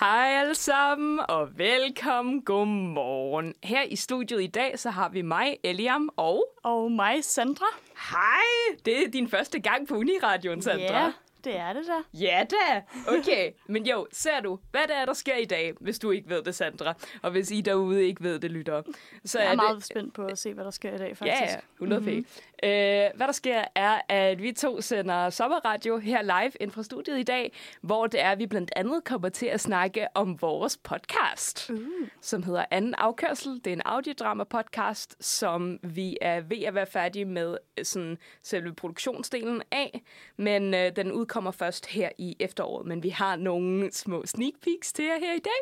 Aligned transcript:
Hej 0.00 0.40
alle 0.40 0.54
sammen, 0.54 1.20
og 1.28 1.58
velkommen. 1.58 2.42
Godmorgen. 2.42 3.54
Her 3.62 3.82
i 3.82 3.96
studiet 3.96 4.42
i 4.42 4.46
dag, 4.46 4.78
så 4.78 4.90
har 4.90 5.08
vi 5.08 5.22
mig, 5.22 5.56
Eliam, 5.64 6.10
og... 6.16 6.44
Og 6.64 6.92
mig, 6.92 7.24
Sandra. 7.24 7.66
Hej! 8.10 8.76
Det 8.84 9.02
er 9.02 9.10
din 9.10 9.28
første 9.28 9.60
gang 9.60 9.88
på 9.88 9.94
Uniradioen, 9.94 10.62
Sandra. 10.62 11.04
Ja, 11.04 11.12
det 11.46 11.56
er 11.56 11.72
det 11.72 11.82
da. 11.86 12.18
Ja 12.18 12.44
da! 12.50 12.82
Okay, 13.18 13.52
men 13.68 13.86
jo, 13.86 14.06
ser 14.12 14.40
du, 14.40 14.58
hvad 14.70 14.80
det 14.88 14.96
er, 14.96 15.04
der 15.04 15.12
sker 15.12 15.36
i 15.36 15.44
dag, 15.44 15.72
hvis 15.80 15.98
du 15.98 16.10
ikke 16.10 16.28
ved 16.28 16.42
det, 16.42 16.54
Sandra? 16.54 16.94
Og 17.22 17.30
hvis 17.30 17.50
I 17.50 17.60
derude 17.60 18.04
ikke 18.06 18.22
ved 18.22 18.38
det, 18.38 18.50
lytter. 18.50 18.82
Så 19.24 19.38
Jeg 19.38 19.46
er 19.46 19.50
det... 19.50 19.56
meget 19.56 19.84
spændt 19.84 20.14
på 20.14 20.26
at 20.26 20.38
se, 20.38 20.54
hvad 20.54 20.64
der 20.64 20.70
sker 20.70 20.94
i 20.94 20.98
dag, 20.98 21.16
faktisk. 21.16 21.42
Ja, 21.42 21.50
ja, 21.50 21.56
100 21.74 22.00
mm-hmm. 22.02 22.16
øh, 22.62 22.70
Hvad 23.16 23.26
der 23.26 23.32
sker, 23.32 23.64
er, 23.74 24.00
at 24.08 24.42
vi 24.42 24.52
to 24.52 24.80
sender 24.80 25.30
sommerradio 25.30 25.98
her 25.98 26.22
live 26.22 26.52
ind 26.60 26.70
fra 26.70 26.82
studiet 26.82 27.18
i 27.18 27.22
dag, 27.22 27.52
hvor 27.80 28.06
det 28.06 28.20
er, 28.20 28.30
at 28.30 28.38
vi 28.38 28.46
blandt 28.46 28.70
andet 28.76 29.04
kommer 29.04 29.28
til 29.28 29.46
at 29.46 29.60
snakke 29.60 30.06
om 30.14 30.42
vores 30.42 30.76
podcast, 30.76 31.70
Uh. 31.70 31.78
som 32.20 32.42
hedder 32.42 32.64
Anden 32.70 32.94
Afkørsel. 32.94 33.52
Det 33.64 33.66
er 33.66 33.72
en 33.72 33.82
audiodrama-podcast, 33.84 35.16
som 35.20 35.78
vi 35.82 36.18
er 36.20 36.40
ved 36.40 36.62
at 36.62 36.74
være 36.74 36.86
færdige 36.86 37.24
med 37.24 37.56
øh, 37.78 37.84
sådan, 37.84 38.18
selve 38.42 38.74
produktionsdelen 38.74 39.62
af, 39.72 40.02
men 40.36 40.74
øh, 40.74 40.96
den 40.96 41.12
udkommer 41.12 41.35
først 41.50 41.86
her 41.86 42.08
i 42.18 42.36
efteråret. 42.40 42.86
Men 42.86 43.02
vi 43.02 43.08
har 43.08 43.36
nogle 43.36 43.92
små 43.92 44.26
sneak 44.26 44.52
peeks 44.62 44.92
til 44.92 45.04
jer 45.04 45.18
her 45.18 45.32
i 45.34 45.38
dag, 45.38 45.52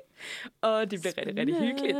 og 0.61 0.91
det 0.91 1.01
bliver 1.01 1.19
rigtig, 1.19 1.37
rigtig 1.37 1.57
hyggeligt. 1.59 1.97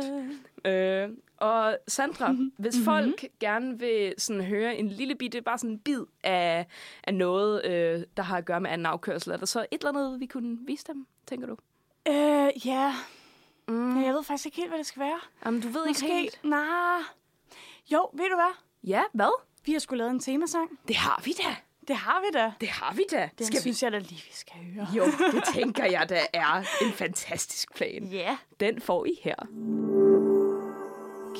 Øh, 0.65 1.09
og 1.37 1.77
Sandra, 1.87 2.31
Mhm. 2.31 2.51
hvis 2.57 2.75
folk 2.85 3.25
gerne 3.39 3.79
vil 3.79 4.13
sådan 4.17 4.43
høre 4.43 4.75
en 4.77 4.87
lille 4.89 5.15
bitte, 5.15 5.41
bare 5.41 5.57
sådan 5.57 5.69
en 5.69 5.79
bid 5.79 6.01
af, 6.23 6.65
af 7.03 7.13
noget, 7.13 7.65
øh, 7.65 8.03
der 8.17 8.23
har 8.23 8.37
at 8.37 8.45
gøre 8.45 8.61
med 8.61 8.69
anden 8.69 8.85
afkørsel, 8.85 9.31
er 9.31 9.37
der 9.37 9.45
så 9.45 9.65
et 9.71 9.83
eller 9.85 9.89
andet, 9.89 10.19
vi 10.19 10.25
kunne 10.25 10.57
vise 10.65 10.85
dem, 10.87 11.07
tænker 11.27 11.47
du? 11.47 11.57
Øh, 12.07 12.67
ja. 12.67 12.93
Mm. 13.67 14.03
Jeg 14.03 14.13
ved 14.13 14.23
faktisk 14.23 14.45
ikke 14.45 14.57
helt, 14.57 14.69
hvad 14.69 14.77
det 14.77 14.85
skal 14.85 14.99
være. 14.99 15.19
Jamen, 15.45 15.61
du 15.61 15.67
ved 15.67 15.87
Måske. 15.87 16.05
ikke 16.05 16.15
helt. 16.17 16.39
Nej. 16.43 16.99
Jo, 17.91 18.09
ved 18.13 18.25
du 18.29 18.35
hvad? 18.35 18.53
Ja, 18.83 19.01
hvad? 19.13 19.41
Vi 19.65 19.71
har 19.71 19.79
skulle 19.79 19.97
lavet 19.97 20.11
en 20.11 20.19
temasang. 20.19 20.79
Det 20.87 20.95
har 20.95 21.21
vi 21.25 21.31
da. 21.31 21.55
Det 21.87 21.95
har 21.95 22.21
vi 22.21 22.39
da. 22.39 22.51
Det 22.61 22.69
har 22.69 22.93
vi 22.93 23.03
da. 23.11 23.29
Den 23.37 23.47
Skal 23.47 23.61
synes 23.61 23.83
jeg 23.83 23.91
da 23.91 23.97
lige, 23.97 24.23
vi 24.27 24.31
skal 24.33 24.55
høre. 24.75 24.87
vi? 24.91 24.97
Jo, 24.97 25.03
det 25.31 25.43
tænker 25.55 25.85
jeg, 25.85 26.09
der 26.09 26.19
er 26.33 26.59
en 26.81 26.91
fantastisk 26.91 27.75
plan. 27.75 28.03
Ja. 28.11 28.37
Den 28.59 28.81
får 28.81 29.05
I 29.05 29.19
her. 29.23 29.35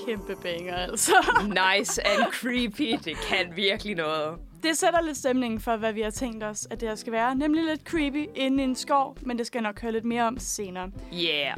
Kæmpe 0.06 0.36
banger, 0.44 0.76
altså. 0.76 1.14
Nice 1.78 2.08
and 2.08 2.32
creepy. 2.32 3.00
Det 3.06 3.18
kan 3.18 3.56
virkelig 3.56 3.96
noget. 3.96 4.40
Det 4.64 4.78
sætter 4.78 5.02
lidt 5.02 5.18
stemningen 5.18 5.60
for, 5.60 5.76
hvad 5.78 5.94
vi 5.94 6.02
har 6.02 6.10
tænkt 6.12 6.44
os, 6.44 6.68
at 6.72 6.80
det 6.82 6.90
her 6.90 6.96
skal 6.96 7.14
være. 7.14 7.36
Nemlig 7.36 7.64
lidt 7.64 7.82
creepy 7.82 8.26
inde 8.36 8.64
i 8.64 8.66
en 8.66 8.76
skov, 8.76 9.18
men 9.22 9.38
det 9.38 9.48
skal 9.48 9.58
jeg 9.60 9.64
nok 9.64 9.82
høre 9.82 9.92
lidt 9.92 10.06
mere 10.06 10.24
om 10.24 10.38
senere. 10.40 10.92
Yeah. 11.14 11.58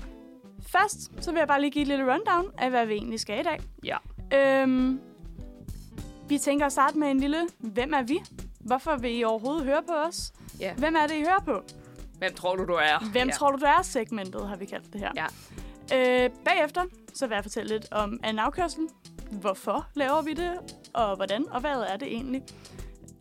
Først, 0.68 1.24
så 1.24 1.32
vil 1.32 1.40
jeg 1.40 1.48
bare 1.48 1.62
lige 1.62 1.72
give 1.72 1.82
et 1.82 1.88
lille 1.88 2.14
rundown 2.14 2.52
af, 2.58 2.70
hvad 2.70 2.86
vi 2.86 2.94
egentlig 2.94 3.20
skal 3.20 3.40
i 3.40 3.44
dag. 3.44 3.60
Ja. 3.84 3.98
Øhm, 4.34 5.00
vi 6.30 6.38
tænker 6.38 6.66
at 6.66 6.72
starte 6.72 6.98
med 6.98 7.08
en 7.12 7.20
lille, 7.20 7.48
hvem 7.60 7.94
er 7.94 8.02
vi? 8.02 8.20
Hvorfor 8.68 8.96
vil 8.96 9.20
I 9.20 9.24
overhovedet 9.24 9.66
høre 9.66 9.84
på 9.88 9.94
os? 9.94 10.32
Ja. 10.60 10.74
Hvem 10.74 10.96
er 10.96 11.08
det, 11.08 11.16
I 11.16 11.20
hører 11.20 11.40
på? 11.46 11.64
Hvem 12.18 12.34
tror 12.34 12.56
du, 12.56 12.66
du 12.66 12.74
er? 12.74 13.12
Hvem 13.12 13.28
ja. 13.28 13.34
tror 13.34 13.52
du, 13.52 13.58
du 13.58 13.66
er? 13.66 13.82
Segmentet 13.82 14.48
har 14.48 14.56
vi 14.56 14.66
kaldt 14.66 14.94
det 14.94 15.02
her. 15.02 15.12
Ja. 15.16 15.26
Øh, 15.94 16.30
bagefter, 16.46 16.86
så 17.14 17.28
vil 17.28 17.36
jeg 17.36 17.44
fortælle 17.44 17.70
lidt 17.70 17.92
om 17.92 18.20
anden 18.24 18.40
afkørsel. 18.40 18.88
Hvorfor 19.32 19.88
laver 19.94 20.22
vi 20.22 20.34
det? 20.34 20.52
Og 20.94 21.16
hvordan? 21.16 21.50
Og 21.52 21.60
hvad 21.62 21.72
er 21.72 21.98
det 21.98 22.08
egentlig? 22.08 22.44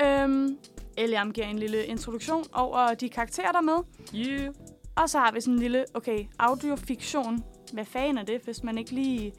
Øhm, 0.02 0.58
Eliam 0.96 1.32
giver 1.32 1.46
en 1.46 1.58
lille 1.58 1.84
introduktion 1.84 2.44
over 2.52 2.94
de 2.94 3.08
karakterer, 3.08 3.52
der 3.52 3.58
er 3.58 3.62
med. 3.62 3.78
Yeah. 4.14 4.54
Og 4.96 5.10
så 5.10 5.18
har 5.18 5.32
vi 5.32 5.40
sådan 5.40 5.54
en 5.54 5.60
lille, 5.60 5.84
okay, 5.94 6.24
audiofiktion. 6.38 7.44
Hvad 7.72 7.84
fanden 7.84 8.18
er 8.18 8.22
det, 8.22 8.40
hvis 8.44 8.62
man 8.62 8.78
ikke 8.78 8.90
lige 8.90 9.32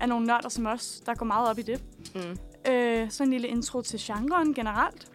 er 0.00 0.06
nogle 0.06 0.26
nørder 0.26 0.48
som 0.48 0.66
os, 0.66 1.02
der 1.06 1.14
går 1.14 1.26
meget 1.26 1.50
op 1.50 1.58
i 1.58 1.62
det? 1.62 1.84
Mm. 2.14 2.38
Øh, 2.72 3.10
så 3.10 3.22
en 3.22 3.30
lille 3.30 3.48
intro 3.48 3.80
til 3.80 4.00
genren 4.02 4.54
generelt. 4.54 5.13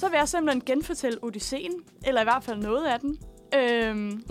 Så 0.00 0.08
vil 0.08 0.16
jeg 0.16 0.28
simpelthen 0.28 0.62
genfortælle 0.66 1.24
Odysseen, 1.24 1.72
eller 2.06 2.20
i 2.20 2.24
hvert 2.24 2.44
fald 2.44 2.58
noget 2.58 2.86
af 2.86 3.00
den. 3.00 3.18
Øhm, 3.54 4.24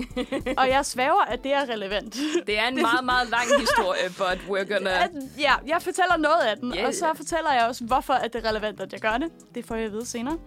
og 0.57 0.69
jeg 0.69 0.85
svæver, 0.85 1.21
at 1.27 1.43
det 1.43 1.53
er 1.53 1.69
relevant. 1.69 2.17
Det 2.47 2.59
er 2.59 2.67
en 2.67 2.75
meget, 2.75 3.05
meget 3.05 3.29
lang 3.29 3.59
historie, 3.59 4.09
but 4.17 4.39
we're 4.49 4.73
gonna... 4.73 5.03
At, 5.03 5.09
ja, 5.39 5.53
jeg 5.67 5.81
fortæller 5.81 6.17
noget 6.17 6.41
af 6.41 6.57
den, 6.57 6.73
yeah. 6.75 6.87
og 6.87 6.93
så 6.93 7.13
fortæller 7.15 7.53
jeg 7.53 7.65
også, 7.67 7.83
hvorfor 7.83 8.13
at 8.13 8.33
det 8.33 8.45
er 8.45 8.49
relevant, 8.49 8.79
at 8.79 8.93
jeg 8.93 9.01
gør 9.01 9.17
det. 9.17 9.31
Det 9.55 9.65
får 9.65 9.75
jeg 9.75 9.85
at 9.85 9.91
vide 9.91 10.05
senere. 10.05 10.37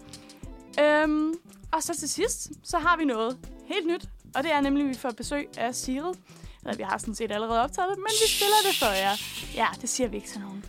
Øhm, 0.80 1.34
og 1.72 1.82
så 1.82 1.96
til 1.96 2.08
sidst, 2.08 2.50
så 2.64 2.78
har 2.78 2.96
vi 2.96 3.04
noget 3.04 3.38
helt 3.66 3.86
nyt, 3.86 4.04
og 4.34 4.42
det 4.42 4.52
er 4.52 4.60
nemlig, 4.60 4.84
at 4.84 4.88
vi 4.88 4.94
får 4.94 5.10
besøg 5.10 5.48
af 5.58 5.74
Sigrid. 5.74 6.14
Eller 6.62 6.76
vi 6.76 6.82
har 6.82 6.98
sådan 6.98 7.14
set 7.14 7.32
allerede 7.32 7.62
optaget 7.62 7.90
det, 7.90 7.98
men 7.98 8.12
vi 8.22 8.28
spiller 8.28 8.56
det 8.66 8.78
for 8.78 8.92
jer. 8.92 9.14
Ja, 9.54 9.66
det 9.80 9.88
siger 9.88 10.08
vi 10.08 10.16
ikke 10.16 10.28
til 10.28 10.40
nogen. 10.40 10.64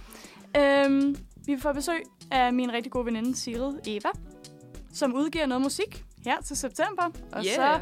Øhm, 0.58 1.16
vi 1.46 1.58
får 1.60 1.74
besøg 1.74 2.04
af 2.32 2.54
min 2.54 2.74
rigtig 2.74 2.92
gode 2.92 3.06
veninde 3.06 3.36
Sigrid 3.36 3.74
Eva, 3.88 4.10
som 4.94 5.16
udgiver 5.16 5.46
noget 5.46 5.62
musik 5.62 6.04
her 6.26 6.42
til 6.42 6.58
september. 6.58 7.04
Og 7.32 7.44
Yeah. 7.46 7.56
så 7.56 7.80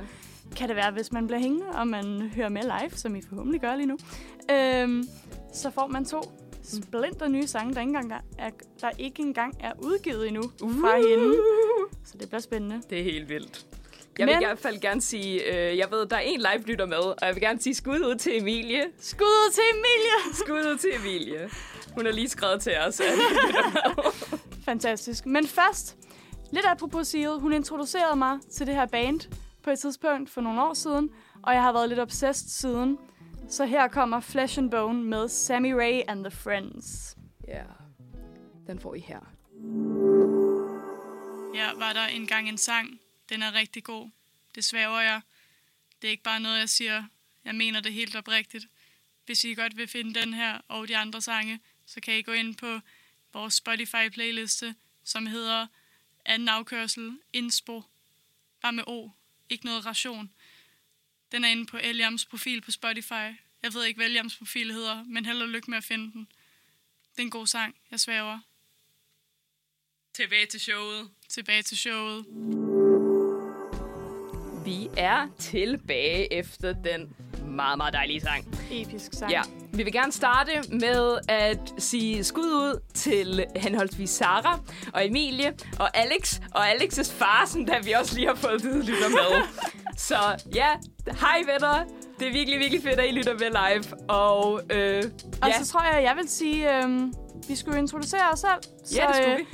kan 0.55 0.67
det 0.67 0.75
være, 0.75 0.91
hvis 0.91 1.11
man 1.11 1.27
bliver 1.27 1.39
hængende, 1.39 1.65
og 1.67 1.87
man 1.87 2.31
hører 2.35 2.49
med 2.49 2.61
live, 2.61 2.91
som 2.95 3.15
I 3.15 3.21
forhåbentlig 3.29 3.61
gør 3.61 3.75
lige 3.75 3.85
nu, 3.87 3.97
øhm, 4.51 5.03
så 5.53 5.71
får 5.71 5.87
man 5.87 6.05
to 6.05 6.21
splinter 6.63 7.27
nye 7.27 7.47
sange, 7.47 7.73
der 7.73 7.79
ikke 7.81 7.89
engang 7.89 8.13
er, 8.37 8.49
der 8.81 8.89
ikke 8.97 9.21
engang 9.21 9.57
er 9.59 9.71
udgivet 9.83 10.27
endnu 10.27 10.43
fra 10.59 10.95
hende. 10.97 11.35
Så 12.05 12.17
det 12.19 12.27
bliver 12.29 12.41
spændende. 12.41 12.81
Det 12.89 12.99
er 12.99 13.03
helt 13.03 13.29
vildt. 13.29 13.65
Jeg 14.19 14.27
vil 14.27 14.35
Men- 14.35 14.41
i 14.41 14.45
hvert 14.45 14.59
fald 14.59 14.79
gerne 14.81 15.01
sige, 15.01 15.43
øh, 15.71 15.77
jeg 15.77 15.87
ved, 15.91 16.05
der 16.05 16.15
er 16.15 16.19
en 16.19 16.39
live-lytter 16.39 16.85
med, 16.85 16.97
og 16.97 17.15
jeg 17.21 17.35
vil 17.35 17.41
gerne 17.41 17.61
sige 17.61 17.75
skud 17.75 17.99
ud 17.99 18.15
til 18.15 18.37
Emilie. 18.41 18.83
Skud 18.99 19.25
ud 19.25 19.51
til 19.53 19.63
Emilie! 19.73 20.35
Skud 20.45 20.71
ud 20.73 20.77
til 20.77 20.89
Emilie. 20.99 21.49
Hun 21.95 22.05
har 22.05 22.13
lige 22.13 22.29
skrevet 22.29 22.61
til 22.61 22.73
os. 22.87 22.99
at- 22.99 23.05
Fantastisk. 24.65 25.25
Men 25.25 25.47
først, 25.47 25.97
lidt 26.51 26.65
apropos 26.65 27.07
Sigrid, 27.07 27.39
hun 27.39 27.53
introducerede 27.53 28.15
mig 28.15 28.39
til 28.51 28.67
det 28.67 28.75
her 28.75 28.85
band 28.85 29.19
på 29.63 29.69
et 29.69 29.79
tidspunkt 29.79 30.29
for 30.29 30.41
nogle 30.41 30.61
år 30.61 30.73
siden, 30.73 31.09
og 31.43 31.53
jeg 31.53 31.61
har 31.61 31.71
været 31.71 31.89
lidt 31.89 31.99
obsessed 31.99 32.49
siden. 32.49 32.97
Så 33.49 33.65
her 33.65 33.87
kommer 33.87 34.19
Flesh 34.19 34.59
and 34.59 34.71
Bone 34.71 35.03
med 35.03 35.29
Sammy 35.29 35.71
Ray 35.71 36.01
and 36.07 36.23
the 36.23 36.31
Friends. 36.31 37.17
Ja, 37.47 37.63
den 38.67 38.79
får 38.79 38.95
I 38.95 38.99
her. 38.99 39.19
Ja, 41.55 41.69
var 41.75 41.93
der 41.93 42.05
engang 42.05 42.49
en 42.49 42.57
sang. 42.57 42.99
Den 43.29 43.41
er 43.41 43.53
rigtig 43.53 43.83
god. 43.83 44.09
Det 44.55 44.65
svæver 44.65 44.99
jeg. 44.99 45.21
Det 46.01 46.07
er 46.07 46.11
ikke 46.11 46.23
bare 46.23 46.39
noget, 46.39 46.59
jeg 46.59 46.69
siger. 46.69 47.03
Jeg 47.45 47.55
mener 47.55 47.79
det 47.79 47.93
helt 47.93 48.15
oprigtigt. 48.15 48.67
Hvis 49.25 49.43
I 49.43 49.53
godt 49.53 49.77
vil 49.77 49.87
finde 49.87 50.19
den 50.19 50.33
her 50.33 50.61
og 50.67 50.87
de 50.87 50.97
andre 50.97 51.21
sange, 51.21 51.59
så 51.85 52.01
kan 52.01 52.13
I 52.13 52.21
gå 52.21 52.31
ind 52.31 52.55
på 52.55 52.79
vores 53.33 53.53
Spotify-playliste, 53.53 54.73
som 55.03 55.25
hedder 55.25 55.67
Anden 56.25 56.47
afkørsel 56.47 57.17
Inspo. 57.33 57.83
Bare 58.61 58.73
med 58.73 58.83
O. 58.87 59.09
Ikke 59.49 59.65
noget 59.65 59.85
ration. 59.85 60.31
Den 61.31 61.43
er 61.43 61.49
inde 61.49 61.65
på 61.65 61.77
Eliams 61.77 62.25
profil 62.25 62.61
på 62.61 62.71
Spotify. 62.71 63.35
Jeg 63.63 63.73
ved 63.73 63.85
ikke, 63.85 63.97
hvad 63.97 64.07
Eliams 64.07 64.37
profil 64.37 64.73
hedder, 64.73 65.03
men 65.03 65.25
held 65.25 65.41
og 65.41 65.49
lykke 65.49 65.69
med 65.69 65.77
at 65.77 65.83
finde 65.83 66.11
den. 66.11 66.27
Det 67.11 67.19
er 67.19 67.21
en 67.21 67.29
god 67.29 67.47
sang. 67.47 67.75
Jeg 67.91 67.99
svæver. 67.99 68.39
Tilbage 70.13 70.45
til 70.45 70.59
showet. 70.59 71.09
Tilbage 71.29 71.61
til 71.61 71.77
showet. 71.77 72.25
Vi 74.65 74.87
er 74.97 75.27
tilbage 75.39 76.33
efter 76.33 76.73
den 76.73 77.15
meget, 77.51 77.77
meget 77.77 77.93
dejlige 77.93 78.21
sang. 78.21 78.45
Episk 78.71 79.13
sang. 79.13 79.31
Ja, 79.31 79.41
vi 79.73 79.83
vil 79.83 79.93
gerne 79.93 80.11
starte 80.11 80.51
med 80.69 81.17
at 81.27 81.73
sige 81.77 82.23
skud 82.23 82.43
ud 82.43 82.79
til 82.93 83.45
henholdsvis 83.55 84.09
Sara 84.09 84.59
og 84.93 85.07
Emilie 85.07 85.53
og 85.79 85.97
Alex 85.97 86.39
og 86.51 86.71
Alex's 86.71 87.11
far, 87.13 87.43
som 87.47 87.65
der 87.65 87.81
vi 87.81 87.91
også 87.91 88.15
lige 88.15 88.27
har 88.27 88.35
fået 88.35 88.63
vide 88.63 88.85
lytter 88.85 89.09
med. 89.09 89.41
Så 89.97 90.15
ja, 90.55 90.67
hej 91.19 91.37
venner. 91.53 91.83
Det 92.19 92.27
er 92.27 92.31
virkelig, 92.31 92.59
virkelig 92.59 92.83
fedt, 92.83 92.99
at 92.99 93.05
I 93.09 93.11
lytter 93.11 93.33
med 93.33 93.39
live. 93.39 94.09
Og 94.09 94.61
øh, 94.69 95.03
Og 95.41 95.47
ja, 95.49 95.63
så 95.63 95.71
tror 95.71 95.83
jeg, 95.93 96.03
jeg 96.03 96.15
vil 96.17 96.29
sige, 96.29 96.77
øhm, 96.77 97.13
vi 97.47 97.55
skulle 97.55 97.77
introducere 97.79 98.29
os 98.33 98.39
selv. 98.39 98.51
Så, 98.85 98.95
ja, 98.95 99.07
det 99.07 99.15
skulle 99.15 99.33
øh, 99.33 99.39
vi. 99.39 99.45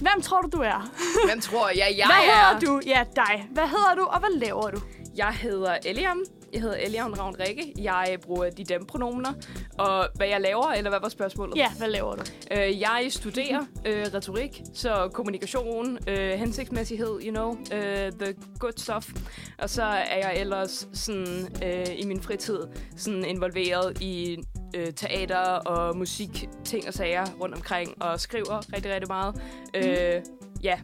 Hvem 0.00 0.22
tror 0.22 0.40
du, 0.40 0.48
du 0.52 0.62
er? 0.62 0.90
Hvem 1.26 1.40
tror 1.40 1.68
jeg, 1.68 1.94
jeg 1.98 2.06
hvad 2.06 2.16
er? 2.16 2.48
hedder 2.54 2.60
du? 2.66 2.80
Ja, 2.86 3.04
dig. 3.16 3.46
Hvad 3.50 3.68
hedder 3.68 3.94
du, 3.94 4.02
og 4.02 4.18
hvad 4.20 4.38
laver 4.38 4.70
du? 4.70 4.80
Jeg 5.16 5.32
hedder 5.32 5.76
Eliam. 5.84 6.24
Jeg 6.54 6.62
hedder 6.62 6.76
Eliam 6.76 7.12
Ravn 7.12 7.36
Rikke. 7.40 7.72
Jeg 7.78 8.18
bruger 8.22 8.50
de 8.50 8.64
dem 8.64 8.86
pronomener. 8.86 9.32
Og 9.78 10.08
hvad 10.14 10.26
jeg 10.26 10.40
laver, 10.40 10.66
eller 10.66 10.90
hvad 10.90 11.00
var 11.00 11.08
spørgsmålet? 11.08 11.56
Ja, 11.56 11.72
hvad 11.78 11.88
laver 11.88 12.14
du? 12.14 12.22
Øh, 12.50 12.80
jeg 12.80 13.06
studerer 13.10 13.60
øh, 13.86 14.06
retorik, 14.14 14.62
så 14.74 15.10
kommunikation, 15.14 15.98
øh, 16.08 16.30
hensigtsmæssighed, 16.30 17.20
you 17.24 17.30
know, 17.30 17.56
øh, 17.72 18.12
the 18.12 18.34
good 18.58 18.72
stuff. 18.76 19.10
Og 19.58 19.70
så 19.70 19.82
er 19.82 20.16
jeg 20.18 20.36
ellers 20.36 20.88
sådan, 20.92 21.48
øh, 21.64 21.86
i 21.98 22.06
min 22.06 22.22
fritid 22.22 22.58
sådan 22.96 23.24
involveret 23.24 24.02
i 24.02 24.38
øh, 24.76 24.92
teater 24.92 25.38
og 25.46 25.96
musik, 25.96 26.48
ting 26.64 26.88
og 26.88 26.94
sager 26.94 27.24
rundt 27.40 27.54
omkring, 27.54 28.02
og 28.02 28.20
skriver 28.20 28.72
rigtig, 28.74 28.92
rigtig 28.92 29.08
meget. 29.08 29.42
Øh, 29.74 30.22
ja, 30.62 30.78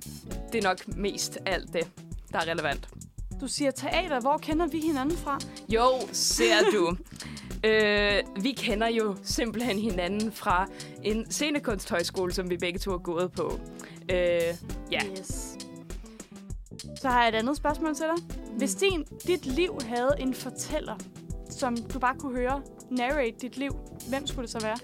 det 0.53 0.65
er 0.65 0.69
nok 0.69 0.97
mest 0.97 1.39
alt 1.47 1.73
det, 1.73 1.89
der 2.33 2.39
er 2.39 2.51
relevant. 2.51 2.89
Du 3.41 3.49
siger 3.49 3.71
teater. 3.71 4.21
Hvor 4.21 4.39
kender 4.39 4.67
vi 4.67 4.81
hinanden 4.81 5.17
fra? 5.17 5.39
Jo, 5.69 5.89
ser 6.13 6.61
du. 6.73 6.97
øh, 7.69 8.23
vi 8.43 8.53
kender 8.53 8.89
jo 8.89 9.17
simpelthen 9.23 9.79
hinanden 9.79 10.33
fra 10.33 10.67
en 11.03 11.31
scenekunsthøjskole, 11.31 12.33
som 12.33 12.51
vi 12.51 12.57
begge 12.57 12.79
to 12.79 12.91
har 12.91 12.99
gået 12.99 13.33
på. 13.33 13.61
Øh, 14.11 14.17
ja. 14.93 15.01
Yes. 15.19 15.57
Så 17.01 17.09
har 17.09 17.21
jeg 17.21 17.29
et 17.29 17.35
andet 17.35 17.57
spørgsmål 17.57 17.95
til 17.95 18.07
dig. 18.07 18.25
Hvis 18.57 18.75
din, 18.75 19.05
dit 19.27 19.47
liv 19.47 19.79
havde 19.87 20.15
en 20.19 20.35
fortæller, 20.35 20.97
som 21.51 21.77
du 21.77 21.99
bare 21.99 22.15
kunne 22.19 22.37
høre 22.37 22.63
narrate 22.91 23.37
dit 23.41 23.57
liv, 23.57 23.77
hvem 24.09 24.27
skulle 24.27 24.43
det 24.43 24.51
så 24.51 24.61
være? 24.61 24.77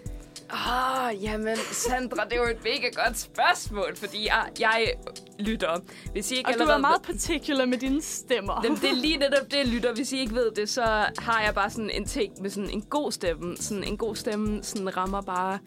Åh, 0.52 1.06
oh, 1.06 1.24
jamen, 1.24 1.56
Sandra, 1.56 2.24
det 2.24 2.32
er 2.32 2.36
jo 2.36 2.48
et 2.50 2.64
mega 2.64 3.04
godt 3.04 3.18
spørgsmål, 3.18 3.96
fordi 3.96 4.26
jeg, 4.26 4.48
jeg 4.60 4.92
lytter. 5.38 5.80
Hvis 6.12 6.32
I 6.32 6.36
ikke 6.36 6.48
Og 6.48 6.54
du 6.54 6.60
allerede 6.60 6.76
er 6.76 6.80
meget 6.80 7.02
particular 7.02 7.64
med 7.64 7.78
dine 7.78 8.02
stemmer. 8.02 8.60
Jamen, 8.64 8.78
det 8.78 8.90
er 8.90 8.94
lige 8.94 9.16
netop 9.26 9.50
det, 9.50 9.66
lytter. 9.66 9.94
Hvis 9.94 10.12
I 10.12 10.18
ikke 10.18 10.34
ved 10.34 10.50
det, 10.50 10.68
så 10.68 10.82
har 11.18 11.42
jeg 11.44 11.54
bare 11.54 11.70
sådan 11.70 11.90
en 11.90 12.04
ting 12.04 12.42
med 12.42 12.50
sådan 12.50 12.70
en 12.70 12.82
god 12.82 13.12
stemme. 13.12 13.56
Sådan 13.56 13.84
en 13.84 13.96
god 13.96 14.16
stemme 14.16 14.62
sådan 14.62 14.96
rammer 14.96 15.20
bare 15.20 15.58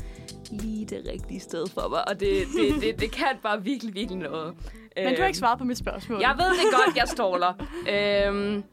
lige 0.51 0.85
det 0.85 1.03
rigtige 1.13 1.39
sted 1.39 1.67
for 1.67 1.89
mig. 1.89 2.07
Og 2.07 2.19
det, 2.19 2.47
det, 2.57 2.81
det, 2.81 2.99
det 2.99 3.11
kan 3.11 3.37
bare 3.43 3.63
virkelig, 3.63 3.93
virkelig 3.93 4.17
noget. 4.17 4.53
Men 4.97 5.15
du 5.15 5.21
har 5.21 5.27
ikke 5.27 5.39
svaret 5.39 5.57
på 5.59 5.63
mit 5.65 5.77
spørgsmål. 5.77 6.19
Jeg 6.21 6.35
ved 6.37 6.49
det 6.49 6.73
godt, 6.85 6.95
jeg 6.95 7.07
ståler. 7.07 7.53
øhm, 7.89 8.63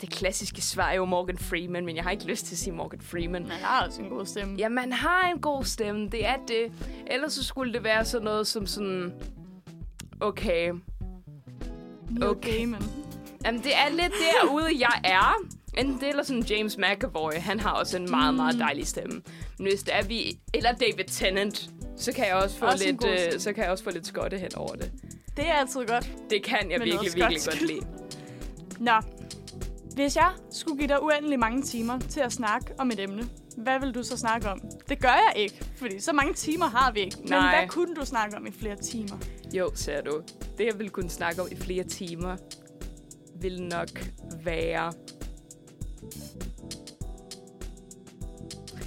det 0.00 0.10
klassiske 0.10 0.62
svar 0.62 0.90
er 0.90 0.94
jo 0.94 1.04
Morgan 1.04 1.38
Freeman, 1.38 1.84
men 1.84 1.96
jeg 1.96 2.04
har 2.04 2.10
ikke 2.10 2.24
lyst 2.24 2.46
til 2.46 2.54
at 2.54 2.58
sige 2.58 2.72
Morgan 2.74 3.00
Freeman. 3.00 3.46
Jeg 3.46 3.54
har 3.54 3.86
også 3.86 4.02
en 4.02 4.08
god 4.08 4.26
stemme. 4.26 4.56
Ja, 4.58 4.68
man 4.68 4.92
har 4.92 5.30
en 5.34 5.40
god 5.40 5.64
stemme, 5.64 6.08
det 6.08 6.26
er 6.26 6.36
det. 6.48 6.72
Ellers 7.06 7.32
så 7.32 7.44
skulle 7.44 7.72
det 7.72 7.84
være 7.84 8.04
sådan 8.04 8.24
noget 8.24 8.46
som 8.46 8.66
sådan... 8.66 9.12
Okay, 10.20 10.72
Neil 12.10 12.24
okay. 12.24 12.50
Gaiman. 12.52 12.82
Jamen, 13.44 13.62
det 13.62 13.74
er 13.74 13.88
lidt 13.90 14.12
derude, 14.42 14.68
jeg 14.78 15.00
er. 15.04 15.34
Enten 15.78 16.00
det 16.00 16.08
eller 16.08 16.22
sådan 16.22 16.42
James 16.42 16.78
McAvoy. 16.78 17.32
Han 17.32 17.60
har 17.60 17.70
også 17.72 17.96
en 17.96 18.10
meget, 18.10 18.34
meget 18.34 18.54
Mm. 18.54 18.58
dejlig 18.60 18.86
stemme. 18.86 19.22
Men 19.58 19.66
hvis 19.68 19.82
det 19.82 19.94
er 19.96 20.02
vi... 20.02 20.38
Eller 20.54 20.72
David 20.72 21.04
Tennant. 21.04 21.70
Så 21.96 22.12
kan 22.12 22.26
jeg 22.26 22.34
også 22.34 22.56
få, 22.58 22.66
Også 22.66 22.84
lidt, 22.86 23.04
øh, 23.34 23.40
så 23.40 23.52
kan 23.52 23.62
jeg 23.64 23.70
også 23.72 23.84
få 23.84 23.90
lidt 23.90 24.06
skotte 24.06 24.38
hen 24.38 24.50
over 24.56 24.74
det. 24.74 24.92
Det 25.36 25.48
er 25.48 25.52
altid 25.52 25.86
godt. 25.86 26.12
Det 26.30 26.42
kan 26.42 26.70
jeg 26.70 26.80
virkelig, 26.80 27.10
virkelig 27.14 27.38
godt 27.44 27.66
lide. 27.66 27.86
Nå. 28.80 28.92
Hvis 29.94 30.16
jeg 30.16 30.30
skulle 30.50 30.78
give 30.78 30.88
dig 30.88 31.02
uendelig 31.02 31.38
mange 31.38 31.62
timer 31.62 31.98
til 31.98 32.20
at 32.20 32.32
snakke 32.32 32.66
om 32.78 32.90
et 32.90 33.00
emne, 33.00 33.28
hvad 33.62 33.80
vil 33.80 33.94
du 33.94 34.02
så 34.02 34.16
snakke 34.16 34.48
om? 34.50 34.60
Det 34.88 35.00
gør 35.00 35.08
jeg 35.08 35.32
ikke, 35.36 35.64
fordi 35.76 36.00
så 36.00 36.12
mange 36.12 36.34
timer 36.34 36.66
har 36.66 36.92
vi 36.92 37.00
ikke. 37.00 37.16
Men 37.20 37.28
Nej. 37.28 37.58
hvad 37.58 37.68
kunne 37.68 37.94
du 37.94 38.04
snakke 38.04 38.36
om 38.36 38.46
i 38.46 38.50
flere 38.50 38.76
timer? 38.76 39.18
Jo, 39.52 39.70
ser 39.74 40.00
du. 40.00 40.22
Det, 40.58 40.66
jeg 40.66 40.78
ville 40.78 40.90
kunne 40.90 41.10
snakke 41.10 41.42
om 41.42 41.48
i 41.50 41.56
flere 41.56 41.84
timer, 41.84 42.36
vil 43.40 43.62
nok 43.62 43.88
være... 44.42 44.92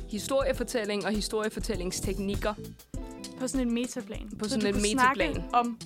Historiefortælling 0.10 1.06
og 1.06 1.12
historiefortællingsteknikker. 1.12 2.54
På 3.40 3.48
sådan 3.48 3.68
en 3.68 3.74
metaplan. 3.74 4.30
På 4.40 4.46
Så 4.46 4.50
sådan 4.50 4.74
du 4.74 4.78
en 4.78 4.82
metaplan. 4.82 5.44
Om 5.54 5.80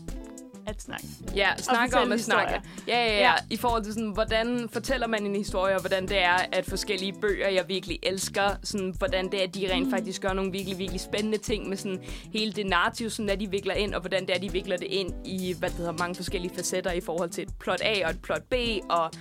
at 0.68 0.82
snakke. 0.82 1.06
Ja, 1.36 1.50
snakke 1.58 1.98
om 1.98 2.12
at 2.12 2.20
snakke. 2.22 2.62
Ja, 2.88 3.06
ja, 3.06 3.06
ja, 3.06 3.18
Ja. 3.20 3.34
I 3.50 3.58
forhold 3.58 3.84
til 3.84 3.94
sådan, 3.94 4.10
hvordan 4.10 4.70
fortæller 4.74 5.08
man 5.08 5.26
en 5.26 5.36
historie, 5.36 5.76
og 5.76 5.82
hvordan 5.82 6.08
det 6.08 6.24
er, 6.24 6.38
at 6.52 6.66
forskellige 6.66 7.14
bøger, 7.22 7.48
jeg 7.50 7.66
virkelig 7.68 8.00
elsker, 8.04 8.50
sådan, 8.64 8.94
hvordan 8.98 9.32
det 9.32 9.40
er, 9.40 9.44
at 9.48 9.56
de 9.56 9.74
rent 9.74 9.86
Mm. 9.88 9.92
faktisk 9.92 10.22
gør 10.22 10.34
nogle 10.34 10.52
virkelig, 10.52 10.78
virkelig 10.78 11.02
spændende 11.02 11.38
ting 11.38 11.70
med 11.70 11.78
sådan 11.78 12.02
hele 12.34 12.52
det 12.52 12.66
narrativ, 12.66 13.10
sådan, 13.10 13.30
at 13.30 13.40
de 13.40 13.50
vikler 13.50 13.74
ind, 13.74 13.94
og 13.94 14.02
hvordan 14.02 14.28
det 14.28 14.36
er, 14.36 14.40
de 14.40 14.52
vikler 14.52 14.78
det 14.78 14.88
ind 14.88 15.14
i, 15.26 15.56
hvad 15.60 15.70
det 15.70 15.78
hedder, 15.78 15.92
mange 16.00 16.16
forskellige 16.16 16.56
facetter 16.56 16.92
i 16.92 17.02
forhold 17.02 17.30
til 17.30 17.44
et 17.44 17.50
plot 17.60 17.82
A 17.82 18.06
og 18.06 18.10
et 18.12 18.22
plot 18.22 18.44
B, 18.50 18.54
og 18.90 19.12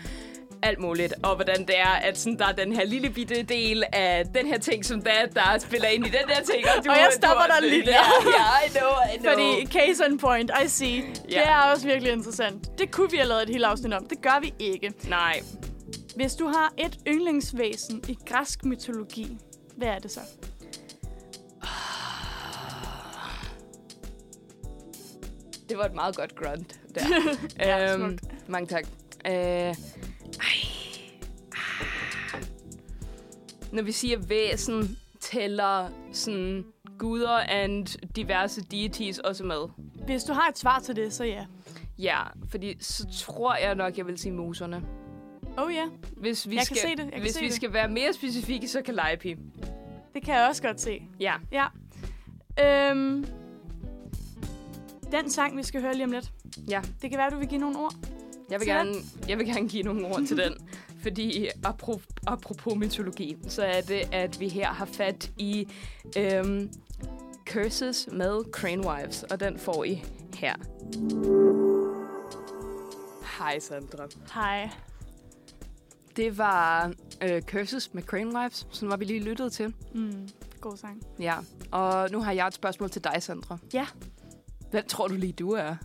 alt 0.62 0.78
muligt, 0.80 1.14
og 1.22 1.34
hvordan 1.34 1.60
det 1.66 1.78
er, 1.78 1.88
at 2.02 2.18
sådan, 2.18 2.38
der 2.38 2.46
er 2.46 2.52
den 2.52 2.72
her 2.72 2.84
lille 2.86 3.10
bitte 3.10 3.42
del 3.42 3.84
af 3.92 4.24
den 4.34 4.46
her 4.46 4.58
ting, 4.58 4.84
som 4.84 5.02
der, 5.02 5.26
der 5.34 5.58
spiller 5.58 5.88
ind 5.88 6.06
i 6.06 6.08
den 6.08 6.28
der 6.28 6.40
ting. 6.52 6.64
Og, 6.78 6.84
du, 6.84 6.90
Og 6.90 6.96
jeg 6.96 7.08
stopper 7.12 7.42
du, 7.42 7.52
dig 7.60 7.70
lige 7.70 7.82
der. 7.86 7.90
Ja, 7.92 7.98
ja, 8.26 8.66
I 8.66 8.70
know, 8.70 8.90
I 9.14 9.18
know. 9.18 9.32
Fordi 9.32 9.66
case 9.78 10.04
in 10.10 10.18
point, 10.18 10.50
I 10.64 10.68
see. 10.68 10.96
Det 10.96 11.22
Ja. 11.32 11.42
er 11.42 11.56
også 11.72 11.86
virkelig 11.86 12.12
interessant. 12.12 12.78
Det 12.78 12.90
kunne 12.90 13.10
vi 13.10 13.16
have 13.16 13.28
lavet 13.28 13.42
et 13.42 13.48
helt 13.48 13.64
afsnit 13.64 13.92
om. 13.94 14.06
Det 14.06 14.22
gør 14.22 14.40
vi 14.40 14.54
ikke. 14.58 14.92
Nej, 15.08 15.40
Hvis 16.16 16.34
du 16.34 16.46
har 16.46 16.72
et 16.78 16.96
yndlingsvæsen 17.08 18.02
i 18.08 18.16
græsk 18.28 18.64
mytologi, 18.64 19.38
hvad 19.76 19.88
er 19.88 19.98
det 19.98 20.10
så? 20.10 20.20
Det 25.68 25.78
var 25.78 25.84
et 25.84 25.94
meget 25.94 26.16
godt 26.16 26.34
grunt 26.36 26.80
der. 26.94 27.00
Ja, 27.66 27.94
øhm, 27.94 28.18
smukt. 28.18 28.48
mange 28.48 28.66
tak. 28.66 28.84
Øh, 29.26 29.74
ej. 30.40 30.46
Ah. 31.52 32.42
Når 33.72 33.82
vi 33.82 33.92
siger 33.92 34.18
væsen, 34.18 34.98
tæller 35.20 35.88
sådan 36.12 36.64
guder 36.98 37.38
and 37.48 37.86
diverse 38.16 38.60
deities 38.62 39.18
også 39.18 39.44
med. 39.44 39.62
Hvis 40.06 40.24
du 40.24 40.32
har 40.32 40.48
et 40.48 40.58
svar 40.58 40.78
til 40.78 40.96
det, 40.96 41.12
så 41.12 41.24
ja. 41.24 41.46
Ja, 41.98 42.22
fordi 42.48 42.76
så 42.80 43.06
tror 43.26 43.54
jeg 43.56 43.74
nok, 43.74 43.98
jeg 43.98 44.06
vil 44.06 44.18
sige 44.18 44.32
muserne. 44.32 44.82
Oh 45.58 45.74
ja, 45.74 45.84
Hvis 46.16 46.48
vi 46.48 46.54
Jeg 46.56 46.66
kan 46.66 46.76
skal, 46.76 46.88
se 46.90 46.96
det, 46.96 47.04
jeg 47.04 47.12
kan 47.12 47.20
hvis 47.20 47.32
se 47.32 47.40
vi 47.40 47.46
det. 47.46 47.54
skal 47.54 47.72
være 47.72 47.88
mere 47.88 48.12
specifikke, 48.12 48.68
så 48.68 48.82
kan 48.82 48.94
Leipi. 48.94 49.34
det 50.14 50.22
kan 50.24 50.34
jeg 50.34 50.48
også 50.48 50.62
godt 50.62 50.80
se. 50.80 51.02
Ja. 51.20 51.34
Ja. 51.52 51.66
Øhm, 52.90 53.26
den 55.12 55.30
sang, 55.30 55.56
vi 55.56 55.62
skal 55.62 55.80
høre 55.80 55.94
lige 55.94 56.04
om 56.04 56.10
lidt. 56.12 56.32
Ja. 56.70 56.80
Det 57.02 57.10
kan 57.10 57.18
være, 57.18 57.30
du 57.30 57.38
vil 57.38 57.48
give 57.48 57.60
nogle 57.60 57.78
ord. 57.78 57.94
Jeg 58.50 58.60
vil, 58.60 58.68
gerne, 58.68 58.94
jeg 59.28 59.38
vil 59.38 59.46
gerne 59.46 59.68
give 59.68 59.82
nogle 59.82 60.06
ord 60.06 60.24
til 60.26 60.36
den. 60.36 60.54
Fordi 61.02 61.48
apropos, 61.64 62.02
apropos 62.26 62.76
mytologi, 62.76 63.36
så 63.48 63.62
er 63.62 63.80
det, 63.80 64.08
at 64.12 64.40
vi 64.40 64.48
her 64.48 64.66
har 64.66 64.84
fat 64.84 65.30
i 65.36 65.68
øhm, 66.18 66.70
Curses 67.48 68.08
med 68.12 68.44
Crane 68.52 68.86
Wives, 68.86 69.22
og 69.22 69.40
den 69.40 69.58
får 69.58 69.84
I 69.84 70.04
her. 70.34 70.54
Hej 73.38 73.58
Sandra. 73.58 74.06
Hej. 74.34 74.70
Det 76.16 76.38
var 76.38 76.92
øh, 77.22 77.42
Curses 77.42 77.94
med 77.94 78.02
Crane 78.02 78.34
Wives, 78.36 78.66
som 78.70 78.88
var 78.88 78.96
vi 78.96 79.04
lige 79.04 79.20
lyttet 79.20 79.52
til. 79.52 79.74
Mm, 79.94 80.28
god 80.60 80.76
sang. 80.76 81.02
Ja, 81.20 81.34
og 81.70 82.10
nu 82.10 82.22
har 82.22 82.32
jeg 82.32 82.46
et 82.46 82.54
spørgsmål 82.54 82.90
til 82.90 83.04
dig, 83.04 83.22
Sandra. 83.22 83.58
Ja. 83.74 83.86
Hvem 84.70 84.84
tror 84.88 85.08
du 85.08 85.14
lige, 85.14 85.32
du 85.32 85.50
er? 85.50 85.76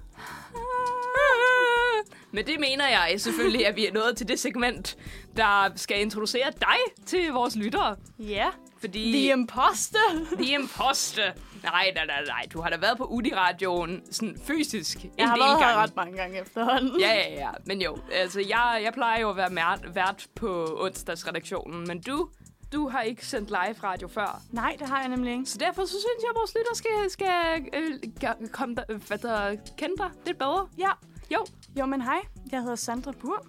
Men 2.31 2.45
det 2.45 2.60
mener 2.60 2.88
jeg 2.88 3.22
selvfølgelig, 3.22 3.68
at 3.68 3.75
vi 3.75 3.88
er 3.88 3.94
nået 3.94 4.18
til 4.18 4.28
det 4.28 4.39
segment, 4.39 4.98
der 5.38 5.72
skal 5.75 6.01
introducere 6.01 6.51
dig 6.60 7.05
til 7.05 7.32
vores 7.32 7.55
lyttere. 7.55 7.96
Ja. 8.20 8.48
Fordi... 8.79 9.12
The 9.12 9.32
Imposter. 9.32 10.25
The 10.38 10.53
Imposter. 10.53 11.32
Nej, 11.63 11.91
nej, 11.96 12.05
nej, 12.05 12.24
nej. 12.27 12.46
Du 12.53 12.62
har 12.62 12.70
da 12.70 12.77
været 12.77 12.98
på 12.98 13.05
Udi-radioen 13.05 14.01
sådan 14.12 14.38
fysisk 14.44 15.03
en 15.03 15.12
Jeg 15.17 15.27
har 15.27 15.36
del 15.36 15.44
været 15.44 15.60
her 15.60 15.75
ret 15.75 15.96
mange 15.96 16.17
gange 16.17 16.41
efterhånden. 16.41 17.00
Ja, 17.00 17.13
ja, 17.13 17.34
ja. 17.34 17.50
Men 17.65 17.82
jo, 17.82 17.98
altså, 18.12 18.39
jeg, 18.39 18.82
jeg 18.84 18.94
plejer 18.94 19.22
jo 19.22 19.29
at 19.29 19.38
være 19.38 19.86
vært, 19.96 20.27
på 20.36 20.77
onsdagsredaktionen, 20.82 21.88
men 21.88 22.01
du, 22.01 22.29
du 22.74 22.89
har 22.89 23.01
ikke 23.01 23.25
sendt 23.25 23.50
live 23.50 23.75
radio 23.84 24.08
før. 24.08 24.41
Nej, 24.51 24.75
det 24.79 24.88
har 24.88 25.00
jeg 25.00 25.10
nemlig 25.10 25.34
ikke. 25.34 25.46
Så 25.46 25.58
derfor 25.58 25.86
så 25.86 25.91
synes 25.91 26.22
jeg, 26.22 26.29
at 26.29 26.36
vores 26.36 26.53
lytter 26.55 26.75
skal, 26.75 27.10
skal 27.10 27.70
øh, 27.74 28.50
komme 28.51 28.75
der, 28.75 28.98
hvad 29.08 29.17
der, 29.17 29.55
kende 29.77 29.98
dig 29.98 30.10
lidt 30.25 30.38
bedre. 30.38 30.67
Ja. 30.77 30.91
Jo. 31.34 31.46
Jo, 31.80 31.86
men 31.86 32.01
hej. 32.01 32.20
Jeg 32.51 32.62
hedder 32.62 32.75
Sandra 32.75 33.12
Bur. 33.12 33.46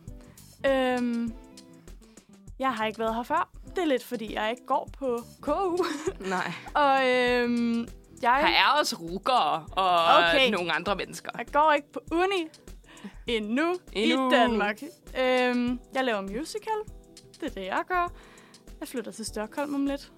Øhm, 0.67 1.33
jeg 2.59 2.75
har 2.75 2.87
ikke 2.87 2.99
været 2.99 3.15
her 3.15 3.23
før. 3.23 3.51
Det 3.77 3.79
er 3.79 3.85
lidt, 3.87 4.05
fordi 4.05 4.35
jeg 4.35 4.51
ikke 4.51 4.67
går 4.67 4.91
på 4.99 5.19
KU. 5.41 5.77
Nej. 6.35 6.53
Og 6.85 7.09
øhm, 7.09 7.89
jeg, 8.23 8.37
Her 8.47 8.75
er 8.75 8.79
også 8.81 8.97
rukkere 8.97 9.67
og 9.73 10.17
Okay. 10.17 10.51
nogle 10.51 10.73
andre 10.73 10.97
mennesker. 10.97 11.31
jeg 11.39 11.47
går 11.53 11.73
ikke 11.73 11.93
på 11.93 12.01
uni 12.13 12.49
endnu, 13.27 13.75
Endnu. 13.93 14.29
i 14.29 14.35
Danmark. 14.35 14.83
Øhm, 15.21 15.81
jeg 15.95 16.05
laver 16.05 16.21
musical. 16.21 16.73
Det 17.41 17.43
er 17.51 17.55
det, 17.55 17.65
jeg 17.67 17.83
gør. 17.89 18.13
Jeg 18.81 18.89
flytter 18.89 19.13
til 19.13 19.25
Stockholm 19.27 19.75
om 19.75 19.87
lidt 19.87 20.13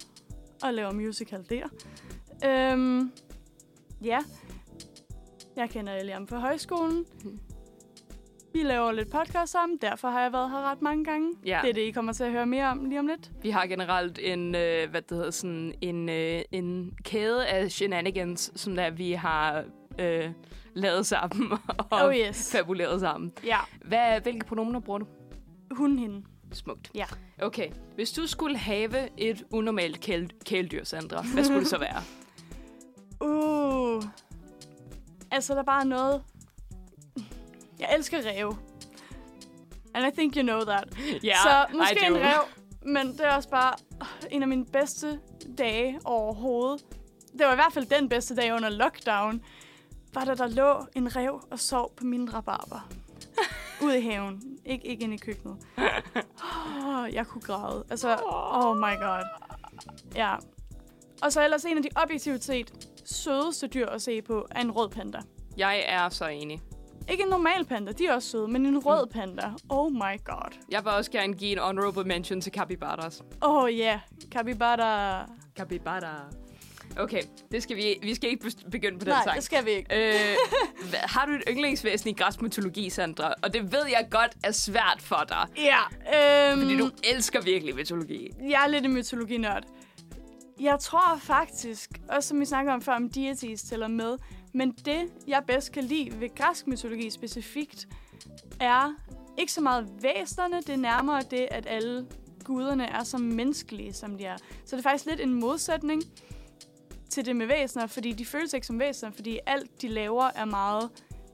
og 0.63 0.73
laver 0.73 0.91
musical 0.91 1.45
der. 1.49 1.65
Øhm, 2.45 3.11
ja. 4.03 4.19
Jeg 5.55 5.69
kender 5.69 5.93
Eliam 5.93 6.27
fra 6.27 6.39
højskolen. 6.39 7.05
Mhm. 7.23 7.39
Vi 8.55 8.63
laver 8.63 8.91
lidt 8.91 9.09
podcast 9.11 9.51
sammen, 9.51 9.77
derfor 9.81 10.09
har 10.09 10.21
jeg 10.21 10.33
været 10.33 10.49
her 10.49 10.71
ret 10.71 10.81
mange 10.81 11.05
gange. 11.05 11.33
Ja. 11.45 11.59
Det 11.61 11.69
er 11.69 11.73
det, 11.73 11.81
I 11.81 11.91
kommer 11.91 12.13
til 12.13 12.23
at 12.23 12.31
høre 12.31 12.45
mere 12.45 12.67
om 12.67 12.85
lige 12.85 12.99
om 12.99 13.07
lidt. 13.07 13.31
Vi 13.41 13.49
har 13.49 13.65
generelt 13.67 14.19
en, 14.21 14.55
øh, 14.55 14.89
hvad 14.89 15.01
det 15.01 15.17
hedder, 15.17 15.31
sådan 15.31 15.73
en, 15.81 16.09
øh, 16.09 16.41
en 16.51 16.97
kæde 17.03 17.47
af 17.47 17.71
shenanigans, 17.71 18.51
som 18.55 18.75
der 18.75 18.89
vi 18.89 19.11
har 19.11 19.63
øh, 19.99 20.29
lavet 20.73 21.05
sammen 21.05 21.51
og 21.91 22.01
Oh 22.07 22.15
yes. 22.15 22.51
fabuleret 22.51 22.99
sammen. 22.99 23.31
Ja, 23.45 23.57
Hvad, 23.81 24.21
hvilke 24.21 24.45
pronomener 24.45 24.79
bruger 24.79 24.99
du? 24.99 25.05
hun 25.71 25.99
hende. 25.99 26.23
Smukt. 26.51 26.91
Ja. 26.95 27.05
Okay. 27.41 27.69
Hvis 27.95 28.11
du 28.11 28.27
skulle 28.27 28.57
have 28.57 29.09
et 29.17 29.43
unormalt 29.51 30.09
kæl- 30.09 30.43
kæledyr, 30.45 30.83
Sandra, 30.83 31.23
hvad 31.33 31.43
skulle 31.43 31.59
det 31.59 31.67
så 31.69 31.77
være? 31.89 32.01
Uh. 33.21 34.03
Altså, 35.31 35.53
der 35.53 35.59
er 35.59 35.63
bare 35.63 35.85
noget... 35.85 36.21
Jeg 37.79 37.89
elsker 37.97 38.17
ræve. 38.25 38.57
And 39.93 40.07
I 40.07 40.11
think 40.17 40.35
you 40.35 40.41
know 40.43 40.61
that. 40.63 40.83
Yeah, 41.25 41.35
så 41.43 41.65
måske 41.77 41.99
I 42.03 42.05
en 42.05 42.13
do. 42.13 42.19
rev, 42.19 42.41
men 42.85 43.07
det 43.07 43.21
er 43.25 43.35
også 43.35 43.49
bare 43.49 43.73
øh, 44.01 44.07
en 44.31 44.41
af 44.41 44.47
mine 44.47 44.65
bedste 44.65 45.19
dage 45.57 45.99
overhovedet. 46.05 46.85
Det 47.37 47.45
var 47.45 47.51
i 47.51 47.55
hvert 47.55 47.73
fald 47.73 47.85
den 47.85 48.09
bedste 48.09 48.35
dag 48.35 48.53
under 48.53 48.69
lockdown, 48.69 49.41
var 50.13 50.25
der, 50.25 50.35
der 50.35 50.47
lå 50.47 50.85
en 50.95 51.15
rev 51.15 51.41
og 51.51 51.59
sov 51.59 51.95
på 51.95 52.03
min 52.05 52.33
rabarber. 52.33 52.89
Ude 53.81 53.97
i 53.97 54.01
haven. 54.01 54.41
Ik- 54.65 54.69
ikke 54.83 55.03
inde 55.03 55.13
i 55.15 55.17
køkkenet. 55.17 55.57
Oh, 55.77 57.13
jeg 57.13 57.27
kunne 57.27 57.41
græde. 57.41 57.83
Altså, 57.89 58.17
oh 58.51 58.77
my 58.77 58.81
god. 59.01 59.23
Ja. 60.15 60.35
Og 61.21 61.31
så 61.33 61.43
ellers 61.43 61.65
en 61.65 61.77
af 61.77 61.83
de 61.83 61.89
objektivt 61.95 62.43
set 62.43 62.89
sødeste 63.05 63.67
dyr 63.67 63.87
at 63.87 64.01
se 64.01 64.21
på 64.21 64.47
er 64.51 64.61
en 64.61 64.71
rød 64.71 64.89
panda. 64.89 65.19
Jeg 65.57 65.83
er 65.87 66.09
så 66.09 66.27
enig. 66.27 66.61
Ikke 67.09 67.23
en 67.23 67.29
normal 67.29 67.65
panda, 67.65 67.91
de 67.91 68.05
er 68.07 68.13
også 68.13 68.29
søde, 68.29 68.47
men 68.47 68.65
en 68.65 68.77
rød 68.79 69.07
panda. 69.07 69.51
Oh 69.69 69.91
my 69.91 70.23
god. 70.25 70.57
Jeg 70.71 70.83
vil 70.83 70.91
også 70.91 71.11
gerne 71.11 71.33
give 71.33 71.51
en 71.51 71.57
honorable 71.59 72.03
mention 72.03 72.41
til 72.41 72.51
capybaras. 72.53 73.21
Oh 73.41 73.77
ja, 73.77 73.85
yeah. 73.85 73.99
capybara. 74.31 75.25
Capybara. 75.57 76.21
Okay, 76.99 77.21
det 77.51 77.63
skal 77.63 77.75
vi, 77.77 77.95
vi 78.01 78.15
skal 78.15 78.29
ikke 78.29 78.51
begynde 78.71 78.99
på 78.99 79.05
den 79.05 79.13
Nej, 79.13 79.23
sang. 79.23 79.35
det 79.35 79.43
skal 79.43 79.65
vi 79.65 79.71
ikke. 79.71 80.09
Øh, 80.09 80.35
har 80.93 81.25
du 81.25 81.31
et 81.31 81.43
yndlingsvæsen 81.49 82.09
i 82.09 82.13
græsk 82.13 82.41
mytologi, 82.41 82.89
Sandra? 82.89 83.33
Og 83.43 83.53
det 83.53 83.71
ved 83.71 83.85
jeg 83.87 84.07
godt 84.11 84.31
er 84.43 84.51
svært 84.51 84.97
for 84.99 85.25
dig. 85.29 85.47
Ja, 85.57 86.51
øhm, 86.51 86.61
Fordi 86.61 86.77
du 86.77 86.89
elsker 87.13 87.41
virkelig 87.41 87.75
mytologi. 87.75 88.31
jeg 88.49 88.63
er 88.63 88.67
lidt 88.67 88.85
en 88.85 88.93
mytologinørd. 88.93 89.63
Jeg 90.59 90.79
tror 90.79 91.17
faktisk, 91.19 91.89
også 92.09 92.29
som 92.29 92.39
vi 92.39 92.45
snakker 92.45 92.73
om 92.73 92.81
før, 92.81 92.93
om 92.93 93.09
deities 93.09 93.61
tæller 93.63 93.87
med, 93.87 94.17
men 94.55 94.71
det, 94.71 95.11
jeg 95.27 95.43
bedst 95.47 95.71
kan 95.71 95.83
lide 95.83 96.19
ved 96.19 96.35
græsk 96.35 96.67
mytologi 96.67 97.09
specifikt, 97.09 97.87
er 98.59 98.93
ikke 99.37 99.51
så 99.51 99.61
meget 99.61 99.87
væsnerne, 100.01 100.57
det 100.57 100.69
er 100.69 100.77
nærmere 100.77 101.21
det, 101.31 101.47
at 101.51 101.67
alle 101.67 102.05
guderne 102.43 102.85
er 102.85 103.03
så 103.03 103.17
menneskelige, 103.17 103.93
som 103.93 104.17
de 104.17 104.25
er. 104.25 104.37
Så 104.65 104.75
det 104.75 104.85
er 104.85 104.89
faktisk 104.89 105.05
lidt 105.05 105.19
en 105.19 105.33
modsætning 105.33 106.03
til 107.09 107.25
det 107.25 107.35
med 107.35 107.47
væsener, 107.47 107.87
fordi 107.87 108.11
de 108.11 108.25
føles 108.25 108.53
ikke 108.53 108.67
som 108.67 108.79
væsener, 108.79 109.11
fordi 109.11 109.39
alt, 109.45 109.81
de 109.81 109.87
laver, 109.87 110.29
er 110.35 110.45
meget 110.45 110.89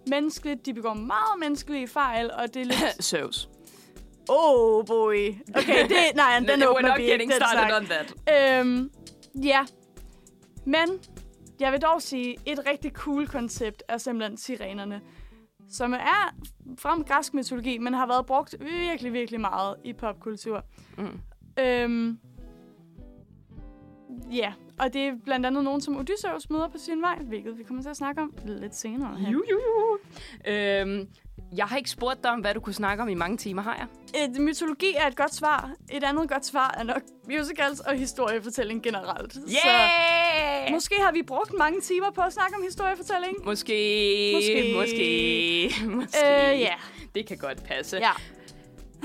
menneskeligt. 0.07 0.65
De 0.65 0.73
begår 0.73 0.93
meget 0.93 1.39
menneskelige 1.39 1.87
fejl, 1.87 2.31
og 2.31 2.53
det 2.53 2.61
er 2.61 2.65
lidt... 2.65 3.03
Zeus. 3.09 3.49
Oh 4.29 4.85
boy. 4.85 5.35
Okay, 5.55 5.89
det, 5.89 5.97
nej, 6.15 6.39
den 6.49 6.63
We're 6.63 6.67
åbner 6.67 6.89
not 6.89 6.97
vi 6.97 7.03
ikke, 7.03 7.11
getting 7.11 7.31
den 7.31 7.41
started 7.41 7.69
snak. 7.69 7.81
on 7.81 7.85
that. 7.85 8.59
Øhm, 8.59 8.91
ja. 9.43 9.65
Men 10.65 10.99
jeg 11.61 11.71
vil 11.71 11.81
dog 11.81 12.01
sige, 12.01 12.37
et 12.45 12.65
rigtig 12.65 12.91
cool 12.91 13.27
koncept 13.27 13.83
er 13.87 13.97
simpelthen 13.97 14.37
sirenerne. 14.37 15.01
Som 15.69 15.93
er 15.93 16.35
fra 16.77 17.01
græsk 17.01 17.33
mytologi, 17.33 17.77
men 17.77 17.93
har 17.93 18.07
været 18.07 18.25
brugt 18.25 18.55
virkelig, 18.59 19.13
virkelig 19.13 19.41
meget 19.41 19.75
i 19.83 19.93
popkultur. 19.93 20.65
Mm. 20.97 21.19
Øhm, 21.59 22.19
ja, 24.31 24.53
og 24.79 24.93
det 24.93 25.01
er 25.01 25.13
blandt 25.23 25.45
andet 25.45 25.63
nogen, 25.63 25.81
som 25.81 25.97
Odysseus 25.97 26.49
møder 26.49 26.67
på 26.67 26.77
sin 26.77 27.01
vej, 27.01 27.19
hvilket 27.19 27.57
vi 27.57 27.63
kommer 27.63 27.83
til 27.83 27.89
at 27.89 27.97
snakke 27.97 28.21
om 28.21 28.33
lidt 28.45 28.75
senere. 28.75 29.15
Her. 29.15 29.31
Ju, 29.31 29.43
ju, 29.51 29.59
ju. 29.59 29.99
Øhm, 30.51 31.09
jeg 31.55 31.65
har 31.65 31.77
ikke 31.77 31.89
spurgt 31.89 32.23
dig 32.23 32.31
om, 32.31 32.39
hvad 32.39 32.53
du 32.53 32.59
kunne 32.59 32.73
snakke 32.73 33.03
om 33.03 33.09
i 33.09 33.13
mange 33.13 33.37
timer, 33.37 33.61
har 33.61 33.75
jeg? 33.75 34.23
Et, 34.23 34.41
mytologi 34.41 34.93
er 34.97 35.07
et 35.07 35.15
godt 35.15 35.35
svar. 35.35 35.71
Et 35.91 36.03
andet 36.03 36.29
godt 36.29 36.45
svar 36.45 36.75
er 36.77 36.83
nok 36.83 37.01
musicals 37.29 37.79
og 37.79 37.93
historiefortælling 37.95 38.83
generelt. 38.83 39.37
Yeah! 39.65 40.71
Måske 40.71 40.95
har 40.99 41.11
vi 41.11 41.21
brugt 41.23 41.53
mange 41.57 41.81
timer 41.81 42.11
på 42.11 42.21
at 42.21 42.33
snakke 42.33 42.55
om 42.55 42.63
historiefortælling. 42.63 43.35
Måske, 43.45 44.31
Måske. 44.35 44.73
måske, 44.75 45.71
måske. 45.85 46.51
Øh, 46.53 46.59
ja. 46.59 46.73
Det 47.15 47.25
kan 47.27 47.37
godt 47.37 47.63
passe. 47.63 47.97
ja. 47.97 48.11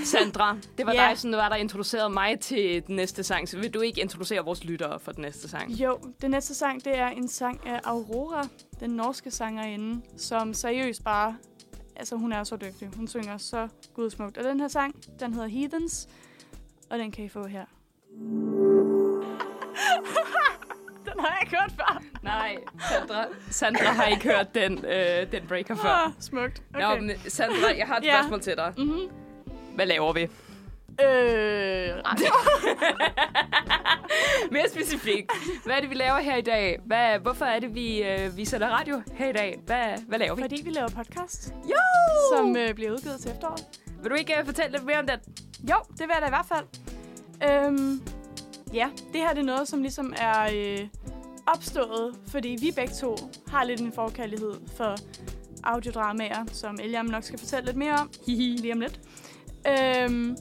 Sandra, 0.05 0.57
det 0.79 0.87
var 0.87 0.93
Ja. 0.95 1.09
dig, 1.09 1.19
som 1.19 1.33
var, 1.33 1.49
der 1.49 1.57
introducerede 1.57 2.11
mig 2.11 2.41
til 2.41 2.83
den 2.87 2.97
næste 2.97 3.23
sang. 3.25 3.49
Så 3.49 3.59
vil 3.59 3.75
du 3.75 3.81
ikke 3.81 4.01
introducere 4.01 4.45
vores 4.45 4.65
lyttere 4.65 5.01
for 5.01 5.13
den 5.13 5.23
næste 5.23 5.49
sang? 5.49 5.71
Jo, 5.73 5.99
den 6.23 6.31
næste 6.31 6.55
sang, 6.55 6.85
det 6.85 6.99
er 6.99 7.09
en 7.09 7.29
sang 7.29 7.67
af 7.67 7.81
Aurora, 7.85 8.49
den 8.81 8.91
norske 8.91 9.31
sangerinde, 9.31 10.03
som 10.17 10.55
seriøst 10.55 11.05
bare... 11.05 11.37
Altså, 11.97 12.17
hun 12.17 12.33
er 12.33 12.45
så 12.45 12.57
dygtig. 12.57 12.89
Hun 12.97 13.09
synger 13.09 13.39
så 13.39 13.69
gudsmukt. 13.95 14.39
Og 14.39 14.45
den 14.45 14.61
her 14.61 14.69
sang, 14.69 14.95
den 15.21 15.35
hedder 15.35 15.49
Heathens, 15.49 16.09
og 16.91 16.99
den 16.99 17.11
kan 17.11 17.25
I 17.25 17.29
få 17.29 17.47
her. 17.47 17.65
den 21.07 21.21
har 21.21 21.29
jeg 21.29 21.39
ikke 21.43 21.57
hørt 21.57 21.73
før. 21.73 22.03
Nej, 22.23 22.57
Sandra, 22.91 23.25
Sandra 23.51 23.85
har 23.93 24.05
ikke 24.05 24.25
hørt 24.29 24.55
den, 24.55 24.85
øh, 24.85 25.33
den 25.33 25.47
breaker 25.49 25.77
før. 25.77 25.89
Ah, 25.89 26.13
smukt. 26.21 26.63
Okay. 26.75 26.95
Nå, 26.97 27.01
men 27.01 27.11
Sandra, 27.29 27.77
jeg 27.79 27.87
har 27.87 27.97
et 27.97 28.05
Ja. 28.05 28.17
spørgsmål 28.21 28.41
til 28.41 28.57
dig. 28.57 28.73
mm-hmm. 28.79 29.09
Hvad 29.75 29.87
laver 29.87 30.13
vi? 30.13 30.29
Øh. 31.01 31.97
Mere 34.53 34.69
specifikt. 34.69 35.33
Hvad 35.65 35.77
er 35.77 35.81
det, 35.81 35.91
vi 35.91 35.95
laver 35.95 36.19
her 36.19 36.37
i 36.37 36.41
dag? 36.41 36.79
Hvad, 36.87 37.19
hvorfor 37.19 37.45
er 37.45 37.59
det, 37.59 37.75
vi, 37.75 38.03
øh, 38.03 38.37
vi 38.37 38.45
sætter 38.45 38.69
radio 38.69 39.03
her 39.15 39.29
i 39.29 39.33
dag? 39.33 39.61
Hvad, 39.67 40.03
hvad 40.09 40.19
laver 40.19 40.35
vi? 40.35 40.43
Fordi 40.43 40.63
vi 40.65 40.71
laver 40.71 40.89
podcast, 40.89 41.55
Jo! 41.71 41.77
som 42.37 42.57
øh, 42.57 42.75
bliver 42.75 42.93
udgivet 42.93 43.21
til 43.21 43.31
efteråret. 43.31 43.65
Vil 44.03 44.11
du 44.11 44.15
ikke 44.17 44.39
øh, 44.39 44.45
fortælle 44.45 44.73
lidt 44.73 44.85
mere 44.85 44.99
om 44.99 45.07
det? 45.07 45.21
Jo, 45.71 45.77
det 45.91 46.01
vil 46.01 46.11
jeg 46.15 46.23
da 46.23 46.27
i 46.27 46.31
hvert 46.31 46.47
fald. 46.47 46.67
Øhm, 47.51 48.03
ja, 48.75 48.89
det 49.13 49.21
her 49.21 49.31
det 49.31 49.39
er 49.39 49.45
noget, 49.45 49.69
som 49.69 49.83
ligesom 49.83 50.15
er 50.17 50.49
øh, 50.55 50.89
opstået, 51.47 52.15
fordi 52.29 52.57
vi 52.61 52.73
begge 52.77 52.95
to 52.95 53.17
har 53.49 53.65
lidt 53.65 53.81
en 53.81 53.93
forkærlighed 53.93 54.55
for 54.77 54.95
audiodramaer, 55.65 56.45
som 56.53 56.79
Eliam 56.83 57.07
nok 57.07 57.23
skal 57.23 57.39
fortælle 57.39 57.67
lidt 57.67 57.77
mere 57.77 57.93
om 57.95 58.11
lige 58.27 58.73
om 58.73 58.81
lidt. 58.81 59.01
Øhm, 59.69 60.37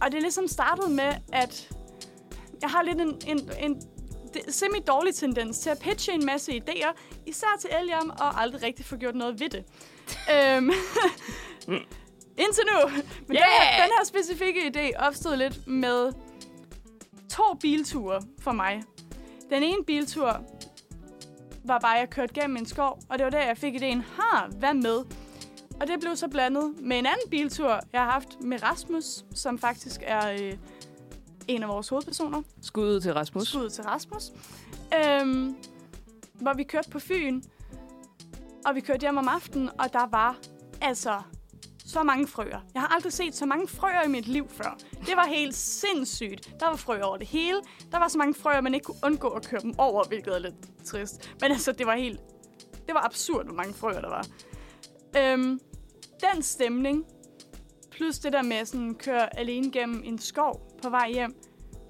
og 0.00 0.10
det 0.10 0.16
er 0.16 0.20
ligesom 0.20 0.48
startet 0.48 0.90
med, 0.90 1.12
at 1.32 1.70
jeg 2.62 2.70
har 2.70 2.82
lidt 2.82 3.00
en, 3.00 3.20
en, 3.26 3.50
en 3.60 3.82
semi-dårlig 4.48 5.14
tendens 5.14 5.58
til 5.58 5.70
at 5.70 5.78
pitche 5.78 6.12
en 6.12 6.26
masse 6.26 6.52
idéer, 6.52 6.96
især 7.26 7.56
til 7.60 7.70
Eliam, 7.80 8.10
og 8.10 8.40
aldrig 8.40 8.62
rigtig 8.62 8.84
få 8.84 8.96
gjort 8.96 9.14
noget 9.14 9.40
ved 9.40 9.48
det. 9.48 9.64
øhm, 10.34 10.70
indtil 12.38 12.64
nu. 12.72 12.88
Men 12.88 13.02
den, 13.28 13.36
her, 13.36 13.62
Yeah! 13.62 13.82
den 13.82 13.90
her 13.98 14.04
specifikke 14.04 14.72
idé 14.74 15.06
opstod 15.06 15.36
lidt 15.36 15.66
med 15.66 16.12
to 17.30 17.54
bilture 17.60 18.22
for 18.40 18.52
mig. 18.52 18.82
Den 19.50 19.62
ene 19.62 19.84
biltur 19.84 20.44
var 21.64 21.78
bare, 21.78 21.94
at 21.94 22.00
jeg 22.00 22.10
kørte 22.10 22.34
gennem 22.34 22.56
en 22.56 22.66
skov, 22.66 23.00
og 23.08 23.18
det 23.18 23.24
var 23.24 23.30
der, 23.30 23.42
jeg 23.42 23.58
fik 23.58 23.74
idéen, 23.74 24.02
ha, 24.16 24.46
hvad 24.58 24.74
med? 24.74 25.04
Og 25.80 25.86
det 25.86 26.00
blev 26.00 26.16
så 26.16 26.28
blandet 26.28 26.74
med 26.80 26.98
en 26.98 27.06
anden 27.06 27.30
biltur, 27.30 27.80
jeg 27.92 28.00
har 28.00 28.10
haft 28.10 28.40
med 28.40 28.62
Rasmus, 28.62 29.24
som 29.34 29.58
faktisk 29.58 30.00
er 30.06 30.32
øh, 30.32 30.56
en 31.48 31.62
af 31.62 31.68
vores 31.68 31.88
hovedpersoner. 31.88 32.42
Skud 32.62 32.88
ud 32.88 33.00
til 33.00 33.14
Rasmus. 33.14 33.48
Skud 33.48 33.70
til 33.70 33.84
Rasmus. 33.84 34.32
Øhm, 34.94 35.56
hvor 36.34 36.54
vi 36.54 36.62
kørte 36.62 36.90
på 36.90 36.98
Fyn, 36.98 37.42
og 38.66 38.74
vi 38.74 38.80
kørte 38.80 39.00
hjem 39.00 39.16
om 39.16 39.28
aftenen, 39.28 39.70
og 39.78 39.92
der 39.92 40.06
var 40.06 40.36
altså 40.80 41.22
så 41.86 42.02
mange 42.02 42.26
frøer. 42.26 42.60
Jeg 42.74 42.82
har 42.82 42.88
aldrig 42.88 43.12
set 43.12 43.34
så 43.34 43.46
mange 43.46 43.68
frøer 43.68 44.02
i 44.04 44.08
mit 44.08 44.28
liv 44.28 44.48
før. 44.48 44.76
Det 45.06 45.16
var 45.16 45.26
helt 45.26 45.54
sindssygt. 45.54 46.54
Der 46.60 46.66
var 46.66 46.76
frøer 46.76 47.04
over 47.04 47.16
det 47.16 47.26
hele. 47.26 47.60
Der 47.92 47.98
var 47.98 48.08
så 48.08 48.18
mange 48.18 48.34
frøer, 48.34 48.60
man 48.60 48.74
ikke 48.74 48.84
kunne 48.84 49.00
undgå 49.04 49.28
at 49.28 49.48
køre 49.48 49.60
dem 49.60 49.74
over, 49.78 50.04
hvilket 50.04 50.34
er 50.34 50.38
lidt 50.38 50.84
trist. 50.84 51.34
Men 51.40 51.50
altså, 51.52 51.72
det 51.72 51.86
var 51.86 51.94
helt... 51.94 52.20
Det 52.86 52.94
var 52.94 53.04
absurd, 53.04 53.44
hvor 53.44 53.54
mange 53.54 53.74
frøer 53.74 54.00
der 54.00 54.08
var. 54.08 54.26
Øhm, 55.18 55.60
den 56.20 56.42
stemning, 56.42 57.04
plus 57.90 58.18
det 58.18 58.32
der 58.32 58.42
med 58.42 58.56
at 58.56 58.68
sådan 58.68 58.94
køre 58.94 59.38
alene 59.38 59.72
gennem 59.72 60.02
en 60.04 60.18
skov 60.18 60.78
på 60.82 60.90
vej 60.90 61.10
hjem, 61.12 61.34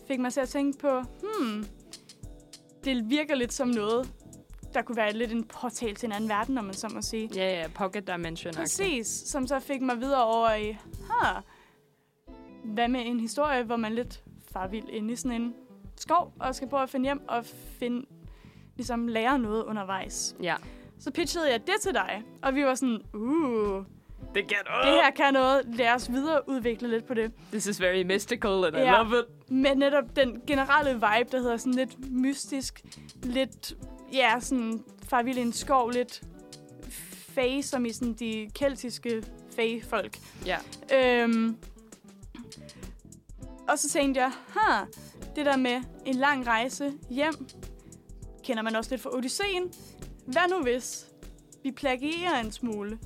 fik 0.08 0.20
mig 0.20 0.32
til 0.32 0.40
at 0.40 0.48
tænke 0.48 0.78
på, 0.78 1.00
hmm, 1.00 1.64
det 2.84 3.10
virker 3.10 3.34
lidt 3.34 3.52
som 3.52 3.68
noget, 3.68 4.12
der 4.74 4.82
kunne 4.82 4.96
være 4.96 5.12
lidt 5.12 5.32
en 5.32 5.44
portal 5.44 5.94
til 5.94 6.06
en 6.06 6.12
anden 6.12 6.30
verden, 6.30 6.54
når 6.54 6.62
man 6.62 6.74
så 6.74 6.88
må 6.94 7.02
sige. 7.02 7.30
Ja, 7.34 7.60
ja, 7.60 7.68
Pocket 7.74 8.06
Dimension. 8.06 8.54
Præcis, 8.54 9.06
som 9.06 9.46
så 9.46 9.58
fik 9.58 9.80
mig 9.82 10.00
videre 10.00 10.24
over 10.24 10.54
i, 10.54 10.72
ha, 11.10 11.40
hvad 12.64 12.88
med 12.88 13.00
en 13.06 13.20
historie, 13.20 13.62
hvor 13.62 13.76
man 13.76 13.94
lidt 13.94 14.24
far 14.52 14.68
vild 14.68 14.88
ind 14.88 15.10
i 15.10 15.16
sådan 15.16 15.42
en 15.42 15.54
skov, 15.96 16.32
og 16.40 16.54
skal 16.54 16.68
prøve 16.68 16.82
at 16.82 16.90
finde 16.90 17.04
hjem 17.04 17.20
og 17.28 17.44
finde, 17.78 18.06
ligesom 18.76 19.08
lære 19.08 19.38
noget 19.38 19.64
undervejs. 19.64 20.36
Ja, 20.42 20.56
Så 20.98 21.10
pitchede 21.10 21.50
jeg 21.50 21.60
det 21.60 21.74
til 21.82 21.94
dig, 21.94 22.22
og 22.42 22.54
vi 22.54 22.64
var 22.64 22.74
sådan, 22.74 23.00
uh, 23.14 23.84
det 24.34 24.48
kan 24.48 24.56
du. 24.66 24.86
det 24.88 24.94
her 24.94 25.10
kan 25.10 25.34
noget, 25.34 25.62
lad 25.74 25.90
os 25.94 26.10
videreudvikle 26.12 26.88
lidt 26.88 27.06
på 27.06 27.14
det. 27.14 27.32
This 27.52 27.66
is 27.66 27.80
very 27.80 28.02
mystical, 28.02 28.64
and 28.64 28.76
I 28.76 28.80
Ja. 28.80 29.02
love 29.02 29.18
it. 29.18 29.50
Med 29.52 29.74
netop 29.76 30.04
den 30.16 30.40
generelle 30.46 30.92
vibe, 30.94 31.28
der 31.32 31.38
hedder 31.40 31.56
sådan 31.56 31.74
lidt 31.74 32.10
mystisk, 32.12 32.84
lidt, 33.22 33.72
ja, 34.12 34.34
sådan 34.40 34.84
far 35.08 35.22
vild 35.22 35.38
i 35.38 35.40
en 35.40 35.52
skov, 35.52 35.90
lidt 35.90 36.22
fae, 37.34 37.62
som 37.62 37.86
i 37.86 37.92
sådan 37.92 38.14
de 38.14 38.50
keltiske 38.54 39.22
fae-folk. 39.56 40.18
Ja. 40.46 40.56
Øhm, 40.94 41.56
og 43.68 43.78
så 43.78 43.88
tænkte 43.88 44.20
jeg, 44.20 44.32
ha, 44.48 44.84
det 45.36 45.46
der 45.46 45.56
med 45.56 45.82
en 46.06 46.14
lang 46.14 46.46
rejse 46.46 46.92
hjem, 47.10 47.34
kender 48.44 48.62
man 48.62 48.76
også 48.76 48.90
lidt 48.90 49.02
fra 49.02 49.16
Odysseen. 49.16 49.72
Hvad 50.26 50.42
nu 50.50 50.62
hvis 50.62 51.06
vi 51.62 51.70
plagierer 51.70 52.40
en 52.40 52.52
smule? 52.52 52.98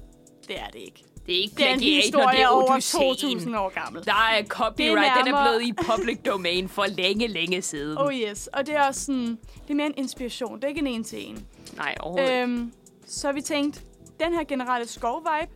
Det 0.49 0.61
er 0.61 0.67
det 0.67 0.79
ikke. 0.81 1.05
Det 1.27 1.37
er 1.39 1.43
ikke 1.43 1.55
Den 1.57 1.65
plagiat, 1.65 1.81
når 2.13 2.21
historie 2.21 2.37
det 2.37 2.41
er 2.43 2.45
er 2.45 2.49
over 2.49 2.73
Odysseen. 2.75 3.39
2.000 3.39 3.59
år 3.59 3.69
gammel. 3.85 4.05
Der 4.05 4.13
er 4.13 4.45
copyright. 4.45 4.97
Den 4.97 4.97
er 4.99 5.25
nærmere- 5.25 5.59
blevet 5.59 5.63
i 5.69 5.73
public 5.73 6.19
domain 6.27 6.69
for 6.69 6.87
længe, 6.89 7.27
længe 7.27 7.63
siden. 7.63 7.99
Oh 7.99 8.15
yes, 8.15 8.47
og 8.47 8.67
det 8.67 8.77
er 8.77 8.83
også 8.87 9.01
sådan, 9.05 9.27
det 9.63 9.71
er 9.71 9.75
mere 9.75 9.87
en 9.87 9.95
inspiration. 9.97 10.57
Det 10.57 10.65
er 10.65 10.69
ikke 10.69 10.81
en 10.81 10.87
en 10.87 11.05
til 11.05 11.29
en. 11.29 11.47
Nej, 11.77 11.95
overhovedet. 12.01 12.43
Øhm, 12.43 12.73
så 13.07 13.33
vi 13.33 13.41
tænkte, 13.41 13.81
den 14.21 14.33
her 14.35 14.45
generelle 14.45 14.89
skov-vibe, 14.89 15.53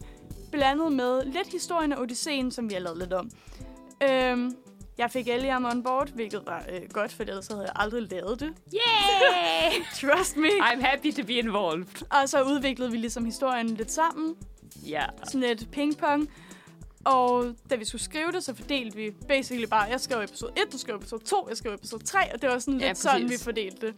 blandet 0.52 0.92
med 0.92 1.24
lidt 1.24 1.48
historien 1.52 1.92
af 1.92 1.96
Odysseen, 2.00 2.50
som 2.50 2.68
vi 2.68 2.74
har 2.74 2.80
lavet 2.80 2.98
lidt 2.98 3.12
om. 3.12 3.30
Øhm, 4.02 4.54
jeg 4.98 5.10
fik 5.10 5.28
Eliam 5.28 5.64
on 5.64 5.82
board, 5.82 6.08
hvilket 6.14 6.42
var 6.46 6.62
øh, 6.72 6.80
godt, 6.92 7.12
for 7.12 7.22
ellers 7.22 7.46
havde 7.46 7.60
jeg 7.62 7.72
aldrig 7.76 8.02
lavet 8.10 8.40
det. 8.40 8.48
Yay! 8.74 9.82
Trust 10.00 10.36
me. 10.36 10.48
I'm 10.48 10.80
happy 10.86 11.12
to 11.12 11.24
be 11.26 11.32
involved. 11.32 12.02
Og 12.22 12.28
så 12.28 12.42
udviklede 12.42 12.90
vi 12.90 12.96
ligesom 12.96 13.24
historien 13.24 13.66
lidt 13.66 13.90
sammen. 13.92 14.34
Ja. 14.88 15.04
Sådan 15.24 15.40
lidt 15.40 15.68
ping-pong. 15.72 16.28
Og 17.04 17.54
da 17.70 17.76
vi 17.76 17.84
skulle 17.84 18.02
skrive 18.02 18.32
det, 18.32 18.44
så 18.44 18.54
fordelte 18.54 18.96
vi 18.96 19.10
basically 19.28 19.66
bare, 19.66 19.82
jeg 19.82 20.00
skrev 20.00 20.20
episode 20.24 20.52
1, 20.66 20.72
du 20.72 20.78
skrev 20.78 20.96
episode 20.96 21.24
2, 21.24 21.46
jeg 21.48 21.56
skrev 21.56 21.74
episode 21.74 22.04
3, 22.04 22.18
og 22.34 22.42
det 22.42 22.50
var 22.50 22.58
sådan 22.58 22.74
lidt 22.74 22.82
Ja, 22.82 22.88
ja, 22.88 22.94
sådan, 22.94 23.22
vi 23.22 23.26
præcis. 23.26 23.44
fordelte 23.44 23.86
det. 23.86 23.94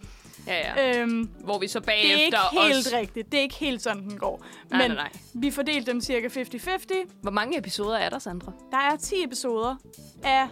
Ja, 0.47 0.83
ja. 0.87 1.01
Øhm, 1.01 1.31
Hvor 1.45 1.59
vi 1.59 1.69
så 1.69 1.79
det 1.79 1.87
er 1.87 1.91
bagefter 1.91 2.25
ikke 2.53 2.63
helt 2.67 2.77
også... 2.87 2.97
rigtigt. 2.97 3.33
Det 3.33 3.39
er 3.39 3.43
ikke 3.43 3.55
helt 3.55 3.83
sådan, 3.83 4.03
den 4.03 4.19
går. 4.19 4.45
Nej, 4.71 4.79
Men 4.89 4.97
nej, 4.97 5.09
nej. 5.13 5.21
vi 5.35 5.51
fordelte 5.51 5.93
dem 5.93 6.01
cirka 6.01 6.29
50-50. 6.29 7.09
Hvor 7.23 7.31
mange 7.31 7.59
episoder 7.59 7.97
er 7.97 8.09
der, 8.09 8.19
Sandra? 8.19 8.53
Der 8.71 8.77
er 8.79 8.97
10 8.97 9.25
episoder 9.25 9.77
af 10.25 10.49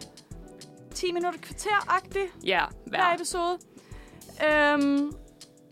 10 0.94 1.12
minutter 1.12 1.40
kvarter-agtigt 1.40 2.32
Ja, 2.44 2.64
hver 2.86 2.98
hver. 2.98 3.14
episode. 3.14 3.58
Øhm, 4.50 5.12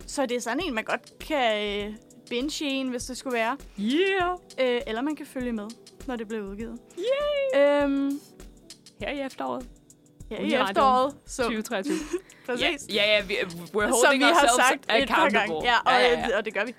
så 0.07 0.25
det 0.25 0.37
er 0.37 0.41
sådan 0.41 0.59
en, 0.67 0.73
man 0.73 0.83
godt 0.83 1.19
kan 1.19 1.67
øh, 1.87 1.93
binge 2.29 2.65
en, 2.65 2.87
hvis 2.89 3.03
det 3.05 3.17
skulle 3.17 3.33
være. 3.33 3.57
Yeah! 3.79 4.37
Øh, 4.75 4.81
eller 4.87 5.01
man 5.01 5.15
kan 5.15 5.25
følge 5.25 5.51
med, 5.51 5.67
når 6.07 6.15
det 6.15 6.27
bliver 6.27 6.43
udgivet. 6.43 6.79
Yay! 6.97 7.83
Øhm, 7.83 8.19
Her 8.99 9.09
i 9.09 9.19
efteråret. 9.21 9.67
ja, 10.31 10.35
i 10.41 10.53
efteråret. 10.53 11.15
Så, 11.25 11.43
2023. 11.43 11.95
Ja, 12.47 12.53
præcis. 12.53 12.95
ja, 12.95 13.03
ja, 13.17 13.25
vi, 13.25 13.33
we're 13.33 13.49
Som 13.71 13.91
holding 14.05 14.19
vi 14.19 14.23
har 14.23 14.49
sagt 14.67 15.01
et 15.01 15.07
par 15.09 15.29
gange. 15.29 15.53
Ja, 15.63 15.73
og, 15.85 15.91
ja, 15.91 15.99
ja, 15.99 16.27
ja. 16.29 16.37
og 16.37 16.45
det 16.45 16.53
gør 16.53 16.65
vi. 16.65 16.75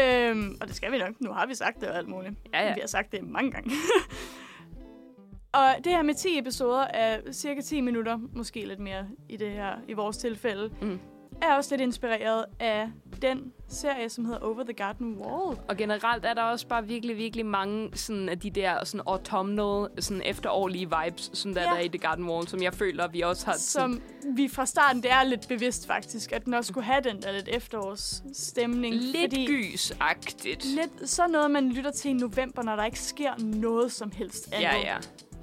Øhm, 0.00 0.56
og 0.60 0.68
det 0.68 0.76
skal 0.76 0.92
vi 0.92 0.98
nok. 0.98 1.20
Nu 1.20 1.32
har 1.32 1.46
vi 1.46 1.54
sagt 1.54 1.80
det 1.80 1.88
og 1.88 1.96
alt 1.96 2.08
muligt. 2.08 2.34
Ja, 2.54 2.66
ja. 2.66 2.74
Vi 2.74 2.80
har 2.80 2.86
sagt 2.88 3.12
det 3.12 3.22
mange 3.28 3.50
gange. 3.50 3.70
og 5.52 5.74
det 5.84 5.92
her 5.92 6.02
med 6.02 6.14
10 6.14 6.38
episoder 6.38 6.84
af 6.84 7.20
cirka 7.32 7.60
10 7.60 7.80
minutter, 7.80 8.18
måske 8.32 8.64
lidt 8.66 8.80
mere 8.80 9.06
i 9.28 9.36
det 9.36 9.50
her, 9.50 9.72
i 9.88 9.92
vores 9.92 10.16
tilfælde, 10.16 10.70
Mm. 10.82 11.00
er 11.42 11.54
også 11.54 11.72
lidt 11.76 11.80
inspireret 11.82 12.44
af 12.60 12.88
den 13.22 13.52
serie, 13.68 14.08
som 14.08 14.24
hedder 14.24 14.40
Over 14.40 14.64
the 14.64 14.72
Garden 14.72 15.16
Wall. 15.18 15.58
Og 15.68 15.76
generelt 15.76 16.24
er 16.24 16.34
der 16.34 16.42
også 16.42 16.66
bare 16.66 16.86
virkelig, 16.86 17.16
virkelig 17.16 17.46
mange 17.46 17.90
sådan, 17.94 18.28
af 18.28 18.38
de 18.38 18.50
der 18.50 18.84
sådan 18.84 19.02
autumnal, 19.06 19.88
sådan 20.02 20.22
efterårlige 20.24 20.88
vibes, 21.04 21.30
som 21.34 21.54
der, 21.54 21.60
Ja. 21.62 21.66
der 21.68 21.74
er 21.74 21.80
i 21.80 21.88
The 21.88 21.98
Garden 21.98 22.28
Wall, 22.28 22.48
som 22.48 22.62
jeg 22.62 22.74
føler, 22.74 23.08
vi 23.08 23.20
også 23.20 23.46
har... 23.46 23.54
Som 23.58 24.00
vi 24.36 24.48
fra 24.48 24.66
starten, 24.66 25.02
det 25.02 25.10
er 25.10 25.24
lidt 25.24 25.48
bevidst 25.48 25.86
faktisk, 25.86 26.32
at 26.32 26.44
den 26.44 26.54
også 26.54 26.68
skulle 26.68 26.84
have 26.84 27.00
den 27.04 27.22
der 27.22 27.32
lidt 27.32 27.48
efterårsstemning. 27.48 28.94
lidt 28.94 29.16
fordi 29.32 29.46
gysagtigt. 29.46 30.64
Lidt 30.64 31.10
så 31.10 31.26
noget, 31.26 31.50
man 31.50 31.72
lytter 31.72 31.90
til 31.90 32.10
i 32.10 32.14
november, 32.14 32.62
når 32.62 32.76
der 32.76 32.84
ikke 32.84 33.00
sker 33.00 33.32
noget 33.38 33.92
som 33.92 34.10
helst 34.10 34.48
andet 34.52 34.62
Ja, 34.64 34.76
ja. 34.76 34.96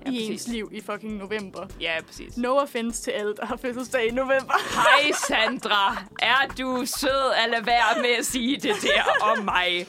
Ja, 0.06 0.12
i 0.12 0.14
præcis. 0.14 0.30
ens 0.30 0.48
liv 0.48 0.70
i 0.74 0.82
fucking 0.82 1.18
november. 1.18 1.68
Ja, 1.82 1.94
præcis. 2.08 2.38
No 2.38 2.58
offense 2.58 3.02
til 3.04 3.12
alle, 3.12 3.36
der 3.36 3.46
har 3.46 3.58
fødselsdag 3.58 4.08
i 4.08 4.12
november. 4.12 4.54
Hej 4.76 5.12
Sandra, 5.28 6.04
er 6.20 6.48
du 6.58 6.86
sød 6.86 7.50
lade 7.52 7.66
være 7.66 8.02
med 8.02 8.10
at 8.20 8.26
sige 8.26 8.58
det 8.58 8.76
der 8.82 9.26
om 9.26 9.46
mig? 9.46 9.88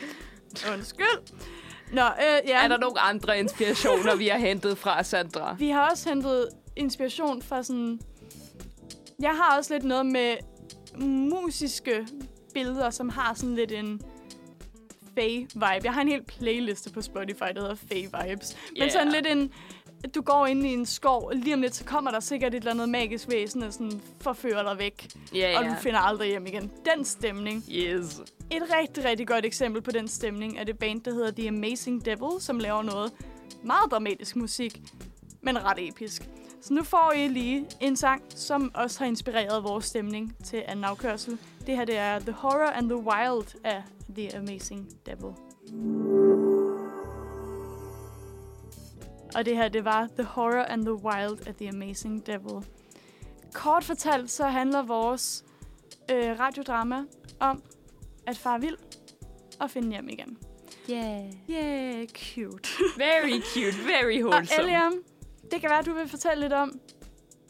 Undskyld. 0.73 1.37
Nå, 1.93 2.03
øh, 2.03 2.49
ja. 2.49 2.65
Er 2.65 2.69
der 2.69 2.79
nogle 2.79 3.01
andre 3.01 3.39
inspirationer, 3.39 4.17
vi 4.17 4.29
har 4.29 4.39
hentet 4.39 4.79
fra 4.79 5.03
Sandra? 5.03 5.57
Vi 5.59 5.69
har 5.69 5.91
også 5.91 6.09
hentet 6.09 6.49
inspiration 6.77 7.43
fra 7.43 7.63
sådan... 7.63 8.01
Jeg 9.21 9.31
har 9.31 9.57
også 9.59 9.75
lidt 9.75 9.85
noget 9.85 10.07
med 10.07 10.37
musiske 11.01 12.07
billeder, 12.55 12.91
som 12.91 13.09
har 13.09 13.35
sådan 13.35 13.55
lidt 13.55 13.73
en 13.73 14.01
Faye-vibe. 15.19 15.85
Jeg 15.85 15.95
har 15.95 16.01
en 16.01 16.09
hel 16.09 16.23
playliste 16.23 16.91
på 16.91 17.03
Spotify, 17.03 17.45
der 17.55 17.61
hedder 17.61 17.75
Faye-vibes. 17.75 18.57
Men 18.73 18.83
Yeah. 18.83 18.91
sådan 18.93 19.13
lidt 19.13 19.27
en... 19.27 19.53
Du 20.15 20.21
går 20.21 20.47
ind 20.47 20.67
i 20.67 20.73
en 20.73 20.87
skov, 20.87 21.27
og 21.27 21.33
lige 21.35 21.55
om 21.55 21.61
lidt, 21.61 21.75
så 21.75 21.85
kommer 21.85 22.11
der 22.11 22.21
sikkert 22.21 22.55
et 22.55 22.59
eller 22.59 22.71
andet 22.71 22.89
magisk 22.89 23.29
væsen, 23.31 23.63
og 23.63 23.73
sådan 23.73 24.01
forfører 24.21 24.63
dig 24.63 24.79
væk. 24.79 25.09
Ja, 25.35 25.59
Og 25.59 25.65
ja. 25.65 25.71
du 25.71 25.75
finder 25.81 26.01
aldrig 26.01 26.29
hjem 26.29 26.47
igen. 26.47 26.71
Den 26.95 27.05
stemning. 27.05 27.65
Yes. 27.71 28.21
Et 28.51 28.63
rigtig, 28.81 29.05
rigtig 29.05 29.29
godt 29.29 29.45
eksempel 29.45 29.83
på 29.83 29.91
den 29.91 30.09
stemning 30.09 30.59
er 30.59 30.65
det 30.65 30.79
band, 30.79 31.01
der 31.01 31.11
hedder 31.13 31.31
The 31.31 31.49
Amazing 31.49 32.05
Devil, 32.05 32.41
som 32.41 32.59
laver 32.59 32.83
noget 32.83 33.13
meget 33.63 33.91
dramatisk 33.91 34.37
musik, 34.37 34.81
men 35.41 35.65
ret 35.65 35.89
episk. 35.89 36.29
Så 36.63 36.75
nu 36.75 36.83
får 36.83 37.13
I 37.17 37.29
lige 37.29 37.67
en 37.81 37.97
sang, 37.97 38.23
som 38.29 38.71
også 38.75 38.99
har 38.99 39.07
inspireret 39.07 39.65
vores 39.65 39.85
stemning 39.85 40.37
til 40.45 40.63
anden 40.67 40.85
afkørsel. 40.85 41.39
Det 41.67 41.77
her 41.77 41.85
det 41.85 41.97
er 41.97 42.19
The 42.19 42.33
Horror 42.33 42.71
and 42.71 42.89
the 42.89 42.97
Wild 42.97 43.57
af 43.65 43.83
The 44.17 44.37
Amazing 44.37 44.89
Devil. 45.07 45.33
Og 49.35 49.45
det 49.45 49.57
her, 49.57 49.69
det 49.69 49.85
var 49.85 50.09
The 50.19 50.25
Horror 50.25 50.65
and 50.65 50.83
the 50.83 50.95
Wild 50.95 51.49
af 51.49 51.55
The 51.55 51.69
Amazing 51.69 52.27
Devil. 52.27 52.67
Kort 53.53 53.85
fortalt, 53.85 54.31
så 54.31 54.45
handler 54.47 54.83
vores 54.83 55.45
øh, 56.11 56.41
radiodrama 56.41 57.05
om 57.41 57.63
at 58.27 58.37
far 58.37 58.59
vild 58.59 58.77
og 59.61 59.71
finde 59.71 59.91
hjem 59.91 60.09
igen. 60.09 60.39
Yeah. 60.91 61.25
Yeah, 61.51 62.07
cute. 62.09 62.69
Very 62.99 63.41
cute, 63.55 63.77
very 63.87 64.23
og 64.23 64.31
wholesome. 64.31 64.63
Eliam, 64.69 64.93
det 65.51 65.61
kan 65.61 65.71
være, 65.71 65.79
at 65.79 65.87
du 65.87 65.95
vil 65.95 66.09
fortælle 66.09 66.41
lidt 66.41 66.53
om, 66.53 66.81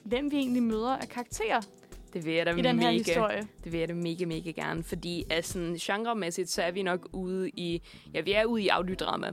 hvem 0.04 0.30
vi 0.30 0.36
egentlig 0.36 0.62
møder 0.62 0.96
af 0.96 1.08
karakterer 1.08 1.60
Det 2.12 2.24
vil 2.26 2.34
jeg 2.34 2.46
da 2.46 2.50
i 2.50 2.62
den 2.62 2.78
her 2.78 2.90
mega, 2.90 2.98
historie. 2.98 3.48
det 3.64 3.72
vil 3.72 3.80
jeg 3.80 3.88
da 3.88 3.94
mega, 3.94 4.24
mega 4.24 4.50
gerne. 4.50 4.82
Fordi 4.82 5.24
altså, 5.30 5.78
genremæssigt, 5.80 6.50
så 6.50 6.62
er 6.62 6.70
vi 6.70 6.82
nok 6.82 7.08
ude 7.12 7.48
i... 7.48 7.82
Ja, 8.14 8.20
vi 8.20 8.32
er 8.32 8.44
ude 8.44 8.62
i 8.62 8.68
audiodrama. 8.68 9.32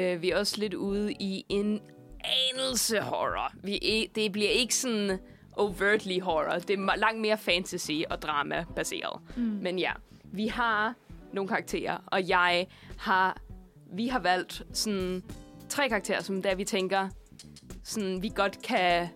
Uh, 0.00 0.22
vi 0.22 0.30
er 0.30 0.38
også 0.38 0.60
lidt 0.60 0.74
ude 0.74 1.12
i 1.12 1.44
en 1.48 1.80
anelse 2.52 3.00
horror. 3.00 3.52
Vi 3.62 4.10
det 4.14 4.32
bliver 4.32 4.50
ikke 4.50 4.74
sådan 4.74 5.18
overtly 5.52 6.20
horror. 6.20 6.58
Det 6.58 6.78
er 6.78 6.96
langt 6.96 7.20
mere 7.20 7.38
fantasy 7.38 8.02
og 8.10 8.22
drama 8.22 8.64
baseret. 8.76 9.20
Mm. 9.36 9.42
Men 9.42 9.78
ja, 9.78 9.92
vi 10.24 10.46
har 10.46 10.94
nogle 11.32 11.48
karakterer, 11.48 11.98
og 12.06 12.28
jeg 12.28 12.66
har... 12.98 13.40
Vi 13.92 14.06
har 14.06 14.18
valgt 14.18 14.62
sådan 14.72 15.22
tre 15.68 15.88
karakterer, 15.88 16.22
som 16.22 16.42
der 16.42 16.54
vi 16.54 16.64
tænker, 16.64 17.08
sådan, 17.84 18.22
vi 18.22 18.32
godt 18.34 18.62
kan 18.62 19.08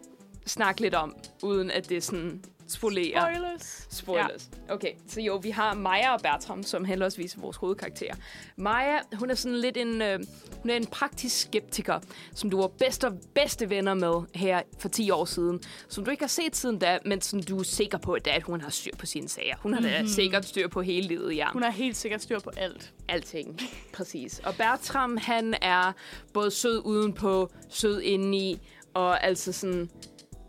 snakke 0.46 0.80
lidt 0.80 0.94
om, 0.94 1.16
uden 1.42 1.70
at 1.70 1.88
det 1.88 2.02
sådan 2.02 2.44
spolerer. 2.68 3.34
Spoilers. 3.34 3.86
Spoilers. 3.90 4.48
Ja. 4.68 4.74
Okay, 4.74 4.92
så 5.08 5.20
jo, 5.20 5.36
vi 5.36 5.50
har 5.50 5.74
Maja 5.74 6.14
og 6.14 6.20
Bertram, 6.20 6.62
som 6.62 6.84
henholdsvis 6.84 7.34
er 7.34 7.40
vores 7.40 7.56
hovedkarakterer. 7.56 8.14
Maja, 8.56 8.98
hun 9.14 9.30
er 9.30 9.34
sådan 9.34 9.58
lidt 9.58 9.76
en, 9.76 10.02
øh, 10.02 10.18
hun 10.62 10.70
er 10.70 10.76
en 10.76 10.86
praktisk 10.86 11.40
skeptiker, 11.40 12.00
som 12.34 12.50
du 12.50 12.60
var 12.60 12.66
bedste, 12.66 13.12
bedste 13.34 13.70
venner 13.70 13.94
med 13.94 14.22
her 14.34 14.62
for 14.78 14.88
10 14.88 15.10
år 15.10 15.24
siden, 15.24 15.60
som 15.88 16.04
du 16.04 16.10
ikke 16.10 16.22
har 16.22 16.28
set 16.28 16.56
siden 16.56 16.78
da, 16.78 16.98
men 17.04 17.20
som 17.20 17.42
du 17.42 17.58
er 17.58 17.62
sikker 17.62 17.98
på, 17.98 18.12
at, 18.12 18.42
hun 18.42 18.60
har 18.60 18.70
styr 18.70 18.96
på 18.98 19.06
sine 19.06 19.28
sager. 19.28 19.56
Hun 19.60 19.74
har 19.74 19.80
da 19.80 20.06
sikkert 20.06 20.44
styr 20.44 20.68
på 20.68 20.82
hele 20.82 21.08
livet, 21.08 21.36
ja. 21.36 21.48
Hun 21.52 21.62
har 21.62 21.70
helt 21.70 21.96
sikkert 21.96 22.22
styr 22.22 22.38
på 22.38 22.50
alt. 22.56 22.92
Alting, 23.08 23.60
præcis. 23.96 24.40
Og 24.44 24.54
Bertram, 24.54 25.16
han 25.16 25.54
er 25.62 25.92
både 26.32 26.50
sød 26.50 26.82
udenpå, 26.84 27.50
sød 27.68 28.00
indeni, 28.00 28.60
og 28.94 29.24
altså 29.24 29.52
sådan... 29.52 29.90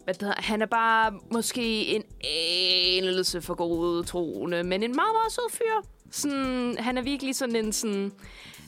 Hvad 0.10 0.14
det 0.14 0.22
hedder, 0.22 0.42
han 0.42 0.62
er 0.62 0.66
bare 0.66 1.14
måske 1.32 1.86
en 1.86 2.04
anelse 2.98 3.42
for 3.42 3.54
god 3.54 4.04
troende, 4.04 4.64
men 4.64 4.84
en 4.84 4.96
meget, 4.96 5.14
meget 5.14 5.32
sød 5.32 5.52
fyr. 5.52 5.88
Sådan, 6.12 6.78
han 6.80 6.98
er 6.98 7.02
virkelig 7.02 7.36
sådan 7.36 7.56
en 7.56 7.74
sådan... 7.74 8.12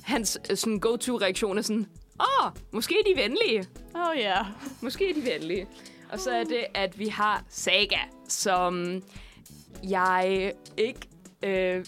Hans 0.03 0.39
øh, 0.49 0.57
sådan 0.57 0.79
go-to-reaktion 0.79 1.57
er 1.57 1.61
sådan, 1.61 1.87
åh, 2.19 2.45
oh, 2.45 2.51
måske 2.71 2.95
er 2.99 3.13
de 3.13 3.21
venlige. 3.21 3.67
Åh 3.95 4.01
oh, 4.01 4.17
ja. 4.17 4.37
Måske 4.81 5.09
er 5.09 5.13
de 5.13 5.25
venlige. 5.25 5.67
Og 6.11 6.19
så 6.19 6.31
er 6.31 6.43
det, 6.43 6.65
at 6.73 6.99
vi 6.99 7.07
har 7.07 7.43
Saga, 7.49 7.99
som 8.27 9.03
jeg 9.83 10.53
ikke, 10.77 10.99
øh, 11.43 11.85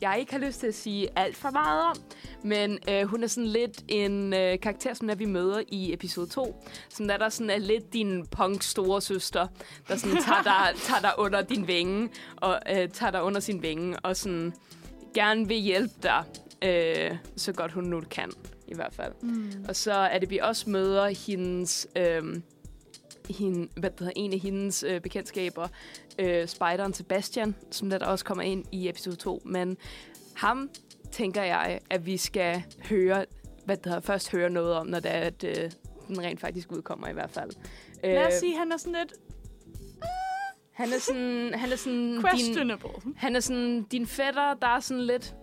jeg 0.00 0.16
ikke 0.20 0.32
har 0.32 0.38
lyst 0.38 0.60
til 0.60 0.66
at 0.66 0.74
sige 0.74 1.08
alt 1.16 1.36
for 1.36 1.50
meget 1.50 1.84
om. 1.84 1.96
Men 2.42 2.78
øh, 2.88 3.02
hun 3.02 3.22
er 3.22 3.26
sådan 3.26 3.48
lidt 3.48 3.84
en 3.88 4.32
øh, 4.32 4.60
karakter, 4.60 4.94
som 4.94 5.08
der 5.08 5.14
vi 5.14 5.24
møder 5.24 5.62
i 5.68 5.92
episode 5.92 6.26
2. 6.26 6.64
Som 6.88 7.08
der, 7.08 7.16
der 7.16 7.28
sådan 7.28 7.50
er 7.50 7.58
lidt 7.58 7.92
din 7.92 8.26
punk 8.26 8.62
store 8.62 9.02
søster, 9.02 9.46
der 9.88 9.96
sådan 9.96 10.16
tager 10.16 10.42
dig, 10.42 10.74
tager 10.88 11.00
dig 11.00 11.12
under 11.18 11.42
din 11.42 11.66
vinge, 11.66 12.08
og 12.36 12.60
øh, 12.70 12.88
tager 12.88 13.10
dig 13.10 13.22
under 13.22 13.40
sin 13.40 13.62
vinge, 13.62 13.98
og 14.00 14.16
sådan 14.16 14.52
gerne 15.14 15.48
vil 15.48 15.56
hjælpe 15.56 15.94
dig, 16.02 16.24
øh, 16.62 17.16
så 17.36 17.52
godt 17.52 17.72
hun 17.72 17.84
nu 17.84 18.00
kan, 18.10 18.30
i 18.68 18.74
hvert 18.74 18.94
fald. 18.94 19.12
Mm. 19.22 19.64
Og 19.68 19.76
så 19.76 19.92
er 19.92 20.18
det, 20.18 20.30
vi 20.30 20.38
også 20.38 20.70
møder 20.70 21.08
hendes, 21.26 21.88
øh, 21.96 22.40
hende, 23.32 23.68
hvad 23.76 23.90
det 23.90 23.98
hedder, 23.98 24.12
en 24.16 24.32
af 24.32 24.38
hendes 24.38 24.82
øh, 24.82 25.00
bekendtskaber, 25.00 25.68
øh, 26.18 26.48
spideren 26.48 26.94
Sebastian, 26.94 27.54
som 27.70 27.90
der, 27.90 28.06
også 28.06 28.24
kommer 28.24 28.44
ind 28.44 28.64
i 28.72 28.88
episode 28.88 29.16
2. 29.16 29.42
Men 29.44 29.76
ham 30.34 30.70
tænker 31.12 31.42
jeg, 31.42 31.80
at 31.90 32.06
vi 32.06 32.16
skal 32.16 32.62
høre 32.88 33.24
hvad 33.64 33.76
der 33.76 34.00
først 34.00 34.30
hører 34.30 34.48
noget 34.48 34.74
om, 34.74 34.86
når 34.86 35.00
det 35.00 35.14
er, 35.14 35.20
at 35.20 35.44
øh, 35.44 35.70
den 36.08 36.22
rent 36.22 36.40
faktisk 36.40 36.72
udkommer 36.72 37.08
i 37.08 37.12
hvert 37.12 37.30
fald. 37.30 37.50
Lad 38.04 38.26
os 38.26 38.34
Øh, 38.34 38.40
sige, 38.40 38.56
han 38.56 38.72
er 38.72 38.76
sådan 38.76 38.92
lidt 38.92 39.12
han 40.80 40.92
er 40.92 40.98
sådan, 40.98 41.54
han 41.54 41.72
er 41.72 41.76
sådan 41.76 42.12
din, 42.12 42.22
questionable. 42.22 42.90
han 43.16 43.36
er 43.36 43.40
sådan 43.40 43.82
din 43.82 44.06
fætter, 44.06 44.54
der 44.54 44.66
er 44.66 44.80
sådan 44.80 45.02
lidt... 45.02 45.34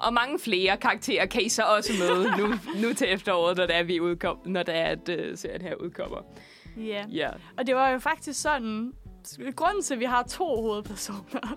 og 0.00 0.14
mange 0.14 0.38
flere 0.38 0.76
karakterer 0.76 1.26
kan 1.26 1.42
I 1.42 1.48
så 1.48 1.62
også 1.62 1.92
møde 1.98 2.36
nu, 2.38 2.54
nu 2.88 2.94
til 2.94 3.12
efteråret, 3.12 3.56
når 3.56 3.66
det 3.66 3.76
er, 3.76 3.82
vi 3.82 4.00
udkom, 4.00 4.38
når 4.44 4.62
det 4.62 4.76
er, 4.76 4.84
at 4.84 5.08
uh, 5.08 5.38
serien 5.38 5.62
her 5.62 5.74
udkommer. 5.74 6.18
Ja. 6.76 7.04
Ja. 7.08 7.30
Og 7.58 7.66
det 7.66 7.74
var 7.74 7.88
jo 7.90 7.98
faktisk 7.98 8.40
sådan... 8.42 8.92
Grunden 9.56 9.82
til, 9.82 9.94
at 9.94 10.00
vi 10.00 10.04
har 10.04 10.22
to 10.22 10.62
hovedpersoner. 10.62 11.40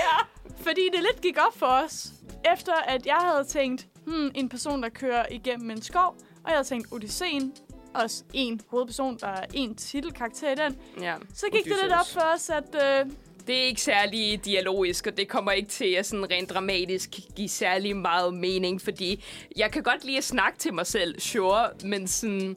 ja. 0.00 0.16
Fordi 0.56 0.88
det 0.92 1.02
lidt 1.02 1.20
gik 1.20 1.36
op 1.46 1.58
for 1.58 1.66
os, 1.66 2.12
efter 2.52 2.72
at 2.86 3.06
jeg 3.06 3.18
havde 3.20 3.44
tænkt, 3.44 3.86
hmm, 4.06 4.30
en 4.34 4.48
person, 4.48 4.82
der 4.82 4.88
kører 4.88 5.26
igennem 5.30 5.70
en 5.70 5.82
skov, 5.82 6.16
og 6.44 6.50
jeg 6.50 6.52
havde 6.52 6.64
tænkt 6.64 6.92
Odysseen, 6.92 7.52
også 7.94 8.24
en 8.32 8.60
hovedperson, 8.68 9.16
der 9.16 9.26
er 9.26 9.44
en 9.54 9.74
titelkarakter 9.74 10.52
i 10.52 10.54
den. 10.54 10.78
ja. 11.00 11.14
Så 11.34 11.46
gik 11.52 11.64
det 11.64 11.72
lidt 11.82 11.92
op 11.92 12.06
for 12.12 12.34
os, 12.34 12.50
at 12.50 12.74
øh, 12.74 13.12
Det 13.46 13.58
er 13.60 13.64
ikke 13.64 13.80
særlig 13.82 14.44
dialogisk, 14.44 15.06
og 15.06 15.16
det 15.16 15.28
kommer 15.28 15.52
ikke 15.52 15.68
til 15.68 15.84
at 15.92 16.06
sådan 16.06 16.30
rent 16.30 16.50
dramatisk 16.50 17.10
give 17.36 17.48
særlig 17.48 17.96
meget 17.96 18.34
mening, 18.34 18.80
fordi 18.80 19.24
jeg 19.56 19.70
kan 19.70 19.82
godt 19.82 20.04
lide 20.04 20.18
at 20.18 20.24
snakke 20.24 20.58
til 20.58 20.74
mig 20.74 20.86
selv, 20.86 21.20
sure, 21.20 21.68
men 21.84 22.08
sådan, 22.08 22.40
det 22.40 22.56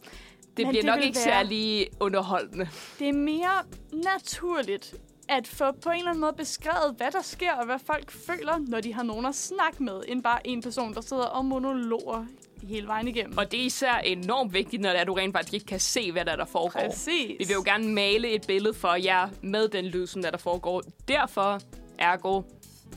Men 0.58 0.68
bliver 0.70 0.72
det 0.74 0.86
nok 0.86 1.04
ikke 1.04 1.16
være- 1.16 1.24
særlig 1.24 1.88
underholdende. 2.00 2.70
det 3.00 3.10
er 3.10 3.14
mere 3.14 3.64
naturligt 3.92 4.96
at 5.30 5.48
få 5.48 5.72
på 5.72 5.90
en 5.90 5.96
eller 5.98 6.10
anden 6.10 6.22
måde 6.22 6.34
beskrevet, 6.38 6.94
hvad 6.98 7.12
der 7.12 7.22
sker, 7.22 7.52
og 7.54 7.66
hvad 7.66 7.80
folk 7.86 8.12
føler, 8.12 8.58
når 8.68 8.82
de 8.82 8.94
har 8.94 9.04
nogen 9.04 9.26
at 9.26 9.36
snakke 9.36 9.84
med, 9.84 10.02
end 10.08 10.24
bare 10.24 10.48
en 10.48 10.62
person, 10.62 10.94
der 10.94 11.02
sidder 11.02 11.24
og 11.26 11.46
monologer 11.46 12.26
hele 12.64 12.88
vejen 12.88 13.08
igennem. 13.08 13.38
Og 13.38 13.52
det 13.52 13.62
er 13.62 13.66
især 13.66 13.94
enormt 13.98 14.54
vigtigt, 14.54 14.82
når 14.82 14.90
det 14.90 15.00
er, 15.00 15.04
du 15.04 15.14
rent 15.14 15.34
faktisk 15.36 15.54
ikke 15.54 15.66
kan 15.66 15.80
se, 15.80 16.12
hvad 16.12 16.26
der, 16.26 16.32
er, 16.32 16.36
der 16.36 16.46
foregår. 16.46 16.80
Præcis. 16.90 17.30
Vi 17.40 17.46
vil 17.48 17.54
jo 17.54 17.62
gerne 17.66 17.88
male 17.94 18.30
et 18.30 18.48
billede 18.48 18.74
for 18.74 18.96
jer 18.96 19.30
med 19.42 19.68
den 19.68 19.86
lyd, 19.86 20.08
som 20.08 20.22
der, 20.22 20.32
der 20.32 20.38
foregår. 20.38 20.84
Derfor, 21.08 21.60
ergo, 22.00 22.42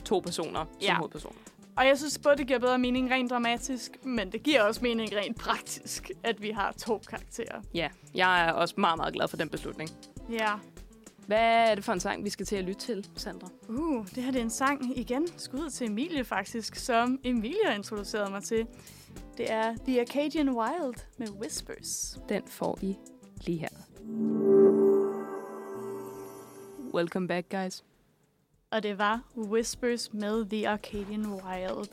to 0.05 0.19
personer 0.19 0.59
som 0.65 0.81
Ja. 0.81 0.95
hovedpersoner. 0.95 1.35
Og 1.77 1.87
jeg 1.87 1.97
synes 1.97 2.17
både, 2.23 2.37
det 2.37 2.47
giver 2.47 2.59
bedre 2.59 2.77
mening 2.79 3.11
rent 3.11 3.29
dramatisk, 3.31 3.91
men 4.03 4.31
det 4.31 4.43
giver 4.43 4.61
også 4.61 4.81
mening 4.83 5.15
rent 5.15 5.37
praktisk, 5.39 6.11
at 6.23 6.41
vi 6.41 6.49
har 6.49 6.71
to 6.71 7.01
karakterer. 7.09 7.61
Ja, 7.73 7.87
jeg 8.15 8.45
er 8.47 8.51
også 8.51 8.75
meget, 8.77 8.97
meget 8.97 9.13
glad 9.13 9.27
for 9.27 9.37
den 9.37 9.49
beslutning. 9.49 9.89
Ja. 10.31 10.51
Hvad 11.27 11.69
er 11.69 11.75
det 11.75 11.83
for 11.83 11.93
en 11.93 11.99
sang, 11.99 12.23
vi 12.23 12.29
skal 12.29 12.45
til 12.45 12.55
at 12.55 12.63
lytte 12.63 12.81
til, 12.81 13.07
Sandra? 13.15 13.47
Uh, 13.69 14.05
det 14.15 14.23
her 14.23 14.31
det 14.31 14.39
er 14.39 14.43
en 14.43 14.49
sang 14.49 14.97
igen. 14.97 15.27
Skud 15.37 15.69
til 15.69 15.87
Emilie 15.87 16.23
faktisk, 16.23 16.75
som 16.75 17.19
Emilie 17.23 17.59
har 17.65 17.73
introduceret 17.73 18.31
mig 18.31 18.43
til. 18.43 18.67
Det 19.37 19.51
er 19.51 19.75
The 19.85 20.01
Acadian 20.01 20.49
Wild 20.49 20.95
med 21.17 21.29
Whispers. 21.29 22.19
Den 22.29 22.43
får 22.47 22.79
I 22.81 22.97
lige 23.45 23.57
her. 23.59 23.67
Welcome 26.93 27.27
back, 27.27 27.45
guys. 27.51 27.83
Og 28.71 28.83
det 28.83 28.97
var 28.97 29.21
Whispers 29.37 30.13
med 30.13 30.45
The 30.49 30.69
Arcadian 30.69 31.25
Wild. 31.25 31.87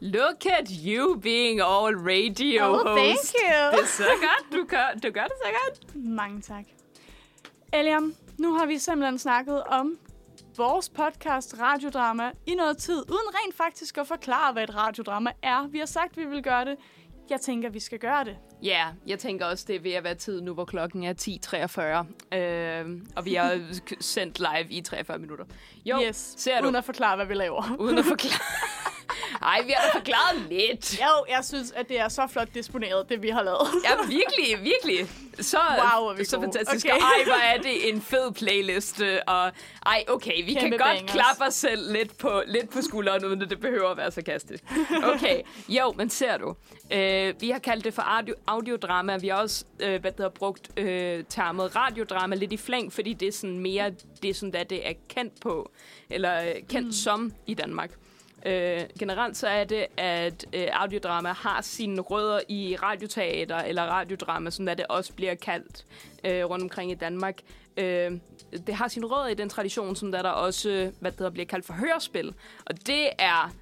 Look 0.00 0.46
at 0.46 0.70
you 0.86 1.14
being 1.20 1.60
all 1.60 1.96
radio 1.98 2.64
Oh, 2.64 2.70
host. 2.72 2.86
thank 2.86 3.18
you. 3.44 3.70
Det 3.70 3.80
er 3.82 3.86
så 3.86 4.02
godt. 4.20 4.52
Du 4.60 4.66
gør, 4.68 4.86
du 5.02 5.10
gør 5.10 5.22
det 5.24 5.32
så 5.44 5.50
godt. 5.64 6.04
Mange 6.04 6.40
tak. 6.40 6.64
Eliam, 7.72 8.14
nu 8.38 8.54
har 8.54 8.66
vi 8.66 8.78
simpelthen 8.78 9.18
snakket 9.18 9.62
om 9.64 9.98
vores 10.58 10.88
podcast 10.88 11.54
radiodrama 11.60 12.30
i 12.46 12.54
noget 12.54 12.78
tid, 12.78 12.98
uden 12.98 13.28
rent 13.34 13.56
faktisk 13.56 13.98
at 13.98 14.06
forklare, 14.06 14.52
hvad 14.52 14.62
et 14.62 14.74
radiodrama 14.74 15.30
er. 15.42 15.66
Vi 15.68 15.78
har 15.78 15.86
sagt, 15.86 16.10
at 16.10 16.16
vi 16.16 16.24
vil 16.24 16.42
gøre 16.42 16.64
det. 16.64 16.76
Jeg 17.30 17.40
tænker, 17.40 17.70
vi 17.70 17.80
skal 17.80 17.98
gøre 17.98 18.24
det. 18.24 18.36
Ja, 18.62 18.68
yeah, 18.68 18.94
jeg 19.06 19.18
tænker 19.18 19.46
også, 19.46 19.64
det 19.68 19.76
er 19.76 19.80
ved 19.80 19.92
at 19.92 20.04
være 20.04 20.14
tid 20.14 20.40
nu, 20.40 20.54
hvor 20.54 20.64
klokken 20.64 21.04
er 21.04 21.14
10.43. 22.32 22.36
Øh, 22.36 23.00
og 23.16 23.24
vi 23.24 23.34
har 23.34 23.60
sendt 24.00 24.38
live 24.38 24.70
i 24.70 24.80
43 24.80 25.18
minutter. 25.18 25.44
Jo, 25.84 25.98
yes, 26.06 26.34
ser 26.38 26.60
du? 26.60 26.64
uden 26.64 26.76
at 26.76 26.84
forklare, 26.84 27.16
hvad 27.16 27.26
vi 27.26 27.34
laver. 27.34 27.76
Uden 27.78 27.98
at 27.98 28.04
forklare. 28.14 28.40
Ej, 29.42 29.62
vi 29.66 29.72
har 29.76 29.90
da 29.92 29.98
forklaret 29.98 30.46
lidt. 30.50 30.98
Jo, 31.00 31.24
jeg 31.28 31.44
synes, 31.44 31.70
at 31.70 31.88
det 31.88 32.00
er 32.00 32.08
så 32.08 32.26
flot 32.32 32.48
disponeret, 32.54 33.08
det 33.08 33.22
vi 33.22 33.28
har 33.28 33.42
lavet. 33.42 33.68
Ja, 33.84 33.90
virkelig, 34.06 34.64
virkelig. 34.72 35.08
Så, 35.40 35.58
Wow, 35.70 36.08
er 36.08 36.14
vi 36.14 36.24
så 36.24 36.36
gode. 36.36 36.44
fantastisk. 36.46 36.86
Okay. 36.86 36.96
Ej, 37.00 37.24
hvor 37.24 37.34
er 37.34 37.56
det 37.62 37.88
en 37.88 38.00
fed 38.02 38.32
playlist. 38.32 39.02
Og 39.26 39.50
ej, 39.86 40.04
okay, 40.08 40.44
vi 40.44 40.54
Kæmpe 40.54 40.60
kan 40.60 40.70
godt 40.70 40.80
bangers. 40.80 41.10
klappe 41.12 41.44
os 41.44 41.54
selv 41.54 41.92
lidt 41.92 42.18
på, 42.18 42.42
lidt 42.46 42.70
på 42.70 42.82
skulderen, 42.82 43.24
uden 43.24 43.42
at 43.42 43.50
det 43.50 43.60
behøver 43.60 43.88
at 43.90 43.96
være 43.96 44.10
sarkastisk. 44.10 44.64
Okay, 45.14 45.40
jo, 45.68 45.92
men 45.96 46.10
ser 46.10 46.36
du. 46.38 46.54
Øh, 46.92 47.34
vi 47.40 47.50
har 47.50 47.58
kaldt 47.58 47.84
det 47.84 47.94
for 47.94 48.02
audio, 48.02 48.34
audiodrama. 48.46 49.16
Vi 49.16 49.28
har 49.28 49.36
også 49.36 49.64
øh, 49.80 50.00
hvad 50.00 50.12
det 50.12 50.20
har 50.20 50.28
brugt 50.28 50.70
øh, 50.76 51.24
termet 51.28 51.76
radiodrama 51.76 52.36
lidt 52.36 52.52
i 52.52 52.56
flæng, 52.56 52.92
fordi 52.92 53.12
det 53.12 53.28
er 53.28 53.32
sådan 53.32 53.58
mere 53.58 53.92
det, 54.22 54.36
som 54.36 54.52
det, 54.52 54.70
det 54.70 54.88
er 54.88 54.92
kendt 55.08 55.40
på, 55.40 55.70
eller 56.10 56.42
øh, 56.42 56.54
kendt 56.68 56.86
mm. 56.86 56.92
som 56.92 57.32
i 57.46 57.54
Danmark. 57.54 57.90
Øh, 58.46 58.80
generelt 58.98 59.36
så 59.36 59.46
er 59.48 59.64
det, 59.64 59.86
at 59.96 60.46
øh, 60.52 60.66
audiodrama 60.72 61.32
har 61.32 61.60
sine 61.60 62.00
rødder 62.00 62.40
i 62.48 62.76
radioteater, 62.82 63.56
eller 63.56 63.82
radiodrama, 63.82 64.50
som 64.50 64.66
det 64.66 64.86
også 64.88 65.12
bliver 65.12 65.34
kaldt 65.34 65.84
øh, 66.24 66.44
rundt 66.44 66.62
omkring 66.62 66.90
i 66.90 66.94
Danmark. 66.94 67.40
Øh, 67.76 68.12
det 68.66 68.74
har 68.74 68.88
sine 68.88 69.06
rødder 69.06 69.28
i 69.28 69.34
den 69.34 69.48
tradition, 69.48 69.96
som 69.96 70.12
der, 70.12 70.22
der 70.22 70.30
også 70.30 70.70
øh, 70.70 70.92
hvad 71.00 71.12
det 71.12 71.32
bliver 71.32 71.46
kaldt 71.46 71.66
for 71.66 71.72
hørespil. 71.72 72.34
Og 72.66 72.86
det 72.86 73.08
er 73.18 73.52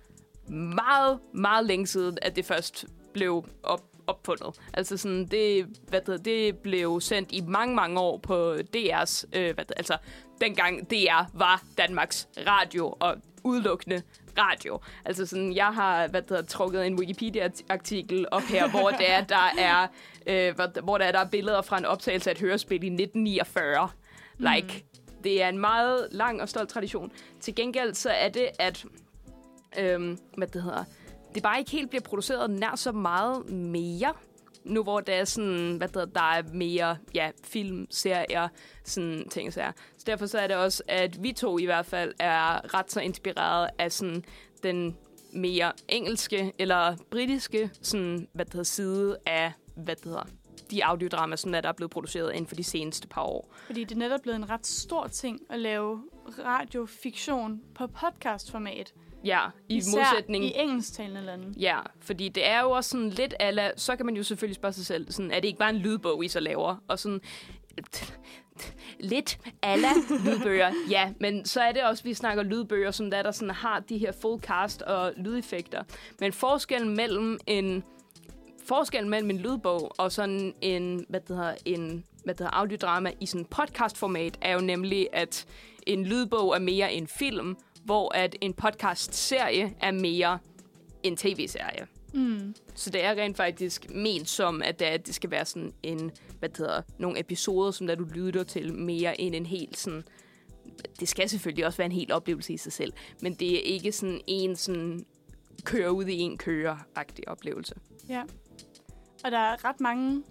meget, 0.53 1.19
meget 1.33 1.67
længe 1.67 1.87
siden, 1.87 2.19
at 2.23 2.37
det 2.37 2.45
først 2.45 2.85
blev 3.13 3.45
op, 3.63 3.83
opfundet. 4.07 4.61
Altså 4.73 4.97
sådan, 4.97 5.27
det, 5.27 5.67
hvad 5.89 6.01
det, 6.01 6.09
hedder, 6.09 6.23
det 6.23 6.59
blev 6.59 7.01
sendt 7.01 7.33
i 7.33 7.41
mange, 7.41 7.75
mange 7.75 8.01
år 8.01 8.19
på 8.19 8.55
DR's, 8.77 9.25
øh, 9.33 9.55
hvad 9.55 9.65
det, 9.65 9.73
altså 9.77 9.97
dengang 10.41 10.91
DR 10.91 11.23
var 11.33 11.63
Danmarks 11.79 12.29
radio 12.47 12.95
og 13.01 13.17
udelukkende 13.45 14.03
radio. 14.39 14.81
Altså 15.05 15.27
sådan, 15.27 15.55
jeg 15.55 15.67
har 15.67 16.09
hvad 16.09 16.23
hedder, 16.29 16.43
trukket 16.43 16.87
en 16.87 16.99
Wikipedia-artikel 16.99 18.27
op 18.31 18.43
her, 18.43 18.71
hvor 18.71 18.91
det 18.91 19.11
er, 19.11 19.25
der 19.25 19.53
er, 19.59 19.87
øh, 20.27 20.55
hvor 20.85 20.99
der 20.99 21.05
er, 21.05 21.13
der 21.13 21.19
er 21.19 21.29
billeder 21.29 21.63
fra 21.63 21.79
en 21.79 21.85
optagelse 21.85 22.31
af 22.31 22.35
et 22.35 22.41
hørespil 22.41 22.85
i 22.85 22.87
1949. 22.87 23.89
Like, 24.39 24.85
det 25.25 25.43
er 25.43 25.49
en 25.49 25.59
meget 25.59 26.09
lang 26.11 26.43
og 26.43 26.49
stolt 26.49 26.69
tradition. 26.69 27.13
Til 27.41 27.55
gengæld 27.55 27.95
så 27.95 28.11
er 28.11 28.29
det, 28.29 28.49
at 28.59 28.85
øhm, 29.79 30.19
hvad 30.37 30.49
det 30.49 30.63
hedder, 30.63 30.85
det 31.35 31.43
bare 31.43 31.59
ikke 31.59 31.71
helt 31.71 31.91
bliver 31.91 32.03
produceret 32.03 32.51
nær 32.51 32.77
så 32.77 32.93
meget 32.93 33.51
mere. 33.51 34.15
Nu 34.65 34.83
hvor 34.83 35.01
det 35.01 35.15
er 35.15 35.25
sådan, 35.25 35.77
hvad 35.77 35.89
det 35.89 35.97
hedder, 35.97 36.13
der 36.13 36.33
er 36.33 36.43
mere 36.53 36.97
ja, 37.15 37.31
film, 37.45 37.87
serier, 37.91 38.49
sådan 38.85 39.29
ting 39.31 39.53
så 39.53 39.61
er. 39.61 39.73
Så 39.99 40.05
derfor 40.07 40.27
så 40.27 40.39
er 40.39 40.47
det 40.47 40.57
også, 40.57 40.83
at 40.89 41.23
vi 41.23 41.33
to 41.33 41.59
i 41.59 41.65
hvert 41.65 41.87
fald 41.87 42.15
er 42.19 42.75
ret 42.75 42.93
så 42.93 43.01
inspireret 43.01 43.69
af 43.79 43.93
sådan 43.93 44.25
den 44.63 44.97
mere 45.33 45.73
engelske 45.89 46.53
eller 46.59 46.97
britiske 47.11 47.71
sådan, 47.83 48.29
hvad 48.33 48.45
det 48.45 48.55
hedder, 48.55 48.65
side 48.65 49.17
af, 49.27 49.53
hvad 49.77 49.97
det 49.97 50.05
hedder, 50.05 50.25
de 50.71 50.85
audiodrama, 50.85 51.37
som 51.37 51.55
er, 51.55 51.61
der 51.61 51.69
er 51.69 51.73
blevet 51.73 51.91
produceret 51.91 52.33
inden 52.33 52.47
for 52.47 52.55
de 52.55 52.65
seneste 52.65 53.09
par 53.09 53.23
år. 53.23 53.55
Fordi 53.67 53.85
det 53.85 53.93
er 53.95 53.99
netop 53.99 54.21
blevet 54.23 54.37
en 54.37 54.51
ret 54.51 54.67
stor 54.67 55.07
ting 55.07 55.41
at 55.51 55.61
lave 55.61 56.03
radiofiktion 56.45 57.61
på 57.75 57.87
podcastformat. 57.87 58.95
Ja, 59.25 59.47
i 59.69 59.77
Især 59.77 59.99
modsætning 59.99 60.45
i 60.45 60.53
engelsktalende 60.57 61.23
lande. 61.23 61.55
Ja, 61.61 61.79
fordi 62.01 62.29
det 62.29 62.47
er 62.47 62.61
jo 62.61 62.71
også 62.71 62.91
sådan 62.91 63.09
lidt 63.09 63.35
ala, 63.41 63.71
så 63.77 63.97
kan 63.97 64.07
man 64.07 64.17
jo 64.17 64.23
selvfølgelig 64.23 64.57
spørge 64.57 64.73
sig 64.73 64.87
selv, 64.87 65.13
sådan, 65.13 65.31
er 65.31 65.41
det 65.41 65.45
ikke 65.45 65.59
bare 65.59 65.71
en 65.71 65.77
lydbog, 65.77 66.25
I 66.25 66.29
så 66.29 66.41
laver? 66.41 66.77
Og 66.89 66.99
sådan, 66.99 67.21
lidt 69.01 69.39
ala 69.63 69.89
lydbøger, 70.25 70.73
ja, 70.91 71.13
men 71.21 71.45
så 71.45 71.61
er 71.61 71.73
det 71.73 71.83
også, 71.83 72.05
vi 72.05 72.15
snakker 72.15 72.43
lydbøger, 72.43 72.91
som 72.91 73.11
der, 73.11 73.23
der 73.23 73.31
sådan 73.31 73.55
har 73.55 73.81
de 73.81 73.99
her 73.99 74.13
full 74.13 74.43
cast 74.43 74.83
og 74.83 75.13
lydeffekter. 75.17 75.83
Men 76.21 76.33
forskellen 76.33 76.97
mellem 76.97 77.39
en 77.47 77.85
forskellen 78.65 79.11
mellem 79.11 79.31
en 79.31 79.39
lydbog 79.39 79.93
og 79.99 80.13
sådan 80.13 80.55
en, 80.61 81.07
hvad 81.09 81.21
det 81.21 81.37
hedder, 81.37 81.55
en 81.65 82.05
hvad 82.25 82.35
det 82.35 82.41
hedder, 82.41 82.57
audiodrama 82.57 83.13
i 83.21 83.27
sådan 83.27 83.45
podcastformat, 83.45 84.39
er 84.41 84.55
jo 84.55 84.61
nemlig, 84.61 85.09
at 85.13 85.47
en 85.87 86.07
lydbog 86.07 86.55
er 86.55 86.59
mere 86.59 86.93
en 86.93 87.07
film, 87.07 87.57
hvor 87.85 88.15
at 88.15 88.37
en 88.41 88.55
podcast-serie 88.55 89.75
er 89.81 89.91
mere 89.91 90.39
en 91.03 91.17
tv-serie. 91.17 91.87
Mm. 92.15 92.55
Så 92.75 92.91
det 92.91 93.05
er 93.05 93.11
rent 93.11 93.37
faktisk 93.37 93.91
ment 93.91 94.29
som, 94.29 94.63
at 94.63 94.79
det, 94.79 94.89
er, 94.89 94.93
at 94.93 95.07
det 95.07 95.15
skal 95.15 95.31
være 95.31 95.45
sådan 95.45 95.73
en, 95.83 96.11
hvad 96.39 96.49
det 96.49 96.59
hedder, 96.59 96.83
nogle 96.99 97.21
episoder, 97.21 97.71
som 97.71 97.87
der 97.87 97.95
du 97.95 98.05
lytter 98.05 98.43
til 98.43 98.75
mere 98.75 99.21
end 99.21 99.35
en 99.35 99.47
helt 99.47 99.79
sådan... 99.79 100.05
Det 101.01 101.09
skal 101.09 101.29
selvfølgelig 101.29 101.67
også 101.67 101.77
være 101.77 101.87
en 101.87 101.93
helt 101.93 102.13
oplevelse 102.13 102.53
i 102.53 102.57
sig 102.57 102.73
selv, 102.73 102.93
men 103.23 103.35
det 103.35 103.55
er 103.55 103.61
ikke 103.61 103.93
sådan 103.93 104.21
en 104.27 104.57
sådan 104.57 105.07
køre 105.65 105.93
ud 105.93 106.05
i 106.05 106.19
en 106.19 106.39
køre-agtig 106.39 107.29
oplevelse. 107.29 107.75
Ja. 108.09 108.23
Og 109.25 109.31
der 109.31 109.39
er 109.39 109.65
ret 109.65 109.81
mange... 109.81 110.23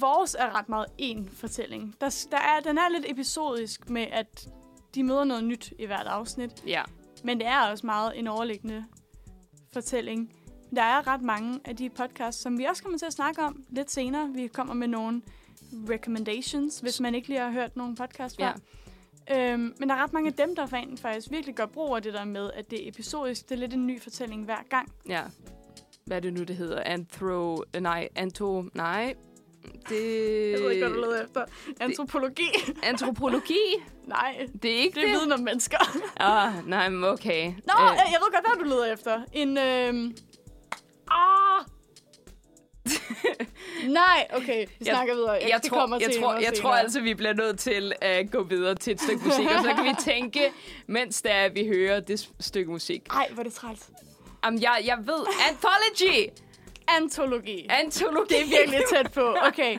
Vores 0.00 0.36
er 0.38 0.58
ret 0.58 0.68
meget 0.68 0.86
en 0.98 1.28
fortælling. 1.32 1.96
Der, 2.00 2.26
der 2.30 2.36
er, 2.36 2.60
den 2.60 2.78
er 2.78 2.88
lidt 2.88 3.04
episodisk 3.08 3.90
med, 3.90 4.06
at 4.12 4.48
de 4.94 5.02
møder 5.04 5.24
noget 5.24 5.44
nyt 5.44 5.72
i 5.78 5.86
hvert 5.86 6.06
afsnit. 6.06 6.64
Ja, 6.66 6.82
Men 7.24 7.38
det 7.38 7.46
er 7.46 7.60
også 7.70 7.86
meget 7.86 8.18
en 8.18 8.26
overliggende 8.26 8.84
fortælling. 9.72 10.32
Der 10.76 10.82
er 10.82 11.06
ret 11.06 11.22
mange 11.22 11.60
af 11.64 11.76
de 11.76 11.90
podcasts, 11.90 12.42
som 12.42 12.58
vi 12.58 12.64
også 12.64 12.82
kommer 12.82 12.98
til 12.98 13.06
at 13.06 13.12
snakke 13.12 13.42
om 13.42 13.64
lidt 13.68 13.90
senere. 13.90 14.30
Vi 14.34 14.46
kommer 14.46 14.74
med 14.74 14.88
nogle 14.88 15.22
recommendations, 15.88 16.78
hvis 16.80 17.00
man 17.00 17.14
ikke 17.14 17.28
lige 17.28 17.40
har 17.40 17.50
hørt 17.50 17.76
nogle 17.76 17.96
podcasts 17.96 18.36
før. 18.36 18.58
Ja. 19.28 19.52
Øhm, 19.52 19.74
men 19.78 19.88
der 19.88 19.94
er 19.94 20.02
ret 20.02 20.12
mange 20.12 20.28
af 20.28 20.34
dem, 20.34 20.56
der 20.56 20.66
fan 20.66 20.98
faktisk 20.98 21.30
virkelig 21.30 21.54
gør 21.54 21.66
brug 21.66 21.96
af 21.96 22.02
det 22.02 22.12
der 22.12 22.24
med, 22.24 22.50
at 22.54 22.70
det 22.70 22.84
er 22.84 22.88
episodisk. 22.88 23.48
Det 23.48 23.54
er 23.54 23.58
lidt 23.58 23.74
en 23.74 23.86
ny 23.86 24.00
fortælling 24.00 24.44
hver 24.44 24.62
gang. 24.70 24.92
Ja. 25.08 25.22
Hvad 26.04 26.16
er 26.16 26.20
det 26.20 26.32
nu, 26.32 26.42
det 26.42 26.56
hedder? 26.56 26.82
Anthro... 26.86 27.64
Nej, 27.80 28.08
anto... 28.14 28.64
Nej. 28.74 29.14
Det... 29.88 30.50
Jeg 30.52 30.60
ved 30.60 30.70
ikke, 30.70 30.86
hvad 30.86 30.94
du 30.96 31.00
leder 31.00 31.24
efter. 31.24 31.44
Antropologi? 31.80 32.48
Antropologi? 32.82 33.58
Nej, 34.06 34.46
Det 34.62 34.70
er 34.72 34.76
ikke 34.78 34.94
det 34.94 35.02
er 35.02 35.06
det? 35.06 35.16
viden 35.20 35.32
om 35.32 35.40
mennesker. 35.40 35.78
Ah, 36.20 36.68
nej, 36.68 36.88
men 36.88 37.04
okay. 37.04 37.44
Nå, 37.46 37.52
Øh, 37.84 37.92
øh. 37.92 37.98
jeg 38.12 38.18
ved 38.20 38.32
godt, 38.32 38.46
hvad 38.56 38.64
du 38.64 38.70
leder 38.70 38.92
efter. 38.92 39.20
En, 39.32 39.58
øhm... 39.58 40.16
Ah! 41.10 41.64
Nej, 43.88 44.26
okay. 44.34 44.66
Vi 44.66 44.76
Jeg- 44.86 44.94
snakker 44.94 45.14
videre. 45.14 45.32
jeg, 45.32 45.60
det 45.62 45.70
tror, 45.70 45.80
kommer 45.80 45.98
jeg, 46.00 46.10
tror, 46.20 46.34
jeg 46.38 46.54
tror 46.54 46.70
altså, 46.70 47.00
vi 47.00 47.14
bliver 47.14 47.32
nødt 47.34 47.58
til 47.58 47.92
at 48.00 48.30
gå 48.30 48.42
videre 48.42 48.74
til 48.74 48.92
et 48.92 49.00
stykke 49.00 49.24
musik, 49.24 49.44
og 49.46 49.62
så 49.64 49.72
kan 49.76 49.84
vi 49.84 49.94
tænke, 50.00 50.52
mens 50.86 51.22
der 51.22 51.48
vi 51.48 51.66
hører 51.66 52.00
det 52.00 52.30
stykke 52.40 52.70
musik. 52.70 53.02
Ej, 53.10 53.28
hvor 53.32 53.40
er 53.40 53.44
det 53.44 53.52
træls. 53.52 53.90
Jamen, 54.44 54.62
jeg, 54.62 54.82
jeg 54.84 54.98
ved, 54.98 55.26
anthology! 55.50 56.28
Antologi. 56.96 57.66
Antologi! 57.70 58.34
Det 58.34 58.40
er 58.42 58.58
virkelig 58.58 58.80
tæt 58.96 59.12
på. 59.12 59.36
Okay. 59.46 59.78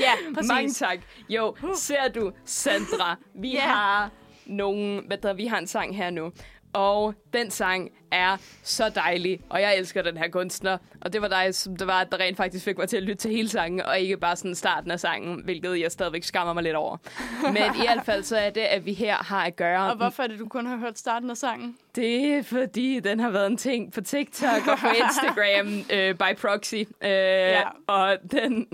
Ja, 0.00 0.12
præcis. 0.34 0.48
Mange 0.48 0.70
tak. 0.70 0.98
Jo, 1.28 1.56
ser 1.76 2.08
du, 2.14 2.32
Sandra, 2.44 3.16
vi 3.34 3.50
Ja. 3.52 3.60
har 3.60 4.10
nogle, 4.46 5.02
hvad 5.06 5.18
der, 5.18 5.32
vi 5.32 5.46
har 5.46 5.58
en 5.58 5.66
sang 5.66 5.96
her 5.96 6.10
nu. 6.10 6.32
Og 6.72 7.14
den 7.32 7.50
sang 7.50 7.90
er 8.12 8.36
så 8.62 8.88
dejlig, 8.88 9.40
og 9.50 9.60
jeg 9.60 9.78
elsker 9.78 10.02
den 10.02 10.16
her 10.16 10.28
kunstner. 10.28 10.78
Og 11.00 11.12
det 11.12 11.22
var 11.22 11.28
dig, 11.28 11.54
som 11.54 11.76
det 11.76 11.86
var, 11.86 12.04
der 12.04 12.18
rent 12.20 12.36
faktisk 12.36 12.64
fik 12.64 12.78
mig 12.78 12.88
til 12.88 12.96
at 12.96 13.02
lytte 13.02 13.14
til 13.14 13.30
hele 13.30 13.48
sangen, 13.48 13.80
og 13.80 13.98
ikke 14.00 14.16
bare 14.16 14.36
sådan 14.36 14.54
starten 14.54 14.90
af 14.90 15.00
sangen, 15.00 15.40
hvilket 15.44 15.80
jeg 15.80 15.92
stadigvæk 15.92 16.22
skammer 16.24 16.52
mig 16.52 16.62
lidt 16.62 16.76
over. 16.76 16.96
Men 17.52 17.56
i 17.56 17.86
hvert 17.86 18.04
fald 18.04 18.22
så 18.22 18.36
er 18.36 18.50
det, 18.50 18.60
at 18.60 18.86
vi 18.86 18.92
her 18.92 19.16
har 19.16 19.44
at 19.46 19.56
gøre. 19.56 19.90
Og 19.90 19.96
hvorfor 19.96 20.22
er 20.22 20.26
det, 20.26 20.38
du 20.38 20.48
kun 20.48 20.66
har 20.66 20.76
hørt 20.76 20.98
starten 20.98 21.30
af 21.30 21.36
sangen? 21.36 21.76
Det 21.94 22.34
er 22.34 22.42
fordi, 22.42 23.00
den 23.00 23.20
har 23.20 23.30
været 23.30 23.46
en 23.46 23.56
ting 23.56 23.92
på 23.92 24.00
TikTok 24.00 24.66
og 24.72 24.78
på 24.78 24.86
Instagram 24.86 25.68
øh, 25.98 26.14
by 26.14 26.40
proxy. 26.40 26.74
Øh, 26.74 26.86
ja. 27.02 27.62
Og 27.86 28.16
den, 28.30 28.66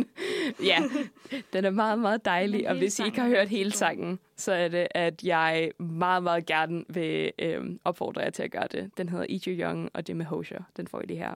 ja, 0.64 0.83
den 1.52 1.64
er 1.64 1.70
meget, 1.70 1.98
meget 1.98 2.24
dejlig. 2.24 2.68
Og 2.68 2.76
hvis 2.76 2.98
I 2.98 3.04
ikke 3.04 3.20
har 3.20 3.28
hørt 3.28 3.48
hele 3.48 3.72
sangen, 3.72 4.18
så 4.37 4.52
er 4.52 4.68
det, 4.68 4.88
at 4.90 5.24
jeg 5.24 5.70
meget, 5.78 6.22
meget 6.22 6.46
gerne 6.46 6.85
vil 6.88 7.33
øh, 7.38 7.64
opfordre 7.85 8.20
jer 8.20 8.30
til 8.30 8.42
at 8.42 8.50
gøre 8.50 8.68
det. 8.72 8.90
Den 8.96 9.09
hedder 9.09 9.26
Eat 9.28 9.44
Your 9.44 9.68
Young, 9.68 9.90
og 9.94 10.06
det 10.06 10.12
er 10.12 10.16
med 10.16 10.26
Hosier. 10.26 10.62
Den 10.76 10.87
får 10.87 11.00
I 11.00 11.06
lige 11.06 11.18
her. 11.18 11.35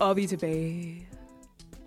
Og 0.00 0.16
vi 0.16 0.24
er 0.24 0.28
tilbage. 0.28 1.08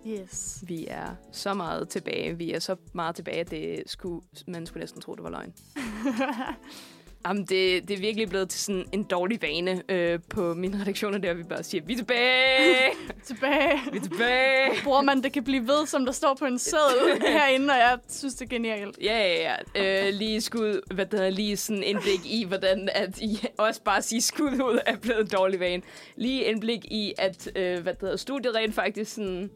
Yes. 0.06 0.64
Vi 0.66 0.86
er 0.88 1.14
så 1.32 1.54
meget 1.54 1.88
tilbage. 1.88 2.38
Vi 2.38 2.52
er 2.52 2.58
så 2.58 2.76
meget 2.92 3.14
tilbage, 3.16 3.40
at 3.40 3.50
det 3.50 3.82
skulle, 3.86 4.26
man 4.46 4.66
skulle 4.66 4.80
næsten 4.80 5.00
tro, 5.00 5.14
det 5.14 5.24
var 5.24 5.30
løgn. 5.30 5.54
Jamen, 7.26 7.42
det, 7.42 7.88
det 7.88 7.90
er 7.90 8.00
virkelig 8.00 8.28
blevet 8.28 8.48
til 8.48 8.60
sådan 8.60 8.84
en 8.92 9.02
dårlig 9.02 9.42
vane 9.42 9.82
øh, 9.88 10.18
på 10.30 10.54
mine 10.54 10.80
redaktioner, 10.80 11.18
der 11.18 11.34
vi 11.34 11.42
bare 11.42 11.62
siger, 11.62 11.84
vi 11.84 11.92
er 11.92 11.96
tilbage! 11.96 12.90
Tilbage. 13.26 13.80
vi 13.92 13.98
er 13.98 14.02
tilbage! 14.02 14.70
Bruger 14.84 15.02
man, 15.02 15.22
det 15.22 15.32
kan 15.32 15.44
blive 15.44 15.66
ved, 15.66 15.86
som 15.86 16.04
der 16.04 16.12
står 16.12 16.34
på 16.34 16.44
en 16.44 16.58
seddel 16.58 17.22
herinde, 17.32 17.72
og 17.72 17.78
jeg 17.78 17.98
synes, 18.08 18.34
det 18.34 18.44
er 18.44 18.48
genialt. 18.48 18.98
Ja, 19.02 19.18
ja, 19.18 19.56
ja. 19.74 20.06
Øh, 20.08 20.14
lige 20.14 20.40
skud, 20.40 20.80
hvad 20.94 21.06
der 21.06 21.22
er 21.22 21.30
lige 21.30 21.56
sådan 21.56 21.82
indblik 21.82 22.26
i, 22.26 22.44
hvordan 22.44 22.88
at 22.94 23.18
I 23.18 23.46
også 23.58 23.82
bare 23.82 24.02
sige 24.02 24.20
skud 24.20 24.52
ud 24.52 24.78
er 24.86 24.96
blevet 24.96 25.20
en 25.20 25.26
dårlig 25.26 25.60
vane. 25.60 25.82
Lige 26.16 26.44
indblik 26.44 26.84
i, 26.84 27.12
at 27.18 27.50
øh, 27.56 27.82
hvad 27.82 27.94
der 27.94 27.98
hedder, 28.00 28.16
studiet 28.16 28.54
rent 28.54 28.74
faktisk 28.74 29.14
sådan... 29.14 29.50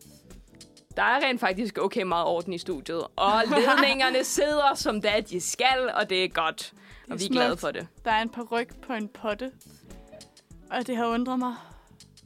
Der 0.96 1.02
er 1.02 1.26
rent 1.26 1.40
faktisk 1.40 1.78
okay 1.78 2.02
meget 2.02 2.26
orden 2.26 2.52
i 2.52 2.58
studiet. 2.58 3.04
Og 3.16 3.42
ledningerne 3.46 4.24
sidder, 4.24 4.74
som 4.74 5.02
det 5.02 5.16
er, 5.16 5.20
de 5.20 5.40
skal, 5.40 5.90
og 5.94 6.10
det 6.10 6.24
er 6.24 6.28
godt. 6.28 6.72
Og 7.10 7.20
vi 7.20 7.24
er 7.24 7.28
glade 7.28 7.56
for 7.56 7.70
det. 7.70 7.86
Der 8.04 8.10
er 8.10 8.22
en 8.22 8.28
paryk 8.28 8.74
på 8.86 8.92
en 8.92 9.08
potte. 9.08 9.50
Og 10.70 10.86
det 10.86 10.96
har 10.96 11.06
undret 11.06 11.38
mig 11.38 11.54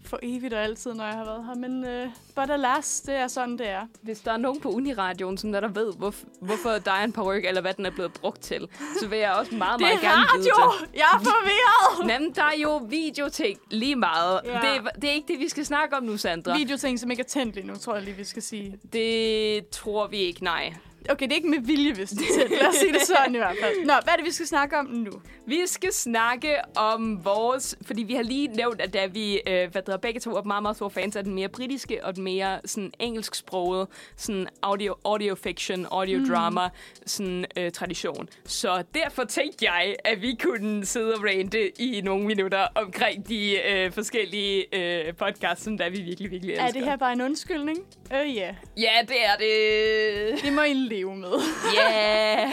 for 0.05 0.19
evigt 0.23 0.55
og 0.55 0.63
altid, 0.63 0.95
når 0.95 1.05
jeg 1.05 1.15
har 1.15 1.25
været 1.25 1.45
her. 1.47 1.55
Men 1.55 1.85
øh, 1.85 2.09
but 2.35 2.51
alas, 2.51 3.01
det 3.01 3.15
er 3.15 3.29
sådan, 3.29 3.59
det 3.59 3.69
er. 3.69 3.87
Hvis 4.03 4.21
der 4.21 4.33
er 4.33 4.37
nogen 4.37 4.61
på 4.61 4.69
Uniradioen, 4.71 5.39
som 5.39 5.53
der, 5.53 5.61
der 5.61 5.69
ved, 5.69 5.93
hvor, 5.99 6.15
hvorfor 6.41 6.71
der 6.71 6.91
er 6.93 7.05
en 7.05 7.13
paryk, 7.13 7.45
eller 7.45 7.61
hvad 7.61 7.75
den 7.75 7.87
er 7.87 7.91
blevet 7.91 8.13
brugt 8.13 8.41
til, 8.43 8.69
så 9.01 9.07
vil 9.09 9.19
jeg 9.19 9.33
også 9.33 9.55
meget, 9.55 9.79
Det 9.79 9.85
meget 9.87 9.95
er 10.05 10.09
gerne 10.09 10.25
vide 10.39 10.51
radio! 10.53 10.87
det. 10.87 10.95
Jeg 10.95 11.07
er 11.15 11.19
forvirret! 11.19 12.09
Jamen, 12.13 12.33
der 12.35 12.43
er 12.43 12.57
jo 12.63 12.77
videoting 12.77 13.59
lige 13.71 13.97
meget. 13.97 14.41
Ja. 14.45 14.51
Det, 14.51 14.77
er- 14.77 14.91
det 15.01 15.05
er 15.11 15.13
ikke 15.15 15.33
det, 15.33 15.39
vi 15.41 15.49
skal 15.49 15.67
snakke 15.67 15.97
om 15.97 16.03
nu, 16.03 16.17
Sandra. 16.17 16.57
Videoting, 16.57 17.01
som 17.01 17.11
ikke 17.11 17.21
er 17.21 17.25
tændt 17.29 17.55
lige 17.55 17.67
nu, 17.67 17.77
tror 17.77 17.95
jeg 17.95 18.03
lige, 18.03 18.17
vi 18.17 18.25
skal 18.25 18.43
sige. 18.43 18.79
Det 18.93 19.69
tror 19.69 20.07
vi 20.07 20.17
ikke, 20.17 20.45
nej. 20.45 20.75
Okay, 21.11 21.25
det 21.25 21.33
er 21.33 21.37
ikke 21.37 21.49
med 21.49 21.61
vilje, 21.61 21.95
hvis 21.95 22.11
det 22.11 22.19
er. 22.21 22.49
Lad 22.49 22.69
os 22.69 22.75
sige 22.75 22.93
det 22.93 23.03
sådan 23.03 23.35
i 23.35 23.39
hvert 23.39 23.57
fald. 23.63 23.87
Nå, 23.87 23.93
hvad 24.05 24.13
er 24.13 24.17
det, 24.17 24.25
vi 24.25 24.31
skal 24.31 24.47
snakke 24.47 24.77
om 24.79 24.87
nu? 24.87 25.11
Vi 25.47 25.61
skal 25.67 25.93
snakke 25.93 26.57
om 26.77 27.25
vores... 27.25 27.77
Fordi 27.87 28.03
vi 28.03 28.15
har 28.15 28.23
lige 28.23 28.49
nævnt, 28.49 28.81
at 28.81 28.95
da 28.95 29.07
vi 29.07 29.41
øh, 29.47 29.71
hvad 29.73 29.99
begge 29.99 30.21
to 30.21 30.37
er 30.37 30.43
meget, 30.43 30.63
meget 30.63 30.77
store 30.77 30.91
fans 30.91 31.17
af 31.17 31.25
den 31.25 31.35
mere 31.35 31.49
britiske 31.49 32.05
og 32.05 32.17
den 32.17 32.25
mere 32.25 32.61
sådan, 32.65 32.93
engelsksprogede 32.99 33.87
sådan 34.17 34.47
audio, 34.63 34.95
audio 35.05 35.35
fiction, 35.35 35.87
audio 35.91 36.25
drama 36.29 36.69
sådan, 37.07 37.45
øh, 37.57 37.73
tradition. 37.73 38.29
Så 38.45 38.85
derfor 38.95 39.25
tænkte 39.25 39.65
jeg, 39.65 39.97
at 40.05 40.23
vi 40.23 40.39
kunne 40.43 40.87
sidde 40.87 41.15
og 41.15 41.25
rante 41.25 41.81
i 41.83 42.01
nogle 42.05 42.27
minutter 42.27 42.67
omkring 42.75 43.29
de 43.29 43.59
øh, 43.71 43.93
forskellige 43.93 44.77
øh, 44.77 45.15
podcasts, 45.15 45.65
som 45.65 45.79
der 45.79 45.91
vi 45.91 46.01
virkelig, 46.01 46.31
virkelig 46.31 46.53
elsker. 46.53 46.69
Er 46.69 46.73
det 46.73 46.85
her 46.85 46.97
bare 46.97 47.13
en 47.13 47.21
undskyldning? 47.21 47.79
Øh, 48.15 48.37
ja. 48.37 48.55
Ja, 48.77 48.93
det 49.09 49.17
er 49.25 49.37
det. 49.39 50.43
Det 50.45 50.53
må 50.53 50.63
I 50.63 50.73
leve 50.93 51.17
med. 51.17 51.33
Ja. 51.75 52.53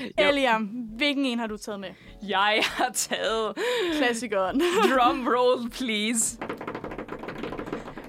Jo. 0.00 0.28
Eliam, 0.28 0.64
hvilken 0.96 1.24
en 1.24 1.38
har 1.38 1.46
du 1.46 1.56
taget 1.56 1.80
med? 1.80 1.88
Jeg 2.28 2.60
har 2.62 2.90
taget 2.94 3.54
Klassikeren. 3.96 4.62
Drum 4.90 5.28
roll, 5.28 5.70
please. 5.70 6.38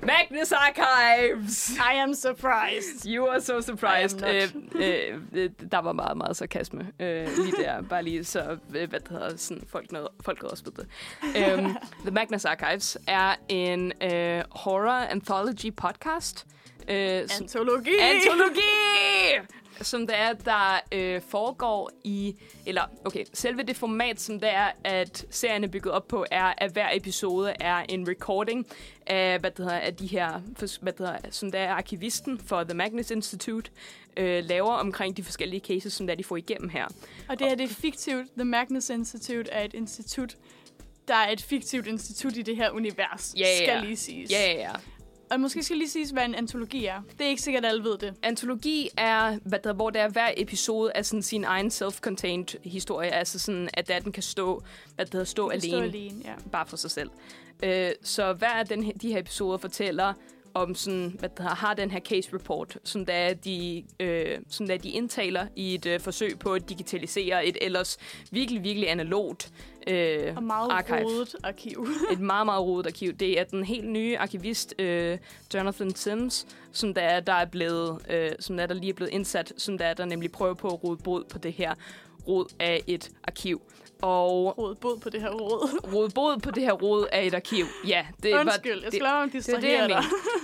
Magnus 0.04 0.52
Archives! 0.52 1.70
I 1.78 1.98
am 1.98 2.14
surprised. 2.14 3.06
You 3.06 3.28
are 3.28 3.42
so 3.42 3.62
surprised. 3.62 4.24
Øh, 4.24 4.44
øh, 4.76 5.22
øh, 5.34 5.50
der 5.72 5.78
var 5.80 5.94
meget, 5.94 6.18
meget 6.18 6.38
sarkasme 6.38 6.92
øh, 7.00 7.28
lige 7.38 7.52
der. 7.64 7.82
Bare 7.82 8.04
lige 8.04 8.24
så, 8.24 8.58
øh, 8.76 8.90
hvad 8.90 9.00
det 9.00 9.08
hedder, 9.10 9.38
sådan, 9.38 9.64
folk, 9.68 9.92
noget, 9.92 10.08
folk 10.22 10.44
også 10.44 10.64
ved 10.64 10.74
det. 10.74 11.60
Um, 11.60 11.78
The 12.06 12.12
Magnus 12.12 12.46
Archives 12.46 12.98
er 13.08 13.36
en 13.50 13.92
øh, 14.04 14.44
horror 14.52 14.92
anthology 14.92 15.74
podcast. 15.78 16.46
Øh, 16.88 17.30
som- 17.30 17.44
Antologi. 17.44 17.92
Antologi! 18.02 18.62
Som 19.82 20.08
det 20.08 20.16
er, 20.18 20.34
der 20.34 20.80
øh, 20.92 21.22
foregår 21.30 21.92
i... 22.04 22.36
Eller, 22.66 22.82
okay, 23.06 23.24
selve 23.34 23.64
det 23.64 23.76
format, 23.78 24.22
som 24.22 24.40
det 24.40 24.50
er, 24.54 24.72
at 24.84 25.26
serien 25.30 25.64
er 25.64 25.68
bygget 25.68 25.94
op 25.94 26.08
på, 26.08 26.26
er, 26.32 26.54
at 26.58 26.72
hver 26.72 26.88
episode 26.94 27.54
er 27.60 27.76
en 27.90 28.08
recording 28.10 28.68
af, 29.08 29.40
hvad 29.40 29.52
det 29.52 29.58
hedder, 29.66 29.80
af 29.80 29.96
de 29.96 30.08
her... 30.08 30.40
Hvad 30.82 30.94
det 30.94 31.00
hedder, 31.08 31.18
som 31.32 31.52
det 31.52 31.60
er 31.62 31.70
arkivisten 31.74 32.40
for 32.40 32.64
The 32.64 32.74
Magnus 32.74 33.12
Institute 33.12 33.72
øh, 34.18 34.44
laver 34.46 34.74
omkring 34.74 35.18
de 35.18 35.24
forskellige 35.24 35.60
cases, 35.60 35.94
som 35.94 36.08
det 36.08 36.14
er, 36.14 36.18
de 36.18 36.24
får 36.24 36.38
igennem 36.38 36.70
her. 36.70 36.86
Og 37.30 37.40
det 37.40 37.48
her, 37.48 37.56
det 37.56 37.64
er 37.64 37.74
fiktivt. 37.74 38.28
The 38.38 38.46
Magnus 38.46 38.90
Institute 38.90 39.52
er 39.52 39.64
et 39.64 39.74
institut, 39.74 40.38
der 41.08 41.16
er 41.16 41.32
et 41.32 41.42
fiktivt 41.42 41.88
institut 41.88 42.38
i 42.38 42.42
det 42.42 42.56
her 42.56 42.70
univers, 42.72 43.34
Ja, 43.38 43.42
ja, 43.48 43.56
skal 43.66 43.82
lige 43.84 43.98
siges. 43.98 44.32
Ja, 44.32 44.52
ja, 44.52 44.60
ja. 44.60 44.72
Og 45.32 45.40
måske 45.40 45.64
skal 45.64 45.78
lige 45.78 45.90
siges, 45.90 46.10
hvad 46.10 46.26
en 46.26 46.36
antologi 46.36 46.86
er. 46.86 47.02
Det 47.18 47.26
er 47.26 47.30
ikke 47.30 47.42
sikkert, 47.42 47.66
at 47.66 47.70
alle 47.72 47.84
ved 47.84 47.98
det. 47.98 48.14
Antologi 48.24 48.90
er, 48.98 49.38
hvad 49.46 49.60
der, 49.60 49.74
hvor 49.74 49.90
der 49.90 50.00
er 50.02 50.10
hver 50.10 50.32
episode 50.38 50.92
af 50.96 51.06
sådan 51.06 51.24
sin 51.24 51.44
egen 51.44 51.68
self-contained 51.68 52.70
historie. 52.70 53.10
Altså 53.12 53.40
sådan, 53.40 53.70
at 53.74 53.88
der, 53.88 54.00
den 54.00 54.12
kan 54.12 54.24
stå, 54.24 54.64
hvad 54.96 55.06
der 55.06 55.24
stå 55.24 55.50
Det 55.50 55.56
alene. 55.56 55.72
står 55.78 55.82
alene, 55.84 56.22
ja. 56.26 56.34
bare 56.52 56.66
for 56.66 56.78
sig 56.78 56.92
selv. 56.92 57.10
Øh, 57.64 57.92
så 58.04 58.34
hver 58.34 58.50
af 58.50 58.66
den 58.66 58.92
de 59.02 59.12
her 59.12 59.20
episoder 59.20 59.58
fortæller 59.58 60.14
om 60.56 60.76
sådan, 60.76 61.16
hvad 61.20 61.30
der 61.38 61.44
har 61.44 61.74
den 61.74 61.92
her 61.92 62.00
case 62.00 62.30
report, 62.34 62.78
som 62.84 63.06
der 63.06 63.14
er 63.14 63.34
de, 63.34 63.84
øh, 64.00 64.38
som 64.50 64.68
der 64.68 64.74
er 64.74 64.78
de 64.78 64.90
indtaler 64.90 65.48
i 65.56 65.76
et 65.76 65.86
øh, 65.86 66.00
forsøg 66.00 66.40
på 66.40 66.54
at 66.54 66.70
digitalisere 66.70 67.46
et 67.46 67.58
ellers 67.62 67.98
virkelig, 68.32 68.64
virkelig 68.64 68.90
analogt 68.90 69.52
øh, 69.88 70.34
Og 70.36 70.44
meget 70.44 70.72
archive. 70.72 71.04
rodet 71.04 71.36
arkiv. 71.44 71.88
Et 72.14 72.20
meget, 72.20 72.46
meget 72.46 72.64
rodet 72.64 72.88
arkiv. 72.88 73.14
Det 73.14 73.40
er 73.40 73.44
den 73.44 73.64
helt 73.64 73.88
nye 73.88 74.18
arkivist, 74.18 74.76
øh, 74.80 75.18
Jonathan 75.54 75.96
Sims, 75.96 76.48
som 76.72 76.94
der 76.94 77.02
er, 77.02 77.20
der 77.20 77.34
er 77.34 77.46
blevet, 77.46 78.00
øh, 78.10 78.32
som 78.40 78.56
der, 78.56 78.64
er, 78.64 78.68
der 78.68 78.76
lige 78.76 78.90
er 78.90 78.94
blevet 78.94 79.12
indsat, 79.12 79.54
som 79.58 79.78
der 79.78 79.86
er, 79.86 79.94
der 79.94 80.06
nemlig 80.06 80.32
prøver 80.32 80.54
på 80.54 80.68
at 80.68 80.84
rode 80.84 80.98
bod 81.04 81.24
på 81.24 81.38
det 81.38 81.54
her 81.54 81.74
rod 82.28 82.54
af 82.60 82.84
et 82.88 83.12
arkiv. 83.24 83.62
Og 84.06 84.58
Rodet 84.58 84.78
bod 84.80 85.00
på 85.00 85.10
det 85.10 85.22
her 85.22 85.30
råd. 85.30 85.94
rode 85.94 86.10
bod 86.16 86.40
på 86.40 86.52
det 86.52 86.64
her 86.64 86.72
rod 86.72 87.08
af 87.18 87.26
et 87.26 87.34
arkiv. 87.34 87.66
Ja, 87.88 88.06
det 88.24 88.34
var, 88.34 88.40
Undskyld, 88.40 88.74
jeg 88.74 88.92
det, 88.92 88.94
skal 88.94 89.04
lade 89.04 89.16
mig 89.16 89.28
er 89.28 89.32
distrahere 89.32 89.80
jeg 89.80 89.90
dig. 89.90 90.04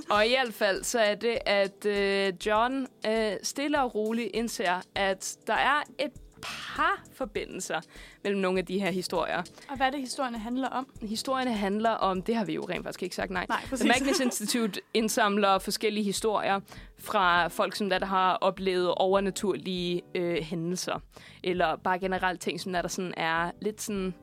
Og 0.10 0.26
i 0.26 0.30
hvert 0.30 0.54
fald, 0.54 0.84
så 0.84 1.00
er 1.00 1.16
det, 1.16 1.38
at 1.46 1.86
øh, 1.86 2.34
John 2.46 2.88
øh, 3.08 3.32
stille 3.44 3.82
og 3.82 3.96
roligt 3.96 4.30
indser, 4.34 4.82
at 4.96 5.36
der 5.48 5.54
er 5.54 5.84
et 6.00 6.12
par 6.44 7.04
forbindelser 7.14 7.82
mellem 8.24 8.42
nogle 8.42 8.60
af 8.60 8.66
de 8.66 8.80
her 8.80 8.92
historier. 8.92 9.44
Og 9.70 9.78
hvad 9.78 9.88
er 9.88 9.92
det, 9.92 10.00
historierne 10.00 10.38
handler 10.38 10.68
om? 10.68 10.88
Historierne 11.02 11.54
handler 11.54 11.90
om, 11.90 12.22
det 12.22 12.36
har 12.36 12.46
vi 12.46 12.54
jo 12.54 12.66
rent 12.70 12.84
faktisk 12.84 13.04
ikke 13.04 13.16
sagt 13.16 13.32
nej. 13.32 13.46
Nej, 13.50 13.62
The. 13.72 13.88
Magnus 13.88 14.20
Institute 14.20 14.82
indsamler 14.94 15.60
forskellige 15.60 16.04
historier 16.04 16.60
fra 17.00 17.48
folk, 17.48 17.76
som 17.76 17.90
der, 17.90 18.00
der 18.00 18.06
har 18.06 18.34
oplevet 18.36 18.94
overnaturlige 18.96 20.02
øh, 20.16 20.38
hændelser. 20.38 21.00
Eller 21.44 21.76
bare 21.76 22.00
generelt 22.00 22.42
ting, 22.42 22.60
som 22.60 22.74
der, 22.74 22.82
der 22.82 22.90
sådan 22.90 23.14
er 23.18 23.52
lidt 23.62 23.82
sådan 23.82 24.14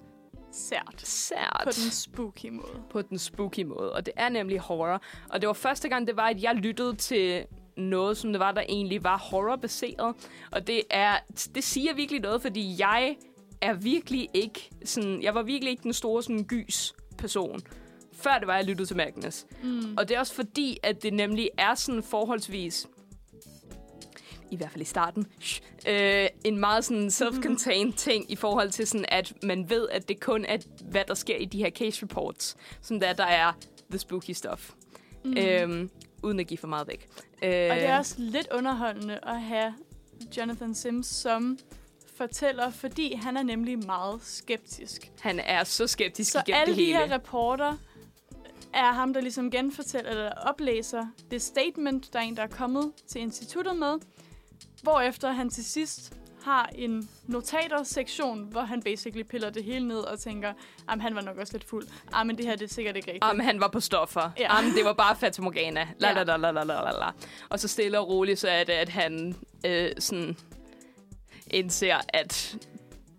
Sært. 0.52 0.94
sært 0.96 1.60
På 1.64 1.70
den 1.70 1.90
spooky 1.90 2.48
måde. 2.50 2.82
på 2.90 3.02
den 3.02 3.18
spooky 3.18 3.62
måde. 3.62 3.92
Og 3.92 4.06
det 4.06 4.14
er 4.16 4.28
nemlig 4.28 4.58
horror. 4.58 5.02
Og 5.30 5.40
det 5.40 5.46
var 5.46 5.52
første 5.52 5.88
gang, 5.88 6.06
det 6.06 6.16
var, 6.16 6.26
at 6.26 6.42
jeg 6.42 6.54
lyttede 6.54 6.96
til 6.96 7.44
noget, 7.78 8.16
som 8.16 8.32
det 8.32 8.40
var, 8.40 8.52
der 8.52 8.62
egentlig 8.68 9.04
var 9.04 9.18
horrorbaseret. 9.18 10.14
Og 10.50 10.66
det 10.66 10.82
er, 10.90 11.18
det 11.54 11.64
siger 11.64 11.94
virkelig 11.94 12.20
noget, 12.20 12.42
fordi 12.42 12.76
jeg 12.78 13.16
er 13.60 13.74
virkelig 13.74 14.28
ikke 14.34 14.70
sådan, 14.84 15.22
jeg 15.22 15.34
var 15.34 15.42
virkelig 15.42 15.70
ikke 15.70 15.82
den 15.82 15.92
store 15.92 16.22
sådan 16.22 16.44
gys 16.44 16.94
person 17.18 17.60
før 18.18 18.38
det 18.38 18.46
var, 18.46 18.56
jeg 18.56 18.64
lyttede 18.64 18.88
til 18.88 18.96
Magnus. 18.96 19.46
Mm. 19.62 19.96
Og 19.96 20.08
det 20.08 20.14
er 20.14 20.18
også 20.18 20.34
fordi, 20.34 20.78
at 20.82 21.02
det 21.02 21.12
nemlig 21.12 21.50
er 21.58 21.74
sådan 21.74 22.02
forholdsvis 22.02 22.86
i 24.50 24.56
hvert 24.56 24.70
fald 24.70 24.82
i 24.82 24.84
starten, 24.84 25.26
shh, 25.40 25.62
øh, 25.88 26.26
en 26.44 26.58
meget 26.58 26.84
sådan 26.84 27.06
self-contained 27.06 27.92
ting 28.06 28.32
i 28.32 28.36
forhold 28.36 28.70
til 28.70 28.86
sådan, 28.86 29.06
at 29.08 29.32
man 29.42 29.70
ved, 29.70 29.88
at 29.88 30.08
det 30.08 30.20
kun 30.20 30.44
er, 30.44 30.58
hvad 30.84 31.04
der 31.08 31.14
sker 31.14 31.36
i 31.36 31.44
de 31.44 31.58
her 31.58 31.70
case 31.70 32.02
reports, 32.02 32.56
som 32.82 33.00
der, 33.00 33.12
der 33.12 33.24
er 33.24 33.52
the 33.90 33.98
spooky 33.98 34.30
stuff. 34.30 34.70
Mm. 35.24 35.36
Øhm, 35.38 35.90
uden 36.22 36.40
at 36.40 36.46
give 36.46 36.58
for 36.58 36.66
meget 36.68 36.88
væk. 36.88 37.08
Øh, 37.42 37.48
Og 37.70 37.76
det 37.76 37.84
er 37.84 37.98
også 37.98 38.14
lidt 38.18 38.48
underholdende 38.54 39.18
at 39.22 39.40
have 39.40 39.74
Jonathan 40.36 40.74
Sims 40.74 41.06
som 41.06 41.58
fortæller, 42.16 42.70
fordi 42.70 43.14
han 43.14 43.36
er 43.36 43.42
nemlig 43.42 43.86
meget 43.86 44.20
skeptisk. 44.22 45.10
Han 45.20 45.40
er 45.40 45.64
så 45.64 45.86
skeptisk 45.86 46.32
Så 46.32 46.42
igennem 46.46 46.60
alle 46.60 46.72
det 46.72 46.78
de 46.78 46.84
hele. 46.84 46.98
her 46.98 47.14
reporter 47.14 47.76
er 48.74 48.92
ham, 48.92 49.12
der 49.12 49.20
ligesom 49.20 49.50
genfortæller 49.50 50.10
eller 50.10 50.30
oplæser 50.32 51.06
det 51.30 51.42
statement, 51.42 52.12
der 52.12 52.18
er 52.18 52.22
en, 52.22 52.36
der 52.36 52.42
er 52.42 52.46
kommet 52.46 52.92
til 53.06 53.20
instituttet 53.20 53.76
med, 53.76 53.94
hvorefter 54.82 55.32
han 55.32 55.50
til 55.50 55.64
sidst 55.64 56.12
har 56.48 56.70
en 56.74 57.08
notater-sektion, 57.26 58.44
hvor 58.50 58.60
han 58.60 58.82
basically 58.82 59.22
piller 59.22 59.50
det 59.50 59.64
hele 59.64 59.88
ned 59.88 59.98
og 59.98 60.18
tænker, 60.20 60.52
at 60.88 61.00
han 61.00 61.14
var 61.14 61.20
nok 61.20 61.36
også 61.36 61.52
lidt 61.52 61.64
fuld. 61.64 61.86
Ah, 62.12 62.26
men 62.26 62.38
det 62.38 62.46
her 62.46 62.56
det 62.56 62.64
er 62.70 62.74
sikkert 62.74 62.96
ikke 62.96 63.08
rigtigt. 63.08 63.24
Om 63.24 63.40
han 63.40 63.60
var 63.60 63.68
på 63.68 63.80
stoffer. 63.80 64.30
Ja. 64.38 64.42
Ja. 64.42 64.58
Om 64.58 64.64
det 64.76 64.84
var 64.84 64.92
bare 64.92 65.16
Fata 65.16 65.42
Morgana. 65.42 65.88
La, 65.98 66.12
la, 66.12 66.22
la, 66.22 66.36
la, 66.36 66.50
la, 66.50 66.62
la, 66.64 66.90
la. 66.90 67.10
Og 67.48 67.60
så 67.60 67.68
stille 67.68 67.98
og 68.00 68.08
roligt, 68.08 68.38
så 68.38 68.48
er 68.48 68.64
det, 68.64 68.72
at 68.72 68.88
han 68.88 69.36
øh, 69.66 69.90
sådan 69.98 70.36
indser, 71.50 71.96
at 72.08 72.56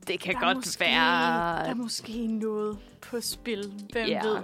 det 0.08 0.20
kan 0.20 0.34
der 0.36 0.39
er 0.39 0.46
godt 0.46 0.58
måske, 0.58 0.80
være... 0.80 0.96
Der 0.96 1.70
er 1.70 1.74
måske 1.74 2.28
noget 2.28 2.78
på 3.02 3.22
spil. 3.22 3.74
Hvem 3.92 4.08
Ja. 4.08 4.28
ved? 4.28 4.38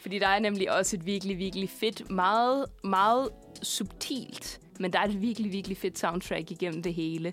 Fordi 0.00 0.18
der 0.18 0.28
er 0.28 0.38
nemlig 0.38 0.72
også 0.72 0.96
et 0.96 1.06
virkelig, 1.06 1.38
virkelig 1.38 1.70
fedt, 1.70 2.10
meget, 2.10 2.66
meget 2.84 3.28
subtilt, 3.62 4.60
men 4.78 4.92
der 4.92 4.98
er 4.98 5.04
et 5.04 5.20
virkelig, 5.20 5.52
virkelig 5.52 5.76
fedt 5.76 5.98
soundtrack 5.98 6.50
igennem 6.50 6.82
det 6.82 6.94
hele. 6.94 7.32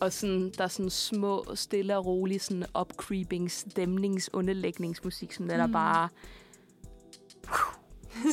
Og 0.00 0.12
sådan, 0.12 0.52
der 0.58 0.64
er 0.64 0.68
sådan 0.68 0.90
små, 0.90 1.44
stille 1.54 1.96
og 1.96 2.06
rolig, 2.06 2.40
sådan 2.40 2.64
upcreeping, 2.80 3.50
stemnings, 3.50 4.30
underlægningsmusik, 4.32 5.32
som 5.32 5.44
mm. 5.44 5.48
der 5.48 5.66
bare... 5.66 6.08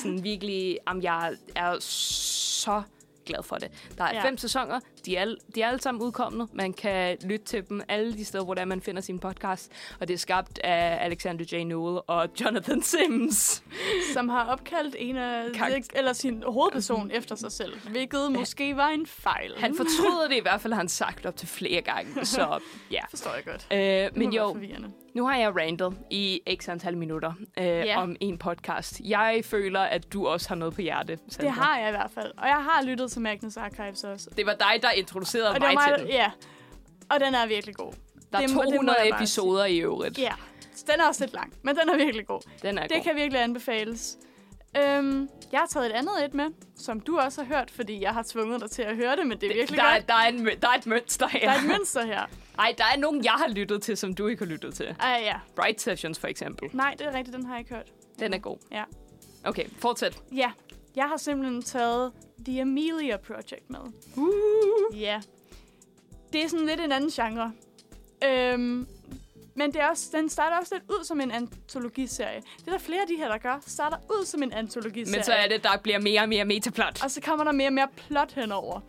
sådan 0.02 0.24
virkelig... 0.24 0.78
Jamen, 0.88 1.04
jeg 1.04 1.34
er 1.56 1.80
så 1.80 2.82
glad 3.28 3.44
for 3.44 3.56
det. 3.56 3.72
Der 3.98 4.04
er 4.04 4.14
Ja. 4.16 4.24
fem 4.26 4.38
sæsoner. 4.38 4.80
De 5.06 5.16
er, 5.16 5.36
de 5.56 5.62
er 5.62 5.68
alle 5.68 5.82
sammen 5.82 6.02
udkommende. 6.04 6.48
Man 6.54 6.74
kan 6.74 7.18
lytte 7.24 7.46
til 7.46 7.70
dem 7.70 7.82
alle 7.88 8.14
de 8.14 8.26
steder, 8.26 8.44
hvor 8.44 8.54
der 8.54 8.66
man 8.66 8.82
finder 8.82 9.02
sin 9.02 9.20
podcast. 9.20 9.72
Og 10.00 10.08
det 10.08 10.14
er 10.14 10.18
skabt 10.18 10.60
af 10.60 10.98
Alexander 11.06 11.46
J. 11.52 11.64
Newell 11.64 12.00
og 12.08 12.30
Jonathan 12.42 12.82
Sims. 12.84 13.64
Som 14.14 14.30
har 14.30 14.46
opkaldt 14.46 14.96
en 15.00 15.16
af, 15.18 15.46
Karakter- 15.54 15.98
eller 15.98 16.14
sin 16.14 16.44
hovedperson 16.48 17.12
efter 17.12 17.36
sig 17.36 17.52
selv, 17.52 17.80
hvilket 17.90 18.32
måske 18.32 18.76
var 18.76 18.88
en 18.90 19.06
fejl. 19.06 19.54
Han 19.58 19.76
fortryder 19.78 20.28
det 20.30 20.36
i 20.36 20.42
hvert 20.42 20.62
fald, 20.62 20.74
har 20.74 20.80
han 20.80 20.90
sagt 20.90 21.26
op 21.26 21.36
til 21.36 21.48
flere 21.48 21.82
gange. 21.82 22.26
Så 22.26 22.60
ja. 22.92 23.02
forstår 23.10 23.32
jeg 23.34 23.44
godt. 23.46 23.68
Øh, 24.14 24.20
men 24.20 24.34
jo. 24.34 24.58
Nu 25.18 25.28
har 25.28 25.36
jeg 25.38 25.56
rantet 25.56 25.98
i 26.10 26.42
x 26.62 26.70
antal 26.70 26.98
minutter 26.98 27.34
øh, 27.58 27.66
Ja. 27.66 28.02
om 28.02 28.16
en 28.20 28.38
podcast. 28.38 29.00
Jeg 29.06 29.42
føler, 29.44 29.80
at 29.80 30.14
du 30.14 30.28
også 30.28 30.48
har 30.50 30.56
noget 30.56 30.74
på 30.74 30.82
hjerte, 30.82 31.20
Sandra. 31.30 31.44
Det 31.48 31.52
har 31.52 31.80
jeg 31.80 31.88
i 31.88 31.92
hvert 31.92 32.12
fald. 32.12 32.32
Og 32.38 32.48
jeg 32.48 32.64
har 32.64 32.84
lyttet 32.84 33.12
til 33.12 33.22
Magnus 33.22 33.58
Archives 33.58 34.04
også. 34.04 34.30
Det 34.38 34.46
var 34.46 34.54
dig, 34.54 34.82
der 34.82 34.92
introducerede 34.92 35.50
Og 35.50 35.54
det 35.56 35.62
mig 35.64 35.76
var 35.76 35.82
til 35.84 35.92
mig, 35.92 36.00
den. 36.00 36.08
ja. 36.08 36.32
Og 37.10 37.20
den 37.20 37.36
er 37.36 37.48
virkelig 37.48 37.76
god. 37.76 37.92
Der 38.32 38.38
er 38.38 38.42
det 38.42 38.56
må- 38.56 38.62
det 38.62 38.70
må 38.70 38.76
200 38.76 38.98
jeg 39.02 39.08
bare 39.12 39.20
episoder 39.20 39.66
i 39.66 39.78
øvrigt. 39.78 40.20
Ja. 40.20 40.32
Den 40.92 41.00
er 41.02 41.08
også 41.08 41.24
lidt 41.24 41.34
lang, 41.34 41.54
men 41.62 41.76
den 41.76 41.90
er 41.90 41.98
virkelig 41.98 42.28
god. 42.28 42.42
Den 42.62 42.78
er 42.78 42.82
Det 42.82 42.92
god. 42.92 43.04
kan 43.04 43.16
virkelig 43.16 43.44
anbefales. 43.44 44.18
Øhm, 44.78 45.30
jeg 45.52 45.60
har 45.60 45.68
taget 45.68 45.86
et 45.86 45.92
andet 45.92 46.26
et 46.26 46.34
med, 46.34 46.46
som 46.76 47.00
du 47.00 47.18
også 47.20 47.44
har 47.44 47.56
hørt, 47.56 47.72
fordi 47.72 48.02
jeg 48.02 48.14
har 48.14 48.24
tvunget 48.28 48.62
dig 48.62 48.72
til 48.72 48.82
at 48.82 48.96
høre 48.96 49.16
det, 49.16 49.28
men 49.28 49.42
det 49.42 49.52
er 49.52 49.54
virkelig 49.54 49.80
der, 49.80 49.86
er, 49.86 49.96
godt. 49.96 50.08
der, 50.08 50.14
er 50.14 50.28
en, 50.28 50.46
der 50.46 50.68
er 50.70 50.78
et 50.78 50.86
mønster 50.86 51.28
her. 51.28 51.40
Der 51.40 51.50
er 51.50 51.60
et 51.60 51.68
mønster 51.68 52.06
her. 52.06 52.26
Ej, 52.60 52.76
der 52.78 52.84
er 52.96 52.98
nogen, 52.98 53.24
jeg 53.24 53.32
har 53.32 53.48
lyttet 53.48 53.82
til, 53.82 53.98
som 53.98 54.14
du 54.14 54.28
ikke 54.28 54.46
har 54.46 54.52
lyttet 54.52 54.74
til. 54.74 54.96
Ej, 55.00 55.22
ja. 55.24 55.36
Bright 55.56 55.82
Sessions 55.82 56.20
for 56.20 56.28
eksempel. 56.28 56.70
Nej, 56.74 56.96
det 57.00 57.08
er 57.08 57.14
rigtigt, 57.14 57.38
den 57.38 57.46
har 57.46 57.54
jeg 57.54 57.60
ikke 57.60 57.76
hørt. 57.76 57.94
Den 58.20 58.34
er 58.34 58.38
god. 58.38 58.58
Ja. 58.72 58.84
Okay, 59.44 59.66
fortsæt. 59.80 60.22
Ja, 60.36 60.52
jeg 60.96 61.06
har 61.06 61.18
simpelthen 61.18 61.62
taget 61.62 62.12
The 62.46 62.62
Amelia 62.62 63.18
Project 63.18 63.70
med. 63.70 63.80
Uh. 64.16 65.02
Ja. 65.02 65.22
Det 66.34 66.44
er 66.44 66.48
sådan 66.50 66.66
lidt 66.66 66.80
en 66.80 66.92
anden 66.92 67.10
genre. 67.10 67.52
Øhm, 68.24 68.88
men 69.58 69.74
det 69.74 69.82
er 69.82 69.90
også, 69.90 70.10
den 70.14 70.30
starter 70.30 70.58
også 70.58 70.76
lidt 70.76 70.84
ud 70.90 71.06
som 71.06 71.22
en 71.22 71.32
antologiserie. 71.32 72.42
Det 72.60 72.68
er 72.68 72.72
der 72.72 72.78
flere 72.78 73.02
af 73.02 73.08
de 73.08 73.16
her, 73.18 73.28
der 73.28 73.38
gør. 73.38 73.64
Starter 73.68 73.98
ud 74.10 74.26
som 74.26 74.44
en 74.44 74.54
antologiserie. 74.54 75.18
Men 75.18 75.24
så 75.24 75.34
er 75.34 75.48
det, 75.48 75.64
der 75.64 75.78
bliver 75.84 76.00
mere 76.00 76.22
og 76.22 76.30
mere 76.30 76.46
metaplot. 76.46 77.04
Og 77.04 77.12
så 77.12 77.22
kommer 77.22 77.44
der 77.44 77.52
mere 77.52 77.68
og 77.68 77.74
mere 77.74 77.88
plot 77.96 78.32
henover. 78.32 78.80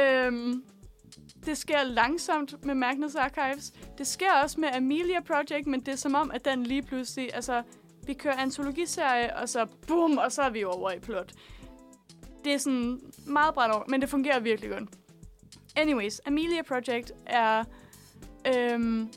Øhm, 0.00 0.62
det 1.46 1.58
sker 1.58 1.82
langsomt 1.82 2.64
med 2.64 2.74
Magnus 2.74 3.14
Archives. 3.14 3.72
Det 3.98 4.06
sker 4.06 4.32
også 4.42 4.60
med 4.60 4.68
Amelia 4.68 5.20
Project, 5.20 5.66
men 5.66 5.80
det 5.80 5.88
er 5.88 5.96
som 5.96 6.14
om, 6.14 6.30
at 6.30 6.44
den 6.44 6.64
lige 6.64 6.82
pludselig... 6.82 7.34
Altså, 7.34 7.62
vi 8.06 8.14
kører 8.14 8.36
antologiserie, 8.36 9.36
og 9.36 9.48
så 9.48 9.66
boom, 9.86 10.18
og 10.18 10.32
så 10.32 10.42
er 10.42 10.50
vi 10.50 10.64
over 10.64 10.90
i 10.90 10.98
plot. 10.98 11.32
Det 12.44 12.54
er 12.54 12.58
sådan 12.58 13.00
meget 13.26 13.54
bredt 13.54 13.72
over, 13.72 13.84
men 13.88 14.00
det 14.00 14.08
fungerer 14.08 14.40
virkelig 14.40 14.70
godt. 14.70 14.88
Anyways, 15.76 16.20
Amelia 16.26 16.62
Project 16.62 17.12
er 17.26 17.64
øhm, 18.46 19.10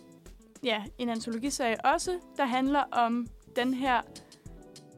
ja, 0.64 0.84
en 0.98 1.10
antologiserie 1.10 1.86
også, 1.86 2.20
der 2.38 2.46
handler 2.46 2.84
om 2.92 3.28
den 3.56 3.74
her 3.74 4.02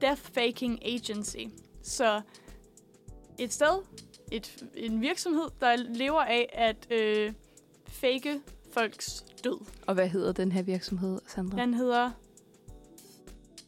Death 0.02 0.22
Faking 0.22 0.86
Agency. 0.86 1.38
Så 1.84 2.22
et 3.40 3.54
sted, 3.54 3.82
et, 4.32 4.64
en 4.76 5.02
virksomhed, 5.02 5.48
der 5.62 5.76
lever 5.76 6.22
af 6.22 6.50
at 6.54 6.92
øh, 6.92 7.34
fake 7.88 8.42
folks 8.74 9.26
død. 9.44 9.66
Og 9.88 9.94
hvad 9.94 10.08
hedder 10.08 10.32
den 10.32 10.52
her 10.52 10.62
virksomhed, 10.62 11.20
Sandra? 11.28 11.62
Den 11.62 11.74
hedder 11.74 12.12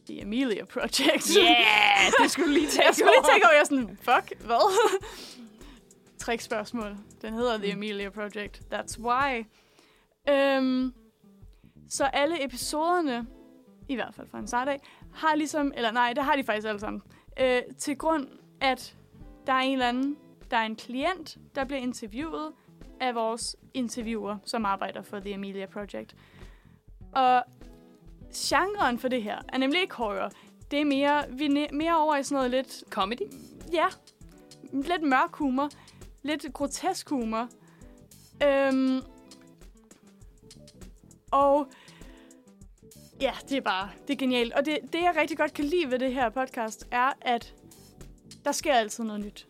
The 0.08 0.22
Amelia 0.22 0.64
Project. 0.64 1.28
Yeah, 1.38 2.12
det 2.22 2.30
skulle 2.34 2.54
lige 2.54 2.68
tænke 2.68 2.86
jeg 2.86 2.94
skulle 2.94 3.10
lige 3.12 3.32
tænke 3.32 3.46
over, 3.46 3.56
jeg 3.56 3.66
sådan, 3.66 3.98
fuck, 4.02 4.44
hvad? 4.44 4.94
Trickspørgsmål. 6.18 6.96
Den 7.22 7.34
hedder 7.34 7.58
The 7.58 7.72
Amelia 7.72 8.08
Project. 8.08 8.62
That's 8.72 9.00
why. 9.00 9.46
Øhm, 10.28 10.92
så 11.88 12.04
alle 12.04 12.44
episoderne, 12.44 13.26
i 13.88 13.94
hvert 13.94 14.14
fald 14.14 14.28
fra 14.28 14.38
en 14.38 14.46
start 14.46 14.68
af, 14.68 14.80
har 15.14 15.34
ligesom, 15.34 15.72
eller 15.76 15.90
nej, 15.90 16.12
det 16.12 16.24
har 16.24 16.36
de 16.36 16.44
faktisk 16.44 16.68
alle 16.68 16.80
sammen, 16.80 17.02
øh, 17.40 17.62
til 17.78 17.98
grund, 17.98 18.28
at 18.60 18.96
der 19.46 19.52
er 19.52 19.60
en 19.60 19.72
eller 19.72 19.88
anden, 19.88 20.16
der 20.50 20.56
er 20.56 20.62
en 20.66 20.76
klient, 20.76 21.38
der 21.54 21.64
bliver 21.64 21.80
interviewet 21.80 22.52
af 23.00 23.14
vores 23.14 23.56
interviewer, 23.74 24.36
som 24.44 24.64
arbejder 24.64 25.02
for 25.02 25.20
The 25.20 25.34
Amelia 25.34 25.66
Project. 25.66 26.16
Og 27.12 27.42
genren 28.34 28.98
for 28.98 29.08
det 29.08 29.22
her 29.22 29.38
er 29.48 29.58
nemlig 29.58 29.80
ikke 29.80 29.94
horror. 29.94 30.30
Det 30.70 30.80
er 30.80 30.84
mere, 30.84 31.24
vi 31.30 31.44
er 31.44 31.74
mere 31.74 31.98
over 31.98 32.16
i 32.16 32.22
sådan 32.22 32.36
noget 32.36 32.50
lidt, 32.50 32.84
Comedy? 32.90 33.32
ja, 33.72 33.86
lidt 34.72 35.02
mørk 35.02 35.36
humor, 35.36 35.68
lidt 36.22 36.52
grotesk 36.52 37.08
humor. 37.08 37.48
Øhm, 38.42 39.00
og 41.30 41.68
ja, 43.20 43.32
det 43.48 43.56
er 43.56 43.60
bare, 43.60 43.90
det 44.08 44.14
er 44.14 44.18
genialt. 44.18 44.52
Og 44.52 44.66
det, 44.66 44.78
det, 44.92 45.02
jeg 45.02 45.14
rigtig 45.16 45.36
godt 45.38 45.54
kan 45.54 45.64
lide 45.64 45.90
ved 45.90 45.98
det 45.98 46.14
her 46.14 46.28
podcast, 46.28 46.86
er, 46.90 47.12
at 47.20 47.54
der 48.44 48.52
sker 48.52 48.74
altid 48.74 49.04
noget 49.04 49.20
nyt. 49.20 49.46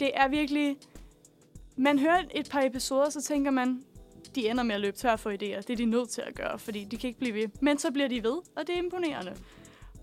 Det 0.00 0.10
er 0.14 0.28
virkelig... 0.28 0.76
Man 1.76 1.98
hører 1.98 2.22
et 2.34 2.48
par 2.50 2.62
episoder, 2.62 3.10
så 3.10 3.22
tænker 3.22 3.50
man, 3.50 3.84
de 4.34 4.48
ender 4.48 4.62
med 4.62 4.74
at 4.74 4.80
løbe 4.80 4.96
tør 4.96 5.16
for 5.16 5.30
idéer. 5.30 5.60
Det 5.60 5.70
er 5.70 5.76
de 5.76 5.84
nødt 5.84 6.08
til 6.08 6.20
at 6.20 6.34
gøre, 6.34 6.58
fordi 6.58 6.84
de 6.84 6.96
kan 6.96 7.08
ikke 7.08 7.18
blive 7.18 7.34
ved. 7.34 7.48
Men 7.60 7.78
så 7.78 7.90
bliver 7.90 8.08
de 8.08 8.22
ved, 8.22 8.36
og 8.56 8.66
det 8.66 8.74
er 8.74 8.78
imponerende. 8.78 9.36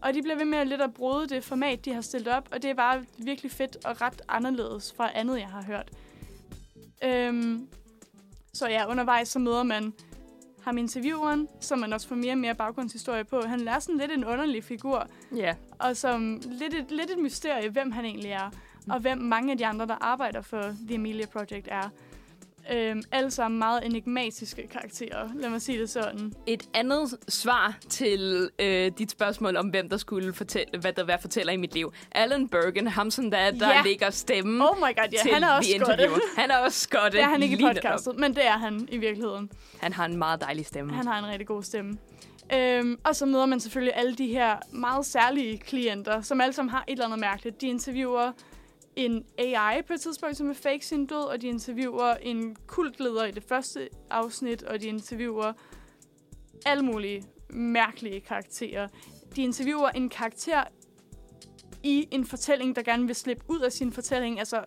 Og 0.02 0.14
de 0.14 0.22
bliver 0.22 0.38
ved 0.38 0.46
med 0.46 0.58
at 0.58 0.68
lidt 0.68 0.82
at 0.82 0.94
brode 0.94 1.28
det 1.28 1.44
format, 1.44 1.86
de 1.86 1.94
har 1.94 2.02
stillet 2.02 2.28
op, 2.28 2.48
og 2.52 2.62
det 2.62 2.70
er 2.70 2.74
bare 2.74 3.06
virkelig 3.18 3.52
fedt 3.52 3.86
og 3.86 4.02
ret 4.02 4.22
anderledes 4.28 4.94
fra 4.98 5.12
andet, 5.14 5.40
jeg 5.40 5.48
har 5.48 5.64
hørt. 5.64 5.92
Øhm, 7.04 7.68
Så 8.54 8.68
ja, 8.68 8.90
undervejs 8.90 9.28
så 9.28 9.40
møder 9.40 9.64
man 9.64 9.94
ham 10.68 10.78
intervieweren, 10.78 11.48
som 11.60 11.80
man 11.80 11.94
også 11.94 12.08
får 12.08 12.16
mere 12.16 12.32
og 12.32 12.38
mere 12.38 12.56
baggrundshistorie 12.56 13.24
på. 13.24 13.42
Han 13.42 13.68
er 13.68 13.80
sådan 13.80 13.98
lidt 13.98 14.12
en 14.12 14.26
underlig 14.26 14.64
figur, 14.64 15.08
Ja. 15.36 15.56
og 15.80 15.98
som 15.98 16.42
lidt 16.46 16.74
et, 16.74 16.86
lidt 16.92 17.12
et 17.12 17.18
mysterie, 17.20 17.70
hvem 17.70 17.92
han 17.92 18.06
egentlig 18.06 18.32
er, 18.32 18.50
og 18.90 19.00
hvem 19.00 19.18
mange 19.18 19.52
af 19.52 19.58
de 19.58 19.66
andre, 19.66 19.86
der 19.88 19.96
arbejder 20.02 20.42
for 20.42 20.62
The 20.88 20.96
Amelia 20.96 21.26
Project, 21.26 21.68
er. 21.72 21.90
Øhm, 22.74 23.02
alle 23.12 23.32
sammen 23.32 23.60
meget 23.60 23.86
enigmatiske 23.86 24.68
karakterer, 24.68 25.30
lad 25.36 25.50
mig 25.50 25.62
sige 25.62 25.80
det 25.80 25.90
sådan. 25.90 26.34
Et 26.48 26.64
andet 26.74 27.18
svar 27.28 27.78
til 27.90 28.50
øh, 28.60 28.92
dit 28.98 29.12
spørgsmål 29.12 29.56
om, 29.58 29.68
hvem 29.68 29.90
der 29.90 29.98
skulle 29.98 30.34
fortælle, 30.34 30.80
hvad 30.82 30.94
der 30.94 31.04
var 31.04 31.18
fortæller 31.22 31.54
i 31.54 31.58
mit 31.58 31.74
liv. 31.74 31.94
Alan 32.12 32.48
Bergen, 32.50 32.88
ham 32.88 33.12
som 33.12 33.32
der, 33.32 33.52
der 33.52 33.70
Ja. 33.70 33.82
ligger 33.86 34.10
stemmen 34.10 34.62
Oh 34.62 34.78
my 34.78 34.82
god, 34.82 35.08
ja, 35.12 35.18
til 35.22 35.34
han 35.34 35.44
er 35.44 35.52
også 35.52 35.72
skotte. 35.80 36.10
Han 36.38 36.52
er 36.52 36.58
også 36.58 36.80
skotte. 36.80 37.18
Det 37.18 37.24
er 37.24 37.28
han 37.30 37.44
ikke 37.44 37.58
i 37.58 37.62
podcastet, 37.62 38.20
men 38.20 38.36
det 38.36 38.46
er 38.46 38.58
han 38.58 38.88
i 38.92 38.98
virkeligheden. 38.98 39.52
Han 39.82 39.94
har 39.94 40.06
en 40.06 40.18
meget 40.18 40.42
dejlig 40.42 40.66
stemme. 40.66 40.94
Han 40.94 41.08
har 41.08 41.20
en 41.20 41.26
rigtig 41.28 41.48
god 41.48 41.64
stemme. 41.64 41.98
Øhm, 42.54 42.98
og 43.04 43.16
så 43.16 43.26
møder 43.26 43.46
man 43.46 43.60
selvfølgelig 43.60 43.94
alle 43.96 44.16
de 44.16 44.28
her 44.28 44.56
meget 44.72 45.06
særlige 45.06 45.58
klienter, 45.58 46.22
som 46.22 46.42
alle 46.42 46.54
sammen 46.54 46.70
har 46.70 46.84
et 46.88 46.92
eller 46.92 47.06
andet 47.06 47.20
mærkeligt. 47.20 47.62
De 47.62 47.68
interviewer 47.68 48.32
en 48.98 49.26
AI 49.38 49.82
på 49.82 49.94
et 49.94 50.02
tidspunkt, 50.02 50.38
som 50.38 50.50
er 50.50 50.54
fake 50.54 50.86
sin 50.86 51.06
død, 51.06 51.24
og 51.24 51.42
de 51.42 51.48
interviewer 51.48 52.14
en 52.14 52.56
kultleder 52.68 53.26
i 53.26 53.32
det 53.32 53.44
første 53.44 53.90
afsnit, 54.10 54.64
og 54.64 54.82
de 54.82 54.88
interviewer 54.88 55.54
alle 56.66 56.84
mulige 56.84 57.24
mærkelige 57.50 58.20
karakterer. 58.20 58.88
De 59.36 59.42
interviewer 59.44 59.90
en 59.90 60.10
karakter 60.10 60.64
i 61.84 62.08
en 62.12 62.26
fortælling, 62.26 62.76
der 62.76 62.82
gerne 62.82 63.06
vil 63.08 63.16
slippe 63.16 63.44
ud 63.48 63.60
af 63.60 63.72
sin 63.72 63.92
fortælling. 63.94 64.40
Altså, 64.40 64.64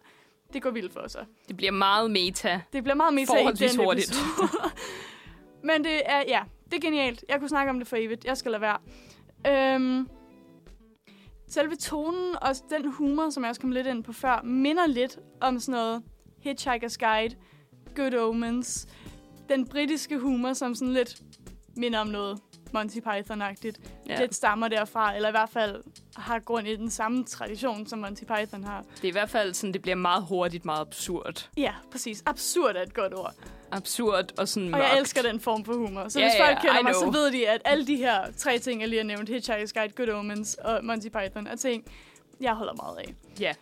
det 0.53 0.63
går 0.63 0.71
vildt 0.71 0.93
for 0.93 1.09
sig. 1.09 1.27
Det 1.49 1.57
bliver 1.57 1.73
meget 1.73 2.11
meta. 2.11 2.61
Det 2.73 2.83
bliver 2.83 2.97
meget 2.97 3.15
meta 3.15 3.37
i 3.37 3.53
den 3.53 3.85
hurtigt. 3.85 4.15
Men 5.69 5.85
det 5.85 6.03
er, 6.05 6.23
ja, 6.29 6.43
det 6.65 6.75
er 6.75 6.81
genialt. 6.81 7.25
Jeg 7.29 7.39
kunne 7.39 7.49
snakke 7.49 7.71
om 7.71 7.79
det 7.79 7.89
for 7.89 7.97
evigt. 7.97 8.25
Jeg 8.25 8.37
skal 8.37 8.51
lade 8.51 8.61
være. 8.61 8.79
Øhm, 9.47 10.09
selve 11.51 11.77
tonen 11.77 12.37
og 12.43 12.57
den 12.71 12.93
humor, 12.93 13.31
som 13.31 13.43
jeg 13.43 13.49
også 13.49 13.61
kom 13.61 13.73
lidt 13.73 13.87
ind 13.87 14.05
på 14.05 14.13
før, 14.13 14.43
minder 14.43 14.87
lidt 14.87 15.19
om 15.41 15.61
sådan 15.61 15.73
noget 15.73 16.03
Hitchhiker's 16.47 16.97
Guide, 16.99 17.37
Good 17.97 18.15
Omens. 18.15 18.89
Den 19.49 19.69
britiske 19.69 20.19
humor, 20.19 20.53
som 20.53 20.75
sådan 20.75 20.95
lidt 20.95 21.21
minder 21.77 21.99
om 21.99 22.07
noget 22.07 22.39
Monty 22.73 22.99
Python-agtigt. 22.99 23.81
Ja. 24.09 24.21
Lidt 24.21 24.35
stammer 24.35 24.69
derfra, 24.69 25.17
eller 25.17 25.29
i 25.29 25.33
hvert 25.33 25.51
fald 25.51 25.83
har 26.17 26.39
grund 26.39 26.69
i 26.69 26.77
den 26.77 26.91
samme 26.91 27.25
tradition, 27.25 27.87
som 27.87 27.99
Monty 27.99 28.25
Python 28.25 28.65
har. 28.65 28.85
Det 28.97 29.05
er 29.05 29.09
i 29.09 29.13
hvert 29.13 29.31
fald 29.31 29.55
sådan, 29.55 29.73
det 29.73 29.83
bliver 29.83 29.95
meget 29.95 30.25
hurtigt, 30.25 30.65
meget 30.65 30.81
absurd. 30.81 31.51
Ja, 31.57 31.75
præcis. 31.91 32.23
Absurd 32.27 32.77
er 32.77 32.83
et 32.83 32.95
godt 32.95 33.15
ord. 33.15 33.35
Absurd 33.73 34.33
og 34.39 34.49
sådan 34.49 34.75
Og 34.75 34.81
jeg 34.81 34.99
elsker 34.99 35.23
den 35.23 35.41
form 35.41 35.65
for 35.65 35.73
humor. 35.73 36.09
Så 36.09 36.21
Ja, 36.21 36.27
hvis 36.27 36.35
ja, 36.39 36.47
folk 36.49 36.59
kender 36.61 36.81
I 36.81 36.83
mig, 36.83 36.95
så 36.95 37.01
know. 37.01 37.13
ved 37.13 37.33
de, 37.33 37.49
at 37.49 37.63
alle 37.65 37.87
de 37.87 37.97
her 37.97 38.21
tre 38.37 38.59
ting, 38.59 38.81
jeg 38.81 38.89
lige 38.89 38.99
har 38.99 39.07
nævnt, 39.07 39.31
Hitchhiker's 39.31 39.73
Guide, 39.81 39.93
Good 39.97 40.09
Omens 40.09 40.55
og 40.55 40.85
Monty 40.85 41.09
Python, 41.09 41.47
er 41.47 41.57
ting, 41.57 41.85
jeg 42.41 42.55
holder 42.55 42.73
meget 42.83 42.97
af. 42.99 43.15
Ja, 43.41 43.53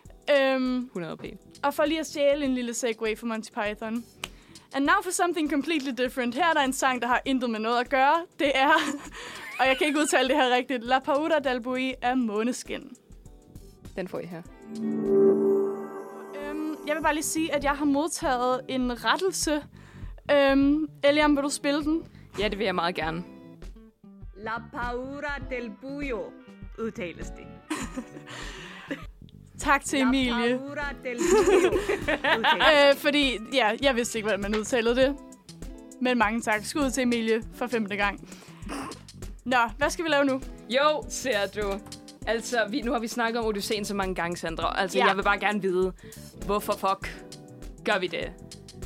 Øhm, 0.53 0.77
100 0.85 1.17
p. 1.17 1.23
og 1.63 1.73
for 1.73 1.85
lige 1.85 1.99
at 1.99 2.05
stjæle 2.07 2.45
en 2.45 2.53
lille 2.55 2.73
segue 2.73 3.15
for 3.15 3.25
Monty 3.25 3.49
Python. 3.49 4.05
And 4.73 4.85
now 4.85 4.95
for 5.03 5.11
something 5.11 5.51
completely 5.51 5.91
different. 6.03 6.35
Her 6.35 6.45
er 6.49 6.53
der 6.53 6.61
en 6.61 6.73
sang, 6.73 7.01
der 7.01 7.07
har 7.07 7.21
intet 7.25 7.49
med 7.49 7.59
noget 7.59 7.79
at 7.79 7.89
gøre. 7.89 8.15
Det 8.39 8.51
er, 8.55 8.69
og 9.59 9.67
jeg 9.67 9.77
kan 9.77 9.87
ikke 9.87 9.99
udtale 9.99 10.27
det 10.27 10.35
her 10.35 10.55
rigtigt, 10.55 10.83
La 10.83 10.99
Pauda 10.99 11.39
del 11.49 11.61
Bui 11.61 11.93
af 12.01 12.17
Måneskin. 12.17 12.91
Den 13.95 14.07
får 14.07 14.19
I 14.19 14.25
her. 14.25 14.41
Øhm, 16.35 16.75
jeg 16.87 16.95
vil 16.95 17.01
bare 17.01 17.13
lige 17.13 17.23
sige, 17.23 17.53
at 17.55 17.63
jeg 17.63 17.71
har 17.71 17.85
modtaget 17.85 18.61
en 18.67 19.05
rettelse. 19.05 19.63
Øhm, 20.31 20.87
Eliam, 21.03 21.35
vil 21.35 21.43
du 21.43 21.49
spille 21.49 21.83
den? 21.83 22.03
Ja, 22.39 22.47
det 22.47 22.57
vil 22.59 22.65
jeg 22.65 22.75
meget 22.75 22.95
gerne. 22.95 23.23
La 24.37 24.51
paura 24.73 25.39
del 25.49 25.71
buio, 25.81 26.23
udtales 26.79 27.27
det. 27.29 27.47
Tak 29.59 29.85
til 29.85 29.99
La 29.99 30.05
Emilie. 30.05 30.57
paura 30.57 30.89
del 31.03 31.17
buio, 31.17 31.73
Øh, 32.89 32.95
fordi, 32.95 33.37
ja, 33.53 33.71
jeg 33.81 33.95
vidste 33.95 34.17
ikke, 34.19 34.25
hvordan 34.29 34.41
man 34.51 34.55
udtalede 34.59 34.95
det. 34.95 35.15
Men 36.01 36.17
mange 36.17 36.41
tak. 36.41 36.65
Skud 36.65 36.91
til 36.91 37.03
Emilie 37.03 37.41
for 37.55 37.67
femte 37.67 37.95
gang. 37.95 38.29
Nå, 39.45 39.57
hvad 39.77 39.89
skal 39.89 40.05
vi 40.05 40.09
lave 40.09 40.25
nu? 40.25 40.41
Jo, 40.69 41.03
ser 41.09 41.47
du. 41.55 41.79
Altså, 42.27 42.57
vi, 42.69 42.81
nu 42.81 42.91
har 42.91 42.99
vi 42.99 43.07
snakket 43.07 43.39
om 43.39 43.45
Odysseen 43.45 43.85
så 43.85 43.95
mange 43.95 44.15
gange, 44.15 44.37
Sandra. 44.37 44.81
Altså, 44.81 44.97
ja. 44.97 45.05
jeg 45.07 45.15
vil 45.17 45.23
bare 45.23 45.39
gerne 45.39 45.61
vide, 45.61 45.93
hvorfor 46.45 46.73
fuck 46.73 47.23
gør 47.85 47.99
vi 47.99 48.07
det? 48.07 48.31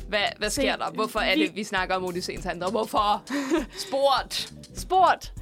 Hvad, 0.08 0.20
hvad 0.38 0.50
Se, 0.50 0.54
sker 0.60 0.76
der? 0.76 0.90
Hvorfor 0.90 1.20
er 1.20 1.34
vi- 1.36 1.46
det, 1.46 1.54
vi 1.54 1.64
snakker 1.64 1.94
om 1.96 2.04
Odysseen, 2.04 2.42
Sandra? 2.42 2.70
Hvorfor? 2.70 3.22
Sport! 3.88 4.52
Sport. 4.76 5.32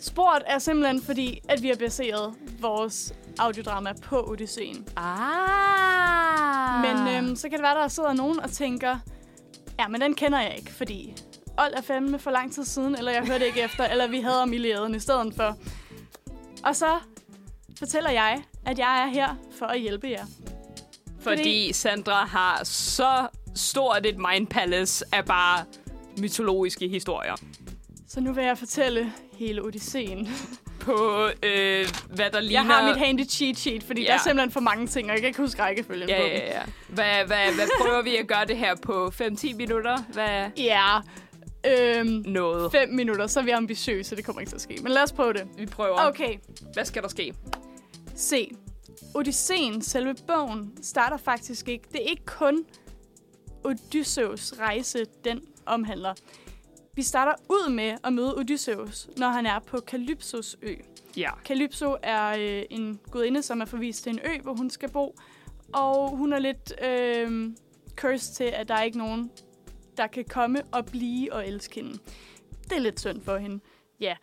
Sport 0.00 0.42
er 0.46 0.58
simpelthen 0.58 1.02
fordi, 1.02 1.40
at 1.48 1.62
vi 1.62 1.68
har 1.68 1.76
baseret 1.76 2.34
vores 2.60 3.12
audiodrama 3.38 3.92
på 4.02 4.30
Odysseen. 4.30 4.88
Ah! 4.96 6.80
Men 6.82 7.08
øhm, 7.16 7.36
så 7.36 7.48
kan 7.48 7.58
det 7.58 7.62
være, 7.62 7.74
der 7.82 7.88
sidder 7.88 8.12
nogen 8.12 8.40
og 8.40 8.50
tænker, 8.50 8.98
ja, 9.78 9.88
men 9.88 10.00
den 10.00 10.14
kender 10.14 10.40
jeg 10.40 10.54
ikke, 10.58 10.72
fordi 10.72 11.14
Old 11.58 11.72
er 11.76 11.82
fandme 11.82 12.18
for 12.18 12.30
lang 12.30 12.54
tid 12.54 12.64
siden, 12.64 12.94
eller 12.96 13.12
jeg 13.12 13.22
hørte 13.26 13.46
ikke 13.46 13.60
efter, 13.60 13.84
eller 13.84 14.06
vi 14.06 14.20
havde 14.20 14.42
Emilie 14.42 14.96
i 14.96 14.98
stedet 14.98 15.34
for. 15.36 15.56
Og 16.64 16.76
så 16.76 16.98
fortæller 17.78 18.10
jeg, 18.10 18.42
at 18.66 18.78
jeg 18.78 19.02
er 19.02 19.06
her 19.06 19.34
for 19.58 19.66
at 19.66 19.80
hjælpe 19.80 20.08
jer. 20.10 20.26
Fordi 21.20 21.72
Sandra 21.72 22.24
har 22.26 22.64
så 22.64 23.26
stort 23.54 24.06
et 24.06 24.16
mind 24.18 24.46
palace 24.46 25.04
af 25.12 25.24
bare 25.24 25.64
mytologiske 26.20 26.88
historier. 26.88 27.34
Så 28.08 28.20
nu 28.20 28.32
vil 28.32 28.44
jeg 28.44 28.58
fortælle 28.58 29.12
hele 29.38 29.62
Odysseen. 29.62 30.28
På, 30.80 31.28
øh, 31.42 31.86
hvad 32.10 32.30
der 32.30 32.40
ligner... 32.40 32.64
Jeg 32.64 32.74
har 32.74 32.88
mit 32.88 32.96
handy 33.06 33.28
cheat 33.28 33.58
sheet, 33.58 33.82
fordi 33.82 34.00
Ja. 34.02 34.06
der 34.06 34.14
er 34.14 34.18
simpelthen 34.18 34.50
for 34.50 34.60
mange 34.60 34.86
ting, 34.86 35.06
og 35.06 35.12
jeg 35.12 35.20
kan 35.20 35.26
ikke 35.28 35.40
huske 35.40 35.62
rækkefølgen 35.62 36.08
Ja, 36.08 36.16
på 36.16 36.22
ja, 36.26 36.36
ja. 36.58 36.62
Hvad, 36.88 37.26
hvad, 37.26 37.54
hvad 37.54 37.68
prøver 37.80 38.02
vi 38.02 38.16
at 38.16 38.26
gøre 38.26 38.44
det 38.46 38.56
her 38.56 38.74
på 38.82 39.06
5-10 39.22 39.56
minutter? 39.56 39.98
Hvad? 40.12 40.50
Ja, 40.56 40.98
øhm, 41.66 42.22
Noget. 42.26 42.72
fem 42.72 42.88
minutter, 42.88 43.26
så 43.26 43.40
er 43.40 43.44
vi 43.44 43.50
ambitiøse, 43.50 44.16
det 44.16 44.24
kommer 44.24 44.40
ikke 44.40 44.50
til 44.50 44.56
at 44.56 44.62
ske. 44.62 44.78
Men 44.82 44.92
lad 44.92 45.02
os 45.02 45.12
prøve 45.12 45.32
det. 45.32 45.42
Vi 45.58 45.66
prøver. 45.66 46.06
Okay, 46.08 46.34
Hvad 46.72 46.84
skal 46.84 47.02
der 47.02 47.08
ske? 47.08 47.34
se. 48.16 48.50
Odysseen, 49.14 49.82
selve 49.82 50.14
bogen, 50.26 50.72
starter 50.82 51.16
faktisk 51.16 51.68
ikke. 51.68 51.84
Det 51.92 52.00
er 52.06 52.10
ikke 52.10 52.24
kun 52.26 52.64
Odysseus 53.64 54.54
rejse, 54.58 55.04
den 55.24 55.42
omhandler. 55.66 56.14
Vi 56.94 57.02
starter 57.02 57.32
ud 57.48 57.70
med 57.70 57.96
at 58.04 58.12
møde 58.12 58.36
Odysseus, 58.36 59.08
når 59.16 59.28
han 59.28 59.46
er 59.46 59.58
på 59.58 59.80
Kalypsos 59.80 60.56
ø. 60.62 60.74
Ja. 61.16 61.30
Calypso 61.44 61.96
er 62.02 62.28
øh, 62.28 62.62
en 62.70 63.00
gudinde, 63.10 63.42
som 63.42 63.60
er 63.60 63.64
forvist 63.64 64.02
til 64.02 64.12
en 64.12 64.18
ø, 64.18 64.42
hvor 64.42 64.54
hun 64.54 64.70
skal 64.70 64.90
bo. 64.90 65.16
Og 65.72 66.16
hun 66.16 66.32
er 66.32 66.38
lidt 66.38 66.72
øh, 66.84 67.50
cursed 67.96 68.34
til, 68.34 68.44
at 68.44 68.68
der 68.68 68.74
er 68.74 68.82
ikke 68.82 68.98
nogen, 68.98 69.30
der 69.96 70.06
kan 70.06 70.24
komme 70.24 70.62
og 70.72 70.86
blive 70.86 71.32
og 71.32 71.48
elske 71.48 71.74
hende. 71.74 71.98
Det 72.64 72.72
er 72.72 72.80
lidt 72.80 73.00
synd 73.00 73.20
for 73.20 73.36
hende. 73.36 73.60
Ja. 74.00 74.16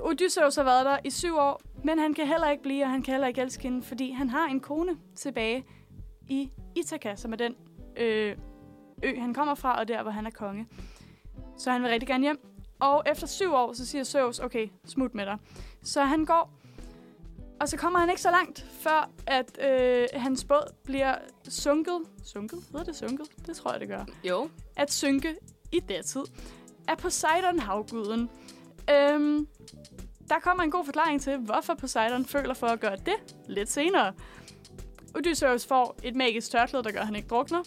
Odysseus 0.00 0.56
har 0.56 0.64
været 0.64 0.84
der 0.84 0.98
i 1.04 1.10
syv 1.10 1.36
år, 1.36 1.62
men 1.84 1.98
han 1.98 2.14
kan 2.14 2.26
heller 2.26 2.50
ikke 2.50 2.62
blive, 2.62 2.84
og 2.84 2.90
han 2.90 3.02
kan 3.02 3.14
heller 3.14 3.28
ikke 3.28 3.40
elske 3.40 3.62
hende, 3.62 3.82
fordi 3.82 4.10
han 4.10 4.30
har 4.30 4.46
en 4.46 4.60
kone 4.60 4.96
tilbage 5.16 5.64
i 6.28 6.50
Ithaka, 6.76 7.16
som 7.16 7.32
er 7.32 7.36
den 7.36 7.54
øh, 7.96 8.36
ø, 9.04 9.20
han 9.20 9.34
kommer 9.34 9.54
fra, 9.54 9.78
og 9.78 9.88
der, 9.88 10.02
hvor 10.02 10.10
han 10.10 10.26
er 10.26 10.30
konge. 10.30 10.66
Så 11.58 11.70
han 11.70 11.82
vil 11.82 11.90
rigtig 11.90 12.08
gerne 12.08 12.24
hjem. 12.24 12.38
Og 12.80 13.02
efter 13.06 13.26
syv 13.26 13.52
år, 13.52 13.72
så 13.72 13.86
siger 13.86 14.04
Zeus, 14.04 14.38
okay, 14.38 14.68
smut 14.86 15.14
med 15.14 15.26
dig. 15.26 15.38
Så 15.82 16.04
han 16.04 16.24
går, 16.24 16.52
og 17.60 17.68
så 17.68 17.76
kommer 17.76 17.98
han 17.98 18.10
ikke 18.10 18.22
så 18.22 18.30
langt, 18.30 18.66
før 18.80 19.10
at 19.26 19.58
øh, 19.64 20.08
hans 20.14 20.44
båd 20.44 20.74
bliver 20.84 21.14
sunket. 21.48 21.98
Sunket? 22.24 22.58
Hedder 22.72 22.84
det 22.84 22.96
sunket? 22.96 23.26
Det 23.46 23.56
tror 23.56 23.72
jeg, 23.72 23.80
det 23.80 23.88
gør. 23.88 24.04
Jo. 24.24 24.48
At 24.76 24.92
synke 24.92 25.36
i 25.72 25.80
dertid 25.80 26.22
er 26.88 26.94
Poseidon 26.94 27.58
havguden. 27.58 28.30
Øhm, 28.90 29.48
der 30.28 30.38
kommer 30.42 30.64
en 30.64 30.70
god 30.70 30.84
forklaring 30.84 31.20
til, 31.20 31.36
hvorfor 31.36 31.74
Poseidon 31.74 32.24
føler 32.24 32.54
for 32.54 32.66
at 32.66 32.80
gøre 32.80 32.96
det 32.96 33.36
lidt 33.48 33.70
senere. 33.70 34.12
Odysseus 35.14 35.66
får 35.66 35.96
et 36.02 36.16
magisk 36.16 36.50
tørklæde, 36.50 36.84
der 36.84 36.90
gør, 36.90 37.00
at 37.00 37.06
han 37.06 37.16
ikke 37.16 37.28
drukner. 37.28 37.62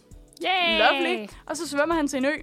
Yay! 0.46 0.78
Lovely. 0.80 1.28
Og 1.46 1.58
så 1.58 1.68
svømmer 1.68 1.96
han 1.96 2.08
til 2.08 2.18
en 2.18 2.26
ø, 2.26 2.34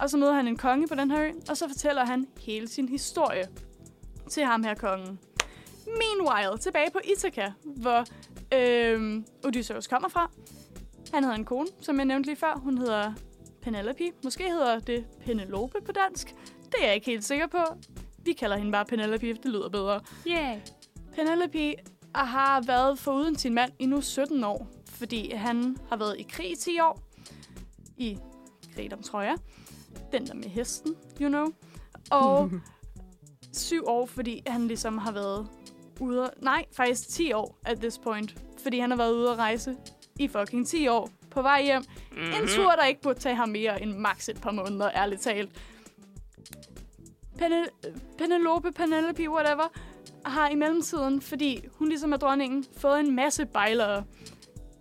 og 0.00 0.10
så 0.10 0.16
møder 0.16 0.32
han 0.32 0.48
en 0.48 0.56
konge 0.56 0.88
på 0.88 0.94
den 0.94 1.10
her 1.10 1.22
ø, 1.22 1.30
og 1.50 1.56
så 1.56 1.68
fortæller 1.68 2.04
han 2.04 2.26
hele 2.40 2.68
sin 2.68 2.88
historie 2.88 3.48
til 4.30 4.44
ham 4.44 4.62
her 4.64 4.74
kongen. 4.74 5.18
Meanwhile, 5.86 6.58
tilbage 6.58 6.90
på 6.90 6.98
Ithaka, 7.04 7.50
hvor 7.64 8.04
øhm, 8.54 9.26
Odysseus 9.44 9.86
kommer 9.86 10.08
fra. 10.08 10.30
Han 11.14 11.24
havde 11.24 11.36
en 11.36 11.44
kone, 11.44 11.68
som 11.80 11.96
jeg 11.96 12.04
nævnte 12.04 12.28
lige 12.28 12.36
før. 12.36 12.54
Hun 12.56 12.78
hedder 12.78 13.12
Penelope. 13.62 14.10
Måske 14.24 14.44
hedder 14.50 14.78
det 14.78 15.04
Penelope 15.24 15.80
på 15.86 15.92
dansk. 15.92 16.34
Det 16.64 16.74
er 16.82 16.86
jeg 16.86 16.94
ikke 16.94 17.06
helt 17.06 17.24
sikker 17.24 17.46
på. 17.46 17.58
Vi 18.24 18.32
kalder 18.32 18.56
hende 18.56 18.72
bare 18.72 18.84
Penelope, 18.84 19.26
det 19.26 19.44
lyder 19.44 19.68
bedre. 19.68 20.00
Yeah. 20.26 20.58
Penelope 21.14 21.74
har 22.14 22.60
været 22.60 22.98
foruden 22.98 23.38
sin 23.38 23.54
mand 23.54 23.72
i 23.78 23.86
nu 23.86 24.00
17 24.00 24.44
år, 24.44 24.66
fordi 24.86 25.32
han 25.32 25.76
har 25.88 25.96
været 25.96 26.16
i 26.18 26.22
krig 26.22 26.52
i 26.52 26.56
10 26.56 26.80
år. 26.80 27.02
I 27.96 28.18
skrevet 28.72 28.92
om 28.92 29.02
Troja. 29.02 29.34
Den 30.12 30.26
der 30.26 30.34
med 30.34 30.44
hesten, 30.44 30.94
you 31.20 31.28
know. 31.28 31.46
Og 32.10 32.50
syv 33.52 33.82
år, 33.86 34.06
fordi 34.06 34.42
han 34.46 34.68
ligesom 34.68 34.98
har 34.98 35.12
været 35.12 35.48
ude... 36.00 36.30
Nej, 36.42 36.64
faktisk 36.76 37.08
10 37.08 37.32
år 37.32 37.58
at 37.64 37.78
this 37.78 37.98
point. 37.98 38.36
Fordi 38.62 38.78
han 38.78 38.90
har 38.90 38.96
været 38.96 39.12
ude 39.12 39.30
at 39.30 39.38
rejse 39.38 39.76
i 40.18 40.28
fucking 40.28 40.66
10 40.66 40.88
år 40.88 41.10
på 41.30 41.42
vej 41.42 41.62
hjem. 41.62 41.82
Mm-hmm. 42.12 42.24
En 42.42 42.48
tur, 42.48 42.70
der 42.70 42.84
ikke 42.84 43.00
burde 43.00 43.18
tage 43.18 43.34
ham 43.34 43.48
mere 43.48 43.82
end 43.82 43.92
maks 43.92 44.28
et 44.28 44.40
par 44.40 44.50
måneder, 44.50 44.90
ærligt 44.94 45.20
talt. 45.20 45.50
Pene- 47.38 47.90
Penelope, 48.18 48.72
Penelope, 48.72 49.30
whatever, 49.30 49.68
har 50.24 50.48
i 50.48 50.54
mellemtiden, 50.54 51.20
fordi 51.22 51.64
hun 51.72 51.88
ligesom 51.88 52.12
er 52.12 52.16
dronningen, 52.16 52.64
fået 52.76 53.00
en 53.00 53.14
masse 53.16 53.46
bejlere. 53.46 54.04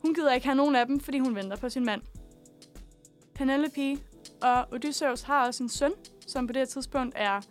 Hun 0.01 0.13
gider 0.13 0.33
ikke 0.33 0.45
have 0.47 0.55
nogen 0.55 0.75
af 0.75 0.85
dem, 0.87 0.99
fordi 0.99 1.19
hun 1.19 1.35
venter 1.35 1.57
på 1.57 1.69
sin 1.69 1.85
mand. 1.85 2.01
Penelope 3.41 3.97
og 4.41 4.67
Odysseus 4.71 5.21
har 5.21 5.47
også 5.47 5.63
en 5.63 5.69
søn, 5.69 5.91
som 6.27 6.47
på 6.47 6.53
det 6.53 6.59
her 6.59 6.65
tidspunkt 6.65 7.15
er 7.17 7.41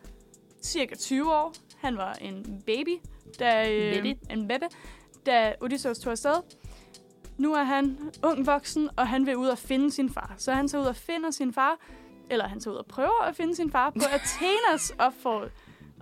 cirka 0.62 0.94
20 0.94 1.32
år. 1.34 1.52
Han 1.78 1.96
var 1.96 2.12
en 2.12 2.62
baby, 2.66 2.98
da, 3.38 3.72
øh, 3.72 3.94
Baby. 3.94 4.18
en 4.30 4.48
bebe, 4.48 4.64
da 5.26 5.54
Odysseus 5.60 5.98
tog 5.98 6.10
afsted. 6.10 6.34
Nu 7.38 7.54
er 7.54 7.62
han 7.62 7.98
ung 8.22 8.46
voksen, 8.46 8.88
og 8.96 9.08
han 9.08 9.26
vil 9.26 9.36
ud 9.36 9.46
og 9.46 9.58
finde 9.58 9.90
sin 9.90 10.10
far. 10.10 10.34
Så 10.38 10.52
han 10.52 10.68
tager 10.68 10.82
ud 10.82 10.88
og 10.88 10.96
finder 10.96 11.30
sin 11.30 11.52
far, 11.52 11.76
eller 12.30 12.48
han 12.48 12.60
tager 12.60 12.72
ud 12.74 12.78
og 12.78 12.86
prøver 12.86 13.22
at 13.22 13.36
finde 13.36 13.56
sin 13.56 13.70
far 13.70 13.90
på 13.90 14.00
Athenas 14.16 14.92
opfor- 14.98 15.48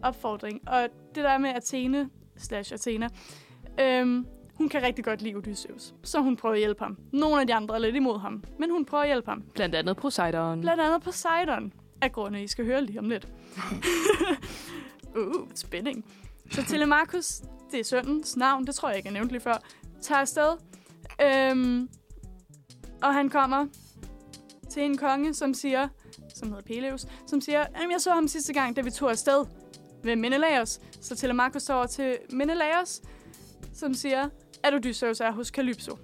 opfordring. 0.03 0.69
Og 0.69 0.89
det 1.15 1.25
der 1.25 1.39
med 1.39 1.51
Athene 1.51 2.11
slash 2.37 2.73
Athena, 2.75 3.09
øhm, 3.81 4.27
hun 4.59 4.69
kan 4.69 4.83
rigtig 4.83 5.05
godt 5.05 5.23
lide 5.23 5.35
Odysseus. 5.35 5.95
Så 6.03 6.21
hun 6.21 6.37
prøver 6.37 6.53
at 6.55 6.59
hjælpe 6.59 6.85
ham. 6.85 6.99
Nogle 7.13 7.41
af 7.41 7.47
de 7.47 7.55
andre 7.55 7.75
er 7.75 7.79
lidt 7.79 7.97
imod 7.97 8.21
ham, 8.21 8.45
men 8.59 8.71
hun 8.71 8.85
prøver 8.85 9.03
at 9.03 9.09
hjælpe 9.09 9.31
ham. 9.31 9.43
Blandt 9.55 9.75
andet 9.75 9.97
Poseidon. 9.97 10.61
Blandt 10.61 10.83
andet 10.83 11.03
Poseidon. 11.03 11.73
Af 12.01 12.13
grunde, 12.13 12.43
I 12.43 12.47
skal 12.47 12.65
høre 12.65 12.85
lige 12.85 12.99
om 12.99 13.09
lidt. 13.09 13.29
uh, 15.19 15.49
spænding. 15.55 16.05
Så 16.51 16.65
Telemachus, 16.65 17.41
det 17.71 17.81
er 17.81 17.85
søndens 17.85 18.37
navn, 18.37 18.67
det 18.67 18.75
tror 18.75 18.89
jeg 18.89 18.97
ikke, 18.97 19.07
jeg 19.07 19.13
nævnte 19.13 19.33
lige 19.33 19.41
før, 19.41 19.63
tager 20.03 20.21
afsted. 20.21 20.57
Øhm, 21.23 21.89
og 23.03 23.15
han 23.15 23.29
kommer 23.29 23.67
til 24.71 24.83
en 24.83 24.97
konge, 24.97 25.35
som 25.35 25.55
siger, 25.55 25.89
som 26.35 26.49
hedder 26.49 26.63
Peleus, 26.63 27.07
som 27.27 27.41
siger, 27.41 27.61
at 27.61 27.87
jeg 27.93 28.01
så 28.01 28.11
ham 28.11 28.29
sidste 28.29 28.53
gang, 28.53 28.77
da 28.77 28.81
vi 28.81 28.91
tog 28.91 29.11
afsted 29.11 29.45
ved 30.03 30.17
Menelaos. 30.17 30.81
Så 31.01 31.17
Telemachus 31.17 31.63
står 31.63 31.75
over 31.75 31.87
til 31.87 32.19
Menelaos, 32.33 33.01
som 33.75 33.95
siger, 33.95 34.29
at 34.63 34.75
Odysseus 34.75 35.21
er 35.21 35.31
hos 35.31 35.49
Calypso. 35.49 35.99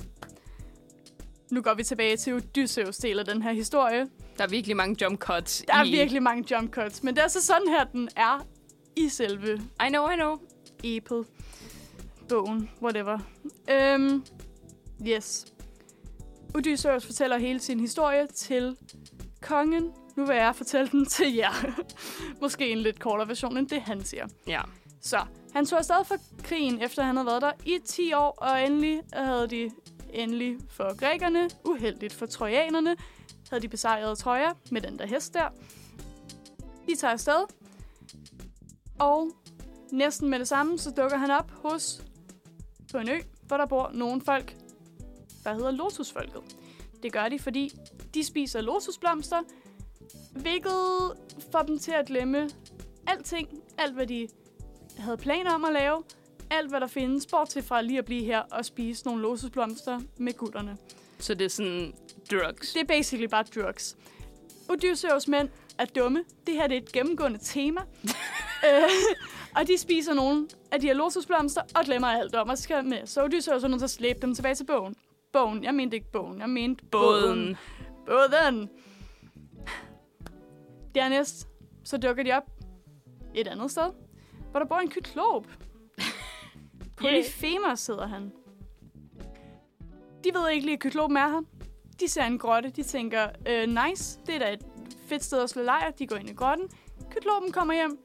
Nu 1.51 1.63
går 1.63 1.75
vi 1.75 1.85
tilbage 1.85 2.17
til 2.17 2.35
Odysseus 2.35 2.97
del 2.97 3.19
af 3.19 3.25
den 3.25 3.43
her 3.43 3.53
historie. 3.53 4.07
Der 4.39 4.45
er 4.45 4.49
virkelig 4.49 4.77
mange 4.77 5.05
jump 5.05 5.19
cuts 5.19 5.65
Der 5.69 5.75
er 5.75 5.85
i... 5.85 5.91
virkelig 5.91 6.23
mange 6.23 6.55
jump 6.55 6.71
cuts, 6.71 7.03
men 7.03 7.17
det 7.17 7.25
er 7.25 7.29
så 7.29 7.45
sådan 7.45 7.69
her, 7.69 7.85
den 7.85 8.09
er 8.17 8.47
i 8.97 9.09
selve 9.09 9.55
I 9.87 9.89
know, 9.89 10.11
I 10.11 10.15
know. 10.15 10.37
epet, 10.85 11.27
bogen, 12.29 12.71
whatever. 12.83 13.19
Øhm, 13.71 14.25
yes. 15.09 15.47
Odysseus 16.55 17.07
fortæller 17.07 17.39
hele 17.39 17.61
sin 17.61 17.81
historie 17.81 18.27
til 18.27 18.77
kongen. 19.43 19.93
Nu 20.17 20.27
vil 20.27 20.37
jeg 20.37 20.57
fortælle 20.57 20.91
den 20.91 21.07
til 21.07 21.35
jer. 21.35 21.83
Måske 22.43 22.69
en 22.69 22.79
lidt 22.79 23.01
kortere 23.01 23.29
version 23.29 23.57
end 23.57 23.69
det, 23.69 23.83
han 23.83 24.05
siger. 24.05 24.27
Ja. 24.47 24.61
Så 25.01 25.19
han 25.55 25.67
tog 25.67 25.79
afsted 25.79 26.05
for 26.05 26.17
krigen, 26.43 26.83
efter 26.83 27.03
han 27.03 27.17
havde 27.17 27.27
været 27.27 27.43
der 27.43 27.53
i 27.67 27.79
10 27.85 28.13
år, 28.13 28.31
og 28.31 28.63
endelig 28.63 29.03
havde 29.13 29.47
de 29.47 29.71
endelig 30.13 30.57
for 30.71 30.97
grækerne, 30.97 31.51
uheldigt 31.65 32.13
for 32.13 32.27
trojanerne, 32.27 32.97
havde 33.51 33.63
de 33.63 33.69
besejret 33.69 34.19
Troja 34.19 34.51
med 34.71 34.81
den 34.81 34.99
der 34.99 35.07
hest 35.07 35.35
der. 35.35 35.49
De 36.89 36.97
tager 36.97 37.13
afsted, 37.13 37.45
og 39.01 39.31
næsten 39.93 40.31
med 40.31 40.39
det 40.39 40.49
samme, 40.49 40.79
så 40.79 40.91
dukker 40.91 41.17
han 41.17 41.31
op 41.31 41.51
hos 41.51 42.03
på 42.93 42.99
en 42.99 43.09
ø, 43.09 43.19
hvor 43.47 43.57
der 43.57 43.67
bor 43.67 43.91
nogle 43.95 44.21
folk, 44.21 44.57
der 45.45 45.55
hedder 45.55 45.71
lotusfolket. 45.71 46.43
Det 47.03 47.13
gør 47.13 47.29
de, 47.29 47.39
fordi 47.39 47.73
de 48.15 48.25
spiser 48.25 48.61
lotusblomster, 48.61 49.43
hvilket 50.33 51.13
får 51.53 51.63
dem 51.63 51.79
til 51.79 51.93
at 51.93 52.07
glemme 52.07 52.51
alting, 53.07 53.49
alt 53.79 53.95
hvad 53.95 54.07
de 54.07 54.29
havde 54.99 55.17
planer 55.17 55.55
om 55.55 55.65
at 55.65 55.73
lave, 55.73 56.03
alt 56.51 56.71
hvad 56.71 56.81
der 56.81 56.87
findes, 56.87 57.27
bortset 57.27 57.65
fra 57.65 57.83
lige 57.83 57.99
at 57.99 58.05
blive 58.05 58.25
her 58.25 58.41
og 58.41 58.65
spise 58.65 59.07
nogle 59.07 59.23
lotusblomster 59.23 60.01
med 60.17 60.33
gutterne. 60.33 60.77
Så 61.19 61.35
det 61.35 61.45
er 61.45 61.49
sådan 61.49 61.95
drugs. 62.31 62.73
Det 62.73 62.81
er 62.81 62.87
basically 62.87 63.27
bare 63.27 63.45
drugs. 63.55 63.97
Odysseus 64.69 65.29
mænd 65.29 65.49
er 65.79 65.85
dumme. 65.85 66.25
Det 66.47 66.55
her 66.55 66.67
det 66.67 66.77
er 66.77 66.81
et 66.81 66.93
gennemgående 66.93 67.39
tema. 67.43 67.81
øh, 68.69 68.91
og 69.57 69.67
de 69.67 69.79
spiser 69.79 70.15
nogle 70.15 70.49
af 70.73 70.81
de 70.81 70.87
her 70.87 70.95
lotusblomster 70.95 71.63
og 71.75 71.85
glemmer 71.85 72.09
alt 72.09 72.35
om 72.35 72.51
at 72.51 72.59
skal 72.59 72.85
med. 72.85 73.07
Så 73.07 73.25
Odysseus 73.25 73.65
er 73.65 73.69
nødt 73.69 73.81
til 73.81 73.85
at 73.85 73.91
slæbe 73.91 74.19
dem 74.23 74.35
tilbage 74.35 74.55
til 74.55 74.65
bogen. 74.65 74.95
Bogen. 75.33 75.65
Jeg 75.65 75.75
mente 75.75 75.97
ikke 75.97 76.11
bogen. 76.13 76.41
Jeg 76.41 76.49
mente. 76.49 76.85
Båden. 76.85 77.57
Båden. 78.07 78.71
Dernæst 80.95 81.49
så 81.85 81.97
dukker 81.97 82.23
de 82.23 82.33
op 82.33 82.51
et 83.35 83.49
andet 83.49 83.71
sted, 83.71 83.91
hvor 84.55 84.61
der 84.61 84.67
bor 84.67 84.79
en 84.79 84.91
kyklop. 84.91 85.47
Polyphemus 86.97 87.87
hedder 87.87 88.07
han. 88.07 88.33
De 90.25 90.31
ved 90.35 90.51
ikke 90.51 90.67
lige, 90.67 90.75
at 90.75 90.81
kyklopen 90.81 91.17
er 91.17 91.29
her. 91.29 91.41
De 92.01 92.09
ser 92.09 92.25
en 92.25 92.39
grotte. 92.39 92.71
De 92.71 92.83
tænker, 92.83 93.29
øh, 93.49 93.69
nice, 93.69 94.19
det 94.27 94.35
er 94.35 94.39
da 94.39 94.53
et 94.53 94.67
fedt 95.09 95.25
sted 95.25 95.43
at 95.43 95.51
slå 95.51 95.63
lejr. 95.63 95.91
De 95.91 96.07
går 96.07 96.17
ind 96.17 96.31
i 96.31 96.33
grotten. 96.33 96.69
Kyklopen 97.11 97.53
kommer 97.53 97.75
hjem. 97.75 97.99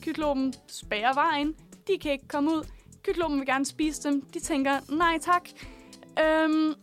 Kyklopen 0.00 0.54
spærrer 0.68 1.14
vejen. 1.14 1.54
De 1.86 1.98
kan 1.98 2.12
ikke 2.12 2.28
komme 2.28 2.50
ud. 2.50 2.64
Kyklopen 3.02 3.38
vil 3.38 3.46
gerne 3.46 3.64
spise 3.64 4.08
dem. 4.08 4.20
De 4.20 4.40
tænker, 4.40 4.94
nej 4.96 5.18
tak. 5.18 5.48
Øhm, 6.24 6.74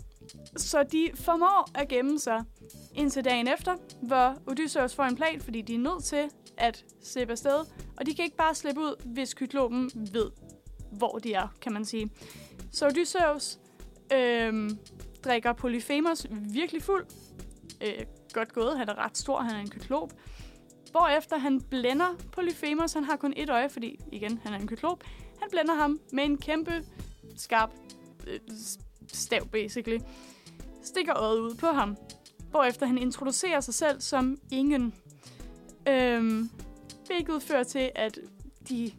så 0.58 0.84
de 0.84 1.10
formår 1.16 1.70
at 1.76 1.88
gemme 1.88 2.20
sig 2.20 2.44
indtil 2.96 3.26
dagen 3.26 3.48
efter, 3.48 3.76
hvor 4.02 4.36
Odysseus 4.48 4.96
får 4.96 5.04
en 5.04 5.16
plan, 5.16 5.42
fordi 5.42 5.62
de 5.62 5.76
er 5.76 5.80
nødt 5.80 6.04
til 6.04 6.30
at 6.58 6.86
slippe 7.04 7.32
afsted. 7.32 7.66
Og 8.04 8.08
de 8.08 8.16
kan 8.16 8.26
ikke 8.26 8.38
bare 8.38 8.56
slippe 8.56 8.82
ud, 8.82 9.04
hvis 9.06 9.34
kyklopen 9.34 9.92
ved, 9.96 10.32
hvor 10.92 11.18
de 11.18 11.34
er, 11.34 11.48
kan 11.62 11.74
man 11.74 11.86
sige. 11.86 12.10
Så 12.72 12.88
Odysseus 12.88 13.60
øh, 14.14 14.70
drikker 15.24 15.54
Polyphemus 15.54 16.26
virkelig 16.32 16.84
fuld. 16.84 17.06
Øh, 17.82 18.06
godt 18.34 18.54
gået, 18.54 18.78
han 18.78 18.90
er 18.90 19.06
ret 19.06 19.18
stor, 19.18 19.42
han 19.42 19.56
er 19.56 19.60
en 19.60 19.70
kyklop. 19.70 20.14
Hvorefter 20.92 21.38
han 21.38 21.62
blænder 21.62 22.16
Polyphemus, 22.32 22.94
han 22.94 23.04
har 23.04 23.16
kun 23.16 23.34
et 23.38 23.50
øje, 23.50 23.70
fordi 23.70 24.00
igen, 24.12 24.40
han 24.44 24.54
er 24.54 24.58
en 24.58 24.68
kyklop. 24.68 25.04
Han 25.40 25.50
blænder 25.52 25.74
ham 25.74 26.00
med 26.14 26.24
en 26.24 26.38
kæmpe, 26.38 26.86
skarp 27.38 27.72
øh, 28.28 28.40
stav, 29.08 29.48
basically. 29.48 30.00
Stikker 30.82 31.18
øjet 31.18 31.40
ud 31.40 31.56
på 31.56 31.68
ham. 31.68 31.98
Hvorefter 32.50 32.86
han 32.86 32.98
introducerer 32.98 33.60
sig 33.60 33.74
selv 33.74 34.02
som 34.02 34.38
ingen. 34.52 34.94
Øhm, 35.88 36.50
hvilket 37.08 37.44
fører 37.44 37.64
til, 37.64 37.92
at 37.96 38.20
de 38.70 38.92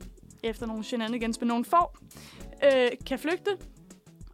efter 0.42 0.66
nogle 0.66 0.84
shenanigans 0.84 1.40
med 1.40 1.48
nogle 1.48 1.64
får, 1.64 1.96
øh, 2.64 2.90
kan 3.07 3.18
flygte. 3.18 3.50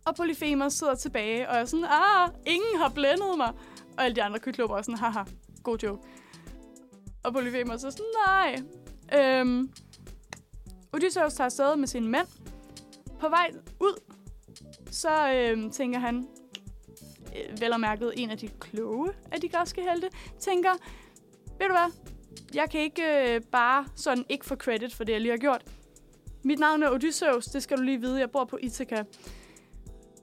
Og 0.05 0.15
Polyphemer 0.15 0.69
sidder 0.69 0.95
tilbage 0.95 1.49
og 1.49 1.57
er 1.57 1.65
sådan, 1.65 1.85
ah, 1.85 2.31
ingen 2.47 2.81
har 2.81 2.89
blændet 2.89 3.37
mig. 3.37 3.53
Og 3.97 4.05
alle 4.05 4.17
de 4.17 4.23
andre 4.23 4.39
kyklopper 4.39 4.77
er 4.77 4.83
sådan, 4.83 4.99
haha, 4.99 5.23
god 5.63 5.79
joke. 5.79 6.03
Og 7.23 7.33
Polyphemer 7.33 7.77
så 7.77 7.91
sådan, 7.91 8.07
nej. 8.27 8.63
Øhm, 9.21 9.71
Odysseus 10.93 11.35
tager 11.35 11.47
afsted 11.47 11.77
med 11.77 11.89
sine 11.89 12.09
mænd. 12.09 12.27
På 13.21 13.29
vej 13.29 13.51
ud, 13.81 14.01
så 14.91 15.33
øhm, 15.33 15.71
tænker 15.71 15.99
han, 15.99 16.29
øh, 17.37 17.61
vel 17.61 17.73
og 17.73 17.81
mærket 17.81 18.13
en 18.17 18.31
af 18.31 18.39
de 18.39 18.49
kloge 18.49 19.13
af 19.33 19.41
de 19.41 19.49
græske 19.49 19.83
helte, 19.83 20.11
tænker, 20.39 20.71
ved 21.59 21.67
du 21.67 21.73
hvad, 21.73 22.10
jeg 22.55 22.71
kan 22.71 22.81
ikke 22.81 23.35
øh, 23.35 23.41
bare 23.53 23.85
sådan 23.97 24.25
ikke 24.29 24.47
få 24.47 24.57
credit 24.57 24.95
for 24.95 25.05
det, 25.05 25.13
jeg 25.13 25.21
lige 25.21 25.31
har 25.31 25.39
gjort. 25.39 25.63
Mit 26.43 26.59
navn 26.59 26.83
er 26.83 26.91
Odysseus, 26.91 27.45
det 27.45 27.63
skal 27.63 27.77
du 27.79 27.83
lige 27.83 28.01
vide, 28.01 28.21
jeg 28.21 28.31
bor 28.31 28.45
på 28.45 28.59
Ithaca. 28.63 29.05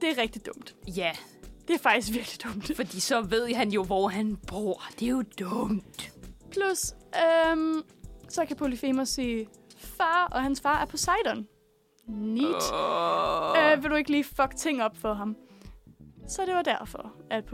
Det 0.02 0.10
er 0.18 0.22
rigtig 0.22 0.46
dumt. 0.46 0.76
Ja, 0.88 1.12
Det 1.68 1.74
er 1.74 1.80
faktisk 1.80 2.14
virkelig 2.14 2.44
dumt. 2.44 2.76
fordi 2.76 3.00
så 3.00 3.22
ved 3.22 3.54
han 3.54 3.70
jo, 3.70 3.84
hvor 3.84 4.08
han 4.08 4.38
bor. 4.48 4.84
Det 5.00 5.06
er 5.06 5.10
jo 5.12 5.24
dumt. 5.40 6.12
Plus, 6.52 6.94
øhm, 7.52 7.82
så 8.30 8.46
kan 8.46 8.56
Polyphemus 8.58 9.10
sige 9.10 9.48
far, 9.78 10.28
og 10.32 10.42
hans 10.44 10.62
far 10.62 10.82
er 10.82 10.86
Poseidon. 10.86 11.48
Neat. 12.08 12.72
Oh. 12.74 13.74
Øh, 13.74 13.84
vil 13.84 13.92
du 13.92 13.96
ikke 13.96 14.12
lige 14.12 14.24
fuck 14.24 14.56
ting 14.58 14.84
op 14.84 14.98
for 14.98 15.14
ham? 15.14 15.36
Så 16.28 16.42
det 16.46 16.56
var 16.56 16.62
derfor, 16.62 17.14
at 17.30 17.46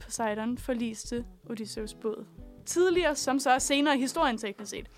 Poseidon 0.00 0.58
forliste 0.58 1.24
Odysseus 1.50 1.94
båd. 1.94 2.26
Tidligere, 2.70 3.16
som 3.16 3.38
så 3.38 3.50
er 3.50 3.58
senere 3.58 3.96
i 3.96 4.00
historien 4.00 4.38
teknisk 4.38 4.70
set. 4.70 4.86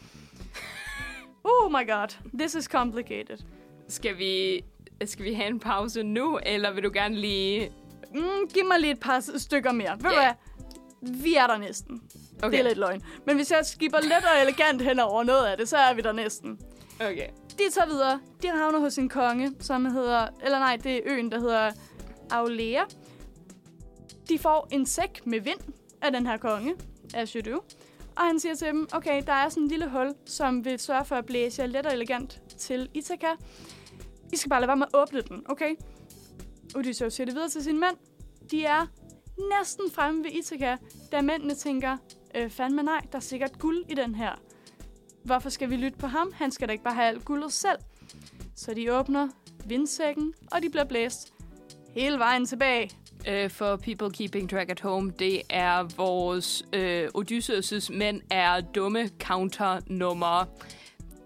Oh 1.45 1.71
my 1.73 1.91
god, 1.91 2.09
this 2.39 2.55
is 2.55 2.65
complicated. 2.65 3.39
Skal 3.89 4.19
vi, 4.19 4.63
skal 5.05 5.25
vi 5.25 5.33
have 5.35 5.49
en 5.49 5.61
pause 5.61 6.03
nu, 6.03 6.39
eller 6.47 6.73
vil 6.73 6.85
du 6.85 6.91
gerne 6.95 7.15
lige... 7.15 7.73
Mm, 8.15 8.49
giv 8.55 8.65
mig 8.67 8.81
lige 8.81 8.93
et 8.93 9.01
par 9.01 9.39
stykker 9.39 9.73
mere. 9.73 9.97
Ved 9.97 10.11
du 10.11 10.17
Ja. 10.21 10.35
hvad? 11.01 11.13
Vi 11.23 11.35
er 11.35 11.47
der 11.47 11.59
næsten. 11.59 12.03
Okay. 12.43 12.51
Det 12.51 12.59
er 12.61 12.63
lidt 12.69 12.79
løgn. 12.79 13.03
Men 13.27 13.37
hvis 13.37 13.51
jeg 13.51 13.67
skipper 13.67 13.99
let 14.01 14.13
og 14.13 14.43
elegant 14.43 14.83
hen 14.83 14.99
over 14.99 15.23
noget 15.25 15.47
af 15.47 15.57
det, 15.57 15.69
så 15.69 15.77
er 15.77 15.95
vi 15.95 16.01
der 16.03 16.13
næsten. 16.13 16.59
Okay. 17.01 17.29
De 17.59 17.71
tager 17.73 17.87
videre. 17.89 18.21
De 18.43 18.49
havner 18.49 18.79
hos 18.79 18.99
en 18.99 19.09
konge, 19.09 19.53
som 19.61 19.85
hedder... 19.87 20.27
Eller 20.45 20.59
nej, 20.59 20.77
det 20.77 20.97
er 20.97 21.01
øen, 21.05 21.33
der 21.33 21.41
hedder 21.41 21.71
Aulea. 22.31 22.83
De 24.29 24.39
får 24.39 24.69
en 24.71 24.87
sæk 24.87 25.21
med 25.27 25.41
vind 25.41 25.61
af 26.03 26.13
den 26.13 26.27
her 26.27 26.37
konge, 26.37 26.75
af 27.15 27.29
Shadu. 27.29 27.61
Og 28.17 28.23
han 28.23 28.41
siger 28.41 28.55
til 28.55 28.67
dem, 28.67 28.89
okay, 28.93 29.23
der 29.27 29.33
er 29.33 29.49
sådan 29.49 29.63
en 29.63 29.69
lille 29.69 29.89
hul, 29.89 30.15
som 30.27 30.65
vil 30.65 30.79
sørge 30.79 31.05
for 31.05 31.17
at 31.17 31.27
blæse 31.27 31.63
jer 31.63 31.69
let 31.69 31.87
og 31.87 31.93
elegant 31.93 32.43
til 32.59 32.89
Ithaka. 32.95 33.31
I 34.33 34.37
skal 34.37 34.51
bare 34.51 34.61
lade 34.61 34.69
være 34.69 34.77
med 34.77 34.87
at 34.95 35.01
åbne 35.01 35.21
den, 35.21 35.45
okay? 35.49 35.75
Odysseus 36.77 37.15
siger 37.15 37.25
det 37.25 37.35
videre 37.35 37.49
til 37.49 37.63
sine 37.63 37.81
mænd. 37.81 37.97
De 38.51 38.65
er 38.65 38.87
næsten 39.59 39.91
fremme 39.91 40.25
ved 40.25 40.31
Ithaka, 40.31 40.77
da 41.13 41.21
mændene 41.21 41.55
tænker, 41.55 41.97
øh, 42.35 42.51
fandme 42.51 42.83
nej, 42.83 43.01
der 43.13 43.19
er 43.19 43.23
sikkert 43.23 43.59
guld 43.59 43.85
i 43.89 43.95
den 43.95 44.15
her. 44.15 44.33
Hvorfor 45.25 45.49
skal 45.49 45.71
vi 45.71 45.77
lytte 45.77 45.99
på 45.99 46.07
ham? 46.07 46.33
Han 46.35 46.51
skal 46.51 46.69
da 46.69 46.73
ikke 46.73 46.85
bare 46.85 46.95
have 46.95 47.07
alt 47.07 47.25
guldet 47.25 47.53
selv. 47.53 47.79
Så 48.57 48.75
de 48.75 48.99
åbner 48.99 49.29
vindsækken, 49.67 50.35
og 50.53 50.63
de 50.63 50.71
bliver 50.71 50.85
blæst 50.85 51.35
hele 51.95 52.19
vejen 52.19 52.47
tilbage. 52.47 52.91
Uh, 53.29 53.51
for 53.51 53.77
people 53.77 54.11
keeping 54.11 54.51
track 54.51 54.71
at 54.71 54.81
home, 54.81 55.11
det 55.19 55.43
er 55.51 55.83
vores 55.97 56.63
uh, 56.77 57.23
Odysseus' 57.23 57.93
mænd 57.97 58.21
er 58.31 58.61
dumme 58.61 59.11
counter 59.21 59.81
nummer 59.87 60.45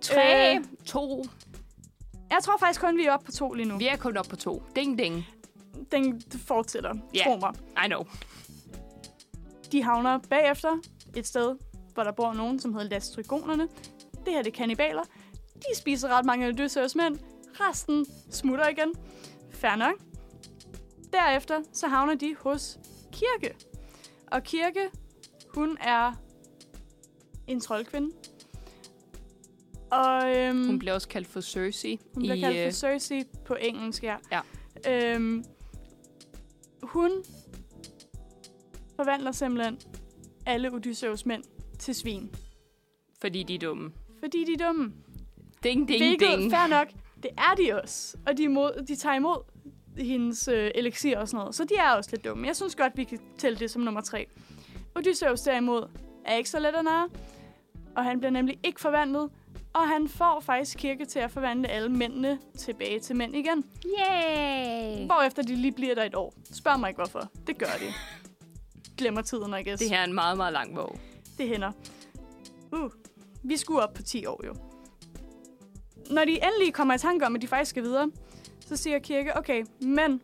3, 0.00 0.56
Øh. 0.56 0.64
2. 0.86 1.24
Jeg 2.30 2.38
tror 2.42 2.56
faktisk 2.58 2.80
kun, 2.80 2.96
vi 2.98 3.04
er 3.04 3.12
oppe 3.12 3.26
på 3.26 3.32
to 3.32 3.52
lige 3.52 3.68
nu. 3.68 3.78
Vi 3.78 3.86
er 3.86 3.96
kun 3.96 4.16
op 4.16 4.26
på 4.30 4.36
2. 4.36 4.62
Ding, 4.76 4.98
ding. 4.98 5.26
Den 5.92 6.22
fortsætter, 6.46 6.94
Ja. 7.14 7.22
tro 7.24 7.36
mig. 7.36 7.52
I 7.84 7.86
know. 7.88 8.02
De 9.72 9.82
havner 9.82 10.18
bagefter 10.30 10.78
et 11.16 11.26
sted, 11.26 11.56
hvor 11.94 12.02
der 12.02 12.12
bor 12.12 12.32
nogen, 12.32 12.60
som 12.60 12.72
hedder 12.74 12.88
Lastrigonerne. 12.88 13.62
Det 14.24 14.32
her 14.34 14.42
det 14.42 14.52
er 14.52 14.56
kannibaler. 14.56 15.02
De 15.54 15.76
spiser 15.76 16.08
ret 16.08 16.24
mange 16.24 16.46
af 16.46 16.50
Odysseus 16.50 16.94
mænd. 16.94 17.18
Resten 17.60 18.06
smutter 18.30 18.68
igen. 18.68 18.94
Fair 19.52 19.76
nok. 19.76 19.94
Derefter 21.16 21.62
så 21.72 21.88
havner 21.88 22.14
de 22.14 22.36
hos 22.40 22.78
Kirke. 23.12 23.54
Og 24.26 24.42
Kirke, 24.42 24.90
hun 25.54 25.76
er 25.80 26.12
en 27.46 27.60
troldkvinde. 27.60 28.10
Og 29.90 30.36
øhm, 30.36 30.66
Hun 30.66 30.78
bliver 30.78 30.94
også 30.94 31.08
kaldt 31.08 31.28
for 31.28 31.40
Cersei. 31.40 32.00
hun 32.14 32.22
bliver 32.22 32.34
i, 32.34 32.40
kaldt 32.40 32.56
øh, 32.58 32.64
for 32.64 32.70
Cersei 32.70 33.24
på 33.44 33.54
engelsk, 33.60 34.02
ja. 34.02 34.16
Ja. 34.32 34.40
Øhm, 35.14 35.44
hun 36.82 37.10
forvandler 38.96 39.32
simpelthen 39.32 39.78
alle 40.46 40.72
Odysseus 40.72 41.26
mænd 41.26 41.42
til 41.78 41.94
svin. 41.94 42.34
Fordi 43.20 43.42
de 43.42 43.54
er 43.54 43.58
dumme. 43.58 43.92
Fordi 44.20 44.44
de 44.44 44.52
er 44.62 44.66
dumme. 44.66 44.92
Ding, 45.62 45.88
ding, 45.88 46.00
Hvilket, 46.04 46.38
ding. 46.38 46.50
fair 46.52 46.66
nok, 46.66 46.88
det 47.22 47.30
er 47.38 47.54
de 47.54 47.82
også. 47.82 48.16
Og 48.26 48.36
de, 48.36 48.42
imod, 48.42 48.84
de 48.88 48.96
tager 48.96 49.14
imod 49.16 49.36
hendes 49.98 50.48
øh, 50.48 50.70
elixir 50.74 51.18
og 51.18 51.28
sådan 51.28 51.38
noget. 51.38 51.54
Så 51.54 51.64
de 51.64 51.74
er 51.74 51.90
også 51.90 52.10
lidt 52.12 52.24
dumme. 52.24 52.46
Jeg 52.46 52.56
synes 52.56 52.76
godt, 52.76 52.96
vi 52.96 53.04
kan 53.04 53.18
tælle 53.38 53.58
det 53.58 53.70
som 53.70 53.82
nummer 53.82 54.00
tre. 54.00 54.26
Odysseus 54.94 55.40
derimod 55.40 55.88
er 56.24 56.36
ikke 56.36 56.50
så 56.50 56.58
let 56.58 56.74
at 56.74 56.84
narre. 56.84 57.08
Og 57.96 58.04
han 58.04 58.18
bliver 58.18 58.30
nemlig 58.30 58.58
ikke 58.62 58.80
forvandlet. 58.80 59.30
Og 59.72 59.88
han 59.88 60.08
får 60.08 60.40
faktisk 60.40 60.78
kirke 60.78 61.04
til 61.04 61.18
at 61.18 61.30
forvandle 61.30 61.68
alle 61.68 61.88
mændene 61.88 62.38
tilbage 62.58 63.00
til 63.00 63.16
mænd 63.16 63.36
igen. 63.36 63.64
Yay! 63.84 65.06
Hvorefter 65.06 65.42
de 65.42 65.56
lige 65.56 65.72
bliver 65.72 65.94
der 65.94 66.04
et 66.04 66.14
år. 66.14 66.34
Spørg 66.52 66.80
mig 66.80 66.88
ikke, 66.88 66.98
hvorfor. 66.98 67.30
Det 67.46 67.58
gør 67.58 67.66
de. 67.66 67.92
Glemmer 68.98 69.22
tiden, 69.22 69.54
I 69.54 69.68
guess. 69.68 69.80
Det 69.80 69.90
her 69.90 69.98
er 69.98 70.04
en 70.04 70.14
meget, 70.14 70.36
meget 70.36 70.52
lang 70.52 70.74
bog. 70.74 70.98
Det 71.38 71.48
hænder. 71.48 71.72
Uh, 72.72 72.90
vi 73.42 73.56
skulle 73.56 73.82
op 73.82 73.94
på 73.94 74.02
10 74.02 74.26
år 74.26 74.40
jo. 74.46 74.54
Når 76.10 76.24
de 76.24 76.30
endelig 76.30 76.74
kommer 76.74 76.94
i 76.94 76.98
tanke 76.98 77.26
om, 77.26 77.34
at 77.34 77.42
de 77.42 77.46
faktisk 77.46 77.70
skal 77.70 77.82
videre, 77.82 78.10
så 78.66 78.76
siger 78.76 78.98
Kirke, 78.98 79.36
okay, 79.38 79.64
men 79.80 80.20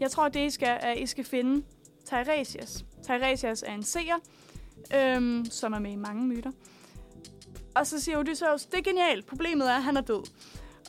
jeg 0.00 0.10
tror, 0.10 0.28
det 0.28 0.46
I 0.46 0.50
skal, 0.50 0.68
er, 0.68 0.74
at 0.74 0.98
I 0.98 1.06
skal 1.06 1.24
finde 1.24 1.66
Tiresias. 2.04 2.84
Tiresias 3.06 3.64
er 3.66 3.74
en 3.74 3.82
seer, 3.82 4.16
øhm, 4.94 5.44
som 5.44 5.72
er 5.72 5.78
med 5.78 5.92
i 5.92 5.96
mange 5.96 6.26
myter. 6.26 6.50
Og 7.74 7.86
så 7.86 8.00
siger 8.00 8.18
Odysseus, 8.18 8.66
det 8.66 8.78
er 8.78 8.82
genialt, 8.82 9.26
problemet 9.26 9.70
er, 9.70 9.74
at 9.74 9.82
han 9.82 9.96
er 9.96 10.00
død. 10.00 10.22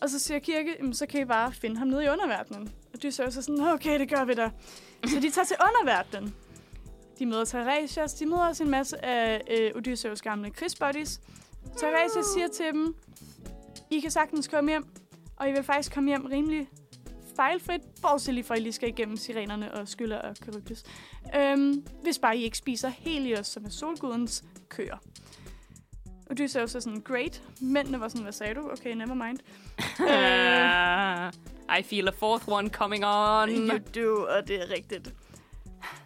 Og 0.02 0.10
så 0.10 0.20
siger 0.20 0.39
Kirke, 0.39 0.93
så 0.93 1.06
kan 1.06 1.22
I 1.22 1.26
bare 1.26 1.54
finde 1.54 1.78
ham 1.78 1.88
nede 1.88 2.06
i 2.06 2.10
underverdenen. 2.10 2.68
Og 2.68 2.93
Odysseus 2.93 3.38
er 3.38 3.41
sådan, 3.41 3.62
okay, 3.62 4.00
det 4.00 4.10
gør 4.10 4.26
vi 4.26 4.34
da. 4.34 4.52
Så 5.06 5.20
de 5.20 5.30
tager 5.30 5.45
til 5.45 5.56
underverdenen. 5.60 6.36
De 7.20 7.26
møder 7.26 7.45
Tiresias, 7.45 8.14
de 8.14 8.26
møder 8.26 8.48
også 8.48 8.64
en 8.64 8.70
masse 8.70 9.06
af 9.06 9.41
øh, 9.50 9.72
Odysseus 9.76 10.22
gamle 10.22 10.52
krigsbuddies. 10.52 11.22
Tiresias 11.78 12.26
siger 12.34 12.48
til 12.48 12.66
dem, 12.74 12.95
I 13.91 14.00
kan 14.00 14.12
sagtens 14.12 14.48
komme 14.48 14.70
hjem, 14.70 14.86
og 15.36 15.50
I 15.50 15.52
vil 15.52 15.64
faktisk 15.64 15.93
komme 15.93 16.10
hjem 16.10 16.26
rimelig 16.26 16.70
fejlfrit, 17.38 17.82
bortset 18.02 18.34
lige 18.34 18.44
fra, 18.44 18.56
at 18.56 18.60
I 18.60 18.64
lige 18.64 18.74
skal 18.74 18.90
igennem 18.90 19.18
sirenerne 19.18 19.74
og 19.74 19.88
skylder 19.88 20.18
og 20.18 20.36
Charybdis. 20.36 20.84
Øhm, 21.36 21.86
hvis 22.04 22.20
bare 22.20 22.38
I 22.38 22.44
ikke 22.44 22.58
spiser 22.58 22.90
Helios, 22.90 23.48
som 23.48 23.66
er 23.66 23.70
solgudens 23.70 24.44
køer. 24.70 24.98
Odysseus 26.32 26.76
er 26.76 26.80
sådan, 26.80 27.02
great. 27.02 27.44
Mændene 27.62 28.00
var 28.00 28.08
sådan, 28.08 28.24
hvad 28.24 28.34
sagde 28.34 28.54
du? 28.54 28.70
Okay, 28.72 28.94
never 28.94 29.14
mind. 29.14 29.40
øh, 30.12 31.80
I 31.80 31.84
feel 31.84 32.08
a 32.08 32.12
fourth 32.12 32.50
one 32.50 32.70
coming 32.70 33.06
on. 33.06 33.50
You 33.50 33.78
do, 33.96 34.28
og 34.30 34.48
det 34.48 34.56
er 34.62 34.74
rigtigt. 34.76 35.14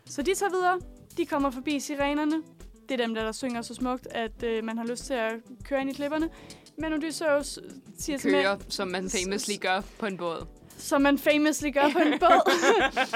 Så 0.06 0.22
de 0.22 0.36
tager 0.36 0.50
videre. 0.50 0.80
De 1.18 1.26
kommer 1.26 1.52
forbi 1.52 1.80
sirenerne. 1.80 2.44
Det 2.90 3.00
er 3.00 3.06
dem, 3.06 3.16
der, 3.16 3.24
der 3.24 3.32
synger 3.32 3.62
så 3.62 3.74
smukt, 3.74 4.08
at 4.12 4.44
øh, 4.44 4.64
man 4.64 4.78
har 4.78 4.86
lyst 4.86 5.06
til 5.06 5.14
at 5.14 5.34
køre 5.64 5.82
ind 5.82 5.90
i 5.90 5.94
klipperne. 5.94 6.30
Men 6.78 6.94
Odysseus 6.94 7.60
siger 8.00 8.18
til 8.18 8.32
mænd, 8.32 8.44
Kører, 8.44 8.58
som 8.70 8.88
man 8.88 9.10
famously 9.10 9.54
gør 9.62 9.82
på 10.00 10.06
en 10.06 10.18
båd. 10.18 10.61
Som 10.82 11.02
man 11.02 11.18
famously 11.18 11.72
gør 11.74 11.90
på 11.94 12.00
en 12.00 12.20
båd. 12.24 12.52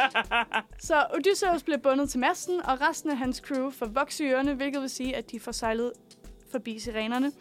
så 0.88 1.06
Odysseus 1.18 1.64
bliver 1.64 1.78
bundet 1.78 2.10
til 2.10 2.20
masten, 2.20 2.62
og 2.66 2.82
resten 2.82 3.10
af 3.10 3.18
hans 3.18 3.38
crew 3.38 3.70
får 3.70 3.86
voks 3.86 4.20
i 4.20 4.24
ørerne, 4.24 4.54
hvilket 4.54 4.82
vil 4.82 4.90
sige, 4.90 5.16
at 5.16 5.32
de 5.32 5.40
får 5.40 5.52
sejlet 5.52 5.92
forbi 6.52 6.80
sirenerne. 6.80 7.32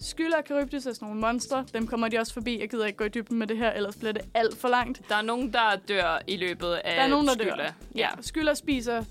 Skyller 0.00 0.36
og 0.36 0.42
Charybdis 0.46 0.86
er 0.86 0.92
sådan 0.92 1.06
nogle 1.08 1.20
monstre. 1.20 1.66
Dem 1.74 1.86
kommer 1.86 2.08
de 2.08 2.18
også 2.18 2.32
forbi. 2.34 2.60
Jeg 2.60 2.70
gider 2.70 2.86
ikke 2.86 2.96
gå 2.96 3.04
i 3.04 3.08
dybden 3.08 3.38
med 3.38 3.46
det 3.46 3.56
her, 3.58 3.70
ellers 3.72 3.96
bliver 3.96 4.12
det 4.12 4.22
alt 4.34 4.56
for 4.56 4.68
langt. 4.68 5.02
Der 5.08 5.16
er 5.16 5.22
nogen, 5.22 5.52
der 5.52 5.76
dør 5.88 6.18
i 6.26 6.36
løbet 6.36 6.68
af 6.72 6.94
Der 6.96 7.02
er 7.02 7.08
nogen, 7.08 7.26
der 7.26 7.32
Skylla. 7.32 7.56
dør. 7.56 7.70
Ja. 7.94 8.08
Skyller 8.20 8.54
spiser 8.54 9.04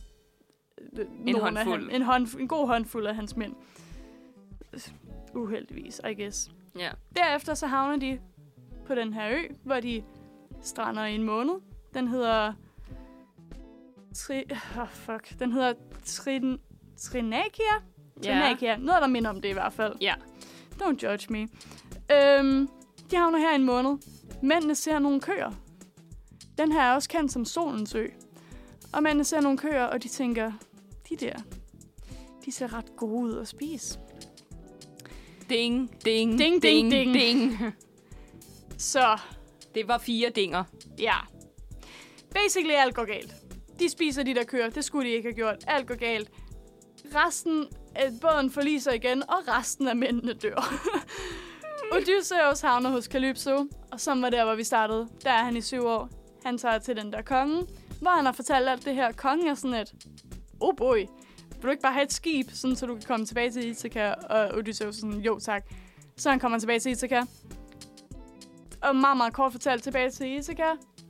øh, 0.94 1.06
nogle 1.26 1.38
af 1.38 1.66
håndfuld. 1.66 1.92
Han, 1.92 2.02
en, 2.02 2.06
hånd, 2.06 2.28
en 2.40 2.48
god 2.48 2.68
håndfuld 2.68 3.08
af 3.08 3.16
hans 3.16 3.36
mænd. 3.36 3.54
Uheldigvis, 5.36 6.02
I 6.10 6.22
guess. 6.24 6.52
ja. 6.80 6.90
Derefter 7.16 7.54
så 7.54 7.68
havner 7.68 7.98
de 7.98 8.20
på 8.88 8.96
den 8.96 9.14
her 9.14 9.30
ø, 9.30 9.38
hvor 9.64 9.80
de 9.80 10.04
strander 10.62 11.06
i 11.06 11.16
en 11.16 11.24
måned. 11.24 11.54
Den 11.94 12.08
hedder... 12.08 12.54
Tri... 14.16 14.44
Oh, 14.80 14.88
fuck. 14.90 15.40
Den 15.40 15.52
hedder 15.52 15.74
Trin... 16.06 16.60
Trinakia? 16.98 17.74
Trinakia. 18.24 18.78
Noget, 18.78 19.02
der 19.02 19.08
minder 19.08 19.30
om 19.30 19.42
det 19.42 19.50
i 19.50 19.54
hvert 19.54 19.74
fald. 19.74 19.96
Ja. 20.02 20.14
Don't 20.82 21.04
judge 21.04 21.28
me. 21.30 21.40
Øhm, 22.12 22.70
de 23.12 23.16
havner 23.16 23.40
her 23.40 23.52
i 23.52 23.56
en 23.56 23.64
måned. 23.64 23.98
Mændene 24.44 24.76
ser 24.76 25.00
nogle 25.00 25.22
køer. 25.22 25.52
Den 26.58 26.72
her 26.72 26.82
er 26.82 26.94
også 26.96 27.10
kendt 27.10 27.32
som 27.32 27.46
Solens 27.46 27.96
Ø. 27.96 28.08
Og 28.94 29.04
mændene 29.04 29.24
ser 29.24 29.42
nogle 29.42 29.58
køer, 29.58 29.84
og 29.84 30.04
de 30.04 30.08
tænker, 30.08 30.52
de 31.10 31.16
der, 31.16 31.36
de 32.46 32.52
ser 32.52 32.74
ret 32.74 32.96
gode 32.98 33.24
ud 33.24 33.38
at 33.38 33.48
spise. 33.48 34.00
Ding, 35.50 36.06
ding, 36.06 36.40
Ding, 36.40 36.62
ding, 36.62 36.92
ding. 36.92 37.14
ding. 37.14 37.54
Så 38.78 39.20
Det 39.76 39.88
var 39.88 39.98
fire 39.98 40.30
dinger. 40.30 40.64
Ja. 41.00 41.16
Basically 42.34 42.74
alt 42.74 42.96
går 42.96 43.06
galt. 43.06 43.36
De 43.80 43.90
spiser 43.90 44.24
de 44.24 44.36
der 44.36 44.44
køer. 44.44 44.70
Det 44.70 44.86
skulle 44.86 45.10
de 45.10 45.16
ikke 45.16 45.30
have 45.30 45.36
gjort. 45.36 45.58
Alt 45.68 45.88
går 45.88 45.96
galt. 45.96 46.30
Resten 47.16 47.68
af 47.96 48.12
båden 48.22 48.52
forliser 48.52 48.92
igen, 48.92 49.24
og 49.30 49.38
resten 49.48 49.88
af 49.88 49.96
mændene 49.96 50.34
dør. 50.34 50.74
Odysseus 51.96 52.62
havner 52.62 52.90
hos 52.90 53.06
Calypso, 53.06 53.68
og 53.92 54.00
som 54.00 54.22
var 54.22 54.30
der, 54.30 54.46
hvor 54.46 54.56
vi 54.56 54.64
startede. 54.64 55.08
Der 55.24 55.32
er 55.32 55.44
han 55.44 55.58
i 55.58 55.62
syv 55.62 55.86
år. 55.86 56.10
Han 56.46 56.58
tager 56.58 56.80
til 56.80 56.96
den 56.96 57.14
der 57.14 57.22
konge, 57.22 57.68
hvor 58.02 58.12
han 58.12 58.26
har 58.26 58.32
fortalt 58.32 58.70
alt 58.70 58.86
det 58.86 58.96
her. 58.96 59.12
Kongen 59.12 59.48
er 59.48 59.54
sådan 59.54 59.74
et, 59.74 59.94
oh 60.60 60.76
boy, 60.76 60.98
vil 60.98 61.64
du 61.64 61.70
ikke 61.70 61.82
bare 61.82 61.94
have 61.94 62.04
et 62.04 62.14
skib, 62.14 62.50
sådan, 62.54 62.76
så 62.76 62.86
du 62.86 62.94
kan 62.94 63.04
komme 63.08 63.26
tilbage 63.26 63.52
til 63.52 63.68
Ithaka? 63.68 64.12
Og 64.12 64.58
Odysseus 64.58 64.96
sådan, 64.96 65.20
jo 65.20 65.40
tak. 65.40 65.64
Så 66.18 66.30
han 66.30 66.40
kommer 66.40 66.60
tilbage 66.60 66.80
til 66.80 66.92
Ithaka. 66.92 67.22
Og 68.82 68.96
meget, 68.96 69.18
meget 69.18 69.34
kort 69.34 69.52
fortalt 69.52 69.84
tilbage 69.84 70.10
til 70.12 70.28
Ithaka. 70.38 70.64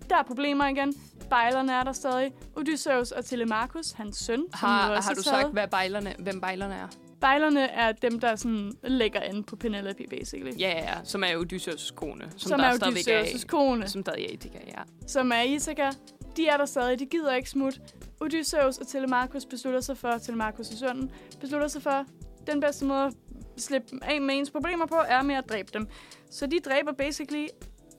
Der 0.09 0.17
er 0.17 0.23
problemer 0.23 0.67
igen. 0.67 0.93
Bejlerne 1.29 1.73
er 1.73 1.83
der 1.83 1.91
stadig. 1.91 2.31
Odysseus 2.55 3.11
og 3.11 3.25
Telemachus, 3.25 3.91
hans 3.91 4.17
søn, 4.17 4.45
som 4.59 4.69
Har, 4.69 4.89
også 4.89 5.09
har 5.09 5.15
du 5.15 5.21
taget. 5.23 5.41
sagt, 5.41 5.53
hvad 5.53 5.67
bejlerne, 5.67 6.15
hvem 6.19 6.41
bejlerne 6.41 6.73
er? 6.75 6.87
Bejlerne 7.21 7.67
er 7.69 7.91
dem, 7.91 8.19
der 8.19 8.35
sådan 8.35 8.71
lægger 8.83 9.19
an 9.19 9.43
på 9.43 9.55
Penelope, 9.55 10.03
basically. 10.09 10.51
Ja, 10.59 10.69
ja, 10.69 10.83
ja. 10.83 11.03
Som 11.03 11.23
er 11.23 11.27
Odysseus' 11.27 11.93
kone. 11.95 12.31
Som, 12.37 12.49
som 12.49 12.59
der 12.59 12.65
er 12.65 12.73
Odysseus' 12.73 13.45
kone, 13.45 13.87
Som 13.87 14.01
stadig 14.01 14.25
er 14.25 14.33
Etika, 14.33 14.59
ja. 14.67 14.81
som 15.07 15.31
er 15.31 15.41
Ithaka. 15.41 15.89
De 16.37 16.47
er 16.47 16.57
der 16.57 16.65
stadig, 16.65 16.99
de 16.99 17.05
gider 17.05 17.33
ikke 17.33 17.49
smut. 17.49 17.79
Odysseus 18.21 18.77
og 18.77 18.87
Telemachus 18.87 19.45
beslutter 19.45 19.81
sig 19.81 19.97
for, 19.97 20.17
Telemachus 20.17 20.67
sønnen, 20.67 21.11
beslutter 21.41 21.67
sig 21.67 21.81
for, 21.81 22.05
den 22.47 22.59
bedste 22.59 22.85
måde 22.85 23.03
at 23.05 23.13
slippe 23.57 23.87
af 24.01 24.21
med 24.21 24.35
ens 24.35 24.51
problemer 24.51 24.85
på, 24.85 24.95
er 25.07 25.21
med 25.21 25.35
at 25.35 25.49
dræbe 25.49 25.69
dem. 25.73 25.87
Så 26.31 26.45
de 26.47 26.59
dræber 26.59 26.91
basically 26.91 27.47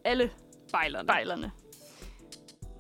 alle 0.04 0.30
Bejlerne. 0.72 1.06
bejlerne. 1.06 1.50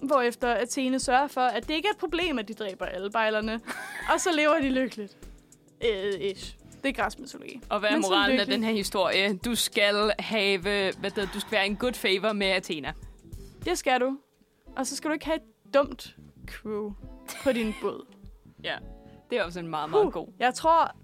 Hvorefter 0.02 0.54
Athene 0.54 1.00
sørger 1.00 1.26
for, 1.26 1.40
at 1.40 1.68
det 1.68 1.74
ikke 1.74 1.88
er 1.88 1.92
et 1.92 1.98
problem, 1.98 2.38
at 2.38 2.48
de 2.48 2.54
dræber 2.54 2.86
alle 2.86 3.10
bejlerne. 3.10 3.60
og 4.14 4.20
så 4.20 4.30
lever 4.36 4.60
de 4.60 4.70
lykkeligt. 4.70 5.16
Øh, 5.84 6.20
ish. 6.20 6.56
Det 6.82 6.88
er 6.88 6.92
græsmytologi. 7.02 7.60
Og 7.68 7.80
hvad 7.80 7.90
er 7.90 7.92
Men 7.94 8.00
moralen 8.00 8.40
af 8.40 8.46
den 8.46 8.64
her 8.64 8.72
historie? 8.72 9.36
Du 9.36 9.54
skal 9.54 10.12
have, 10.18 10.58
hvad 10.60 11.10
det, 11.10 11.30
du 11.34 11.40
skal 11.40 11.52
være 11.52 11.66
en 11.66 11.76
good 11.76 11.92
favor 11.92 12.32
med 12.32 12.46
Athena. 12.46 12.92
Det 13.64 13.78
skal 13.78 14.00
du. 14.00 14.18
Og 14.76 14.86
så 14.86 14.96
skal 14.96 15.08
du 15.08 15.12
ikke 15.12 15.26
have 15.26 15.36
et 15.36 15.74
dumt 15.74 16.16
crew 16.46 16.92
på 17.42 17.52
din 17.52 17.74
båd. 17.82 18.06
Ja. 18.64 18.76
Det 19.30 19.38
er 19.38 19.44
også 19.44 19.60
en 19.60 19.68
meget, 19.68 19.90
meget 19.90 20.12
god. 20.12 20.28
Jeg 20.38 20.54
tror... 20.54 20.96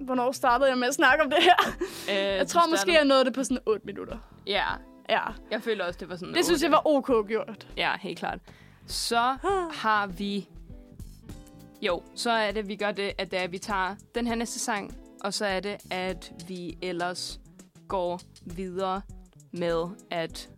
Hvornår 0.00 0.32
startede 0.32 0.70
jeg 0.70 0.78
med 0.78 0.88
at 0.88 0.94
snakke 0.94 1.24
om 1.24 1.30
det 1.30 1.38
her? 1.42 1.54
Øh, 2.10 2.16
Jeg 2.38 2.48
tror 2.48 2.60
måske, 2.60 2.76
startede- 2.76 2.96
jeg 2.96 3.04
nåede 3.04 3.24
det 3.24 3.34
på 3.34 3.44
sådan 3.44 3.58
8 3.66 3.86
minutter. 3.86 4.18
Ja, 4.46 4.64
Ja, 5.10 5.20
jeg 5.50 5.62
føler 5.62 5.84
også, 5.84 5.98
det 6.00 6.08
var 6.08 6.16
sådan... 6.16 6.34
det 6.34 6.44
synes 6.44 6.62
otte. 6.62 6.64
jeg 6.64 6.72
var 6.72 6.82
ok 6.86 7.28
gjort. 7.28 7.68
Ja, 7.76 7.92
helt 8.00 8.18
klart. 8.18 8.38
Så 8.86 9.36
har 9.82 10.06
vi... 10.06 10.48
Jo, 11.82 12.02
så 12.14 12.30
er 12.30 12.50
det, 12.52 12.68
vi 12.68 12.76
gør 12.76 12.92
det, 12.92 13.12
at, 13.18 13.30
det 13.30 13.38
er, 13.38 13.42
at 13.42 13.52
vi 13.52 13.58
tager 13.58 13.96
den 14.14 14.26
her 14.26 14.34
næste 14.34 14.58
sang, 14.58 14.96
og 15.24 15.34
så 15.34 15.46
er 15.46 15.60
det, 15.60 15.76
at 15.90 16.32
vi 16.48 16.78
ellers 16.82 17.40
går 17.88 18.20
videre 18.44 19.00
med 19.52 19.84
at... 20.10 20.50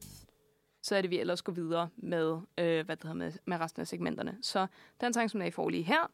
Så 0.83 0.97
er 0.97 1.01
det, 1.01 1.11
vi 1.11 1.19
ellers 1.21 1.43
går 1.43 1.53
videre 1.53 1.89
med, 1.97 2.39
øh, 2.59 2.85
hvad 2.87 2.97
det 2.97 3.03
hedder, 3.03 3.15
med, 3.17 3.33
med 3.47 3.61
resten 3.61 3.81
af 3.81 3.87
segmenterne. 3.87 4.37
Så 4.43 4.67
den 5.01 5.13
sang, 5.13 5.31
som 5.31 5.43
I 5.43 5.51
får 5.51 5.69
lige 5.69 5.83
her, 5.83 6.11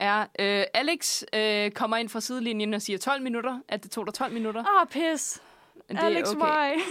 er 0.00 0.20
øh, 0.20 0.64
Alex 0.74 1.22
øh, 1.34 1.70
kommer 1.70 1.96
ind 1.96 2.08
fra 2.08 2.20
sidelinjen 2.20 2.74
og 2.74 2.82
siger 2.82 2.98
12 2.98 3.22
minutter, 3.22 3.60
at 3.68 3.82
det 3.82 3.90
tog 3.90 4.06
dig 4.06 4.14
12 4.14 4.32
minutter. 4.32 4.60
Åh, 4.60 4.82
oh, 4.82 4.86
pis. 4.88 5.42
Men 5.88 5.96
Alex, 5.96 6.28
det 6.28 6.34
er 6.34 6.36
okay. 6.36 6.72
why? 6.72 6.80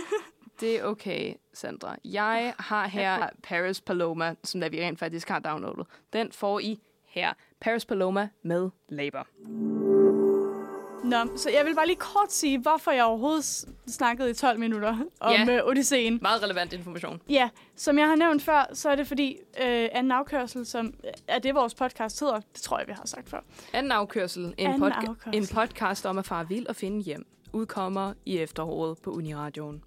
Det 0.60 0.80
er 0.80 0.84
okay, 0.84 1.34
Sandra. 1.54 1.96
Jeg 2.06 2.54
har 2.60 2.88
her 2.88 3.30
Paris 3.44 3.82
Paloma, 3.82 4.36
som 4.44 4.62
der 4.62 4.70
vi 4.70 4.84
rent 4.84 5.00
faktisk 5.00 5.30
har 5.30 5.40
downloadet. 5.40 5.88
Den 6.14 6.32
får 6.32 6.60
I 6.60 6.80
her. 7.06 7.34
Paris 7.60 7.86
Paloma 7.86 8.30
med 8.42 8.70
Labor. 8.90 9.28
Nå, 11.04 11.38
så 11.38 11.50
jeg 11.50 11.66
vil 11.66 11.76
bare 11.76 11.86
lige 11.88 11.96
kort 11.96 12.32
sige, 12.34 12.60
hvorfor 12.60 12.92
jeg 12.92 13.04
overhovedet 13.04 13.66
snakkede 13.88 14.30
i 14.30 14.34
12 14.34 14.60
minutter 14.60 14.98
om 15.20 15.32
Ja. 15.34 15.46
yeah. 15.46 15.66
Odysseen. 15.68 16.20
Meget 16.22 16.44
relevant 16.44 16.74
information. 16.74 17.22
Ja, 17.30 17.50
som 17.76 17.98
jeg 18.00 18.08
har 18.08 18.16
nævnt 18.16 18.42
før, 18.44 18.66
så 18.74 18.90
er 18.90 18.96
det 18.96 19.08
fordi 19.08 19.38
øh, 19.62 19.90
anden 19.92 20.12
afkørsel, 20.12 20.66
som 20.66 20.94
er 21.28 21.40
det, 21.40 21.56
vores 21.56 21.76
podcast 21.76 22.20
hedder. 22.20 22.40
Det 22.54 22.62
tror 22.62 22.78
jeg, 22.80 22.88
vi 22.88 22.94
har 22.94 23.06
sagt 23.06 23.30
før. 23.30 23.40
Anden 23.74 23.92
afkørsel. 23.92 24.44
En, 24.44 24.54
Anden 24.68 24.84
podca- 24.92 25.10
afkørsel. 25.10 25.42
en 25.42 25.48
podcast 25.48 26.06
om 26.06 26.18
at 26.18 26.26
far 26.26 26.44
vil 26.44 26.66
og 26.70 26.76
finde 26.76 27.02
hjem. 27.04 27.26
Udkommer 27.54 28.14
i 28.26 28.38
efteråret 28.38 28.98
på 29.04 29.12
Uniradioen. 29.12 29.84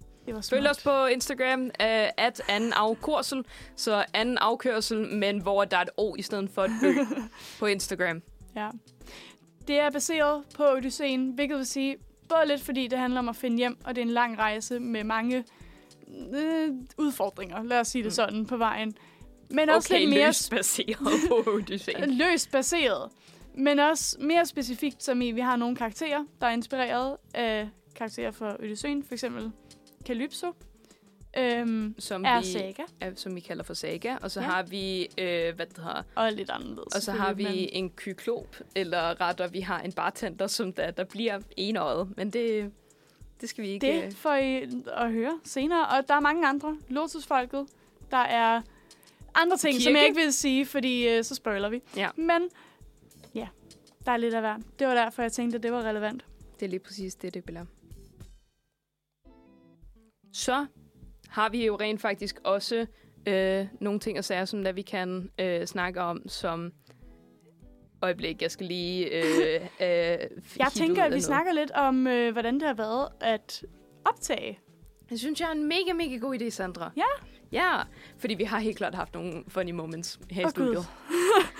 Følg 0.49 0.69
os 0.69 0.83
på 0.83 1.05
Instagram, 1.05 1.61
uh, 1.63 1.69
at 2.17 2.41
anden 2.49 2.73
afkørsel. 2.73 3.45
Så 3.75 4.05
anden 4.13 4.37
afkørsel, 4.37 5.15
men 5.15 5.41
hvor 5.41 5.65
der 5.65 5.77
er 5.77 5.81
et 5.81 5.89
O 5.97 6.15
i 6.17 6.21
stedet 6.21 6.49
for 6.55 6.63
et 6.63 6.71
Ø 6.83 6.93
på 7.59 7.65
Instagram. 7.65 8.21
Ja. 8.55 8.69
Det 9.67 9.79
er 9.79 9.89
baseret 9.89 10.43
på 10.55 10.63
Odysseen, 10.71 11.31
hvilket 11.31 11.57
vil 11.57 11.65
sige, 11.65 11.95
både 12.29 12.41
lidt 12.47 12.61
fordi 12.61 12.87
det 12.87 12.99
handler 12.99 13.19
om 13.19 13.29
at 13.29 13.35
finde 13.35 13.57
hjem, 13.57 13.77
og 13.85 13.95
det 13.95 14.01
er 14.01 14.05
en 14.05 14.11
lang 14.11 14.37
rejse 14.37 14.79
med 14.79 15.03
mange 15.03 15.43
øh, 16.33 16.69
udfordringer, 16.97 17.63
lad 17.63 17.79
os 17.79 17.87
sige 17.87 18.01
det 18.03 18.07
Mm. 18.07 18.11
sådan, 18.15 18.45
på 18.45 18.57
vejen. 18.57 18.95
Men 19.49 19.69
også 19.69 19.93
Okay, 19.93 19.99
lidt 19.99 20.09
mere 20.09 20.25
løst 20.27 20.49
baseret 20.49 20.97
på 21.27 21.43
Odysseen. 21.51 22.09
løst 22.09 22.51
baseret. 22.51 23.11
Men 23.55 23.79
også 23.79 24.17
mere 24.19 24.45
specifikt, 24.45 25.03
som 25.03 25.21
i, 25.21 25.31
vi 25.31 25.41
har 25.41 25.55
nogle 25.55 25.75
karakterer, 25.75 26.25
der 26.41 26.47
er 26.47 26.51
inspireret 26.51 27.17
af 27.33 27.69
karakterer 27.95 28.31
fra 28.31 28.55
Odysseen, 28.63 29.03
for 29.03 29.13
eksempel 29.13 29.51
Calypso, 30.05 30.47
øhm, 31.37 31.95
Som 31.99 32.25
er 32.25 32.39
vi, 32.39 32.45
Saga, 32.45 32.83
er, 32.99 33.11
som 33.15 33.35
vi 33.35 33.39
kalder 33.39 33.63
for 33.63 33.73
Saga. 33.73 34.15
Og 34.21 34.31
så 34.31 34.39
Ja. 34.41 34.45
har 34.45 34.63
vi, 34.63 35.01
øh, 35.17 35.55
hvad 35.55 35.65
det 35.65 35.77
hedder, 35.77 36.03
og 36.15 36.31
lidt 36.31 36.49
anderledes. 36.49 36.95
og 36.95 37.01
så 37.01 37.11
har 37.11 37.33
vi 37.33 37.43
selvfølgelig, 37.43 37.73
en 37.73 37.89
kyklop, 37.89 38.55
eller 38.75 39.21
rettere, 39.21 39.51
vi 39.51 39.59
har 39.59 39.79
en 39.81 39.91
bartender, 39.91 40.47
som 40.47 40.73
der, 40.73 40.91
der 40.91 41.03
bliver 41.03 41.39
enøjet. 41.57 42.17
Men 42.17 42.29
det, 42.29 42.71
det 43.41 43.49
skal 43.49 43.61
vi 43.63 43.67
Men 43.67 43.73
ikke... 43.73 44.05
det 44.05 44.15
får 44.15 44.33
I 44.35 44.69
at 44.87 45.11
høre 45.11 45.39
senere. 45.43 45.87
Og 45.87 46.07
der 46.07 46.13
er 46.13 46.19
mange 46.19 46.47
andre. 46.47 46.77
Lotusfolket, 46.89 47.65
der 48.11 48.17
er 48.17 48.61
andre 49.35 49.57
ting, 49.57 49.73
som 49.81 49.89
Kirke. 49.89 49.97
jeg 49.99 50.07
ikke 50.07 50.21
vil 50.21 50.33
sige, 50.33 50.65
fordi 50.65 51.07
øh, 51.09 51.23
så 51.23 51.35
spoiler 51.35 51.69
vi. 51.69 51.81
Ja. 51.97 52.09
Men 52.15 52.49
ja, 53.35 53.47
der 54.05 54.11
er 54.11 54.17
lidt 54.17 54.33
af 54.33 54.41
hver. 54.41 54.57
Det 54.79 54.87
var 54.87 54.93
derfor, 54.93 55.21
jeg 55.21 55.31
tænkte, 55.31 55.55
at 55.57 55.63
det 55.63 55.71
var 55.71 55.81
relevant. 55.83 56.25
Det 56.59 56.65
er 56.65 56.69
lige 56.69 56.79
præcis 56.79 57.15
det, 57.15 57.33
det 57.33 57.43
bliver. 57.43 57.65
Så 60.33 60.65
har 61.33 61.49
vi 61.49 61.65
jo 61.65 61.75
rent 61.75 62.01
faktisk 62.01 62.39
også 62.43 62.85
øh, 63.27 63.67
nogle 63.81 63.99
ting 63.99 64.17
og 64.17 64.23
sager, 64.25 64.45
som 64.45 64.63
der 64.63 64.71
vi 64.71 64.81
kan 64.81 65.29
øh, 65.39 65.65
snakke 65.65 66.01
om, 66.01 66.29
som... 66.29 66.71
Øjeblik, 68.01 68.41
jeg 68.41 68.51
skal 68.51 68.65
lige... 68.65 69.05
Øh, 69.05 69.55
øh, 69.61 70.17
Jeg 70.59 70.71
tænker, 70.73 71.03
at 71.03 71.13
vi 71.13 71.21
snakker 71.21 71.53
lidt 71.53 71.71
om, 71.71 72.07
øh, 72.07 72.31
hvordan 72.31 72.53
det 72.53 72.63
har 72.63 72.73
været 72.73 73.07
at 73.21 73.65
optage. 74.05 74.59
Det 75.09 75.19
synes 75.19 75.41
jeg 75.41 75.47
er 75.47 75.51
en 75.51 75.67
mega, 75.67 75.93
mega 75.93 76.15
god 76.17 76.41
idé, 76.41 76.49
Sandra. 76.49 76.91
Ja. 76.97 77.03
Ja, 77.51 77.81
fordi 78.17 78.33
vi 78.33 78.43
har 78.43 78.59
helt 78.59 78.77
klart 78.77 78.95
haft 78.95 79.13
nogle 79.13 79.43
funny 79.47 79.71
moments 79.71 80.19
her 80.31 80.41
i 80.41 80.45
Åh, 80.45 80.51
Gud. 80.51 80.51
studiet. 80.51 80.85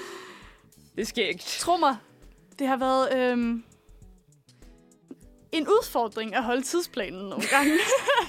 det 0.95 1.01
er 1.01 1.05
skægt. 1.05 1.57
Tro 1.59 1.77
mig, 1.77 1.95
det 2.59 2.67
har 2.67 2.77
været 2.77 3.31
øhm, 3.31 3.63
en 5.53 5.67
udfordring 5.67 6.35
at 6.35 6.43
holde 6.43 6.61
tidsplanen 6.61 7.21
nogle 7.29 7.43
gange. 7.49 7.71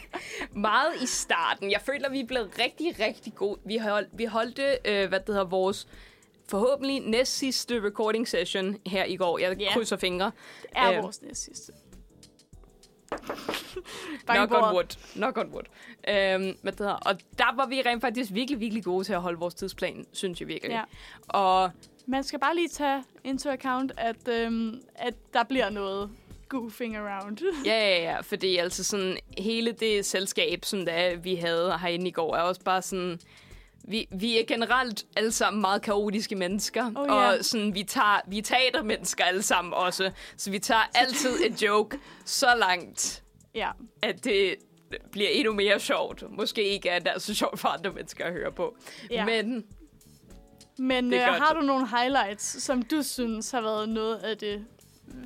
Meget 0.53 1.03
i 1.03 1.07
starten. 1.07 1.71
Jeg 1.71 1.81
føler, 1.81 2.11
vi 2.11 2.21
er 2.21 2.27
blevet 2.27 2.51
rigtig, 2.59 3.01
rigtig 3.07 3.35
gode. 3.35 3.61
Vi, 3.65 3.77
hold, 3.77 4.07
vi 4.13 4.25
holdte, 4.25 4.79
øh, 4.85 5.09
hvad 5.09 5.21
det 5.21 5.29
hedder, 5.29 5.45
vores 5.45 5.89
forhåbentlig 6.51 7.01
næst 7.01 7.37
sidste 7.39 7.85
recording 7.85 8.29
session 8.29 8.77
her 8.87 9.05
i 9.05 9.17
går. 9.17 9.39
Jeg 9.39 9.57
Ja. 9.61 9.73
krydser 9.73 9.97
fingre. 9.97 10.33
Det 10.63 10.71
er 10.77 10.93
Øh. 10.97 11.03
vores 11.03 11.23
næste 11.23 11.45
sidste. 11.45 11.73
Knock 14.27 14.53
on 14.55 14.75
wood. 14.75 14.97
Knock 15.15 15.39
on 15.39 15.47
wood. 15.53 15.63
Øhm, 16.09 16.57
hvad 16.63 16.73
det 16.73 16.79
hedder. 16.81 16.93
Og 16.93 17.15
der 17.39 17.57
var 17.57 17.67
vi 17.67 17.83
rent 17.87 18.01
faktisk 18.01 18.31
virkelig, 18.35 18.61
virkelig 18.61 18.85
gode 18.85 19.05
til 19.05 19.13
at 19.13 19.21
holde 19.21 19.39
vores 19.39 19.55
tidsplan, 19.55 20.07
synes 20.13 20.41
jeg 20.41 20.49
virkelig. 20.49 20.73
Ja. 20.73 20.83
Og 21.29 21.71
Man 22.07 22.25
skal 22.25 22.39
bare 22.41 22.55
lige 22.55 22.69
tage 22.69 23.05
into 23.25 23.51
account, 23.51 23.93
at, 23.97 24.29
øhm, 24.29 24.81
at 24.95 25.15
der 25.35 25.43
bliver 25.45 25.71
noget 25.71 26.11
goofing 26.49 26.97
around. 26.97 27.39
Ja, 27.67 27.89
ja, 27.89 28.03
ja, 28.03 28.21
fordi 28.21 28.57
altså 28.57 28.85
sådan, 28.85 29.17
hele 29.39 29.73
det 29.73 30.07
selskab, 30.07 30.65
som 30.65 30.87
der, 30.87 31.17
vi 31.17 31.35
havde 31.35 31.79
herinde 31.79 32.09
i 32.09 32.11
går, 32.11 32.37
er 32.37 32.41
også 32.41 32.61
bare 32.61 32.83
sådan, 32.83 33.21
vi, 33.89 34.09
vi 34.11 34.39
er 34.41 34.45
generelt 34.47 35.05
alle 35.17 35.33
sammen 35.33 35.61
meget 35.61 35.83
kaotiske 35.83 36.37
mennesker, 36.37 36.91
Oh, 36.97 37.07
ja. 37.09 37.15
og 37.15 37.45
sådan, 37.45 37.75
vi, 37.75 37.83
tager, 37.83 38.21
vi 38.27 38.39
er 38.39 38.43
teatermennesker 38.43 39.25
alle 39.25 39.43
sammen 39.43 39.75
også, 39.75 40.11
så 40.37 40.51
vi 40.51 40.59
tager 40.59 40.91
altid 40.95 41.45
et 41.47 41.63
joke 41.63 41.99
så 42.25 42.47
langt, 42.59 43.23
ja. 43.55 43.71
at 44.03 44.25
det 44.25 44.55
bliver 45.13 45.29
endnu 45.31 45.53
mere 45.53 45.81
sjovt. 45.81 46.25
Måske 46.31 46.63
ikke 46.63 46.89
er 46.89 46.99
det 46.99 47.23
så 47.23 47.35
sjovt 47.35 47.61
for 47.61 47.69
andre 47.69 47.93
mennesker 47.93 48.25
at 48.25 48.33
høre 48.33 48.53
på. 48.53 48.77
Ja. 49.11 49.25
Men 49.25 49.65
Men 50.79 51.05
Det 51.05 51.15
øh, 51.15 51.21
er 51.21 51.33
har 51.33 51.55
du 51.55 51.61
nogle 51.61 51.89
highlights, 51.89 52.63
som 52.63 52.83
du 52.83 53.03
synes 53.03 53.51
har 53.51 53.61
været 53.61 53.89
noget 53.89 54.17
af 54.17 54.39
det 54.39 54.65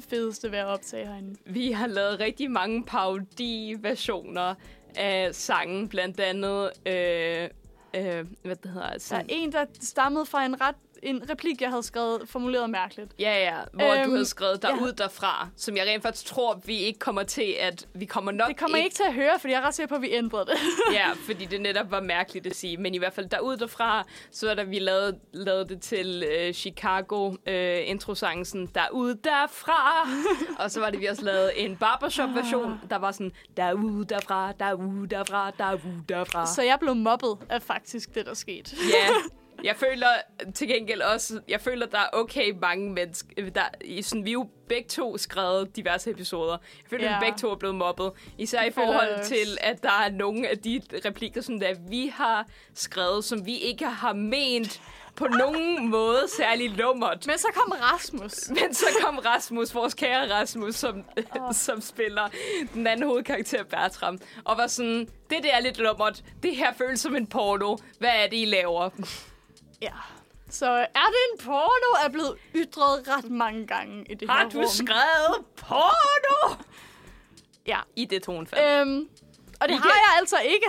fedeste 0.01 0.53
ved 0.53 0.59
at 0.59 0.67
optage 0.67 1.07
herinde? 1.07 1.37
Vi 1.47 1.73
har 1.73 1.87
lavet 1.87 2.21
rigtig 2.21 2.51
mange 2.51 2.85
parodi-versioner 2.85 4.55
af 4.97 5.35
sangen, 5.35 5.89
blandt 5.89 6.21
andet, 6.21 6.71
øh, 6.87 7.49
øh, 7.95 8.27
hvad 8.43 8.57
det 8.57 8.71
hedder, 8.71 9.07
Der 9.11 9.17
er 9.17 9.25
en, 9.29 9.53
der 9.53 9.65
stammede 9.81 10.27
fra 10.27 10.45
en 10.45 10.61
ret 10.61 10.77
en 11.03 11.31
replik, 11.31 11.61
jeg 11.61 11.69
havde 11.69 11.83
skrevet, 11.83 12.29
formuleret 12.29 12.71
mærkeligt. 12.71 13.13
ja, 13.19 13.39
ja, 13.39 13.57
hvor 13.73 13.95
øhm, 13.95 14.05
du 14.05 14.11
havde 14.11 14.25
skrevet 14.25 14.61
ja. 14.63 14.69
derud 14.69 14.93
derfra, 14.93 15.49
som 15.57 15.77
jeg 15.77 15.87
rent 15.87 16.03
faktisk 16.03 16.27
tror, 16.27 16.61
vi 16.65 16.79
ikke 16.79 16.99
kommer 16.99 17.23
til, 17.23 17.57
at 17.61 17.89
vi 17.95 18.05
kommer 18.05 18.33
nok 18.33 18.49
Det 18.49 18.57
kommer 18.57 18.79
ikke 18.79 18.97
til 18.97 19.03
at 19.03 19.15
høre, 19.15 19.39
fordi 19.41 19.53
jeg 19.53 19.61
er 19.63 19.67
ret 19.67 19.75
sikker 19.75 19.89
på, 19.89 19.95
at 19.95 20.03
vi 20.03 20.13
ændrede 20.13 20.47
det. 20.47 20.55
ja, 20.99 21.11
fordi 21.27 21.45
det 21.45 21.61
netop 21.61 21.91
var 21.91 22.01
mærkeligt 22.01 22.47
at 22.47 22.57
sige, 22.57 22.77
men 22.77 22.95
i 22.95 22.99
hvert 22.99 23.13
fald 23.13 23.29
derud 23.29 23.57
derfra, 23.57 24.05
så 24.31 24.51
er 24.51 24.55
der, 24.55 24.65
vi 24.65 24.79
lavede, 24.79 25.19
lavede 25.33 25.69
det 25.69 25.81
til 25.81 26.25
øh, 26.33 26.53
Chicago 26.53 27.35
øh, 27.47 27.89
introsangen, 27.89 28.67
derud 28.75 29.15
derfra, 29.15 30.09
og 30.65 30.71
så 30.71 30.81
var 30.81 30.91
det, 30.91 31.01
vi 31.01 31.07
også 31.07 31.25
lavede 31.25 31.59
en 31.59 31.77
barbershop-version, 31.77 32.81
der 32.91 32.97
var 32.97 33.13
sådan, 33.13 33.33
derud 33.57 34.05
derfra, 34.05 34.53
derud 34.53 35.07
derfra, 35.07 35.51
derud 35.59 36.03
derfra. 36.09 36.47
Så 36.47 36.63
jeg 36.63 36.77
blev 36.81 36.95
mobbet 36.95 37.37
af 37.51 37.63
faktisk 37.63 38.15
det, 38.15 38.27
der 38.27 38.35
skete. 38.35 38.77
Ja, 38.93 39.09
jeg 39.65 39.77
føler 39.77 40.09
til 40.55 40.69
gengæld 40.69 41.01
også, 41.03 41.41
jeg 41.49 41.61
føler, 41.61 41.87
der 41.87 41.99
er 41.99 42.09
okay 42.13 42.51
mange 42.63 42.93
mennesker, 42.93 43.51
der, 43.55 43.63
sådan, 44.03 44.25
vi 44.25 44.31
er 44.31 44.33
jo 44.33 44.49
begge 44.69 44.89
to 44.89 45.19
skrevet 45.19 45.77
diverse 45.77 46.11
episoder. 46.11 46.53
Jeg 46.53 46.91
føler, 46.91 47.05
Ja. 47.05 47.11
ja. 47.11 47.19
vi 47.19 47.25
begge 47.25 47.39
to 47.39 47.51
er 47.51 47.57
blevet 47.57 47.75
mobbet. 47.77 48.13
Især 48.39 48.63
i 48.63 48.71
forhold 48.71 49.25
til, 49.25 49.59
at 49.61 49.83
der 49.83 50.03
er 50.07 50.11
nogle 50.11 50.49
af 50.49 50.59
de 50.59 50.81
replikker, 51.05 51.41
som 51.41 51.61
der, 51.61 51.75
vi 51.89 52.07
har 52.15 52.47
skrevet, 52.75 53.25
som 53.25 53.47
vi 53.47 53.57
ikke 53.57 53.85
har 53.87 54.13
ment 54.13 54.81
på 55.17 55.27
nogen 55.27 55.89
måde 55.89 56.23
særlig 56.37 56.71
lummert. 56.71 57.27
Men 57.27 57.39
så 57.39 57.47
kom 57.55 57.73
Rasmus. 57.73 58.49
Men 58.63 58.75
så 58.75 58.85
kom 59.05 59.19
Rasmus, 59.19 59.75
vores 59.75 59.95
kære 59.95 60.33
Rasmus, 60.35 60.75
som, 60.75 61.05
oh. 61.41 61.55
som 61.67 61.81
spiller 61.81 62.29
den 62.75 62.87
anden 62.87 63.07
hovedkarakter, 63.07 63.65
Bertram, 63.65 64.19
og 64.45 64.57
var 64.57 64.67
sådan, 64.67 65.09
det 65.31 65.39
der 65.43 65.55
er 65.57 65.61
lidt 65.61 65.79
lummert, 65.79 66.23
det 66.43 66.57
her 66.57 66.73
føles 66.73 67.01
som 67.01 67.17
en 67.17 67.27
porno, 67.27 67.77
hvad 67.99 68.11
er 68.15 68.27
det, 68.29 68.37
I 68.37 68.45
laver? 68.45 68.91
Ja. 69.83 69.93
Så 70.51 70.67
er 70.71 71.07
det 71.09 71.23
en 71.33 71.45
porno, 71.45 72.07
er 72.07 72.09
blevet 72.13 72.37
ytret 72.55 73.09
ret 73.09 73.31
mange 73.31 73.67
gange 73.67 74.05
i 74.11 74.15
det 74.15 74.31
Har 74.31 74.39
her 74.43 74.49
du 74.49 74.59
rum. 74.59 74.67
skrevet 74.69 75.45
porno? 75.57 76.55
Ja. 77.67 77.79
I 77.97 78.05
det 78.05 78.23
tonfald. 78.23 78.81
Øhm, 78.81 79.09
og 79.61 79.69
det 79.69 79.75
Vi 79.75 79.75
har 79.75 79.83
kan- 79.83 79.91
jeg 79.91 80.19
altså 80.19 80.37
ikke. 80.45 80.67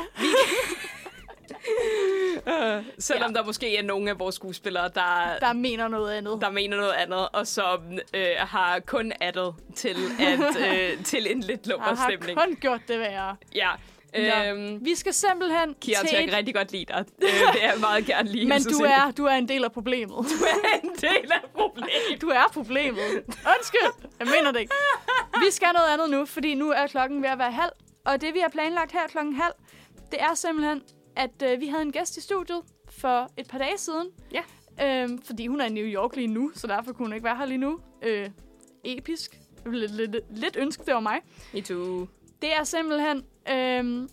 Øh, 2.48 2.84
selvom 3.00 3.32
ja. 3.32 3.38
der 3.40 3.46
måske 3.46 3.78
er 3.78 3.84
nogle 3.84 4.10
af 4.10 4.20
vores 4.20 4.36
skuespillere, 4.36 4.88
der, 4.96 5.38
Der 5.40 5.54
mener 5.54 5.88
noget 5.88 6.14
andet. 6.14 6.38
der 6.42 6.50
mener 6.50 6.78
noget 6.78 6.92
andet, 6.94 7.30
og 7.30 7.48
som 7.48 8.00
øh, 8.14 8.28
har 8.38 8.80
kun 8.80 9.12
addet 9.22 9.56
til, 9.76 9.96
at, 10.20 10.40
øh, 10.68 11.04
til 11.04 11.32
en 11.32 11.40
lidt 11.42 11.68
lummer 11.68 11.96
har 11.96 12.10
stemning. 12.10 12.40
kun 12.40 12.56
gjort 12.56 12.82
det 12.88 13.00
værre. 13.00 13.36
Ja. 13.56 13.70
Nå, 14.14 14.20
Øhm, 14.20 14.86
vi 14.86 14.96
skal 14.96 15.14
simpelthen 15.14 15.76
Kiara, 15.82 16.06
til 16.08 16.16
jeg 16.18 16.26
et... 16.28 16.34
rigtig 16.34 16.56
godt 16.56 16.72
lide 16.72 16.86
dig. 16.86 17.06
Øh, 17.22 17.30
det 17.54 17.64
er 17.64 17.72
jeg 17.72 17.80
meget 17.80 18.06
gerne 18.06 18.30
lige. 18.30 18.48
Men 18.48 18.64
du 18.64 18.78
er, 18.84 19.12
du 19.12 19.26
er 19.26 19.32
en 19.36 19.48
del 19.48 19.64
af 19.64 19.72
problemet. 19.72 20.16
du 20.18 20.44
er 20.46 20.80
en 20.84 20.90
del 20.90 21.32
af 21.32 21.50
problemet. 21.54 22.22
Du 22.22 22.28
er 22.28 22.44
problemet. 22.54 23.00
Undskyld, 23.28 24.10
jeg 24.20 24.28
mener 24.28 24.52
det 24.52 24.60
ikke. 24.60 24.74
Vi 25.46 25.52
skal 25.52 25.68
noget 25.74 25.94
andet 25.94 26.10
nu, 26.10 26.26
fordi 26.26 26.54
nu 26.54 26.70
er 26.72 26.88
klokken 26.88 27.22
ved 27.24 27.30
at 27.30 27.38
være 27.38 27.52
halv. 27.52 27.72
Og 28.06 28.22
det, 28.22 28.34
vi 28.34 28.40
har 28.40 28.50
planlagt 28.50 28.92
her 28.92 29.08
klokken 29.08 29.34
halv, 29.36 29.54
det 30.12 30.22
er 30.22 30.34
simpelthen, 30.34 30.82
at 31.16 31.44
øh, 31.44 31.60
vi 31.62 31.68
havde 31.68 31.82
en 31.82 31.92
gæst 31.92 32.18
i 32.18 32.22
studiet 32.22 32.62
for 32.90 33.30
et 33.38 33.48
par 33.48 33.58
dage 33.58 33.78
siden. 33.78 34.08
Ja. 34.32 34.42
Øhm, 35.04 35.22
fordi 35.22 35.48
hun 35.48 35.62
er 35.62 35.66
i 35.66 35.70
New 35.70 35.86
York 35.86 36.16
lige 36.16 36.28
nu, 36.28 36.52
så 36.56 36.68
derfor 36.68 36.94
kunne 36.94 37.06
hun 37.06 37.14
ikke 37.14 37.24
være 37.24 37.38
her 37.38 37.46
lige 37.46 37.58
nu. 37.58 37.80
Øh, 38.04 38.30
episk. 38.84 39.40
Lidt, 39.66 39.92
lidt, 39.96 40.16
lidt 40.40 40.56
ønske, 40.60 40.84
det 40.86 40.94
var 40.94 41.00
mig. 41.00 41.20
Me 41.54 41.62
too. 41.62 42.08
Det 42.42 42.54
er 42.54 42.64
simpelthen... 42.64 43.26
Øhm, 43.52 44.10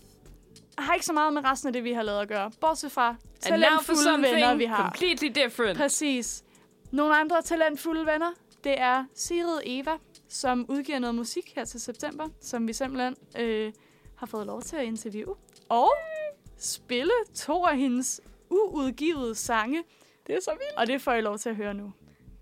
har 0.77 0.93
ikke 0.93 1.05
så 1.05 1.13
meget 1.13 1.33
med 1.33 1.43
resten 1.43 1.67
af 1.67 1.73
det, 1.73 1.83
vi 1.83 1.91
har 1.93 2.03
lavet 2.03 2.21
at 2.21 2.27
gøre. 2.27 2.51
Bortset 2.61 2.91
fra 2.91 3.15
talentfulde 3.39 4.21
venner, 4.21 4.55
vi 4.55 4.65
har. 4.65 4.83
completely 4.83 5.43
different. 5.43 5.77
Præcis. 5.77 6.43
Nogle 6.91 7.15
andre 7.15 7.41
talentfulde 7.41 8.05
venner, 8.05 8.31
det 8.63 8.79
er 8.79 9.05
Sigrid 9.13 9.59
Eva, 9.65 9.91
som 10.27 10.65
udgiver 10.69 10.99
noget 10.99 11.15
musik 11.15 11.53
her 11.55 11.65
til 11.65 11.79
september, 11.79 12.29
som 12.41 12.67
vi 12.67 12.73
simpelthen 12.73 13.15
øh, 13.37 13.73
har 14.15 14.25
fået 14.25 14.45
lov 14.47 14.61
til 14.61 14.75
at 14.75 14.83
interviewe. 14.83 15.35
Og 15.69 15.91
spille 16.57 17.13
to 17.35 17.65
af 17.65 17.77
hendes 17.77 18.21
uudgivede 18.49 19.35
sange. 19.35 19.83
Det 20.27 20.35
er 20.35 20.39
så 20.41 20.51
vildt. 20.51 20.77
Og 20.77 20.87
det 20.87 21.01
får 21.01 21.13
I 21.13 21.21
lov 21.21 21.37
til 21.37 21.49
at 21.49 21.55
høre 21.55 21.73
nu. 21.73 21.93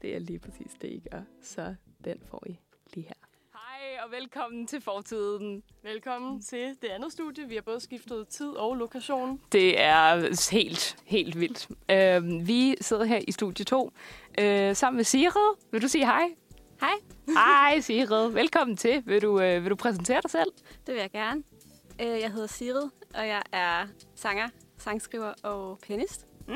Det 0.02 0.16
er 0.16 0.20
lige 0.20 0.40
præcis 0.40 0.72
det, 0.82 0.88
I 0.88 1.04
gør. 1.12 1.22
Så 1.42 1.76
den 2.04 2.22
får 2.30 2.44
I 2.48 2.60
lige 2.94 3.08
her. 3.08 3.25
Hej 3.96 4.04
og 4.04 4.12
velkommen 4.12 4.68
til 4.68 4.82
fortiden. 4.82 5.64
Velkommen 5.84 6.42
til 6.42 6.78
det 6.82 6.88
andet 6.88 7.12
studie. 7.12 7.48
Vi 7.48 7.56
har 7.56 7.62
både 7.62 7.80
skiftet 7.80 8.28
tid 8.28 8.50
og 8.50 8.76
lokation. 8.76 9.42
Det 9.52 9.82
er 9.82 10.50
helt, 10.52 10.98
helt 11.06 11.40
vildt. 11.40 11.68
Øh, 11.92 12.48
vi 12.48 12.76
sidder 12.82 13.04
her 13.04 13.20
i 13.28 13.32
studie 13.32 13.66
2 13.66 13.92
øh, 14.40 14.76
sammen 14.76 14.96
med 14.98 15.04
Sigrid. 15.04 15.56
Vil 15.72 15.82
du 15.82 15.88
sige 15.88 16.06
hej? 16.06 16.30
Hej, 16.80 16.94
Hej 17.28 17.80
Sigrid. 17.80 18.30
Velkommen 18.30 18.78
til. 18.78 19.04
Vil 19.06 19.22
du, 19.22 19.40
øh, 19.42 19.64
vil 19.64 19.70
du 19.72 19.76
præsentere 19.76 20.22
dig 20.22 20.32
selv? 20.32 20.52
det 20.88 20.94
vil 20.94 21.02
jeg 21.02 21.12
gerne. 21.12 21.44
Øh, 22.02 22.08
Jeg 22.22 22.32
hedder 22.32 22.48
Sigrid, 22.48 22.90
og 23.16 23.28
jeg 23.28 23.42
er 23.52 23.88
sanger, 24.16 24.50
sangskriver 24.78 25.34
og 25.44 25.80
pianist. 25.80 26.28
Mm. 26.48 26.56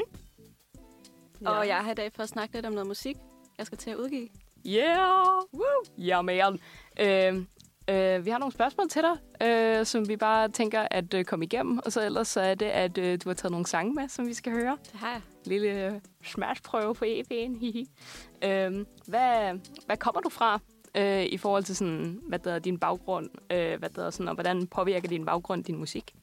Og 1.45 1.67
jeg 1.67 1.77
er 1.77 1.83
her 1.83 1.91
i 1.91 1.95
dag 1.95 2.11
for 2.13 2.23
at 2.23 2.29
snakke 2.29 2.55
lidt 2.55 2.65
om 2.65 2.73
noget 2.73 2.87
musik, 2.87 3.15
jeg 3.57 3.65
skal 3.65 3.77
til 3.77 3.89
at 3.89 3.95
udgive. 3.97 4.29
Yeah! 4.67 5.25
Woo! 5.53 5.83
Ja, 5.97 6.21
man. 6.21 6.59
Øh, 6.99 7.35
øh, 7.89 8.25
vi 8.25 8.29
har 8.29 8.37
nogle 8.37 8.51
spørgsmål 8.51 8.89
til 8.89 9.01
dig, 9.01 9.47
øh, 9.47 9.85
som 9.85 10.07
vi 10.07 10.17
bare 10.17 10.49
tænker 10.49 10.87
at 10.91 11.13
øh, 11.13 11.25
komme 11.25 11.45
igennem. 11.45 11.79
Og 11.85 11.91
så 11.91 12.05
ellers 12.05 12.27
så 12.27 12.41
er 12.41 12.55
det, 12.55 12.65
at 12.65 12.97
øh, 12.97 13.19
du 13.23 13.29
har 13.29 13.33
taget 13.33 13.51
nogle 13.51 13.67
sange 13.67 13.93
med, 13.93 14.09
som 14.09 14.27
vi 14.27 14.33
skal 14.33 14.53
høre. 14.53 14.77
Det 14.91 14.99
har 14.99 15.11
jeg. 15.11 15.21
lille 15.45 15.85
øh, 15.85 15.93
smashprøve 16.23 16.95
på 16.95 17.05
EP'en. 17.05 17.59
hihi. 17.61 17.89
øhm, 18.43 18.85
hvad, 19.07 19.59
hvad 19.85 19.97
kommer 19.97 20.21
du 20.21 20.29
fra 20.29 20.59
øh, 20.95 21.23
i 21.23 21.37
forhold 21.37 21.63
til 21.63 21.75
sådan, 21.75 22.19
hvad 22.27 22.39
der 22.39 22.53
er 22.53 22.59
din 22.59 22.79
baggrund, 22.79 23.29
øh, 23.51 23.79
hvad 23.79 23.89
der 23.89 24.05
er 24.05 24.09
sådan, 24.09 24.27
og 24.27 24.33
hvordan 24.33 24.67
påvirker 24.67 25.07
din 25.07 25.25
baggrund 25.25 25.63
din 25.63 25.77
musik? 25.77 26.15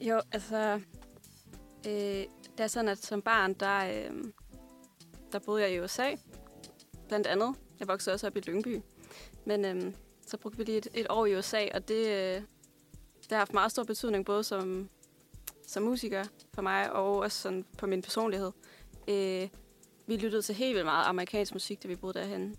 Jo, 0.00 0.20
altså... 0.32 0.80
Øh, 1.86 2.24
det 2.58 2.64
er 2.64 2.68
sådan, 2.68 2.88
at 2.88 2.98
som 2.98 3.22
barn, 3.22 3.54
der, 3.54 3.78
øh, 3.78 4.24
der 5.32 5.38
boede 5.38 5.62
jeg 5.62 5.72
i 5.72 5.80
USA. 5.80 6.10
Blandt 7.08 7.26
andet. 7.26 7.54
Jeg 7.80 7.88
voksede 7.88 8.14
også 8.14 8.26
op 8.26 8.36
i 8.36 8.40
Lyngby. 8.40 8.80
Men 9.48 9.64
øhm, 9.64 9.94
så 10.26 10.36
brugte 10.36 10.58
vi 10.58 10.64
lige 10.64 10.78
et, 10.78 10.88
et 10.94 11.06
år 11.10 11.26
i 11.26 11.36
USA, 11.36 11.68
og 11.74 11.88
det, 11.88 12.06
øh, 12.06 12.42
det 13.22 13.30
har 13.30 13.36
haft 13.36 13.54
meget 13.54 13.70
stor 13.70 13.84
betydning, 13.84 14.24
både 14.24 14.44
som, 14.44 14.88
som 15.66 15.82
musiker 15.82 16.24
for 16.54 16.62
mig, 16.62 16.92
og 16.92 17.16
også 17.16 17.38
sådan 17.38 17.64
på 17.78 17.86
min 17.86 18.02
personlighed. 18.02 18.52
Øh, 19.08 19.48
vi 20.06 20.16
lyttede 20.16 20.42
til 20.42 20.54
helt 20.54 20.74
vildt 20.74 20.86
meget 20.86 21.06
amerikansk 21.06 21.52
musik, 21.52 21.82
da 21.82 21.88
vi 21.88 21.96
boede 21.96 22.18
derhen. 22.18 22.56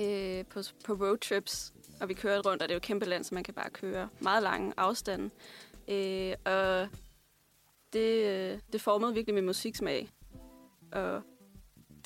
Øh, 0.00 0.44
på, 0.44 0.62
på 0.84 0.92
roadtrips, 0.92 1.72
og 2.00 2.08
vi 2.08 2.14
kørte 2.14 2.48
rundt, 2.48 2.62
og 2.62 2.68
det 2.68 2.74
er 2.74 2.76
jo 2.76 2.78
et 2.78 2.82
kæmpe 2.82 3.06
land, 3.06 3.24
så 3.24 3.34
man 3.34 3.44
kan 3.44 3.54
bare 3.54 3.70
køre 3.70 4.08
meget 4.20 4.42
lange 4.42 4.72
afstande. 4.76 5.30
Øh, 5.88 6.34
og 6.44 6.88
det, 7.92 8.26
øh, 8.26 8.58
det 8.72 8.80
formede 8.80 9.14
virkelig 9.14 9.34
min 9.34 9.46
musiksmag. 9.46 10.10
Og 10.92 11.22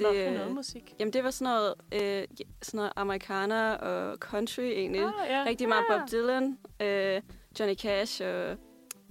det, 0.04 0.16
Hvad 0.22 0.26
for 0.32 0.38
noget 0.38 0.54
musik? 0.54 0.94
Jamen, 0.98 1.12
det 1.12 1.24
var 1.24 1.30
sådan 1.30 1.52
noget, 1.54 1.74
øh, 1.92 2.00
ja, 2.40 2.44
sådan 2.62 2.78
noget 2.78 2.92
americana 2.96 3.74
og 3.74 4.16
country 4.18 4.60
egentlig. 4.62 5.00
Ah, 5.02 5.12
ja. 5.28 5.44
Rigtig 5.46 5.68
meget 5.68 5.84
Bob 5.90 6.00
Dylan, 6.12 6.58
øh, 6.80 7.20
Johnny 7.60 7.74
Cash 7.74 8.22
og 8.24 8.56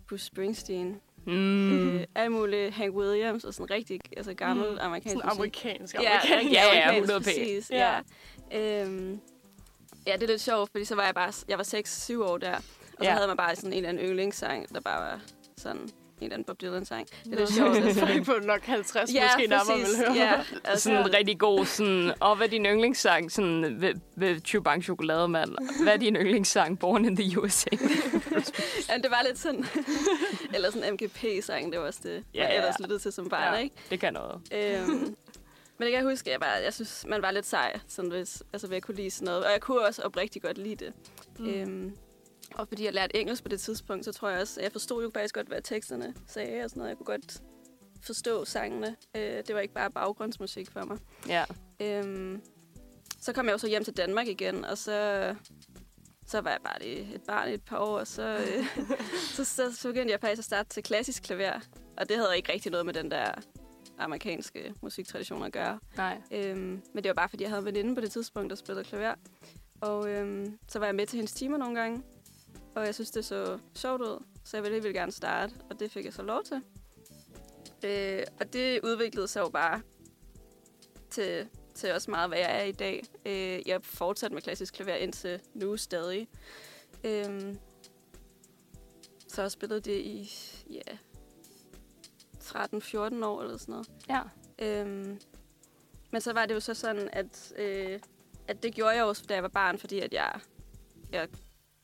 Bruce 0.09 0.25
Springsteen. 0.25 1.01
Mm. 1.25 1.89
Øh, 1.95 2.03
alt 2.15 2.31
muligt 2.31 2.73
Hank 2.73 2.95
Williams 2.95 3.43
og 3.43 3.53
sådan 3.53 3.71
rigtig 3.71 3.99
altså 4.17 4.33
gammel 4.33 4.71
Mm. 4.71 4.77
amerikansk 4.81 5.13
Sådan 5.13 5.25
musik. 5.27 5.39
amerikansk, 5.65 5.95
Ja, 5.95 5.99
amerikansk. 6.19 6.53
Ja, 6.53 6.61
ja, 6.63 6.89
amerikansk, 6.89 6.97
100 7.13 7.19
p. 7.19 7.23
præcis. 7.23 7.71
Ja. 7.71 7.99
Ja. 8.51 8.81
Øhm, 8.85 9.19
ja, 10.07 10.13
det 10.13 10.23
er 10.23 10.27
lidt 10.27 10.41
sjovt, 10.41 10.71
fordi 10.71 10.85
så 10.85 10.95
var 10.95 11.03
jeg 11.05 11.15
bare, 11.15 11.33
jeg 11.47 11.57
var 11.57 11.63
6-7 11.63 12.23
år 12.23 12.37
der, 12.37 12.55
og 12.55 12.61
så 12.99 13.03
Ja. 13.03 13.11
havde 13.13 13.27
man 13.27 13.37
bare 13.37 13.55
sådan 13.55 13.69
en 13.73 13.77
eller 13.77 13.89
anden 13.89 14.05
yndlingssang, 14.05 14.73
der 14.73 14.79
bare 14.81 15.01
var 15.01 15.19
sådan 15.57 15.89
en 16.21 16.25
eller 16.25 16.33
anden 16.35 16.45
Bob 16.45 16.61
Dylan-sang. 16.61 17.07
Det 17.23 17.33
er 17.33 17.37
lidt 17.37 17.53
sjovt. 17.53 17.77
Altså. 17.77 18.21
På 18.39 18.45
nok 18.45 18.61
50 18.65 19.09
måske 19.13 19.47
nærmere 19.47 19.77
vil 19.77 19.97
høre. 19.97 20.13
Ja, 20.15 20.43
altså, 20.63 20.83
Sådan 20.83 20.99
en 21.05 21.13
rigtig 21.13 21.39
god, 21.39 21.65
sådan, 21.65 22.13
og 22.19 22.35
hvad 22.35 22.47
er 22.47 22.51
din 22.51 22.65
yndlingssang, 22.65 23.31
sådan, 23.31 23.81
ved, 23.81 23.93
ved 24.15 24.39
Chewbang 24.45 24.83
Chokolademand? 24.83 25.83
Hvad 25.83 25.93
er 25.93 25.97
din 25.97 26.15
yndlingssang, 26.15 26.79
Born 26.79 27.05
in 27.05 27.15
the 27.15 27.39
USA? 27.41 27.69
ja, 28.89 28.97
det 28.97 29.11
var 29.11 29.23
lidt 29.27 29.39
sådan, 29.39 29.65
eller 30.55 30.71
sådan 30.71 30.87
en 30.87 30.93
MGP-sang, 30.93 31.71
det 31.71 31.79
var 31.79 31.85
også 31.87 31.99
det, 32.03 32.23
Ja, 32.33 32.41
jeg 32.41 32.49
ja. 32.51 32.57
ellers 32.57 32.79
lyttede 32.79 32.99
til 32.99 33.11
som 33.11 33.29
barn, 33.29 33.53
Ja. 33.53 33.59
ikke? 33.59 33.75
Det 33.89 33.99
kan 33.99 34.13
noget. 34.13 34.41
Øhm, 34.51 34.89
men 35.77 35.85
det 35.85 35.91
kan 35.91 35.93
jeg 35.93 36.03
huske, 36.11 36.29
jeg, 36.31 36.39
bare, 36.39 36.49
jeg 36.63 36.73
synes, 36.73 37.05
man 37.07 37.21
var 37.21 37.31
lidt 37.31 37.45
sej, 37.45 37.79
sådan 37.87 38.11
hvis, 38.11 38.43
altså 38.53 38.67
ved 38.67 38.77
at 38.77 38.83
kunne 38.83 38.95
lide 38.95 39.11
sådan 39.11 39.25
noget. 39.25 39.45
Og 39.45 39.51
jeg 39.51 39.61
kunne 39.61 39.85
også 39.87 40.01
oprigtigt 40.01 40.45
godt 40.45 40.57
lide 40.57 40.85
det. 40.85 40.93
Mm. 41.39 41.49
Øhm, 41.49 41.91
og 42.55 42.67
fordi 42.67 42.85
jeg 42.85 42.93
lærte 42.93 43.17
engelsk 43.17 43.43
på 43.43 43.49
det 43.49 43.59
tidspunkt, 43.59 44.05
så 44.05 44.11
tror 44.11 44.29
jeg 44.29 44.39
også, 44.41 44.59
at 44.59 44.63
jeg 44.63 44.71
forstod 44.71 45.03
jo 45.03 45.11
faktisk 45.13 45.35
godt, 45.35 45.47
hvad 45.47 45.61
teksterne 45.61 46.13
sagde 46.27 46.63
og 46.63 46.69
sådan 46.69 46.79
noget. 46.79 46.89
Jeg 46.89 46.97
kunne 46.97 47.05
godt 47.05 47.41
forstå 48.01 48.45
sangene. 48.45 48.95
Øh, 49.15 49.43
det 49.47 49.55
var 49.55 49.61
ikke 49.61 49.73
bare 49.73 49.91
baggrundsmusik 49.91 50.71
for 50.71 50.85
mig. 50.85 50.97
Ja. 51.27 51.45
Øhm, 51.81 52.41
så 53.19 53.33
kom 53.33 53.45
jeg 53.45 53.53
jo 53.53 53.57
så 53.57 53.67
hjem 53.67 53.83
til 53.83 53.97
Danmark 53.97 54.27
igen, 54.27 54.65
og 54.65 54.77
så, 54.77 55.35
så 56.27 56.41
var 56.41 56.49
jeg 56.49 56.59
bare 56.63 56.81
lige 56.81 57.15
et 57.15 57.21
barn 57.27 57.49
i 57.49 57.53
et 57.53 57.63
par 57.63 57.77
år, 57.77 57.99
og 57.99 58.07
så, 58.07 58.37
øh, 58.37 58.65
så, 59.35 59.45
så, 59.45 59.75
så 59.75 59.87
begyndte 59.87 60.11
jeg 60.11 60.19
faktisk 60.21 60.39
at 60.39 60.45
starte 60.45 60.69
til 60.69 60.83
klassisk 60.83 61.23
klaver. 61.23 61.59
Og 61.97 62.09
det 62.09 62.17
havde 62.17 62.37
ikke 62.37 62.53
rigtig 62.53 62.71
noget 62.71 62.85
med 62.85 62.93
den 62.93 63.11
der 63.11 63.31
amerikanske 63.99 64.73
musiktradition 64.81 65.43
at 65.43 65.51
gøre. 65.51 65.79
Nej. 65.97 66.21
Øhm, 66.31 66.81
men 66.93 67.03
det 67.03 67.07
var 67.07 67.13
bare, 67.13 67.29
fordi 67.29 67.43
jeg 67.43 67.51
havde 67.51 67.59
en 67.59 67.65
veninde 67.65 67.95
på 67.95 68.01
det 68.01 68.11
tidspunkt, 68.11 68.49
der 68.49 68.55
spillede 68.55 68.85
klaver. 68.85 69.13
Og 69.81 70.09
øhm, 70.09 70.57
så 70.67 70.79
var 70.79 70.85
jeg 70.85 70.95
med 70.95 71.07
til 71.07 71.17
hendes 71.17 71.33
timer 71.33 71.57
nogle 71.57 71.79
gange. 71.79 72.03
Og 72.75 72.85
jeg 72.85 72.95
synes, 72.95 73.11
det 73.11 73.25
så 73.25 73.59
sjovt 73.75 74.01
ud, 74.01 74.23
så 74.43 74.57
jeg 74.57 74.63
ville 74.63 74.75
helt 74.75 74.83
vildt 74.83 74.95
gerne 74.95 75.11
starte. 75.11 75.53
Og 75.69 75.79
det 75.79 75.91
fik 75.91 76.05
jeg 76.05 76.13
så 76.13 76.21
lov 76.21 76.43
til. 76.43 76.61
Øh, 77.83 78.23
og 78.39 78.53
det 78.53 78.79
udviklede 78.83 79.27
sig 79.27 79.41
jo 79.41 79.49
bare 79.49 79.81
til, 81.09 81.47
til 81.75 81.93
også 81.93 82.11
meget, 82.11 82.29
hvad 82.29 82.37
jeg 82.37 82.59
er 82.59 82.63
i 82.63 82.71
dag. 82.71 83.03
Øh, 83.25 83.67
jeg 83.67 83.83
fortsatte 83.83 84.33
med 84.33 84.41
klassisk 84.41 84.73
klaver 84.73 84.95
indtil 84.95 85.41
nu 85.53 85.77
stadig. 85.77 86.27
Øhm, 87.03 87.59
så 89.27 89.41
jeg 89.41 89.51
spillet 89.51 89.85
det 89.85 89.97
i 89.97 90.31
ja, 90.69 90.97
13-14 92.43 93.25
år 93.25 93.41
eller 93.41 93.57
sådan 93.57 93.71
noget. 93.71 93.89
Ja. 94.09 94.21
Øhm, 94.59 95.19
men 96.11 96.21
så 96.21 96.33
var 96.33 96.45
det 96.45 96.53
jo 96.53 96.59
så 96.59 96.73
sådan, 96.73 97.09
at, 97.13 97.53
øh, 97.57 97.99
at 98.47 98.63
det 98.63 98.73
gjorde 98.73 98.95
jeg 98.95 99.03
også, 99.03 99.25
da 99.29 99.33
jeg 99.33 99.43
var 99.43 99.49
barn, 99.49 99.77
fordi 99.77 99.99
at 99.99 100.13
jeg, 100.13 100.39
jeg 101.11 101.27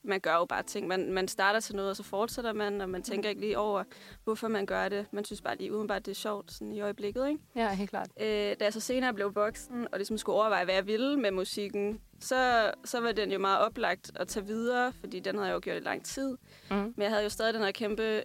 man 0.07 0.19
gør 0.19 0.33
jo 0.33 0.45
bare 0.45 0.63
ting. 0.63 0.87
Man, 0.87 1.13
man 1.13 1.27
starter 1.27 1.59
til 1.59 1.75
noget, 1.75 1.89
og 1.89 1.95
så 1.95 2.03
fortsætter 2.03 2.53
man, 2.53 2.81
og 2.81 2.89
man 2.89 3.03
tænker 3.03 3.29
ikke 3.29 3.41
lige 3.41 3.57
over, 3.57 3.83
hvorfor 4.23 4.47
man 4.47 4.65
gør 4.65 4.89
det. 4.89 5.05
Man 5.11 5.25
synes 5.25 5.41
bare 5.41 5.57
lige 5.57 5.73
udenbart, 5.73 6.05
det 6.05 6.11
er 6.11 6.15
sjovt 6.15 6.51
sådan 6.51 6.73
i 6.73 6.81
øjeblikket, 6.81 7.27
ikke? 7.27 7.41
Ja, 7.55 7.73
helt 7.73 7.89
klart. 7.89 8.09
Øh, 8.19 8.27
da 8.27 8.55
jeg 8.59 8.73
så 8.73 8.79
senere 8.79 9.13
blev 9.13 9.35
voksen, 9.35 9.87
og 9.91 9.97
ligesom 9.97 10.17
skulle 10.17 10.35
overveje, 10.35 10.65
hvad 10.65 10.75
jeg 10.75 10.87
ville 10.87 11.17
med 11.17 11.31
musikken, 11.31 12.01
så, 12.19 12.71
så 12.85 12.99
var 12.99 13.11
den 13.11 13.31
jo 13.31 13.39
meget 13.39 13.59
oplagt 13.59 14.11
at 14.15 14.27
tage 14.27 14.45
videre, 14.45 14.93
fordi 14.99 15.19
den 15.19 15.35
havde 15.35 15.47
jeg 15.47 15.55
jo 15.55 15.59
gjort 15.63 15.77
i 15.77 15.79
lang 15.79 16.05
tid. 16.05 16.37
Mm. 16.71 16.75
Men 16.75 17.01
jeg 17.01 17.09
havde 17.09 17.23
jo 17.23 17.29
stadig 17.29 17.53
den 17.53 17.63
her 17.63 17.71
kæmpe 17.71 18.23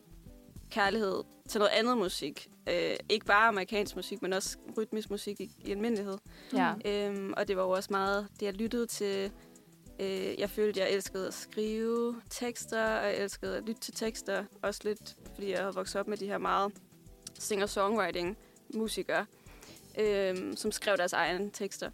kærlighed 0.70 1.22
til 1.48 1.58
noget 1.58 1.72
andet 1.72 1.98
musik. 1.98 2.48
Øh, 2.68 2.96
ikke 3.08 3.26
bare 3.26 3.48
amerikansk 3.48 3.96
musik, 3.96 4.22
men 4.22 4.32
også 4.32 4.58
rytmisk 4.78 5.10
musik 5.10 5.40
i, 5.40 5.50
i 5.64 5.70
almindelighed. 5.70 6.18
Ja. 6.52 6.72
Øhm, 6.84 7.34
og 7.36 7.48
det 7.48 7.56
var 7.56 7.62
jo 7.62 7.70
også 7.70 7.88
meget 7.90 8.28
det, 8.40 8.46
jeg 8.46 8.54
lyttede 8.54 8.86
til. 8.86 9.32
Øh, 10.01 10.40
jeg 10.40 10.51
følte, 10.51 10.80
jeg 10.80 10.90
elskede 10.90 11.26
at 11.26 11.34
skrive 11.34 12.22
tekster, 12.30 12.82
og 12.82 13.07
jeg 13.07 13.16
elskede 13.16 13.57
at 13.57 13.64
lytte 13.64 13.80
til 13.80 13.95
tekster. 13.95 14.45
Også 14.62 14.80
lidt, 14.84 15.16
fordi 15.34 15.51
jeg 15.51 15.59
havde 15.59 15.74
vokset 15.74 16.01
op 16.01 16.09
med 16.09 16.16
de 16.16 16.26
her 16.26 16.38
meget 16.38 16.72
singer-songwriting-musikere, 17.38 19.26
øh, 19.99 20.57
som 20.57 20.72
skrev 20.72 20.97
deres 20.97 21.12
egne 21.12 21.51
tekster. 21.51 21.90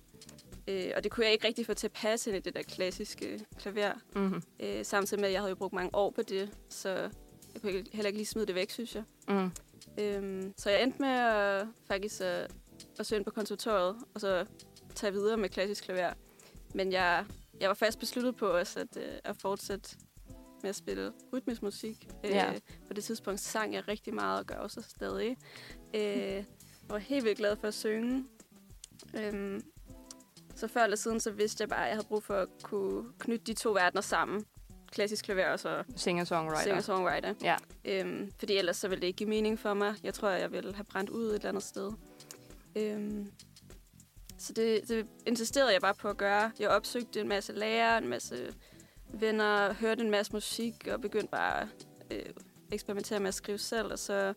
Øh, 0.68 0.90
og 0.96 1.04
det 1.04 1.12
kunne 1.12 1.24
jeg 1.24 1.32
ikke 1.32 1.46
rigtig 1.46 1.66
få 1.66 1.74
til 1.74 1.86
at 1.86 1.92
passe 1.92 2.30
ind 2.30 2.36
i 2.36 2.40
det 2.40 2.54
der 2.54 2.62
klassiske 2.62 3.44
klaver. 3.58 3.92
Mm-hmm. 4.14 4.42
Øh, 4.60 4.84
samtidig 4.84 5.20
med, 5.20 5.28
at 5.28 5.32
jeg 5.32 5.40
havde 5.40 5.50
jo 5.50 5.56
brugt 5.56 5.72
mange 5.72 5.94
år 5.94 6.10
på 6.10 6.22
det, 6.22 6.50
så 6.68 6.88
jeg 7.54 7.62
kunne 7.62 7.72
heller 7.92 8.06
ikke 8.06 8.18
lige 8.18 8.26
smide 8.26 8.46
det 8.46 8.54
væk, 8.54 8.70
synes 8.70 8.94
jeg. 8.94 9.02
Mm. 9.28 9.50
Øhm, 9.98 10.54
så 10.56 10.70
jeg 10.70 10.82
endte 10.82 11.02
med 11.02 11.08
at, 11.08 11.66
faktisk 11.86 12.20
at, 12.20 12.54
at 12.98 13.06
søge 13.06 13.18
ind 13.18 13.24
på 13.24 13.30
konservatoriet, 13.30 13.96
og 14.14 14.20
så 14.20 14.46
tage 14.94 15.12
videre 15.12 15.36
med 15.36 15.48
klassisk 15.48 15.84
klaver. 15.84 16.12
Men 16.74 16.92
jeg, 16.92 17.24
jeg 17.60 17.68
var 17.68 17.74
fast 17.74 17.98
besluttet 17.98 18.36
på 18.36 18.46
også 18.46 18.80
at, 18.80 18.96
øh, 18.96 19.12
at 19.24 19.36
fortsætte 19.36 19.96
med 20.62 20.70
at 20.70 20.76
spille 20.76 21.12
rytmisk 21.32 21.62
musik. 21.62 22.08
Ja. 22.24 22.52
Øh, 22.52 22.60
på 22.86 22.92
det 22.94 23.04
tidspunkt 23.04 23.40
sang 23.40 23.74
jeg 23.74 23.88
rigtig 23.88 24.14
meget 24.14 24.40
og 24.40 24.46
gør 24.46 24.54
også 24.54 24.82
stadig. 24.88 25.36
Øh, 25.94 26.02
jeg 26.02 26.44
var 26.88 26.98
helt 26.98 27.24
vildt 27.24 27.38
glad 27.38 27.56
for 27.56 27.68
at 27.68 27.74
synge. 27.74 28.24
Øhm, 29.14 29.62
så 30.56 30.68
før 30.68 30.84
eller 30.84 30.96
siden, 30.96 31.20
så 31.20 31.30
vidste 31.30 31.62
jeg 31.62 31.68
bare, 31.68 31.82
at 31.82 31.86
jeg 31.88 31.96
havde 31.96 32.06
brug 32.08 32.22
for 32.22 32.34
at 32.34 32.48
kunne 32.62 33.04
knytte 33.18 33.44
de 33.44 33.54
to 33.54 33.72
verdener 33.72 34.00
sammen. 34.02 34.44
Klassisk 34.92 35.24
klaver 35.24 35.46
og 35.52 35.60
så 35.60 35.84
Singer-songwriter. 35.96 36.62
singer-songwriter. 36.62 37.34
Ja. 37.42 37.56
Øhm, 37.84 38.30
fordi 38.38 38.56
ellers 38.56 38.76
så 38.76 38.88
ville 38.88 39.00
det 39.00 39.06
ikke 39.06 39.16
give 39.16 39.28
mening 39.28 39.58
for 39.58 39.74
mig. 39.74 39.94
Jeg 40.02 40.14
tror, 40.14 40.28
jeg 40.28 40.52
ville 40.52 40.74
have 40.74 40.84
brændt 40.84 41.10
ud 41.10 41.26
et 41.26 41.34
eller 41.34 41.48
andet 41.48 41.62
sted. 41.62 41.92
Øhm, 42.76 43.32
så 44.38 44.52
det, 44.52 44.88
det 44.88 45.06
insisterede 45.26 45.72
jeg 45.72 45.80
bare 45.80 45.94
på 45.94 46.08
at 46.08 46.16
gøre. 46.16 46.50
Jeg 46.58 46.68
opsøgte 46.68 47.20
en 47.20 47.28
masse 47.28 47.52
lærere, 47.52 47.98
en 47.98 48.08
masse 48.08 48.54
venner, 49.08 49.72
hørte 49.72 50.04
en 50.04 50.10
masse 50.10 50.32
musik 50.32 50.88
og 50.92 51.00
begyndte 51.00 51.28
bare 51.28 51.62
at 51.62 51.68
øh, 52.10 52.34
eksperimentere 52.72 53.20
med 53.20 53.28
at 53.28 53.34
skrive 53.34 53.58
selv. 53.58 53.92
Og 53.92 53.98
så 53.98 54.34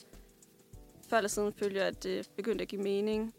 før 1.09 1.17
eller 1.17 1.29
siden 1.29 1.53
følte 1.53 1.79
jeg, 1.79 1.87
at 1.87 2.03
det 2.03 2.29
begyndte 2.35 2.61
at 2.61 2.67
give 2.67 2.81
mening, 2.81 3.33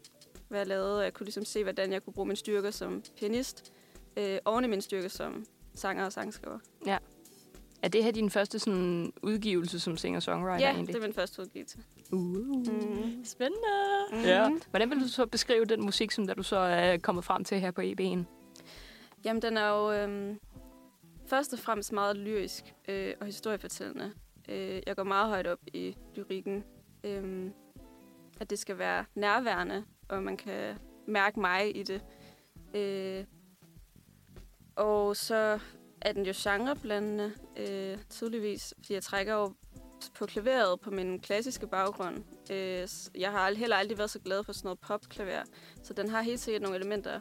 hvad 0.47 0.59
jeg 0.59 0.67
lavede. 0.67 0.97
Og 0.97 1.03
jeg 1.03 1.13
kunne 1.13 1.25
ligesom 1.25 1.45
se, 1.45 1.63
hvordan 1.63 1.91
jeg 1.91 2.03
kunne 2.03 2.13
bruge 2.13 2.27
min 2.27 2.35
styrker 2.35 2.71
som 2.71 3.03
pianist, 3.17 3.73
øh, 4.17 4.37
oven 4.45 4.65
i 4.65 4.67
min 4.67 4.81
styrke 4.81 5.09
som 5.09 5.45
sanger 5.75 6.05
og 6.05 6.13
sangskriver. 6.13 6.59
Ja. 6.85 6.97
Er 7.83 7.87
det 7.87 8.03
her 8.03 8.11
din 8.11 8.29
første 8.29 8.59
sådan, 8.59 9.13
udgivelse 9.23 9.79
som 9.79 9.97
singer-songwriter 9.97 10.65
Ja, 10.65 10.71
egentlig? 10.71 10.95
det 10.95 11.01
er 11.01 11.07
min 11.07 11.13
første 11.13 11.41
udgivelse. 11.41 11.77
Uh. 12.11 12.19
Mm. 12.37 13.25
Spændende. 13.25 13.67
Ja. 14.13 14.49
Hvordan 14.69 14.89
vil 14.89 14.99
du 15.01 15.07
så 15.07 15.25
beskrive 15.25 15.65
den 15.65 15.81
musik, 15.85 16.11
som 16.11 16.27
der 16.27 16.33
du 16.33 16.43
så 16.43 16.57
er 16.57 16.97
kommet 16.97 17.25
frem 17.25 17.43
til 17.43 17.59
her 17.59 17.71
på 17.71 17.81
EB'en? 17.81 18.19
Jamen, 19.25 19.41
den 19.41 19.57
er 19.57 19.67
jo 19.69 19.91
øhm, 19.91 20.39
først 21.27 21.53
og 21.53 21.59
fremmest 21.59 21.93
meget 21.93 22.17
lyrisk 22.17 22.73
øh, 22.87 23.13
og 23.19 23.25
historiefortællende. 23.25 24.11
Øh, 24.49 24.81
jeg 24.87 24.95
går 24.95 25.03
meget 25.03 25.29
højt 25.29 25.47
op 25.47 25.59
i 25.73 25.95
lyrikken. 26.15 26.63
Øh, 27.03 27.49
at 28.39 28.49
det 28.49 28.59
skal 28.59 28.77
være 28.77 29.05
nærværende, 29.15 29.83
og 30.09 30.23
man 30.23 30.37
kan 30.37 30.75
mærke 31.07 31.39
mig 31.39 31.77
i 31.77 31.83
det. 31.83 32.01
Øh, 32.75 33.25
og 34.75 35.15
så 35.15 35.59
er 36.03 36.13
den 36.13 36.25
jo 36.25 36.33
genreblandende, 36.35 37.31
øh, 37.57 37.97
tydeligvis, 38.09 38.73
fordi 38.77 38.93
jeg 38.93 39.03
trækker 39.03 39.33
jo 39.33 39.53
på 40.15 40.25
klaveret 40.25 40.79
på 40.79 40.91
min 40.91 41.19
klassiske 41.19 41.67
baggrund. 41.67 42.23
Øh, 42.51 42.87
jeg 43.21 43.31
har 43.31 43.53
heller 43.53 43.75
aldrig 43.75 43.97
været 43.97 44.09
så 44.09 44.19
glad 44.19 44.43
for 44.43 44.53
sådan 44.53 44.67
noget 44.67 44.79
popklaver, 44.79 45.43
så 45.83 45.93
den 45.93 46.09
har 46.09 46.21
helt 46.21 46.39
sikkert 46.39 46.61
nogle 46.61 46.77
elementer 46.77 47.19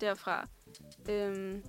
derfra. 0.00 0.48
Øh, 1.10 1.62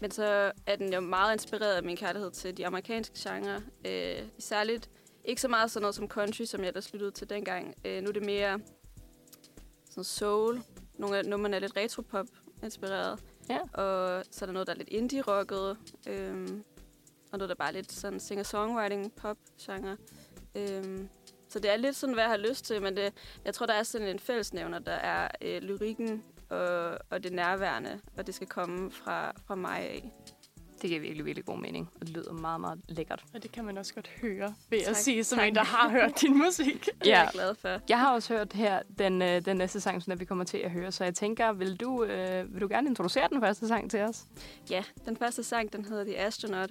men 0.00 0.10
så 0.10 0.52
er 0.66 0.76
den 0.76 0.92
jo 0.92 1.00
meget 1.00 1.32
inspireret 1.32 1.76
af 1.76 1.82
min 1.82 1.96
kærlighed 1.96 2.30
til 2.30 2.56
de 2.56 2.66
amerikanske 2.66 3.14
genrer. 3.18 3.60
Øh, 3.86 4.28
særligt 4.38 4.90
ikke 5.24 5.40
så 5.40 5.48
meget 5.48 5.70
sådan 5.70 5.82
noget 5.82 5.94
som 5.94 6.08
country, 6.08 6.44
som 6.44 6.60
jeg 6.60 6.68
ellers 6.68 6.92
lyttede 6.92 7.10
til 7.10 7.30
dengang. 7.30 7.74
Øh, 7.84 8.02
nu 8.02 8.08
er 8.08 8.12
det 8.12 8.24
mere 8.24 8.60
sådan 9.90 10.04
soul. 10.04 10.62
Nogle 10.98 11.18
af 11.18 11.24
numrene 11.24 11.56
er 11.56 11.60
lidt 11.60 11.76
retropop-inspireret. 11.76 13.24
Ja. 13.48 13.58
Og 13.58 14.24
så 14.30 14.44
er 14.44 14.46
der 14.46 14.52
noget, 14.52 14.66
der 14.66 14.72
er 14.72 14.76
lidt 14.76 14.88
indie-rocket. 14.88 15.76
Øhm, 16.08 16.64
og 17.32 17.38
noget, 17.38 17.48
der 17.48 17.54
bare 17.54 17.68
er 17.68 17.72
lidt 17.72 17.92
sådan 17.92 18.20
singer-songwriting-pop-genre. 18.20 19.96
Øhm, 20.54 21.08
så 21.48 21.58
det 21.58 21.70
er 21.70 21.76
lidt 21.76 21.96
sådan, 21.96 22.14
hvad 22.14 22.24
jeg 22.24 22.30
har 22.30 22.36
lyst 22.36 22.64
til, 22.64 22.82
men 22.82 22.96
det, 22.96 23.12
jeg 23.44 23.54
tror, 23.54 23.66
der 23.66 23.74
er 23.74 23.82
sådan 23.82 24.08
en 24.08 24.18
fællesnævner, 24.18 24.78
der 24.78 24.92
er 24.92 25.28
øh, 25.42 25.62
lyrikken 25.62 26.24
og, 26.50 26.98
og 27.10 27.22
det 27.22 27.32
nærværende, 27.32 28.00
og 28.16 28.26
det 28.26 28.34
skal 28.34 28.46
komme 28.46 28.90
fra, 28.90 29.32
fra 29.46 29.54
mig 29.54 29.78
af. 29.78 30.12
Det 30.82 30.90
giver 30.90 31.00
virkelig, 31.00 31.24
virkelig 31.24 31.44
god 31.44 31.58
mening, 31.58 31.88
og 31.94 32.06
det 32.06 32.08
lyder 32.16 32.32
meget, 32.32 32.60
meget 32.60 32.80
lækkert. 32.88 33.24
Og 33.34 33.42
det 33.42 33.52
kan 33.52 33.64
man 33.64 33.78
også 33.78 33.94
godt 33.94 34.08
høre 34.22 34.54
ved 34.70 34.78
at 34.78 34.84
Tak. 34.84 34.96
sige, 34.96 35.24
som 35.24 35.38
Tak. 35.38 35.48
en, 35.48 35.54
der 35.54 35.64
har 35.64 35.88
hørt 35.90 36.20
din 36.20 36.38
musik. 36.38 36.88
Det 37.04 37.12
er 37.12 37.18
jeg 37.18 37.30
glad 37.32 37.54
for. 37.54 37.80
Jeg 37.88 37.98
har 38.00 38.12
også 38.14 38.34
hørt 38.34 38.52
her 38.52 38.82
den, 38.98 39.22
øh, 39.22 39.44
den 39.44 39.56
næste 39.56 39.80
sang, 39.80 40.02
som 40.02 40.20
vi 40.20 40.24
kommer 40.24 40.44
til 40.44 40.58
at 40.58 40.70
høre, 40.70 40.92
så 40.92 41.04
jeg 41.04 41.14
tænker, 41.14 41.52
vil 41.52 41.76
du, 41.76 42.04
øh, 42.04 42.52
vil 42.54 42.60
du 42.60 42.68
gerne 42.68 42.88
introducere 42.88 43.28
den 43.28 43.40
første 43.40 43.68
sang 43.68 43.90
til 43.90 44.00
os? 44.00 44.24
Ja, 44.70 44.84
den 45.04 45.16
første 45.16 45.42
sang, 45.42 45.72
den 45.72 45.84
hedder 45.84 46.04
The 46.04 46.18
Astronaut. 46.18 46.70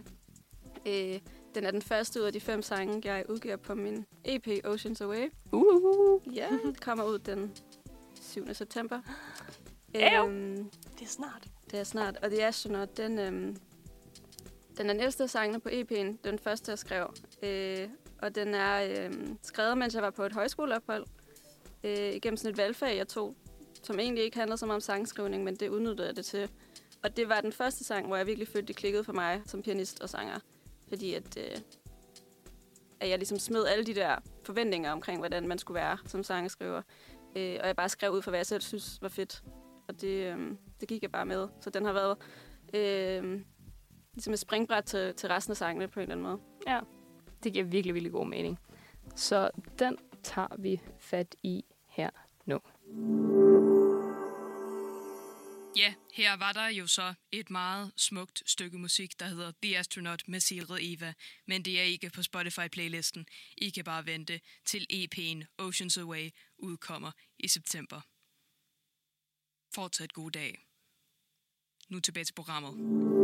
Øh, 0.85 1.19
den 1.55 1.63
er 1.65 1.71
den 1.71 1.81
første 1.81 2.19
ud 2.21 2.25
af 2.25 2.33
de 2.33 2.39
fem 2.39 2.61
sange, 2.61 3.01
jeg 3.05 3.25
udgiver 3.29 3.55
på 3.55 3.75
min 3.75 4.05
EP 4.25 4.47
Oceans 4.65 5.01
Away. 5.01 5.29
Uh. 5.51 6.35
Ja, 6.35 6.47
den 6.65 6.75
kommer 6.81 7.03
ud 7.03 7.19
den 7.19 7.51
7. 8.21 8.53
september. 8.53 8.99
Øhm, 9.95 10.69
Det 10.99 11.01
er 11.01 11.07
snart. 11.07 11.47
det 11.71 11.79
er 11.79 11.83
snart. 11.83 12.17
Og 12.23 12.29
The 12.29 12.45
Astronaut, 12.45 12.97
den, 12.97 13.19
øhm, 13.19 13.57
den 14.77 14.89
er 14.89 14.93
den 14.93 15.01
ældste 15.01 15.23
af 15.23 15.29
sangene 15.29 15.59
på 15.59 15.69
EP'en. 15.69 16.17
Den 16.23 16.39
første, 16.39 16.71
jeg 16.71 16.79
skrev. 16.79 17.13
Øh, 17.43 17.89
og 18.21 18.35
den 18.35 18.53
er 18.53 18.83
øh, 18.83 19.13
skrevet, 19.41 19.77
mens 19.77 19.93
jeg 19.95 20.03
var 20.03 20.09
på 20.09 20.23
et 20.23 20.33
højskoleophold. 20.33 21.05
Øh, 21.83 22.13
igennem 22.13 22.37
sådan 22.37 22.51
et 22.51 22.57
valgfag, 22.57 22.97
jeg 22.97 23.07
tog, 23.07 23.35
som 23.83 23.99
egentlig 23.99 24.23
ikke 24.23 24.37
handlede 24.37 24.57
så 24.57 24.65
meget 24.65 24.75
om 24.75 24.81
sangskrivning, 24.81 25.43
men 25.43 25.55
det 25.55 25.69
udnyttede 25.69 26.07
jeg 26.07 26.15
det 26.15 26.25
til. 26.25 26.49
Og 27.03 27.17
det 27.17 27.29
var 27.29 27.41
den 27.41 27.51
første 27.51 27.83
sang, 27.83 28.07
hvor 28.07 28.15
jeg 28.15 28.27
virkelig 28.27 28.47
følte, 28.47 28.67
det 28.67 28.75
klikkede 28.75 29.03
for 29.03 29.13
mig 29.13 29.41
som 29.45 29.61
pianist 29.61 30.01
og 30.01 30.09
sanger. 30.09 30.39
Fordi 30.87 31.13
at, 31.13 31.37
øh, 31.37 31.57
at 32.99 33.09
jeg 33.09 33.17
ligesom 33.17 33.39
smed 33.39 33.65
alle 33.65 33.85
de 33.85 33.95
der 33.95 34.15
forventninger 34.43 34.91
omkring, 34.91 35.19
hvordan 35.19 35.47
man 35.47 35.57
skulle 35.57 35.75
være 35.75 35.97
som 36.05 36.23
sangskriver. 36.23 36.81
Øh, 37.35 37.57
og 37.61 37.67
jeg 37.67 37.75
bare 37.75 37.89
skrev 37.89 38.11
ud 38.11 38.21
for, 38.21 38.31
hvad 38.31 38.39
jeg 38.39 38.45
selv 38.45 38.61
synes 38.61 39.01
var 39.01 39.09
fedt. 39.09 39.43
Og 39.87 40.01
det, 40.01 40.33
øh, 40.33 40.51
det 40.79 40.87
gik 40.87 41.01
jeg 41.01 41.11
bare 41.11 41.25
med. 41.25 41.47
Så 41.61 41.69
den 41.69 41.85
har 41.85 41.93
været 41.93 42.17
øh, 42.73 43.41
ligesom 44.13 44.33
et 44.33 44.39
springbræt 44.39 44.83
til, 44.83 45.15
til 45.15 45.29
resten 45.29 45.51
af 45.51 45.57
sangene 45.57 45.87
på 45.87 45.99
en 45.99 46.01
eller 46.01 46.15
anden 46.15 46.23
måde. 46.23 46.41
Ja, 46.67 46.79
det 47.43 47.53
giver 47.53 47.65
virkelig, 47.65 47.93
virkelig 47.93 48.11
god 48.11 48.27
mening. 48.27 48.59
Så 49.15 49.49
den 49.79 49.97
tager 50.23 50.55
vi 50.59 50.81
fat 50.99 51.35
i 51.43 51.63
her 51.87 52.09
nu. 52.45 52.59
Ja, 55.77 55.93
her 56.13 56.37
var 56.37 56.51
der 56.51 56.67
jo 56.67 56.87
så 56.87 57.13
et 57.31 57.49
meget 57.49 57.91
smukt 57.97 58.43
stykke 58.45 58.77
musik, 58.77 59.19
der 59.19 59.25
hedder 59.25 59.51
The 59.63 59.77
Astronaut 59.77 60.23
med 60.27 60.39
Sigrid 60.39 60.79
Eva, 60.81 61.13
men 61.45 61.65
det 61.65 61.79
er 61.79 61.83
ikke 61.83 62.09
på 62.09 62.21
Spotify-playlisten. 62.21 63.25
I 63.57 63.69
kan 63.69 63.83
bare 63.83 64.05
vente 64.05 64.39
til 64.65 64.87
EP'en 64.93 65.45
Oceans 65.57 65.97
Away 65.97 66.29
udkommer 66.57 67.11
i 67.39 67.47
september. 67.47 68.01
Fortsat 69.75 70.13
god 70.13 70.31
dag. 70.31 70.65
Nu 71.89 71.99
tilbage 71.99 72.25
til 72.25 72.33
programmet. 72.33 73.22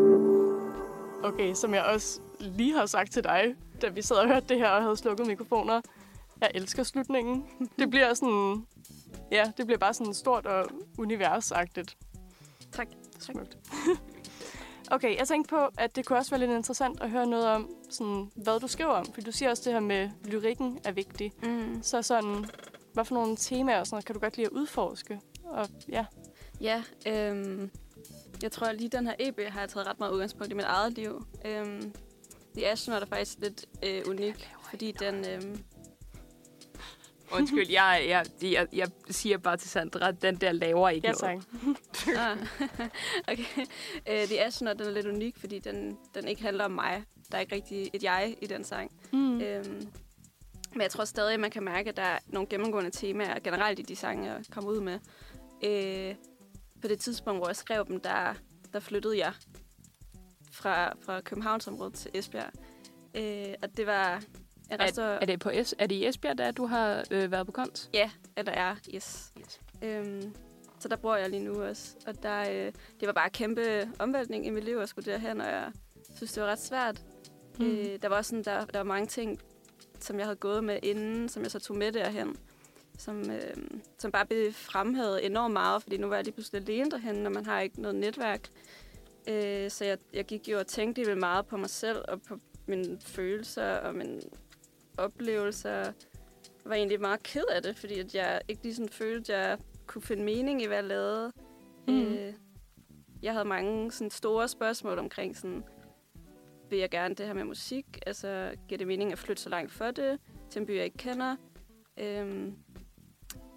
Okay, 1.24 1.54
som 1.54 1.74
jeg 1.74 1.84
også 1.84 2.22
lige 2.40 2.74
har 2.74 2.86
sagt 2.86 3.12
til 3.12 3.24
dig, 3.24 3.56
da 3.82 3.90
vi 3.90 4.02
sad 4.02 4.16
og 4.16 4.28
hørte 4.28 4.46
det 4.50 4.58
her 4.58 4.70
og 4.70 4.84
havde 4.84 4.98
slukket 4.98 5.28
mikrofoner. 5.28 5.82
Jeg 6.42 6.52
elsker 6.56 6.84
slutningen. 6.84 7.46
Det 7.80 7.90
bliver 7.90 8.14
sådan... 8.14 8.66
Ja, 9.32 9.52
det 9.58 9.66
bliver 9.66 9.80
bare 9.80 9.94
sådan 9.94 10.14
stort 10.14 10.46
og 10.46 10.66
universagtigt. 10.98 11.98
Tak. 12.72 12.88
Smukt. 13.20 13.58
okay, 14.92 15.18
jeg 15.18 15.28
tænkte 15.28 15.50
på, 15.50 15.68
at 15.78 15.96
det 15.96 16.06
kunne 16.06 16.20
også 16.20 16.32
være 16.32 16.40
lidt 16.40 16.52
interessant 16.52 17.02
at 17.02 17.10
høre 17.10 17.28
noget 17.28 17.48
om, 17.48 17.70
sådan, 17.90 18.32
hvad 18.36 18.60
du 18.60 18.68
skriver 18.68 18.92
om. 18.92 19.06
For 19.06 19.22
du 19.22 19.32
siger 19.32 19.50
også 19.50 19.64
det 19.66 19.74
her 19.74 19.80
med, 19.80 20.10
lyrikken 20.26 20.80
er 20.86 20.92
vigtig. 20.92 21.34
Mm. 21.44 21.84
Så 21.84 22.02
sådan, 22.02 22.46
hvad 22.94 23.06
for 23.06 23.16
nogle 23.16 23.36
temaer 23.36 23.80
og 23.80 23.88
sådan 23.88 23.96
noget, 23.96 24.06
kan 24.06 24.16
du 24.16 24.20
godt 24.20 24.38
lide 24.38 24.48
at 24.48 24.52
udforske? 24.52 25.20
Og 25.44 25.68
ja, 25.90 26.06
Ja, 26.62 26.84
øhm, 27.08 27.72
jeg 28.44 28.52
tror 28.52 28.72
lige 28.72 28.90
den 28.90 29.08
her 29.08 29.14
EP 29.20 29.40
har 29.50 29.60
jeg 29.60 29.70
taget 29.70 29.88
ret 29.88 30.00
meget 30.00 30.12
udgangspunkt 30.12 30.52
i 30.52 30.56
mit 30.56 30.66
eget 30.66 30.94
liv. 30.94 31.26
Øhm, 31.46 31.94
The 32.58 32.72
Astronaut 32.72 33.02
er 33.04 33.08
faktisk 33.08 33.38
lidt 33.40 33.66
øh, 33.84 34.02
unik, 34.08 34.50
fordi 34.70 34.92
den... 34.92 35.26
Øh, 35.30 35.42
Undskyld, 37.32 37.70
jeg, 37.70 38.06
jeg, 38.08 38.26
jeg, 38.42 38.68
jeg 38.74 38.88
siger 39.10 39.38
bare 39.38 39.58
til 39.58 39.70
Sandra, 39.70 40.08
at 40.08 40.22
den 40.22 40.36
der 40.36 40.52
laver 40.52 40.90
ikke 40.90 41.08
Ja, 41.08 41.14
noget. 41.22 41.44
tak. 41.94 42.16
ah, 42.18 42.38
okay. 43.32 43.62
Uh, 44.10 44.28
The 44.28 44.46
Astronaut 44.46 44.80
den 44.80 44.88
er 44.88 44.92
lidt 44.92 45.06
unik, 45.06 45.38
fordi 45.38 45.60
den, 45.60 45.98
den 46.16 46.28
ikke 46.28 46.42
handler 46.42 46.66
om 46.66 46.72
mig. 46.72 47.04
Der 47.32 47.38
er 47.38 47.42
ikke 47.42 47.56
rigtig 47.56 47.90
et 47.94 48.04
jeg 48.04 48.36
i 48.42 48.48
den 48.48 48.64
sang. 48.64 48.92
Mm. 49.14 49.42
Øhm, 49.42 49.88
men 50.74 50.82
jeg 50.82 50.92
tror 50.92 51.06
stadig, 51.06 51.34
at 51.34 51.40
man 51.40 51.52
kan 51.52 51.64
mærke, 51.64 51.90
at 51.90 51.98
der 51.98 52.04
er 52.04 52.20
nogle 52.28 52.48
gennemgående 52.48 52.92
temaer 52.92 53.40
generelt 53.40 53.80
i 53.80 53.82
de 53.82 53.96
sange, 53.96 54.32
jeg 54.32 54.44
kommer 54.52 54.72
ud 54.72 54.82
med. 54.82 55.00
Øh, 55.64 56.16
på 56.82 56.88
det 56.88 57.00
tidspunkt, 57.00 57.40
hvor 57.40 57.48
jeg 57.48 57.56
skrev 57.56 57.86
dem, 57.88 58.00
der, 58.00 58.34
der 58.74 58.80
flyttede 58.80 59.18
jeg 59.18 59.34
fra, 60.52 60.94
fra 61.02 61.22
Københavnsområdet 61.22 61.94
til 61.94 62.12
Esbjerg. 62.14 62.52
Øh, 63.16 63.54
og 63.64 63.78
det 63.78 63.86
var 63.88 64.24
en 64.72 64.80
ret 64.80 64.90
stor... 64.90 65.04
Er 65.04 65.26
det, 65.26 65.40
på 65.40 65.50
es, 65.50 65.76
er 65.80 65.88
det 65.88 65.96
i 65.96 66.08
Esbjerg, 66.08 66.38
der 66.38 66.52
du 66.52 66.66
har 66.66 67.04
øh, 67.12 67.32
været 67.32 67.46
på 67.46 67.52
kons? 67.52 67.90
Ja, 67.94 68.12
eller 68.38 68.52
er, 68.52 68.76
yes. 68.96 69.32
yes. 69.40 69.62
Øhm, 69.82 70.36
så 70.80 70.88
der 70.88 70.96
bor 70.96 71.16
jeg 71.16 71.30
lige 71.30 71.44
nu 71.44 71.64
også. 71.64 71.96
Og 72.08 72.24
der, 72.24 72.40
øh, 72.40 72.72
det 73.00 73.08
var 73.08 73.14
bare 73.14 73.30
kæmpe 73.30 73.90
omvæltning 74.00 74.46
i 74.46 74.50
mit 74.50 74.64
liv 74.64 74.78
at 74.78 74.90
skulle 74.90 75.12
derhen, 75.12 75.42
og 75.42 75.48
jeg 75.48 75.72
synes, 76.16 76.34
det 76.34 76.44
var 76.44 76.50
ret 76.50 76.60
svært. 76.60 77.04
Mm. 77.60 77.66
Øh, 77.66 78.02
der 78.02 78.08
var 78.08 78.16
også 78.16 78.30
sådan, 78.30 78.44
der, 78.44 78.66
der 78.66 78.80
var 78.80 78.86
mange 78.86 79.08
ting, 79.08 79.40
som 80.00 80.18
jeg 80.18 80.26
havde 80.26 80.36
gået 80.36 80.64
med 80.64 80.80
inden, 80.84 81.30
som 81.30 81.44
jeg 81.44 81.52
så 81.52 81.60
tog 81.60 81.78
med 81.78 81.92
derhen, 81.92 82.38
som, 83.00 83.32
øh, 83.32 83.80
som 83.98 84.12
bare 84.12 84.26
blev 84.26 84.54
fremhævet 84.54 85.26
enormt 85.26 85.54
meget, 85.54 85.84
fordi 85.84 85.98
nu 85.98 86.08
var 86.08 86.16
jeg 86.16 86.24
lige 86.24 86.34
pludselig 86.34 86.62
alene 86.62 86.92
derhen, 86.92 87.16
når 87.16 87.30
man 87.30 87.46
har 87.46 87.60
ikke 87.60 87.82
noget 87.82 87.96
netværk. 87.96 88.50
Øh, 89.30 89.72
så 89.72 89.86
jeg, 89.86 89.98
jeg 90.14 90.26
gik 90.26 90.48
jo 90.48 90.60
og 90.60 90.68
tænkte 90.68 91.04
lidt 91.04 91.18
meget 91.18 91.46
på 91.46 91.58
mig 91.58 91.70
selv, 91.70 91.98
og 92.08 92.22
på 92.22 92.40
mine 92.68 93.00
følelser 93.02 93.76
og 93.76 93.96
mine 93.96 94.22
oplevelser. 94.98 95.70
Jeg 95.70 95.94
var 96.66 96.76
egentlig 96.76 97.02
meget 97.02 97.24
ked 97.24 97.46
af 97.52 97.62
det, 97.62 97.78
fordi 97.78 98.00
at 98.00 98.16
jeg 98.16 98.42
ikke 98.48 98.64
lige 98.64 98.76
sådan 98.76 98.90
følte, 98.90 99.36
at 99.36 99.50
jeg 99.50 99.58
kunne 99.88 100.02
finde 100.02 100.24
mening 100.24 100.62
i, 100.62 100.66
hvad 100.66 100.78
jeg 100.78 100.86
lavede. 100.86 101.32
Mm. 101.88 102.02
Øh, 102.02 102.34
jeg 103.22 103.34
havde 103.34 103.46
mange 103.46 103.92
sådan, 103.92 104.12
store 104.12 104.48
spørgsmål 104.48 105.00
omkring, 105.00 105.38
sådan, 105.38 105.64
vil 106.70 106.80
jeg 106.80 106.90
gerne 106.90 107.16
det 107.16 107.26
her 107.26 107.34
med 107.34 107.44
musik? 107.44 107.86
Altså, 108.06 108.52
giver 108.68 108.78
det 108.78 108.88
mening 108.88 109.12
at 109.12 109.20
flytte 109.20 109.42
så 109.42 109.50
langt 109.50 109.72
for 109.72 109.92
det, 109.92 110.20
til 110.50 110.60
en 110.60 110.66
by, 110.66 110.76
jeg 110.76 110.86
ikke 110.86 110.98
kender? 110.98 111.36
Øhm, 111.98 112.56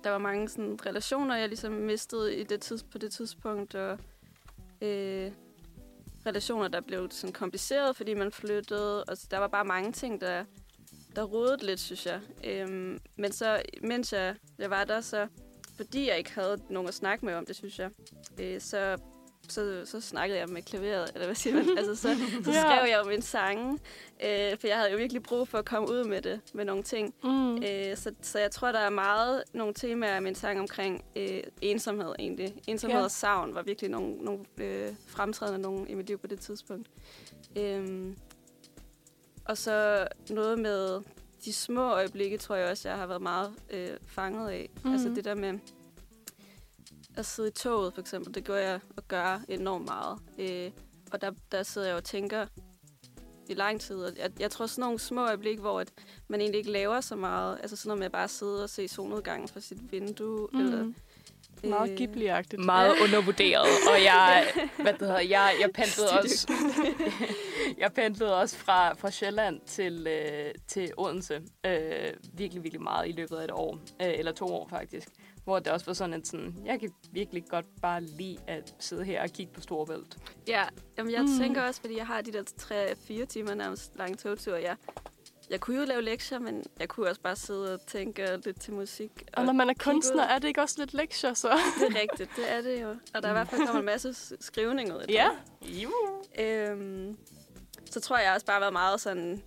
der 0.05 0.11
var 0.11 0.19
mange 0.19 0.49
sådan, 0.49 0.79
relationer, 0.87 1.37
jeg 1.37 1.49
ligesom 1.49 1.73
mistede 1.73 2.37
i 2.37 2.45
det 2.45 2.61
tids, 2.61 2.83
på 2.83 2.99
det 2.99 3.13
tidspunkt, 3.13 3.75
og 3.75 3.99
øh, 4.81 5.33
relationer, 6.27 6.69
der 6.69 6.81
blev 6.81 7.11
sådan 7.11 7.33
kompliceret, 7.33 7.97
fordi 7.97 8.15
man 8.15 8.33
flyttede, 8.33 9.05
og 9.05 9.17
så 9.17 9.27
der 9.31 9.39
var 9.39 9.49
bare 9.49 9.65
mange 9.65 9.93
ting, 9.93 10.21
der, 10.21 10.45
der 11.17 11.23
rodede 11.23 11.67
lidt, 11.67 11.81
synes 11.81 12.07
jeg. 12.07 12.21
Øhm, 12.45 13.01
men 13.17 13.33
så, 13.33 13.63
mens 13.83 14.13
jeg, 14.13 14.37
jeg 14.59 14.71
var 14.71 14.85
der, 14.85 15.01
så 15.01 15.27
fordi 15.77 16.09
jeg 16.09 16.19
ikke 16.19 16.35
havde 16.35 16.61
nogen 16.71 16.89
at 16.89 16.95
snakke 16.95 17.25
med 17.25 17.35
om 17.35 17.47
det, 17.47 17.57
synes 17.57 17.79
jeg, 17.79 17.91
øh, 18.41 18.61
så, 18.61 18.99
så, 19.53 19.83
så 19.85 20.01
snakkede 20.01 20.39
jeg 20.39 20.49
med 20.49 20.63
klaveret, 20.63 21.11
eller 21.15 21.27
hvad 21.27 21.35
siger 21.35 21.57
man? 21.57 21.67
altså, 21.79 21.95
så, 21.97 22.17
så 22.45 22.53
skrev 22.53 22.89
jeg 22.89 23.01
jo 23.05 23.11
mine 23.11 23.23
sange, 23.23 23.73
øh, 24.25 24.59
for 24.59 24.67
jeg 24.67 24.77
havde 24.77 24.91
jo 24.91 24.97
virkelig 24.97 25.23
brug 25.23 25.49
for 25.49 25.59
at 25.59 25.65
komme 25.65 25.91
ud 25.91 26.05
med 26.05 26.23
det, 26.23 26.41
med 26.53 26.65
nogle 26.65 26.83
ting. 26.83 27.15
Mm. 27.25 27.57
Øh, 27.57 27.97
så, 27.97 28.15
så 28.23 28.39
jeg 28.39 28.51
tror, 28.51 28.73
der 28.73 28.79
er 28.79 28.91
meget 28.91 29.43
nogle 29.53 29.75
temaer 29.75 30.17
i 30.17 30.21
min 30.21 30.35
sang 30.35 30.61
omkring 30.61 31.05
øh, 31.17 31.43
ensomhed 31.61 32.15
egentlig. 32.19 32.55
Ensomhed 32.67 32.99
Ja. 32.99 33.05
og 33.05 33.11
savn 33.11 33.55
var 33.55 33.63
virkelig 33.63 33.91
nogle, 33.91 34.17
nogle 34.17 34.45
øh, 34.59 34.89
fremtrædende 35.07 35.59
nogle 35.63 35.89
i 35.89 35.95
mit 35.95 36.07
liv 36.07 36.19
på 36.19 36.27
det 36.27 36.41
tidspunkt. 36.41 36.89
Øhm, 37.57 38.17
og 39.45 39.59
så 39.59 40.09
noget 40.31 40.59
med 40.59 41.01
de 41.45 41.53
små 41.53 41.91
øjeblikke, 41.91 42.39
tror 42.39 42.55
jeg 42.55 42.71
også, 42.71 42.89
jeg 42.89 42.99
har 42.99 43.07
været 43.07 43.23
meget 43.23 43.53
øh, 43.71 43.91
fanget 44.07 44.51
af. 44.51 44.71
Mm. 44.75 44.81
Mhm. 44.85 44.93
Altså 44.93 45.09
det 45.09 45.25
der 45.25 45.35
med 45.35 45.59
at 47.17 47.27
sidde 47.27 47.49
i 47.49 47.53
toget, 47.53 47.95
for 47.95 48.01
eksempel, 48.01 48.35
det 48.35 48.45
gør 48.45 48.57
jeg 48.57 48.81
og 48.97 49.09
gør 49.09 49.41
enormt 49.49 49.87
meget. 49.87 50.19
Øh, 50.39 50.71
og 51.13 51.21
der, 51.21 51.31
der 51.53 51.63
sidder 51.63 51.87
jeg 51.87 51.97
og 51.97 52.05
tænker 52.05 52.47
i 53.49 53.55
lang 53.55 53.81
tid. 53.81 53.97
Og 53.97 54.13
jeg, 54.19 54.31
jeg 54.41 54.51
tror 54.51 54.67
sådan 54.67 54.83
nogle 54.83 54.99
små 54.99 55.27
øjeblik, 55.27 55.59
hvor 55.59 55.81
at 55.81 55.89
man 56.29 56.41
egentlig 56.41 56.59
ikke 56.59 56.71
laver 56.71 57.01
så 57.01 57.17
meget. 57.17 57.59
Altså 57.63 57.77
sådan 57.77 57.89
noget 57.89 57.99
med 57.99 58.07
at 58.07 58.13
bare 58.13 58.29
sidde 58.29 58.63
og 58.63 58.71
se 58.71 58.89
solnedgangen 58.89 59.49
fra 59.49 59.61
sit 59.61 59.93
vindue. 59.93 60.49
Mm. 60.53 60.61
Eller, 60.61 60.93
Meget 61.65 61.91
øh, 61.91 61.97
Ghibli-agtigt. 61.97 62.65
Meget 62.65 62.95
undervurderet, 63.05 63.67
og 63.93 64.03
jeg, 64.05 64.47
hvad 64.77 64.93
det 64.93 65.01
hedder, 65.01 65.21
jeg, 65.21 65.55
jeg 65.61 65.71
pendlede 65.75 66.11
også, 66.11 66.53
jeg 67.83 67.93
pendlede 67.93 68.41
også 68.41 68.57
fra, 68.57 68.95
fra 68.95 69.11
Sjælland 69.11 69.61
til, 69.67 70.07
øh, 70.07 70.55
til 70.69 70.91
Odense, 70.97 71.43
øh, 71.67 72.13
virkelig, 72.33 72.63
virkelig 72.63 72.83
meget 72.83 73.09
i 73.09 73.13
løbet 73.13 73.37
af 73.37 73.45
et 73.45 73.51
år, 73.51 73.79
øh, 74.03 74.19
eller 74.19 74.33
to 74.33 74.47
år 74.47 74.69
faktisk, 74.69 75.09
hvor 75.45 75.59
det 75.59 75.73
også 75.73 75.87
var 75.87 75.93
sådan, 75.93 76.15
at 76.15 76.27
sådan, 76.27 76.55
jeg 76.65 76.81
kan 76.81 76.91
virkelig 77.13 77.45
godt 77.49 77.67
bare 77.83 78.01
lide 78.01 78.39
at 78.47 78.75
sidde 78.79 79.05
her 79.05 79.23
og 79.23 79.31
kigge 79.31 79.53
på 79.53 79.61
Storebælt. 79.61 80.17
Ja, 80.49 80.65
jamen 80.99 81.13
jeg 81.13 81.23
Mm. 81.23 81.39
tænker 81.39 81.63
også, 81.63 81.81
fordi 81.81 81.97
jeg 81.97 82.07
har 82.07 82.21
de 82.21 82.33
der 82.33 82.43
3-4 83.23 83.25
timer 83.25 83.55
nærmest 83.55 83.93
lange 83.97 84.17
togture. 84.17 84.57
Jeg, 84.63 84.77
jeg 85.51 85.61
kunne 85.61 85.79
jo 85.79 85.85
lave 85.85 86.03
lektier, 86.03 86.39
men 86.39 86.65
jeg 86.81 86.89
kunne 86.89 87.09
også 87.09 87.21
bare 87.21 87.37
sidde 87.37 87.75
og 87.75 87.81
tænke 87.87 88.41
lidt 88.45 88.61
til 88.61 88.73
musik. 88.73 89.11
Og 89.33 89.45
når 89.45 89.53
man 89.53 89.71
er 89.71 89.75
kunstner, 89.79 90.25
ud. 90.25 90.29
er 90.31 90.39
det 90.39 90.49
ikke 90.49 90.61
også 90.63 90.75
lidt 90.79 90.95
lektier, 90.95 91.35
så? 91.35 91.49
Det 91.81 91.97
er 91.97 92.01
rigtigt, 92.01 92.31
det 92.37 92.53
er 92.53 92.61
det 92.61 92.83
jo. 92.83 92.89
Og 93.15 93.23
der 93.23 93.29
er 93.29 93.29
i 93.29 93.35
hvert 93.35 93.49
fald 93.49 93.67
kommet 93.67 93.81
en 93.81 93.87
masse 93.87 94.37
skrivning 94.41 94.95
ud 94.95 94.99
af 95.01 95.07
det. 95.09 95.15
Ja. 95.15 95.29
Øhm, 96.39 97.17
så 97.91 98.01
tror 98.01 98.19
jeg 98.19 98.33
også 98.35 98.47
bare 98.47 98.61
været 98.61 98.73
meget 98.73 99.01
sådan... 99.01 99.43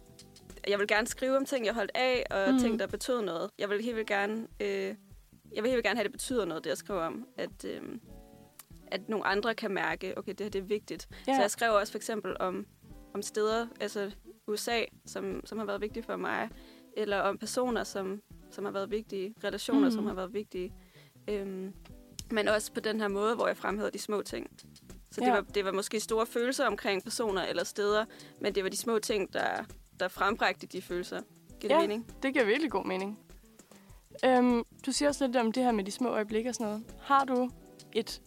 Jeg 0.68 0.80
vil 0.80 0.88
gerne 0.88 1.08
skrive 1.08 1.38
om 1.38 1.46
ting, 1.46 1.66
jeg 1.66 1.74
holdt 1.74 1.92
af, 1.96 2.24
og 2.32 2.54
mm. 2.54 2.60
ting, 2.60 2.80
der 2.80 2.88
betød 2.88 3.22
noget. 3.22 3.50
Jeg 3.60 3.70
vil 3.70 3.82
helt 3.84 3.96
vildt 3.96 4.08
gerne... 4.10 4.48
Øh, 4.60 4.96
jeg 5.56 5.64
vil 5.64 5.72
helt 5.72 5.84
gerne 5.84 5.96
have, 5.98 6.02
at 6.02 6.06
det 6.06 6.12
betyder 6.12 6.46
noget, 6.46 6.64
det 6.64 6.70
jeg 6.70 6.78
skriver 6.78 7.02
om. 7.02 7.28
At, 7.38 7.66
øh, 7.66 7.82
at 8.88 9.10
nogle 9.10 9.26
andre 9.26 9.56
kan 9.56 9.72
mærke, 9.72 10.18
okay, 10.18 10.32
det 10.32 10.40
her 10.42 10.50
det 10.50 10.60
er 10.60 10.66
vigtigt. 10.66 11.08
Ja. 11.28 11.36
Så 11.36 11.42
jeg 11.42 11.52
skrev 11.52 11.74
også 11.74 11.92
for 11.94 11.98
eksempel 11.98 12.36
om, 12.40 12.66
om 13.14 13.22
steder, 13.22 13.68
altså 13.82 14.12
USA, 14.48 14.82
som, 15.06 15.42
som 15.46 15.58
har 15.58 15.66
været 15.66 15.82
vigtige 15.82 16.04
for 16.04 16.16
mig, 16.16 16.50
eller 16.98 17.20
om 17.20 17.38
personer, 17.38 17.84
som, 17.84 18.22
som 18.52 18.66
har 18.66 18.72
været 18.72 18.92
vigtige, 18.92 19.34
relationer, 19.44 19.86
Mm. 19.90 19.92
som 19.92 20.06
har 20.06 20.14
været 20.14 20.34
vigtige. 20.34 20.74
Øhm, 21.30 21.74
men 22.32 22.48
også 22.48 22.74
på 22.74 22.80
den 22.80 23.02
her 23.02 23.08
måde, 23.08 23.36
hvor 23.36 23.48
jeg 23.48 23.58
fremhæver 23.58 23.90
de 23.90 24.00
små 24.00 24.22
ting. 24.22 24.48
Så 25.12 25.22
det, 25.22 25.28
Ja. 25.28 25.32
var, 25.34 25.42
det 25.42 25.66
var 25.66 25.72
måske 25.72 26.00
store 26.00 26.26
følelser 26.26 26.66
omkring 26.68 27.04
personer 27.04 27.42
eller 27.46 27.64
steder, 27.64 28.06
men 28.42 28.56
det 28.56 28.64
var 28.64 28.70
de 28.70 28.78
små 28.78 29.00
ting, 29.00 29.34
der, 29.34 29.64
der 30.00 30.08
frembragte 30.08 30.68
de 30.68 30.82
følelser. 30.82 31.22
Giver 31.60 31.74
det 31.76 31.82
Ja. 31.82 31.88
mening? 31.88 32.08
Det 32.24 32.34
giver 32.34 32.46
virkelig 32.46 32.72
god 32.72 32.86
mening. 32.86 33.20
Øhm, 34.26 34.64
du 34.86 34.92
siger 34.92 35.10
også 35.10 35.28
lidt 35.28 35.38
om 35.38 35.52
det 35.52 35.64
her 35.64 35.72
med 35.72 35.84
de 35.84 35.92
små 35.92 36.10
øjeblikke 36.10 36.50
og 36.50 36.56
sådan 36.56 36.68
noget. 36.68 36.84
Har 37.02 37.26
du 37.26 37.50
et... 37.94 38.22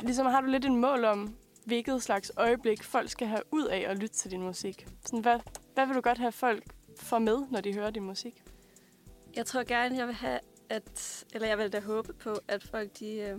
Ligesom 0.00 0.26
har 0.26 0.40
du 0.40 0.46
lidt 0.46 0.64
en 0.64 0.76
mål 0.76 1.04
om, 1.04 1.34
hvilket 1.64 2.02
slags 2.02 2.32
øjeblik 2.36 2.82
folk 2.82 3.10
skal 3.10 3.26
have 3.26 3.42
ud 3.50 3.64
af 3.64 3.84
at 3.88 3.98
lytte 3.98 4.16
til 4.16 4.30
din 4.30 4.42
musik? 4.42 4.86
Sådan, 5.04 5.18
hvad, 5.18 5.38
hvad 5.74 5.86
vil 5.86 5.96
du 5.96 6.00
godt 6.00 6.18
have 6.18 6.32
folk 6.32 6.64
får 6.96 7.18
med, 7.18 7.38
når 7.50 7.60
de 7.60 7.74
hører 7.74 7.90
din 7.90 8.02
musik? 8.02 8.42
Jeg 9.36 9.46
tror 9.46 9.62
gerne, 9.62 9.96
jeg 9.96 10.06
vil 10.06 10.14
have, 10.14 10.38
at, 10.68 11.24
eller 11.34 11.48
jeg 11.48 11.58
vil 11.58 11.72
da 11.72 11.80
håbe 11.80 12.12
på, 12.12 12.34
at 12.48 12.62
folk 12.62 12.98
de, 12.98 13.14
øh, 13.14 13.38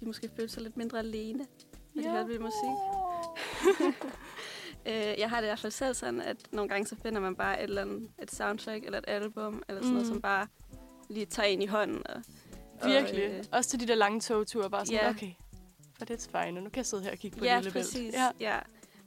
de 0.00 0.06
måske 0.06 0.30
føler 0.36 0.48
sig 0.48 0.62
lidt 0.62 0.76
mindre 0.76 0.98
alene, 0.98 1.46
når 1.94 2.02
de 2.02 2.08
hører 2.08 2.26
min 2.26 2.42
musik. 2.42 2.76
Øh, 4.86 5.14
jeg 5.18 5.30
har 5.30 5.36
det 5.36 5.46
i 5.46 5.48
hvert 5.48 5.58
fald 5.58 5.70
selv 5.70 5.94
sådan, 5.94 6.20
at 6.20 6.36
nogle 6.52 6.68
gange 6.68 6.86
så 6.86 6.96
finder 7.02 7.20
man 7.20 7.36
bare 7.36 7.58
et, 7.62 7.68
eller 7.68 7.82
andet, 7.82 8.10
et 8.22 8.30
soundtrack 8.30 8.84
eller 8.84 8.98
et 8.98 9.04
album, 9.08 9.62
eller 9.68 9.82
sådan 9.82 9.88
mm. 9.88 9.94
noget, 9.94 10.08
som 10.08 10.20
bare 10.20 10.46
lige 11.10 11.26
tager 11.26 11.46
ind 11.46 11.62
i 11.62 11.66
hånden. 11.66 12.02
Og, 12.06 12.22
Virkelig. 12.88 13.24
Og, 13.28 13.32
øh, 13.34 13.44
Også 13.52 13.70
til 13.70 13.80
de 13.80 13.86
der 13.88 13.94
lange 13.94 14.20
togture, 14.20 14.70
bare 14.70 14.86
sådan, 14.86 15.00
Ja. 15.00 15.10
okay, 15.10 15.30
for 15.98 16.04
det 16.04 16.28
er 16.34 16.44
fine, 16.44 16.60
nu 16.60 16.70
kan 16.70 16.76
jeg 16.76 16.86
sidde 16.86 17.02
her 17.02 17.10
og 17.12 17.18
kigge 17.18 17.38
på 17.38 17.44
ja, 17.44 17.56
det 17.56 17.64
lille 17.64 17.80
præcis. 17.80 17.94
bælt. 17.98 18.14
Ja. 18.14 18.28
ja. 18.40 18.58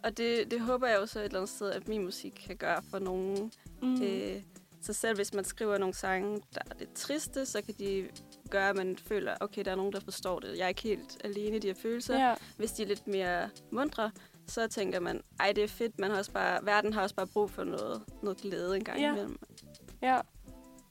Og 0.03 0.17
det, 0.17 0.51
det 0.51 0.61
håber 0.61 0.87
jeg 0.87 0.97
jo 1.01 1.05
så 1.05 1.19
et 1.19 1.25
eller 1.25 1.37
andet 1.39 1.49
sted, 1.55 1.71
at 1.71 1.87
min 1.87 2.03
musik 2.03 2.43
kan 2.47 2.55
gøre 2.57 2.81
for 2.91 2.99
nogen. 2.99 3.51
Mm. 3.81 4.01
Øh, 4.03 4.41
så 4.81 4.93
selv 4.93 5.15
hvis 5.15 5.33
man 5.33 5.43
skriver 5.43 5.77
nogle 5.77 5.93
sange, 5.95 6.41
der 6.53 6.61
er 6.71 6.75
lidt 6.79 6.93
triste, 6.93 7.45
så 7.45 7.61
kan 7.61 7.73
de 7.79 8.09
gøre, 8.49 8.69
at 8.69 8.75
man 8.75 8.97
føler, 8.97 9.35
okay, 9.39 9.65
der 9.65 9.71
er 9.71 9.75
nogen, 9.75 9.93
der 9.93 9.99
forstår 9.99 10.39
det. 10.39 10.57
Jeg 10.57 10.63
er 10.63 10.67
ikke 10.67 10.81
helt 10.81 11.17
alene 11.23 11.55
i 11.55 11.59
de 11.59 11.67
her 11.67 11.73
følelser. 11.81 12.27
ja. 12.27 12.35
Hvis 12.57 12.71
de 12.71 12.83
er 12.83 12.87
lidt 12.87 13.07
mere 13.07 13.49
mundre, 13.71 14.11
så 14.47 14.67
tænker 14.67 14.99
man, 14.99 15.21
ej, 15.39 15.51
det 15.51 15.63
er 15.63 15.67
fedt, 15.67 15.99
man 15.99 16.11
har 16.11 16.17
også 16.17 16.31
bare, 16.31 16.65
verden 16.65 16.93
har 16.93 17.01
også 17.01 17.15
bare 17.15 17.27
brug 17.27 17.49
for 17.51 17.63
noget, 17.63 18.01
noget 18.23 18.37
glæde 18.37 18.75
en 18.75 18.83
gang 18.83 18.99
Ja. 18.99 19.11
imellem. 19.11 19.39
Ja. 20.01 20.19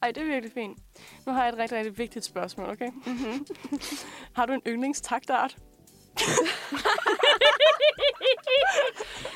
Ej, 0.02 0.10
det 0.10 0.22
er 0.22 0.26
virkelig 0.26 0.52
fint. 0.54 0.78
Nu 1.26 1.32
har 1.32 1.44
jeg 1.44 1.52
et 1.52 1.58
rigtig, 1.58 1.78
rigtig 1.78 1.98
vigtigt 1.98 2.24
spørgsmål, 2.24 2.70
okay? 2.70 2.88
Mm-hmm. 3.06 3.46
Har 4.36 4.46
du 4.46 4.52
en 4.52 4.62
yndlingstaktart? 4.66 5.56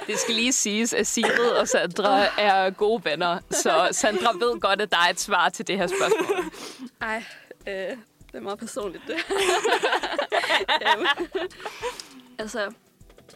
Det 0.06 0.18
skal 0.18 0.34
lige 0.34 0.52
siges, 0.52 0.94
at 0.94 1.06
Sigrid 1.06 1.51
og 1.51 1.68
Sandra 1.68 2.40
er 2.40 2.70
gode 2.70 3.05
venner, 3.05 3.38
så 3.51 3.88
Sandra 3.93 4.32
ved 4.32 4.60
godt, 4.60 4.80
at 4.80 4.90
der 4.90 4.97
er 4.97 5.10
et 5.10 5.20
svar 5.20 5.48
til 5.48 5.66
det 5.66 5.76
her 5.78 5.86
spørgsmål. 5.86 6.44
Ej, 7.10 7.24
øh, 7.66 7.74
det 7.74 8.34
er 8.34 8.40
meget 8.40 8.59
personligt, 8.59 9.05
det. 9.06 9.16
Øhm, 10.82 11.06
altså, 12.38 12.72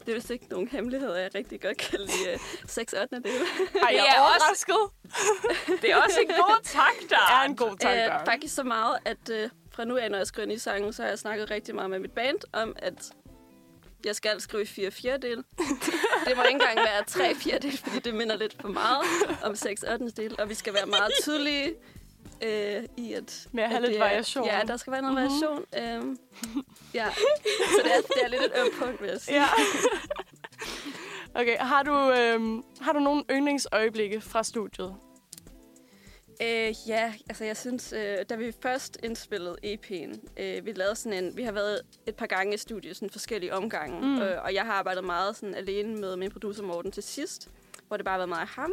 det 0.07 0.09
er 0.09 0.15
vist 0.15 0.31
ikke 0.31 0.47
nogen 0.51 0.69
hemmeligheder, 0.69 1.17
jeg 1.17 1.31
rigtig 1.35 1.61
godt 1.61 1.77
kan 1.77 2.01
lide 2.01 2.35
uh, 2.35 2.41
6 2.69 2.93
8. 2.93 3.17
del. 3.17 3.25
Ej, 3.27 3.33
jeg 3.33 3.91
Det 3.93 3.99
er 3.99 4.03
er 4.03 4.21
også- 4.21 4.65
overrasket. 4.73 5.83
Det 5.83 5.91
er 5.91 5.97
også 5.97 6.21
en 6.21 6.27
god 6.29 6.61
tak, 6.65 6.95
der. 7.01 7.17
Det 7.29 7.35
er 7.35 7.43
en 7.43 7.57
god 7.57 7.77
tak, 7.81 7.93
Øh, 7.97 7.99
Darren. 7.99 8.27
faktisk 8.27 8.55
så 8.55 8.63
meget, 8.63 8.99
at 9.05 9.31
uh, 9.45 9.51
fra 9.73 9.85
nu 9.85 9.97
af, 9.97 10.11
når 10.11 10.19
jeg 10.19 10.27
skriver 10.27 10.49
nye 10.49 10.59
sange, 10.59 10.93
så 10.93 11.03
har 11.03 11.09
jeg 11.09 11.19
snakket 11.19 11.51
rigtig 11.51 11.75
meget 11.75 11.91
med 11.91 11.99
mit 11.99 12.13
band 12.13 12.39
om, 12.53 12.75
at 12.79 13.11
jeg 14.05 14.17
skal 14.17 14.41
skrive 14.41 14.63
i 14.63 14.67
4 14.67 14.91
fjerdedel. 14.91 15.37
det 16.27 16.37
må 16.37 16.43
ikke 16.43 16.51
engang 16.53 16.77
være 16.77 17.05
3 17.07 17.35
fjerdedel, 17.35 17.79
fordi 17.79 17.99
det 17.99 18.15
minder 18.15 18.37
lidt 18.37 18.57
for 18.61 18.69
meget 18.69 19.05
om 19.43 19.57
6 19.57 19.83
8. 19.83 20.11
del. 20.11 20.41
Og 20.41 20.49
vi 20.49 20.55
skal 20.55 20.75
være 20.75 20.87
meget 20.87 21.11
tydelige 21.23 21.75
øh, 22.45 22.85
i 22.97 23.13
at... 23.13 23.49
Med 23.53 23.63
at 23.63 23.69
have 23.69 23.77
at 23.77 23.83
lidt 23.83 23.93
det 23.93 24.01
variation. 24.01 24.47
Ja, 24.47 24.61
der 24.67 24.77
skal 24.77 24.93
være 24.93 25.03
noget 25.03 25.15
Mhm. 25.17 25.43
variation. 25.43 25.65
Øhm, 26.05 26.19
ja, 26.95 27.07
så 27.57 27.83
det 27.85 27.93
er, 27.97 28.01
det 28.15 28.25
er 28.25 28.29
lidt 28.29 28.43
et 28.43 28.53
ømt 28.61 28.75
punkt, 28.83 29.03
vil 29.03 29.09
jeg 29.11 29.21
sige. 29.21 29.41
Ja. 29.41 29.47
okay, 31.35 31.57
har 31.57 31.83
du, 31.83 32.11
øhm, 32.13 32.63
har 32.81 32.93
du 32.93 32.99
nogle 32.99 33.25
yndlingsøjeblikke 33.31 34.21
fra 34.21 34.43
studiet? 34.43 34.95
Øh, 36.43 36.75
ja, 36.89 37.13
altså 37.29 37.45
jeg 37.45 37.57
synes, 37.57 37.93
øh, 37.93 38.17
da 38.31 38.35
vi 38.37 38.53
først 38.63 38.99
indspillede 39.03 39.57
EP'en, 39.65 40.43
øh, 40.43 40.67
vi 40.67 40.73
lavede 40.73 40.97
sådan 40.97 41.25
en, 41.25 41.37
vi 41.37 41.43
har 41.43 41.53
været 41.53 41.81
et 42.07 42.15
par 42.15 42.27
gange 42.27 42.55
i 42.55 42.57
studiet, 42.57 42.97
sådan 42.97 43.11
forskellige 43.11 43.55
omgange, 43.55 44.01
mm. 44.01 44.23
øh, 44.23 44.43
og 44.45 44.55
jeg 44.55 44.65
har 44.65 44.73
arbejdet 44.73 45.05
meget 45.05 45.37
sådan 45.37 45.55
alene 45.55 45.97
med 45.97 46.17
min 46.17 46.31
producer 46.31 46.63
Morten 46.63 46.93
til 46.93 47.03
sidst, 47.03 47.49
hvor 47.89 47.97
det 47.97 48.05
bare 48.05 48.13
har 48.13 48.19
været 48.19 48.29
meget 48.29 48.49
ham, 48.49 48.73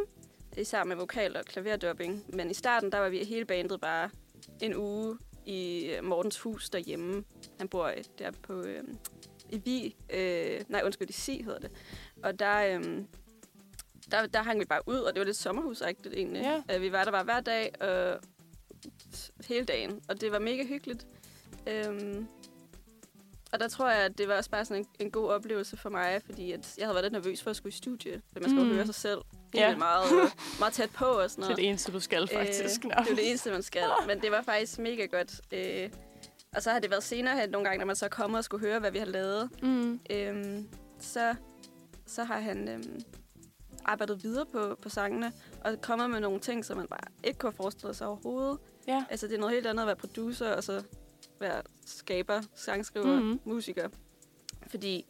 især 0.60 0.84
med 0.84 0.96
vokal 0.96 1.36
og 1.36 1.44
klaverdubbing. 1.44 2.24
Men 2.36 2.50
i 2.50 2.54
starten, 2.54 2.92
der 2.92 2.98
var 2.98 3.08
vi 3.08 3.24
hele 3.24 3.44
bandet 3.44 3.80
bare 3.80 4.10
en 4.60 4.76
uge 4.76 5.18
i 5.46 5.86
øh, 5.86 6.04
Mortens 6.04 6.38
hus 6.40 6.70
derhjemme. 6.70 7.24
Han 7.58 7.68
bor 7.68 7.86
øh, 7.86 8.04
der 8.18 8.30
på 8.42 8.62
øh, 8.62 8.84
i 9.50 9.56
Vi, 9.58 9.96
øh, 10.10 10.60
nej 10.68 10.82
undskyld, 10.84 11.10
i 11.10 11.12
Si 11.12 11.42
hedder 11.42 11.58
det. 11.58 11.70
Og 12.22 12.38
der, 12.38 12.78
øh, 12.78 13.02
der, 14.10 14.26
der 14.26 14.42
hang 14.42 14.60
vi 14.60 14.64
bare 14.64 14.82
ud, 14.86 14.98
og 14.98 15.14
det 15.14 15.20
var 15.20 15.24
lidt 15.26 15.36
sommerhusagtigt 15.36 16.14
egentlig. 16.14 16.42
Ja. 16.42 16.74
Øh, 16.76 16.82
vi 16.82 16.92
var 16.92 17.04
der 17.04 17.10
bare 17.10 17.24
hver 17.24 17.40
dag, 17.40 17.82
og 17.82 18.20
hele 19.48 19.64
dagen, 19.64 20.00
og 20.08 20.20
det 20.20 20.32
var 20.32 20.38
mega 20.38 20.64
hyggeligt. 20.64 21.06
Øhm, 21.66 22.26
og 23.52 23.60
der 23.60 23.68
tror 23.68 23.90
jeg, 23.90 24.04
at 24.04 24.18
det 24.18 24.28
var 24.28 24.36
også 24.36 24.50
bare 24.50 24.64
sådan 24.64 24.82
en, 24.82 24.88
en 25.06 25.10
god 25.10 25.28
oplevelse 25.28 25.76
for 25.76 25.90
mig, 25.90 26.22
fordi 26.26 26.52
at 26.52 26.74
jeg 26.78 26.86
havde 26.86 26.94
været 26.94 27.04
lidt 27.04 27.12
nervøs 27.12 27.42
for 27.42 27.50
at 27.50 27.56
skulle 27.56 27.72
i 27.72 27.76
studie, 27.76 28.22
for 28.32 28.40
man 28.40 28.50
skal 28.50 28.62
Mm. 28.62 28.68
mm. 28.68 28.74
høre 28.74 28.86
sig 28.86 28.94
selv 28.94 29.18
helt 29.54 29.64
Ja. 29.64 29.76
meget, 29.76 30.04
øh, 30.12 30.30
meget 30.58 30.72
tæt 30.72 30.90
på 30.90 31.04
og 31.04 31.30
sådan 31.30 31.42
Det 31.42 31.44
er 31.44 31.48
noget. 31.48 31.56
det 31.56 31.68
eneste, 31.68 31.92
du 31.92 32.00
skal 32.00 32.28
faktisk. 32.28 32.84
Øh, 32.84 32.90
det 32.90 33.10
er 33.10 33.14
det 33.14 33.28
eneste, 33.28 33.50
man 33.50 33.62
skal. 33.62 33.82
Men 34.06 34.20
det 34.20 34.30
var 34.30 34.42
faktisk 34.42 34.78
mega 34.78 35.04
godt. 35.06 35.40
Øh, 35.52 35.90
og 36.56 36.62
så 36.62 36.70
har 36.70 36.78
det 36.78 36.90
været 36.90 37.02
senere 37.02 37.40
hen 37.40 37.48
nogle 37.50 37.64
gange, 37.68 37.78
når 37.78 37.86
man 37.86 37.96
så 37.96 38.08
kommer 38.08 38.38
og 38.38 38.44
skulle 38.44 38.66
høre, 38.66 38.78
hvad 38.80 38.90
vi 38.90 38.98
har 38.98 39.06
lavet. 39.06 39.50
Mm. 39.62 40.00
Øhm, 40.10 40.68
så, 41.00 41.34
så 42.06 42.24
har 42.24 42.40
han 42.40 42.68
øhm, 42.68 43.00
arbejdet 43.84 44.22
videre 44.22 44.46
på, 44.46 44.76
på 44.82 44.88
sangene, 44.88 45.32
og 45.64 45.80
kommet 45.82 46.10
med 46.10 46.20
nogle 46.20 46.40
ting, 46.40 46.64
som 46.64 46.76
man 46.76 46.86
bare 46.86 47.00
ikke 47.24 47.38
kunne 47.38 47.50
have 47.50 47.56
forestillet 47.56 47.96
sig 47.96 48.06
overhovedet. 48.06 48.58
Ja. 48.88 49.04
Altså, 49.10 49.26
det 49.26 49.34
er 49.34 49.38
noget 49.38 49.54
helt 49.54 49.66
andet 49.66 49.80
at 49.82 49.86
være 49.86 49.96
producer, 49.96 50.52
og 50.52 50.64
så 50.64 50.82
være 51.40 51.62
skaber, 51.86 52.40
sangskriver, 52.54 53.20
mm. 53.20 53.40
musiker. 53.44 53.88
Fordi 54.66 55.06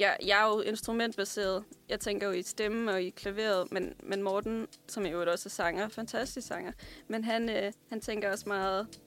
jeg, 0.00 0.16
jeg 0.26 0.42
er 0.42 0.54
jo 0.54 0.60
instrumentbaseret. 0.60 1.64
Jeg 1.88 2.00
tænker 2.00 2.26
jo 2.26 2.32
i 2.32 2.42
stemme 2.42 2.92
og 2.92 3.02
i 3.02 3.10
klaveret, 3.10 3.72
men, 3.72 3.94
men 4.02 4.22
Morten, 4.22 4.66
som 4.88 5.06
jo 5.06 5.30
også 5.30 5.46
er 5.48 5.50
sanger, 5.50 5.88
fantastisk 5.88 6.46
sanger, 6.46 6.72
men 7.08 7.24
han, 7.24 7.48
øh, 7.48 7.72
han 7.88 8.00
tænker 8.00 8.30
også 8.32 8.48
meget 8.48 9.00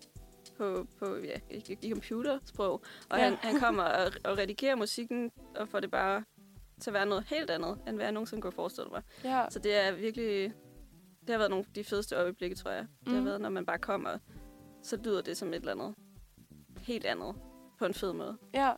på, 0.58 0.88
på 1.00 1.16
ja, 1.18 1.40
i, 1.50 1.78
i 1.82 1.92
computersprog. 1.92 2.82
Og 3.10 3.18
Ja. 3.18 3.24
han, 3.24 3.36
han 3.36 3.60
kommer 3.60 3.84
og, 3.84 4.12
og 4.24 4.38
redigerer 4.38 4.76
musikken, 4.76 5.32
og 5.56 5.68
får 5.70 5.80
det 5.80 5.92
bare 5.92 6.24
til 6.82 6.90
at 6.90 6.94
være 6.94 7.06
noget 7.06 7.24
helt 7.28 7.50
andet, 7.50 7.80
end 7.88 7.96
hvad 7.96 8.06
jeg 8.06 8.12
nogensinde 8.12 8.42
kunne 8.42 8.52
forestille 8.54 8.90
mig. 8.90 9.02
Ja. 9.24 9.46
Så 9.50 9.60
det 9.60 9.76
er 9.78 9.92
virkelig... 9.92 10.54
Det 11.22 11.30
har 11.30 11.38
været 11.38 11.50
nogle 11.50 11.66
af 11.68 11.74
de 11.76 11.84
fedeste 11.84 12.16
øjeblikke, 12.16 12.56
tror 12.56 12.72
jeg. 12.72 12.86
Det 13.06 13.14
har 13.14 13.20
Mm. 13.20 13.26
været, 13.26 13.42
når 13.42 13.50
man 13.50 13.66
bare 13.66 13.80
kommer, 13.80 14.18
så 14.84 14.98
lyder 15.04 15.22
det 15.22 15.38
som 15.38 15.50
et 15.50 15.56
eller 15.56 15.72
andet 15.72 15.96
helt 16.78 17.06
andet 17.06 17.36
på 17.80 17.86
en 17.86 17.94
fed 17.94 18.14
måde. 18.14 18.38
ja. 18.54 18.72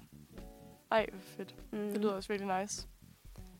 Ej, 0.94 1.06
hvor 1.11 1.22
fedt. 1.22 1.56
Mm. 1.72 1.80
Det 1.91 1.98
lyder 2.02 2.11
også 2.14 2.30
virkelig 2.30 2.60
nice. 2.61 2.88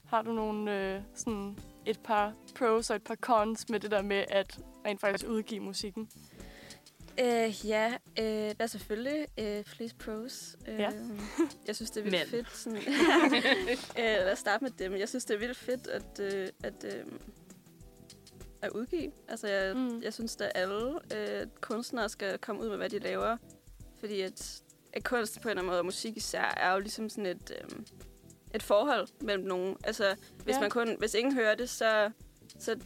Har 0.06 0.22
du 0.22 0.32
nogle, 0.34 0.94
øh, 0.96 1.02
sådan 1.16 1.58
et 1.86 2.00
par 2.00 2.34
pros 2.56 2.90
og 2.90 2.96
et 2.96 3.04
par 3.04 3.16
cons 3.16 3.70
med 3.70 3.80
det 3.80 3.92
der 3.92 4.02
med 4.02 4.26
at 4.30 4.60
rent 4.86 5.02
faktisk 5.02 5.26
udgive 5.30 5.60
musikken? 5.60 6.10
Øh, 7.20 7.68
ja, 7.68 7.94
øh, 8.20 8.26
der 8.26 8.54
er 8.60 8.68
selvfølgelig 8.68 9.28
øh, 9.40 9.64
flest 9.66 9.98
pros. 9.98 10.56
Øh, 10.68 10.80
Ja. 10.80 10.90
jeg 11.68 11.76
synes, 11.76 11.92
det 11.92 12.00
er 12.00 12.04
vildt 12.04 12.18
Men. 12.32 12.46
fedt. 12.46 12.56
Sådan, 12.58 12.78
øh, 14.00 14.04
lad 14.26 14.32
os 14.32 14.40
starte 14.40 14.64
med 14.64 14.72
dem. 14.72 14.96
Jeg 14.96 15.10
synes, 15.10 15.26
det 15.26 15.34
er 15.36 15.40
vildt 15.40 15.58
fedt 15.58 15.88
at, 15.88 16.20
øh, 16.20 16.48
at, 16.64 16.84
øh, 16.84 17.06
at 18.62 18.70
udgive. 18.72 19.12
Altså, 19.28 19.48
jeg, 19.48 19.76
Mm. 19.76 19.82
mm. 19.82 20.02
jeg 20.02 20.14
synes, 20.14 20.36
at 20.42 20.52
alle 20.56 21.00
øh, 21.16 21.48
kunstnere 21.62 22.10
skal 22.10 22.38
komme 22.38 22.62
ud 22.62 22.70
med, 22.70 22.78
hvad 22.78 22.90
de 22.90 23.00
laver. 23.00 23.38
Fordi 24.00 24.22
at, 24.22 24.64
at 24.94 25.04
kunst 25.04 25.42
på 25.42 25.48
en 25.48 25.50
eller 25.50 25.62
anden 25.62 25.70
måde, 25.70 25.80
og 25.80 25.86
musik 25.86 26.18
især, 26.18 26.54
er 26.58 26.74
jo 26.74 26.80
ligesom 26.80 27.10
sådan 27.10 27.26
et, 27.26 27.52
øh, 27.62 27.80
et 28.56 28.64
forhold 28.64 29.08
mellem 29.22 29.44
nogen. 29.46 29.76
Altså, 29.84 30.16
hvis, 30.44 30.56
Ja. 30.56 30.62
man 30.62 30.70
kun, 30.70 30.96
hvis 31.00 31.14
ingen 31.14 31.34
hører 31.34 31.56
det, 31.56 31.70
så, 31.70 32.12
så, 32.60 32.80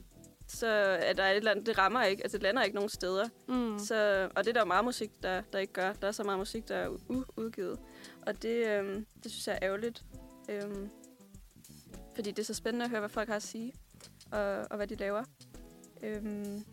så 0.47 0.67
er 0.67 1.13
der 1.13 1.23
et 1.27 1.37
eller 1.37 1.51
andet, 1.51 1.65
det 1.65 1.77
rammer 1.77 2.03
ikke. 2.03 2.23
Altså, 2.23 2.37
det 2.37 2.43
lander 2.43 2.63
ikke 2.63 2.75
nogen 2.75 2.89
steder. 2.89 3.25
Mm. 3.47 3.79
Så, 3.79 4.29
og 4.35 4.43
det 4.43 4.49
er 4.49 4.53
der 4.53 4.61
jo 4.61 4.65
meget 4.65 4.85
musik, 4.85 5.11
der, 5.23 5.41
der 5.53 5.59
ikke 5.59 5.73
gør. 5.73 5.93
Der 5.93 6.07
er 6.07 6.11
så 6.11 6.23
meget 6.23 6.39
musik, 6.39 6.67
der 6.67 6.75
er 6.75 6.89
u- 6.89 7.31
udgivet. 7.37 7.79
Og 8.21 8.41
det, 8.41 8.67
øhm, 8.67 9.05
det 9.23 9.31
synes 9.31 9.47
jeg 9.47 9.53
er 9.61 9.65
ærgerligt. 9.67 10.03
Øhm, 10.49 10.89
fordi 12.15 12.31
det 12.31 12.39
er 12.39 12.45
så 12.45 12.53
spændende 12.53 12.85
at 12.85 12.89
høre, 12.91 12.99
hvad 12.99 13.09
folk 13.09 13.29
har 13.29 13.35
at 13.35 13.43
sige, 13.43 13.73
og, 14.31 14.41
og 14.41 14.77
hvad 14.77 14.87
de 14.87 14.95
laver. 14.95 15.23
Øhm, 16.03 16.63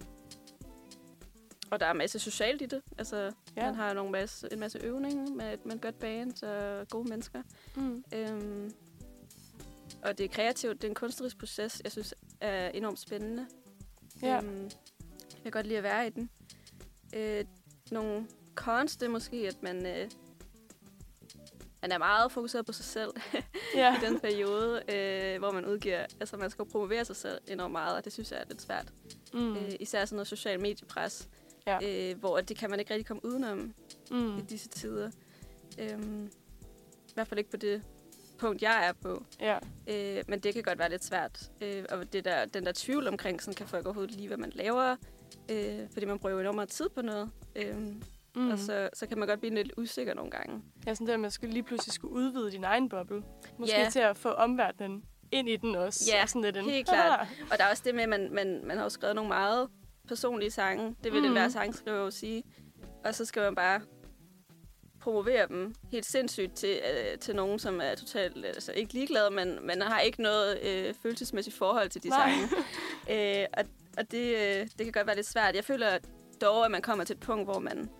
og 1.70 1.80
der 1.80 1.86
er 1.86 1.90
en 1.90 1.98
masse 1.98 2.18
socialt 2.18 2.62
i 2.62 2.66
det. 2.66 2.82
Altså, 2.98 3.32
Ja. 3.56 3.64
man 3.64 3.74
har 3.74 3.92
nogle 3.94 4.12
masse, 4.12 4.48
en 4.52 4.60
masse 4.60 4.78
øvning 4.78 5.36
med, 5.36 5.56
med 5.64 5.74
et 5.74 5.80
godt 5.80 5.98
band 5.98 6.42
og 6.42 6.88
gode 6.88 7.08
mennesker. 7.08 7.42
Mm. 7.76 8.04
Øhm, 8.14 8.72
og 10.02 10.18
det 10.18 10.24
er 10.24 10.28
kreativt. 10.28 10.82
Det 10.82 10.84
er 10.84 10.90
en 10.90 10.94
kunstnerisk 10.94 11.38
proces, 11.38 11.80
jeg 11.84 11.92
synes 11.92 12.14
er 12.40 12.68
enormt 12.68 12.98
spændende. 12.98 13.46
Ja. 14.22 14.36
Øhm, 14.42 14.62
jeg 15.34 15.42
kan 15.42 15.50
godt 15.52 15.66
lide 15.66 15.78
at 15.78 15.82
være 15.84 16.06
i 16.06 16.10
den. 16.10 16.30
Øh, 17.16 17.44
nogle 17.90 18.26
cons, 18.54 18.96
det 18.96 19.06
er 19.06 19.10
måske, 19.10 19.36
at 19.36 19.62
man, 19.62 19.86
øh, 19.86 20.10
man 21.82 21.92
er 21.92 21.98
meget 21.98 22.32
fokuseret 22.32 22.66
på 22.66 22.72
sig 22.72 22.84
selv 22.84 23.10
Ja. 23.76 23.96
i 24.02 24.06
den 24.06 24.20
periode, 24.20 24.82
øh, 24.94 25.38
hvor 25.38 25.50
man 25.50 25.66
udgiver. 25.66 26.06
Altså, 26.20 26.36
man 26.36 26.50
skal 26.50 26.62
jo 26.62 26.68
promovere 26.72 27.04
sig 27.04 27.16
selv 27.16 27.40
enormt 27.48 27.72
meget, 27.72 27.96
og 27.96 28.04
det 28.04 28.12
synes 28.12 28.32
jeg 28.32 28.40
er 28.40 28.44
lidt 28.48 28.62
svært. 28.62 28.92
Mm. 29.32 29.40
Mm. 29.40 29.56
Øh, 29.56 29.72
især 29.80 30.04
sådan 30.04 30.16
noget 30.16 30.28
social 30.28 30.60
mediepres, 30.60 31.28
Ja. 31.66 32.10
øh, 32.10 32.18
hvor 32.18 32.40
det 32.40 32.56
kan 32.56 32.70
man 32.70 32.78
ikke 32.80 32.90
rigtig 32.94 33.06
komme 33.06 33.24
udenom 33.24 33.74
Mm. 34.10 34.38
i 34.38 34.40
disse 34.40 34.68
tider. 34.68 35.10
Øhm, 35.78 36.26
I 37.08 37.12
hvert 37.14 37.28
fald 37.28 37.38
ikke 37.38 37.50
på 37.50 37.56
det 37.56 37.82
punkt, 38.38 38.62
jeg 38.62 38.86
er 38.88 38.92
på. 38.92 39.24
Ja. 39.40 39.58
Øh, 39.86 40.24
men 40.28 40.40
det 40.40 40.54
kan 40.54 40.62
godt 40.62 40.78
være 40.78 40.90
lidt 40.90 41.04
svært. 41.04 41.50
Øh, 41.60 41.84
og 41.90 42.12
det 42.12 42.24
der, 42.24 42.44
den 42.44 42.66
der 42.66 42.72
tvivl 42.74 43.08
omkring, 43.08 43.42
sådan 43.42 43.54
kan 43.54 43.66
folk 43.66 43.86
overhovedet 43.86 44.14
lide, 44.14 44.26
hvad 44.28 44.36
man 44.36 44.50
laver. 44.54 44.96
Øh, 45.50 45.78
fordi 45.92 46.06
man 46.06 46.18
bruger 46.18 46.34
jo 46.34 46.40
enormt 46.40 46.54
meget 46.56 46.68
tid 46.68 46.88
på 46.88 47.02
noget. 47.02 47.30
Øh, 47.56 47.76
Mm. 48.36 48.50
Og 48.50 48.58
så, 48.58 48.88
så 48.94 49.06
kan 49.06 49.18
man 49.18 49.28
godt 49.28 49.40
blive 49.40 49.54
lidt 49.54 49.72
usikker 49.76 50.14
nogle 50.14 50.30
gange. 50.30 50.62
Ja, 50.86 50.94
sådan 50.94 51.06
der, 51.06 51.14
at 51.14 51.20
man 51.20 51.30
skulle 51.30 51.52
lige 51.52 51.62
pludselig 51.62 51.92
skulle 51.92 52.14
udvide 52.14 52.50
din 52.50 52.64
egen 52.64 52.88
boble. 52.88 53.22
Måske 53.58 53.76
Ja. 53.80 53.90
til 53.90 53.98
at 53.98 54.16
få 54.16 54.28
omverdenen 54.28 55.04
ind 55.32 55.48
i 55.48 55.56
den 55.56 55.74
også. 55.74 56.10
Ja, 56.14 56.22
Og 56.22 56.28
sådan 56.28 56.42
lidt 56.42 56.56
en, 56.56 56.64
helt 56.64 56.88
klart. 56.88 57.28
Og 57.52 57.58
der 57.58 57.64
er 57.64 57.70
også 57.70 57.82
det 57.86 57.94
med, 57.94 58.02
at 58.02 58.08
man, 58.08 58.34
man, 58.34 58.60
man 58.66 58.76
har 58.76 58.84
jo 58.84 58.88
skrevet 58.90 59.14
nogle 59.16 59.28
meget 59.28 59.68
personlige 60.08 60.50
sange. 60.50 60.96
Det 61.04 61.12
vil 61.12 61.20
mm. 61.20 61.26
enhver 61.26 61.48
sangskriver 61.48 61.98
jo 61.98 62.10
sige. 62.10 62.42
Og 63.04 63.14
så 63.14 63.24
skal 63.24 63.42
man 63.42 63.54
bare 63.54 63.80
promovere 65.00 65.48
dem 65.48 65.74
helt 65.90 66.06
sindssygt 66.06 66.54
til, 66.54 66.80
øh, 66.90 67.18
til 67.18 67.36
nogen, 67.36 67.58
som 67.58 67.80
er 67.80 67.94
totalt 67.94 68.44
altså 68.46 68.72
ikke 68.72 68.92
ligeglade, 68.92 69.30
men 69.30 69.58
man 69.66 69.82
har 69.82 70.00
ikke 70.00 70.22
noget 70.22 70.62
øh, 70.62 70.94
følelsesmæssigt 71.02 71.56
forhold 71.56 71.88
til 71.88 72.02
de 72.02 72.08
Nej. 72.08 72.30
sange. 72.30 72.48
øh, 73.40 73.46
og 73.58 73.64
og 73.98 74.10
det, 74.10 74.36
øh, 74.36 74.68
det 74.78 74.86
kan 74.86 74.92
godt 74.92 75.06
være 75.06 75.16
lidt 75.16 75.26
svært. 75.26 75.54
Jeg 75.54 75.64
føler 75.64 75.98
dog, 76.40 76.64
at 76.64 76.70
man 76.70 76.82
kommer 76.82 77.04
til 77.04 77.14
et 77.14 77.20
punkt, 77.20 77.44
hvor 77.46 77.58
man 77.58 77.90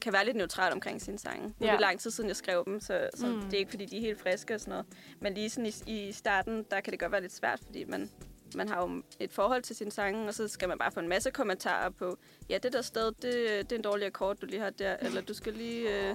kan 0.00 0.12
være 0.12 0.24
lidt 0.24 0.36
neutral 0.36 0.72
omkring 0.72 1.02
sine 1.02 1.18
sange. 1.18 1.46
Nu 1.46 1.54
Ja. 1.60 1.66
er 1.66 1.70
det 1.70 1.80
lang 1.80 2.00
tid 2.00 2.10
siden, 2.10 2.28
jeg 2.28 2.36
skrev 2.36 2.64
dem, 2.66 2.80
så, 2.80 3.08
så 3.14 3.26
mm. 3.26 3.42
det 3.42 3.54
er 3.54 3.58
ikke, 3.58 3.70
fordi 3.70 3.86
de 3.86 3.96
er 3.96 4.00
helt 4.00 4.20
friske 4.20 4.54
og 4.54 4.60
sådan 4.60 4.70
noget. 4.70 4.86
Men 5.20 5.34
lige 5.34 5.50
sådan 5.50 5.72
i, 5.86 6.08
i 6.08 6.12
starten, 6.12 6.64
der 6.70 6.80
kan 6.80 6.90
det 6.90 7.00
godt 7.00 7.12
være 7.12 7.20
lidt 7.20 7.32
svært, 7.32 7.60
fordi 7.66 7.84
man, 7.84 8.10
man 8.56 8.68
har 8.68 8.82
jo 8.82 9.02
et 9.20 9.32
forhold 9.32 9.62
til 9.62 9.76
sine 9.76 9.92
sange, 9.92 10.28
og 10.28 10.34
så 10.34 10.48
skal 10.48 10.68
man 10.68 10.78
bare 10.78 10.92
få 10.92 11.00
en 11.00 11.08
masse 11.08 11.30
kommentarer 11.30 11.90
på, 11.90 12.18
ja, 12.48 12.58
det 12.58 12.72
der 12.72 12.82
sted, 12.82 13.06
det, 13.06 13.22
det 13.22 13.72
er 13.72 13.76
en 13.76 13.82
dårlig 13.82 14.06
akkord, 14.06 14.36
du 14.36 14.46
lige 14.46 14.60
har 14.60 14.70
der, 14.70 14.96
eller 14.96 15.20
du 15.20 15.34
skal 15.34 15.52
lige 15.52 16.08
øh, 16.08 16.14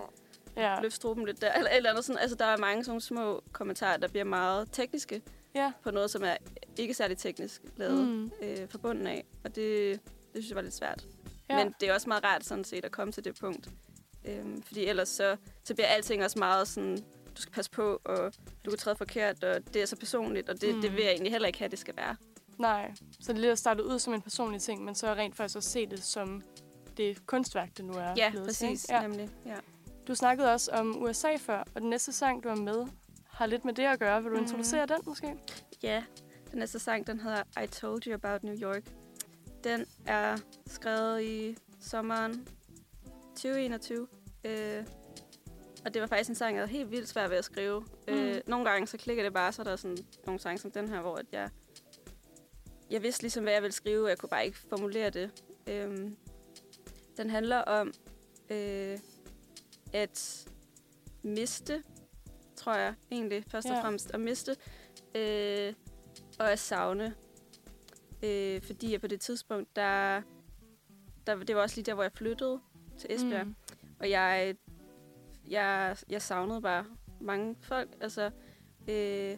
Ja. 0.58 0.80
løfte 0.82 0.96
struben 0.96 1.26
lidt 1.26 1.42
der, 1.42 1.54
eller 1.54 1.70
eller 1.72 1.90
andet 1.90 2.06
sådan. 2.06 2.22
Altså, 2.22 2.36
der 2.36 2.46
er 2.46 2.58
mange 2.58 2.84
sådan 2.84 3.02
små 3.02 3.44
kommentarer, 3.52 3.98
der 3.98 4.08
bliver 4.08 4.24
meget 4.24 4.70
tekniske 4.72 5.22
Ja. 5.56 5.72
på 5.84 5.92
noget, 5.92 6.12
som 6.12 6.24
er 6.24 6.36
ikke 6.78 6.94
særlig 6.94 7.18
teknisk 7.18 7.62
lavet 7.76 8.08
mm. 8.08 8.32
øh, 8.42 8.70
fra 8.70 8.78
bunden 8.78 9.08
af, 9.08 9.26
og 9.44 9.56
det, 9.56 9.92
det 9.94 10.00
synes 10.34 10.50
jeg 10.50 10.56
var 10.56 10.62
lidt 10.62 10.74
svært. 10.74 11.06
Ja. 11.50 11.64
Men 11.64 11.74
det 11.80 11.90
er 11.90 11.94
også 11.94 12.10
meget 12.10 12.24
rart 12.24 12.46
sådan 12.46 12.64
set 12.64 12.86
at 12.86 12.92
komme 12.92 13.12
til 13.14 13.26
det 13.26 13.40
punkt. 13.40 13.70
Øhm, 14.26 14.62
fordi 14.62 14.86
ellers 14.86 15.10
så, 15.10 15.36
så 15.64 15.74
bliver 15.74 15.88
alting 15.88 16.24
også 16.24 16.40
meget 16.40 16.68
sådan 16.68 16.98
du 17.38 17.42
skal 17.42 17.54
passe 17.54 17.72
på, 17.72 18.02
og 18.04 18.34
du 18.66 18.70
kan 18.70 18.78
træde 18.78 18.96
forkert, 18.96 19.44
og 19.44 19.74
det 19.74 19.82
er 19.82 19.86
så 19.86 19.96
personligt, 19.96 20.50
og 20.50 20.62
det, 20.62 20.76
mm. 20.76 20.82
det 20.82 20.92
vil 20.96 21.04
jeg 21.04 21.12
egentlig 21.12 21.32
heller 21.32 21.48
ikke 21.48 21.60
have, 21.60 21.70
det 21.70 21.80
skal 21.80 21.96
være. 21.98 22.16
Nej, 22.60 22.92
så 23.20 23.34
det 23.34 23.38
er 23.38 23.42
lidt 23.42 23.52
at 23.52 23.60
starte 23.60 23.86
ud 23.86 24.00
som 24.00 24.14
en 24.14 24.22
personlig 24.22 24.62
ting, 24.62 24.84
men 24.86 24.96
så 24.96 25.14
rent 25.14 25.36
faktisk 25.36 25.56
også 25.58 25.70
se 25.70 25.86
det 25.86 26.04
som 26.04 26.42
det 26.98 27.26
kunstværk, 27.26 27.78
det 27.78 27.86
nu 27.86 27.94
er 27.94 28.14
Ja, 28.18 28.30
blevet 28.30 28.48
præcis. 28.48 28.90
Ja. 28.90 29.02
nemlig. 29.02 29.30
Ja. 29.46 29.56
Du 30.08 30.16
snakkede 30.16 30.54
også 30.54 30.72
om 30.72 31.04
USA 31.04 31.36
før, 31.40 31.64
og 31.76 31.82
den 31.82 31.90
næste 31.90 32.12
sang, 32.14 32.44
du 32.44 32.50
har 32.50 32.56
med, 32.56 32.86
har 33.30 33.46
lidt 33.46 33.66
med 33.66 33.74
det 33.74 33.84
at 33.84 34.00
gøre. 34.00 34.24
Vil 34.24 34.32
du 34.32 34.36
Mhm. 34.36 34.44
introducere 34.46 34.86
den 34.86 34.98
måske? 35.06 35.36
Ja, 35.84 36.04
den 36.52 36.60
næste 36.60 36.80
sang, 36.80 37.08
den 37.08 37.20
hedder 37.20 37.44
I 37.64 37.68
Told 37.68 38.08
You 38.08 38.14
About 38.14 38.44
New 38.44 38.56
York. 38.62 38.84
Den 39.64 39.86
er 40.06 40.38
skrevet 40.68 41.24
i 41.24 41.58
sommeren 41.82 42.48
2021. 43.36 44.08
Øh, 44.46 44.84
og 45.86 45.94
det 45.94 46.02
var 46.02 46.08
faktisk 46.08 46.30
en 46.30 46.36
sang, 46.36 46.56
jeg 46.56 46.62
havde 46.62 46.78
helt 46.78 46.92
vildt 46.92 47.08
svært 47.10 47.30
ved 47.30 47.38
at 47.38 47.46
skrive. 47.46 47.80
Mm. 48.08 48.14
Øh, 48.14 48.42
nogle 48.48 48.70
gange 48.70 48.88
så 48.88 48.98
klikker 48.98 49.24
det 49.24 49.34
bare, 49.34 49.52
så 49.52 49.62
er 49.62 49.64
der 49.64 49.76
sådan 49.76 49.98
nogle 50.26 50.40
sange 50.40 50.58
som 50.58 50.72
den 50.72 50.88
her, 50.90 51.02
hvor 51.02 51.16
at 51.16 51.26
jeg, 51.32 51.50
jeg 52.92 53.04
vidste 53.04 53.24
ligesom, 53.24 53.44
hvad 53.44 53.54
jeg 53.54 53.62
ville 53.62 53.74
skrive, 53.74 54.04
og 54.04 54.10
jeg 54.10 54.18
kunne 54.18 54.30
bare 54.30 54.46
ikke 54.46 54.58
formulere 54.58 55.10
det. 55.10 55.44
Øh, 55.68 56.12
den 57.18 57.30
handler 57.30 57.58
om 57.58 57.94
øh, 58.50 58.98
at 59.94 60.48
miste, 61.24 61.84
tror 62.56 62.74
jeg 62.76 62.94
egentlig, 63.12 63.44
først 63.48 63.68
og 63.68 63.74
Ja. 63.76 63.82
fremmest. 63.84 64.12
At 64.14 64.20
miste 64.20 64.56
øh, 65.16 65.74
og 66.40 66.52
at 66.52 66.60
savne. 66.60 67.16
Øh, 68.24 68.62
fordi 68.62 68.92
jeg 68.92 69.02
på 69.02 69.08
det 69.08 69.22
tidspunkt, 69.22 69.76
der, 69.76 70.22
der, 71.28 71.36
det 71.44 71.56
var 71.56 71.62
også 71.62 71.76
lige 71.76 71.86
der, 71.86 71.94
hvor 71.94 72.04
jeg 72.04 72.12
flyttede 72.12 72.60
til 72.98 73.14
Esbjerg. 73.16 73.48
Mm. 73.48 73.56
Og 74.00 74.10
jeg, 74.10 74.56
jeg, 75.50 75.98
jeg 76.10 76.22
savnede 76.22 76.62
bare 76.62 76.86
mange 77.22 77.56
folk. 77.62 77.90
Altså, 78.02 78.32
øh, 78.90 79.38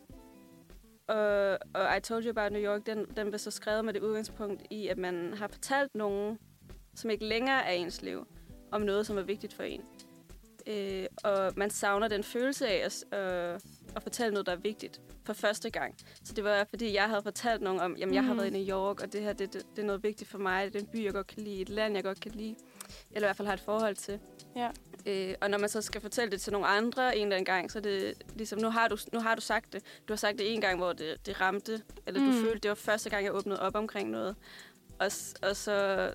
og, 1.10 1.57
og 1.73 1.98
I 1.98 1.99
Told 2.02 2.23
You 2.23 2.30
About 2.30 2.52
New 2.52 2.61
York, 2.61 2.86
den, 2.86 3.06
den 3.18 3.27
blev 3.30 3.40
så 3.40 3.52
skrevet 3.52 3.86
med 3.86 3.94
det 3.94 4.02
udgangspunkt 4.02 4.61
i, 4.72 4.88
at 4.88 4.98
man 4.98 5.34
har 5.38 5.48
fortalt 5.48 5.95
nogen, 5.95 6.38
som 6.95 7.10
ikke 7.10 7.26
længere 7.26 7.65
er 7.65 7.72
ens 7.72 8.02
liv, 8.02 8.27
om 8.72 8.81
noget, 8.81 9.06
som 9.06 9.18
er 9.18 9.22
vigtigt 9.22 9.53
for 9.53 9.64
en. 9.64 9.81
Øh, 10.68 11.06
og 11.23 11.53
man 11.57 11.69
savner 11.69 12.07
den 12.07 12.23
følelse 12.23 12.68
af 12.68 12.86
at, 12.86 13.19
øh, 13.19 13.60
at 13.95 14.03
fortælle 14.03 14.31
noget, 14.34 14.45
der 14.45 14.52
er 14.52 14.56
vigtigt 14.60 15.02
for 15.26 15.34
første 15.34 15.69
gang. 15.69 15.95
Så 16.23 16.34
det 16.34 16.44
var, 16.44 16.65
fordi 16.69 16.94
jeg 16.94 17.03
havde 17.10 17.22
fortalt 17.23 17.61
nogen 17.61 17.80
om, 17.80 17.95
jamen 17.98 18.15
jeg 18.15 18.23
har 18.23 18.34
Mhm. 18.34 18.38
været 18.41 18.53
i 18.56 18.64
New 18.64 18.77
York, 18.77 19.02
og 19.02 19.14
det 19.14 19.22
her, 19.22 19.34
det, 19.34 19.53
det, 19.53 19.64
det 19.76 19.81
er 19.81 19.86
noget 19.86 20.03
vigtigt 20.03 20.30
for 20.30 20.38
mig. 20.38 20.65
Det 20.73 20.76
er 20.76 20.80
en 20.80 20.90
by, 20.91 21.03
jeg 21.06 21.14
godt 21.14 21.27
kan 21.27 21.44
lide, 21.44 21.61
et 21.61 21.69
land, 21.69 21.95
jeg 21.95 22.03
godt 22.03 22.19
kan 22.19 22.31
lide. 22.31 22.56
Eller 23.11 23.28
i 23.28 23.28
hvert 23.28 23.36
fald 23.38 23.48
har 23.48 23.53
et 23.53 23.60
forhold 23.60 23.95
til. 23.95 24.20
Ja. 24.56 24.70
Øh, 25.06 25.36
og 25.41 25.49
når 25.49 25.57
man 25.57 25.70
så 25.70 25.82
skal 25.82 26.02
fortælle 26.02 26.32
det 26.32 26.41
til 26.41 26.53
nogle 26.53 26.68
andre 26.68 27.18
en 27.18 27.24
eller 27.24 27.36
anden 27.36 27.45
gang, 27.45 27.72
så 27.72 27.78
er 27.80 27.82
det 27.82 28.14
ligesom, 28.36 28.60
nu 28.60 28.70
har 28.70 28.88
du, 28.88 28.98
nu 29.14 29.20
har 29.20 29.36
du 29.36 29.41
sagt 29.41 29.74
det. 29.74 29.84
Du 30.07 30.14
har 30.14 30.18
sagt 30.18 30.38
det 30.38 30.53
en 30.53 30.61
gang, 30.61 30.78
hvor 30.78 30.94
det, 30.94 31.26
det 31.26 31.41
ramte, 31.41 31.82
eller 32.07 32.22
mm. 32.22 32.28
du 32.32 32.34
følte, 32.34 32.60
det 32.60 32.70
var 32.70 32.76
første 32.76 33.10
gang, 33.10 33.26
jeg 33.26 33.34
åbnede 33.34 33.61
op 33.61 33.76
omkring 33.76 34.10
noget. 34.10 34.36
Og, 34.99 35.11
og 35.41 35.56
så, 35.56 36.11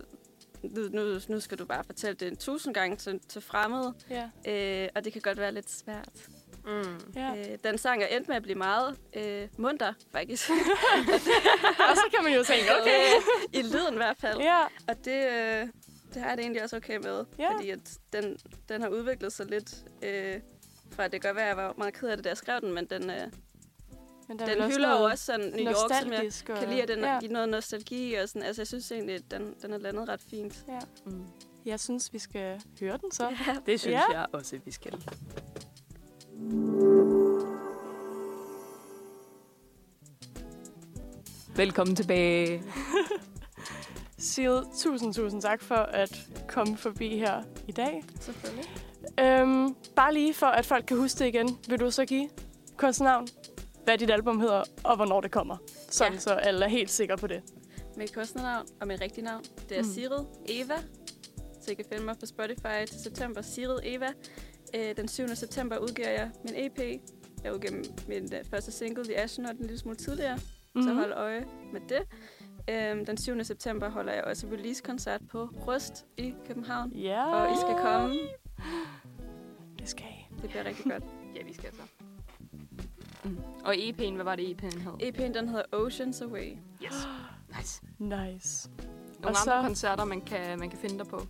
nu, 0.62 0.88
nu, 0.92 1.18
nu 1.28 1.40
skal 1.40 1.58
du 1.58 1.64
bare 1.64 1.84
fortælle 1.84 2.16
det 2.16 2.28
en 2.28 2.36
tusind 2.36 2.74
gange 2.74 2.96
til, 2.96 3.20
til 3.28 3.40
fremmede, 3.42 3.94
Ja. 4.10 4.28
øh, 4.84 4.88
og 4.94 5.04
det 5.04 5.12
kan 5.12 5.22
godt 5.22 5.38
være 5.38 5.52
lidt 5.52 5.70
svært. 5.70 6.08
Mm. 6.66 7.12
ja. 7.16 7.36
Øh, 7.36 7.58
den 7.64 7.78
sang 7.78 8.02
er 8.02 8.06
endt 8.06 8.28
med 8.28 8.36
at 8.36 8.42
blive 8.42 8.58
meget 8.58 8.96
øh, 9.16 9.48
munter, 9.58 9.92
faktisk. 10.12 10.50
Og 11.90 11.96
så 11.96 12.02
kan 12.14 12.24
man 12.24 12.34
jo 12.34 12.44
tænke, 12.44 12.64
okay. 12.80 13.00
I 13.58 13.62
lyden 13.62 13.94
i 13.94 13.96
hvert 13.96 14.16
fald. 14.20 14.38
Ja, 14.40 14.62
Og 14.88 15.04
det, 15.04 15.28
øh, 15.32 15.68
det 16.14 16.22
har 16.22 16.28
jeg 16.28 16.36
det 16.36 16.42
egentlig 16.44 16.62
også 16.62 16.76
okay 16.76 16.96
med. 16.96 17.24
Ja. 17.38 17.52
Fordi 17.54 17.70
at 17.70 17.98
den, 18.12 18.36
den 18.68 18.82
har 18.82 18.88
udviklet 18.88 19.32
sig 19.32 19.46
lidt 19.46 19.84
øh, 20.02 20.40
fra, 20.90 21.02
det 21.08 21.12
kan 21.12 21.20
godt 21.20 21.36
være, 21.36 21.44
at 21.44 21.48
jeg 21.48 21.56
var 21.56 21.74
meget 21.78 21.94
ked 21.94 22.08
af 22.08 22.16
det, 22.16 22.24
da 22.24 22.28
jeg 22.28 22.36
skrev 22.36 22.60
den, 22.60 22.74
men 22.74 22.84
den, 22.86 23.10
øh, 23.10 23.26
men 24.28 24.38
den 24.38 24.48
vel 24.48 24.66
hylder 24.74 24.98
jo 25.00 25.04
også 25.04 25.24
sådan 25.24 25.46
New 25.50 25.64
York, 25.66 25.76
som 26.02 26.12
jeg 26.12 26.30
og- 26.48 26.56
kan 26.60 26.68
lide, 26.68 26.82
at 26.82 26.88
den 26.88 26.98
ja. 26.98 27.20
giver 27.20 27.32
noget 27.32 27.48
nostalgi. 27.48 28.14
Og 28.14 28.28
sådan. 28.28 28.42
Altså, 28.42 28.62
jeg 28.62 28.66
synes 28.66 28.92
egentlig, 28.92 29.14
at 29.14 29.22
den, 29.30 29.54
den 29.62 29.72
er 29.72 29.78
landet 29.78 30.08
ret 30.08 30.20
fint. 30.30 30.64
Ja. 30.68 30.78
Mm. 31.06 31.24
Jeg 31.64 31.80
synes, 31.80 32.12
vi 32.12 32.18
skal 32.18 32.60
høre 32.80 32.96
den 33.02 33.12
så. 33.12 33.24
Ja. 33.46 33.56
Det 33.66 33.80
synes 33.80 33.94
Ja. 34.12 34.18
jeg 34.18 34.26
også, 34.32 34.58
vi 34.64 34.70
skal. 34.70 34.92
Velkommen 41.56 41.96
tilbage. 41.96 42.62
Sil, 44.32 44.56
tusind, 44.78 45.14
tusind 45.14 45.42
tak 45.42 45.62
for 45.62 45.74
at 45.74 46.20
komme 46.48 46.76
forbi 46.76 47.18
her 47.18 47.42
i 47.68 47.72
dag. 47.72 48.04
Selvfølgelig. 48.20 48.64
Øhm, 49.20 49.74
bare 49.96 50.14
lige 50.14 50.34
for, 50.34 50.46
at 50.46 50.66
folk 50.66 50.84
kan 50.86 50.96
huske 50.96 51.18
det 51.18 51.26
igen, 51.26 51.58
vil 51.68 51.80
du 51.80 51.90
så 51.90 52.04
give 52.04 52.28
kunstnernavn, 52.76 53.28
hvad 53.84 53.98
dit 53.98 54.10
album 54.10 54.40
hedder, 54.40 54.62
og 54.84 54.96
hvornår 54.96 55.20
det 55.20 55.30
kommer. 55.30 55.56
Sådan 55.90 56.12
Ja. 56.12 56.18
så 56.18 56.30
alle 56.30 56.64
er 56.64 56.68
helt 56.68 56.90
sikre 56.90 57.16
på 57.16 57.26
det. 57.26 57.42
Mit 57.96 58.14
kunstnernavn 58.14 58.66
og 58.80 58.86
mit 58.86 59.00
rigtige 59.00 59.24
navn, 59.24 59.42
det 59.68 59.78
er 59.78 59.82
Mm. 59.82 59.88
Sigrid 59.88 60.24
Eva. 60.48 60.74
Så 61.60 61.70
I 61.70 61.74
kan 61.74 61.84
finde 61.92 62.04
mig 62.04 62.18
på 62.20 62.26
Spotify 62.26 62.84
til 62.86 63.00
september. 63.02 63.42
Sigrid 63.42 63.78
Eva. 63.82 64.08
Øh, 64.76 64.96
den 64.96 65.08
7. 65.08 65.28
september 65.36 65.78
udgiver 65.78 66.08
jeg 66.08 66.30
min 66.44 66.54
EP. 66.56 67.00
Jeg 67.44 67.54
udgiver 67.54 67.72
min 68.08 68.24
uh, 68.24 68.50
første 68.50 68.72
single, 68.72 69.04
The 69.04 69.16
Astronaut, 69.20 69.56
en 69.56 69.62
lille 69.66 69.78
smule 69.78 69.96
tidligere. 69.96 70.38
Mm. 70.74 70.82
Så 70.82 70.88
Mhm. 70.88 70.98
hold 70.98 71.12
øje 71.12 71.44
med 71.72 71.80
det. 71.88 71.98
Øhm, 72.70 73.06
den 73.06 73.16
7. 73.16 73.44
september 73.44 73.88
holder 73.90 74.12
jeg 74.12 74.24
også 74.24 74.46
release-koncert 74.52 75.20
på 75.30 75.44
Rust 75.66 76.06
i 76.16 76.34
København. 76.46 76.90
Ja. 76.92 77.24
Og 77.24 77.52
I 77.52 77.56
skal 77.60 77.74
komme. 77.82 78.14
Det 79.78 79.88
skal 79.88 80.06
I. 80.06 80.36
Det 80.42 80.50
bliver 80.50 80.64
rigtig 80.64 80.84
godt. 80.84 81.04
Ja, 81.36 81.42
vi 81.42 81.52
skal 81.54 81.70
så. 81.72 81.82
Mm. 83.24 83.38
Og 83.64 83.74
EP'en, 83.74 84.12
hvad 84.14 84.24
var 84.24 84.36
det 84.36 84.62
EP'en 84.62 84.78
hed? 84.78 84.92
EP'en, 85.02 85.32
den 85.38 85.48
hedder 85.48 85.64
Oceans 85.72 86.20
Away. 86.20 86.56
Yes. 86.84 87.08
Nice. 87.58 87.82
Nice. 87.98 88.68
Nogle 88.68 89.22
Og 89.22 89.28
andre 89.28 89.34
så- 89.44 89.62
koncerter, 89.62 90.04
man 90.04 90.20
kan, 90.20 90.58
man 90.58 90.70
kan 90.70 90.78
finde 90.78 90.98
dig 90.98 91.06
på. 91.06 91.20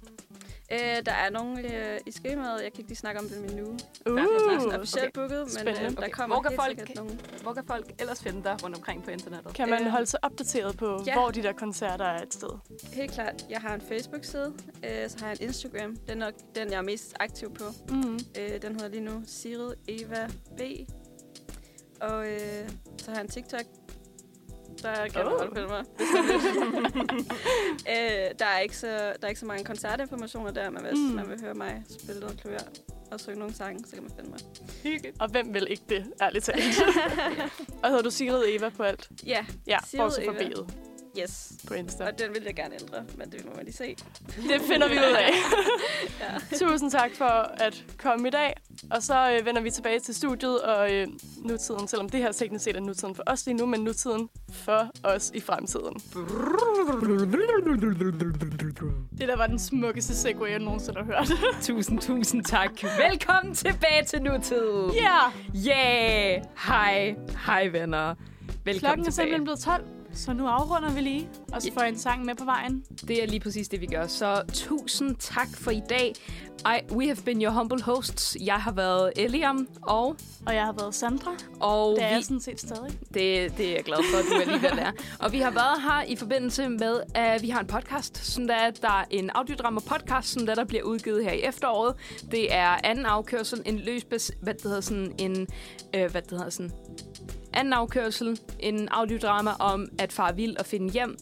Øh, 0.75 1.07
der 1.07 1.13
er 1.13 1.31
nogle 1.31 1.75
øh, 1.95 2.01
i 2.07 2.11
skemaet. 2.13 2.63
Jeg 2.63 2.73
kan 2.73 2.81
ikke 2.81 2.91
lige 2.91 2.97
snakke 2.97 3.21
om 3.21 3.29
dem 3.29 3.45
endnu. 3.45 3.65
Uh, 3.67 3.77
Det 4.17 4.19
er 4.55 4.61
sådan 4.61 4.81
officielt 4.81 5.05
okay. 5.05 5.21
booket, 5.21 5.39
men 5.41 5.49
Spændende. 5.51 5.81
øh, 5.85 5.91
der 5.91 5.97
Okay. 5.99 6.11
kommer 6.11 6.37
Hvor 6.37 6.43
kan 6.43 6.51
helt 6.51 6.61
folk- 6.81 6.97
nogle. 6.97 7.19
Hvor 7.43 7.53
kan 7.53 7.65
folk 7.67 7.93
ellers 7.99 8.23
finde 8.23 8.43
dig 8.45 8.57
rundt 8.65 8.77
omkring 8.77 9.05
på 9.05 9.11
internettet? 9.11 9.55
kan 9.55 9.69
man 9.69 9.83
Øh, 9.83 9.89
holde 9.91 10.07
sig 10.07 10.21
opdateret 10.25 10.77
på, 10.77 11.03
ja. 11.07 11.15
hvor 11.15 11.31
de 11.31 11.43
der 11.43 11.53
koncerter 11.53 12.05
er 12.05 12.23
et 12.23 12.35
sted? 12.35 12.49
Helt 12.93 13.13
klart. 13.13 13.47
Jeg 13.51 13.61
har 13.61 13.75
en 13.75 13.81
Facebook-side, 13.81 14.53
øh, 14.85 15.11
så 15.11 15.17
har 15.21 15.27
jeg 15.27 15.37
en 15.41 15.47
Instagram. 15.47 15.97
Den 15.97 16.23
er 16.23 16.27
nok 16.27 16.35
den, 16.55 16.71
jeg 16.71 16.79
er 16.79 16.83
mest 16.83 17.15
aktiv 17.21 17.55
på. 17.55 17.65
Mm. 17.89 18.19
Øh, 18.39 18.63
den 18.63 18.73
hedder 18.75 18.89
lige 18.89 19.01
nu 19.05 19.23
Sigrid 19.27 19.73
Eva 19.89 20.29
B. 20.57 20.61
Og 22.01 22.27
øh, 22.29 22.69
så 22.99 23.07
har 23.11 23.15
jeg 23.15 23.21
en 23.21 23.29
TikTok. 23.29 23.65
Der 24.83 25.09
kan 25.09 25.23
Oh. 25.27 25.55
man 25.55 25.69
mig. 25.69 25.85
øh, 27.89 28.31
der, 28.39 28.45
er 28.47 28.59
ikke 28.59 28.77
så, 28.77 28.87
der 28.87 29.15
er 29.23 29.29
ikke 29.29 29.41
så 29.41 29.47
mange 29.47 29.65
koncertinformationer 29.65 30.51
der, 30.51 30.71
men 30.71 30.81
hvis 30.83 30.93
Mm. 30.99 31.01
man 31.17 31.29
vil 31.31 31.41
høre 31.41 31.55
mig 31.55 31.83
spille 32.03 32.21
noget 32.21 32.41
klaver 32.41 32.59
og 33.13 33.21
synge 33.21 33.39
nogle 33.39 33.55
sange, 33.55 33.85
så 33.87 33.95
kan 33.95 34.03
man 34.03 34.13
finde 34.17 34.31
mig. 34.31 34.39
Hyggeligt. 34.83 35.17
Og 35.21 35.29
hvem 35.29 35.55
vil 35.55 35.67
ikke 35.71 35.83
det, 35.89 36.05
ærligt 36.23 36.45
talt? 36.45 36.59
og 37.83 37.89
hedder 37.89 38.03
du 38.03 38.11
Sigrid 38.11 38.43
Eva 38.49 38.69
på 38.69 38.83
alt? 38.83 39.09
Ja, 39.27 39.47
Ja, 39.67 39.79
Sigrid 39.87 40.11
Eva. 40.23 40.33
Yes. 41.23 41.53
på 41.69 41.75
Insta. 41.75 42.05
Og 42.05 42.19
den 42.19 42.35
vil 42.35 42.43
jeg 42.47 42.55
gerne 42.55 42.75
ændre, 42.75 43.05
men 43.19 43.33
det 43.33 43.45
må 43.45 43.51
man 43.57 43.65
lige 43.65 43.75
se. 43.75 43.97
Det 44.51 44.61
finder 44.61 44.89
vi 44.89 44.95
ud 44.95 45.17
af. 45.19 45.31
Ja. 46.21 46.57
Tusind 46.67 46.91
tak 46.91 47.11
for 47.19 47.25
at 47.65 47.85
komme 47.99 48.29
i 48.29 48.31
dag. 48.31 48.55
Og 48.91 49.03
så 49.03 49.31
øh, 49.31 49.47
vender 49.47 49.63
vi 49.63 49.71
tilbage 49.71 50.01
til 50.01 50.15
studiet 50.15 50.63
og 50.63 50.93
øh, 50.93 51.07
nutiden, 51.45 51.89
selvom 51.89 52.09
det 52.09 52.21
her 52.21 52.33
teknisk 52.33 52.65
set 52.65 52.77
er 52.77 52.81
nutiden 52.81 53.15
for 53.15 53.23
os 53.27 53.47
lige 53.47 53.57
nu, 53.57 53.67
men 53.67 53.81
nutiden 53.81 54.29
for 54.53 54.91
os 55.05 55.31
i 55.35 55.41
fremtiden. 55.41 55.95
Det 59.19 59.29
der 59.29 59.37
var 59.37 59.47
den 59.47 59.59
smukkeste 59.59 60.17
segway, 60.17 60.51
jeg 60.51 60.59
nogensinde 60.59 60.99
har 60.99 61.05
hørt. 61.05 61.31
Tusind, 61.67 62.01
tusind 62.01 62.45
tak. 62.45 62.71
Velkommen 62.83 63.55
tilbage 63.55 64.05
til 64.07 64.23
nutid. 64.23 64.91
Ja! 64.95 65.19
Yeah! 65.71 66.43
Hej. 66.67 67.15
Hej, 67.47 67.67
venner. 67.67 68.15
Velkommen 68.65 68.81
Klokken 68.81 69.07
er 69.07 69.11
simpelthen 69.11 69.45
blevet 69.45 69.61
12, 69.61 69.85
så 70.15 70.33
nu 70.33 70.47
afrunder 70.47 70.93
vi 70.93 71.01
lige, 71.01 71.29
og 71.53 71.63
så 71.63 71.71
får 71.75 71.81
jeg 71.81 71.89
en 71.91 71.99
sang 71.99 72.25
med 72.25 72.35
på 72.35 72.45
vejen. 72.45 72.85
Det 73.09 73.23
er 73.23 73.27
lige 73.27 73.41
præcis 73.41 73.69
det, 73.69 73.81
vi 73.81 73.87
gør. 73.87 74.07
Så 74.07 74.43
tusind 74.53 75.17
tak 75.17 75.49
for 75.57 75.71
i 75.71 75.83
dag. 75.89 76.13
I, 76.67 76.93
we 76.93 77.05
have 77.07 77.17
been 77.25 77.43
your 77.43 77.51
humble 77.51 77.83
hosts. 77.83 78.37
Jeg 78.41 78.55
har 78.55 78.73
været 78.73 79.13
Eliam, 79.17 79.69
og, 79.83 80.17
Og 80.47 80.55
jeg 80.55 80.65
har 80.65 80.73
været 80.73 80.95
Sandra. 80.95 81.31
og 81.61 81.97
Det 81.97 82.05
er 82.05 82.09
vi, 82.09 82.15
jeg 82.15 82.25
sådan 82.25 82.41
set 82.41 82.61
stadig. 82.61 82.91
det, 83.15 83.59
det 83.59 83.67
er 83.69 83.75
jeg 83.75 83.85
glad 83.85 83.97
for, 84.13 84.19
at 84.19 84.25
du 84.31 84.51
alligevel 84.51 84.79
er. 84.79 84.93
Og 85.19 85.33
vi 85.33 85.39
har 85.39 85.51
været 85.51 85.83
her 85.83 86.03
i 86.03 86.17
forbindelse 86.17 86.69
med, 86.69 87.01
at 87.15 87.43
vi 87.43 87.49
har 87.49 87.61
en 87.61 87.67
podcast. 87.67 88.27
Sådan 88.27 88.49
der, 88.49 88.71
der 88.71 88.89
er 88.89 89.05
en 89.11 89.31
audiodrama-podcast, 89.35 90.23
sådan 90.29 90.47
der, 90.47 90.55
der 90.55 90.65
bliver 90.65 90.83
udgivet 90.83 91.25
her 91.25 91.33
i 91.33 91.41
efteråret. 91.43 91.95
Det 92.31 92.55
er 92.55 92.77
anden 92.85 93.07
afkørsel, 93.07 93.63
en 93.67 93.79
løs, 93.79 94.03
hvad 94.41 94.55
det 94.55 94.63
hedder 94.63 94.81
sådan, 94.81 95.13
en, 95.19 95.47
øh, 95.95 96.11
hvad 96.11 96.23
det 96.23 96.31
hedder 96.31 96.51
sådan, 96.51 96.73
anden 97.57 97.73
afkørsel, 97.73 98.41
en 98.61 98.89
audiodrama 98.91 99.51
om 99.59 99.87
at 99.99 100.13
far 100.13 100.33
vild 100.33 100.57
og 100.57 100.67
finde 100.67 100.93
hjem. 100.93 101.17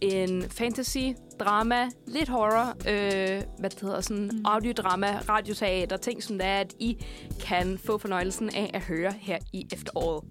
En 0.00 0.42
fantasy 0.50 0.98
drama, 1.40 1.88
lidt 2.06 2.28
horror, 2.28 2.68
øh, 2.68 3.42
hvad 3.58 3.70
det 3.70 3.80
hedder, 3.80 4.00
sådan 4.00 4.30
Mm. 4.32 4.44
audiodrama, 4.44 5.20
radioteater, 5.28 5.96
ting 5.96 6.22
som 6.22 6.38
det 6.38 6.46
er, 6.46 6.58
at 6.60 6.74
I 6.78 7.04
kan 7.46 7.78
få 7.84 7.98
fornøjelsen 7.98 8.50
af 8.54 8.70
at 8.74 8.80
høre 8.82 9.12
her 9.20 9.38
i 9.52 9.66
efteråret. 9.72 10.24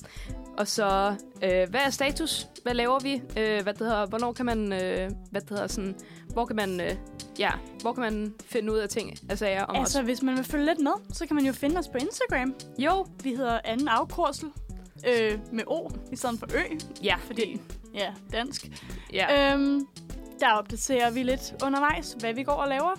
Og 0.58 0.68
så, 0.68 1.16
øh, 1.44 1.70
hvad 1.70 1.80
er 1.86 1.90
status? 1.90 2.48
Hvad 2.64 2.74
laver 2.74 3.00
vi? 3.00 3.14
Øh, 3.14 3.64
hvad 3.64 3.74
det 3.74 3.78
hedder, 3.88 4.06
hvornår 4.06 4.34
kan 4.34 4.46
man, 4.46 4.74
øh, 4.74 5.12
hvad 5.32 5.42
det 5.42 5.50
hedder, 5.50 5.68
sådan, 5.68 5.96
hvor 6.34 6.46
kan 6.46 6.56
man, 6.56 6.82
øh, 6.82 6.96
ja, 7.40 7.52
hvor 7.82 7.94
kan 7.94 8.02
man 8.02 8.34
finde 8.46 8.74
ud 8.74 8.78
af 8.78 8.90
ting, 8.90 9.14
af 9.30 9.38
sager 9.38 9.64
om 9.64 9.76
Altså, 9.76 10.02
hvis 10.02 10.22
man 10.22 10.36
vil 10.36 10.44
følge 10.44 10.66
lidt 10.66 10.80
med, 10.80 10.92
så 11.14 11.28
kan 11.28 11.36
man 11.36 11.46
jo 11.46 11.54
finde 11.54 11.78
os 11.78 11.88
på 11.88 11.98
Instagram. 11.98 12.54
os? 12.58 12.66
Jo, 12.84 13.06
Vi 13.24 13.30
hedder 13.36 13.60
anden 13.64 13.88
afkursel 13.88 14.48
øh, 15.08 15.40
med 15.52 15.64
O 15.68 15.90
i 16.12 16.16
stedet 16.16 16.40
for 16.40 16.48
Ø, 16.56 16.60
ja, 17.04 17.16
fordi, 17.26 17.62
ja, 17.94 18.14
dansk. 18.32 18.68
ja. 19.14 19.54
Øhm, 19.54 19.88
der 20.40 20.52
opdaterer 20.52 21.12
vi 21.12 21.24
lidt 21.24 21.54
undervejs, 21.64 22.16
hvad 22.20 22.34
vi 22.34 22.44
går 22.44 22.52
og 22.54 22.68
laver. 22.70 22.92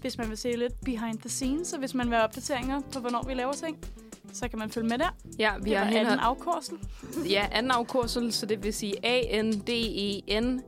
Hvis 0.00 0.18
man 0.18 0.28
vil 0.28 0.36
se 0.38 0.56
lidt 0.56 0.80
behind 0.84 1.18
the 1.18 1.28
scenes, 1.28 1.72
og 1.72 1.78
hvis 1.78 1.94
man 1.94 2.06
vil 2.06 2.14
have 2.14 2.24
opdateringer 2.24 2.80
på, 2.92 3.00
hvornår 3.00 3.22
vi 3.26 3.34
laver 3.34 3.52
ting, 3.52 3.78
så 4.32 4.48
kan 4.48 4.58
man 4.58 4.70
følge 4.70 4.88
med 4.88 4.98
der. 4.98 5.16
ja, 5.38 5.52
vi 5.62 5.70
Det 5.70 5.78
har 5.78 5.84
var 5.84 5.90
henhold- 5.90 6.06
anden 6.06 6.18
afkursel. 6.18 6.78
Ja, 7.30 7.46
anden 7.52 7.70
afkursel, 7.72 8.32
så 8.32 8.46
det 8.46 8.64
vil 8.64 8.74
sige 8.74 8.94
A-N-D-E-N 9.06 10.62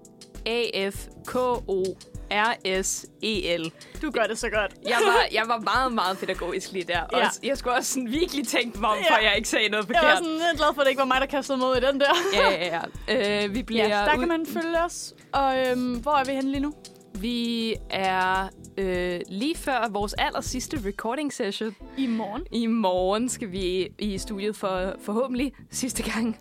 A-F-K-O-R-S-E-L. 2.30 3.70
Du 4.02 4.10
gør 4.10 4.22
det 4.22 4.38
så 4.38 4.48
godt. 4.50 4.74
Jeg 4.88 4.98
var, 5.06 5.26
jeg 5.32 5.42
var 5.46 5.58
meget, 5.58 5.92
meget 5.92 6.18
pædagogisk 6.18 6.72
lige 6.72 6.84
der. 6.84 7.00
Og 7.00 7.18
Ja. 7.20 7.28
jeg 7.48 7.58
skulle 7.58 7.74
også 7.76 7.92
sådan 7.92 8.10
virkelig 8.12 8.46
tænke 8.48 8.80
mig 8.80 8.90
om, 8.90 8.96
Ja. 9.10 9.14
for 9.16 9.22
jeg 9.22 9.36
ikke 9.36 9.48
sagde 9.48 9.68
noget 9.68 9.88
Jeg 9.88 9.94
var 9.94 10.00
forkert. 10.00 10.18
sådan 10.18 10.32
lidt 10.32 10.56
glad 10.56 10.74
for, 10.74 10.80
at 10.80 10.84
det 10.84 10.90
ikke 10.90 10.98
var 11.00 11.04
mig, 11.06 11.20
der 11.20 11.26
kastede 11.26 11.58
mod 11.58 11.76
i 11.76 11.80
den 11.80 12.00
der. 12.00 12.10
Ja, 12.34 12.50
ja, 12.50 12.80
ja. 13.08 13.44
Øh, 13.46 13.54
vi 13.54 13.62
bliver 13.62 13.88
Ja, 13.88 13.94
der 14.04 14.14
ud- 14.14 14.18
kan 14.18 14.28
man 14.28 14.46
følge 14.46 14.84
os. 14.84 15.14
Og 15.32 15.58
øhm, 15.58 15.94
hvor 15.94 16.12
er 16.16 16.24
vi 16.24 16.32
henne 16.32 16.50
lige 16.50 16.60
nu? 16.60 16.72
Vi 17.14 17.74
er 17.90 18.48
øh, 18.78 19.20
lige 19.28 19.56
før 19.56 19.88
vores 19.90 20.12
aller 20.18 20.40
sidste 20.40 20.80
recording 20.86 21.32
session. 21.32 21.76
I 21.98 22.06
morgen. 22.06 22.42
I 22.52 22.66
morgen 22.66 23.28
skal 23.28 23.52
vi 23.52 23.88
i 23.98 24.18
studiet 24.18 24.56
for 24.56 24.94
forhåbentlig 25.04 25.52
sidste 25.70 26.02
gang. 26.02 26.38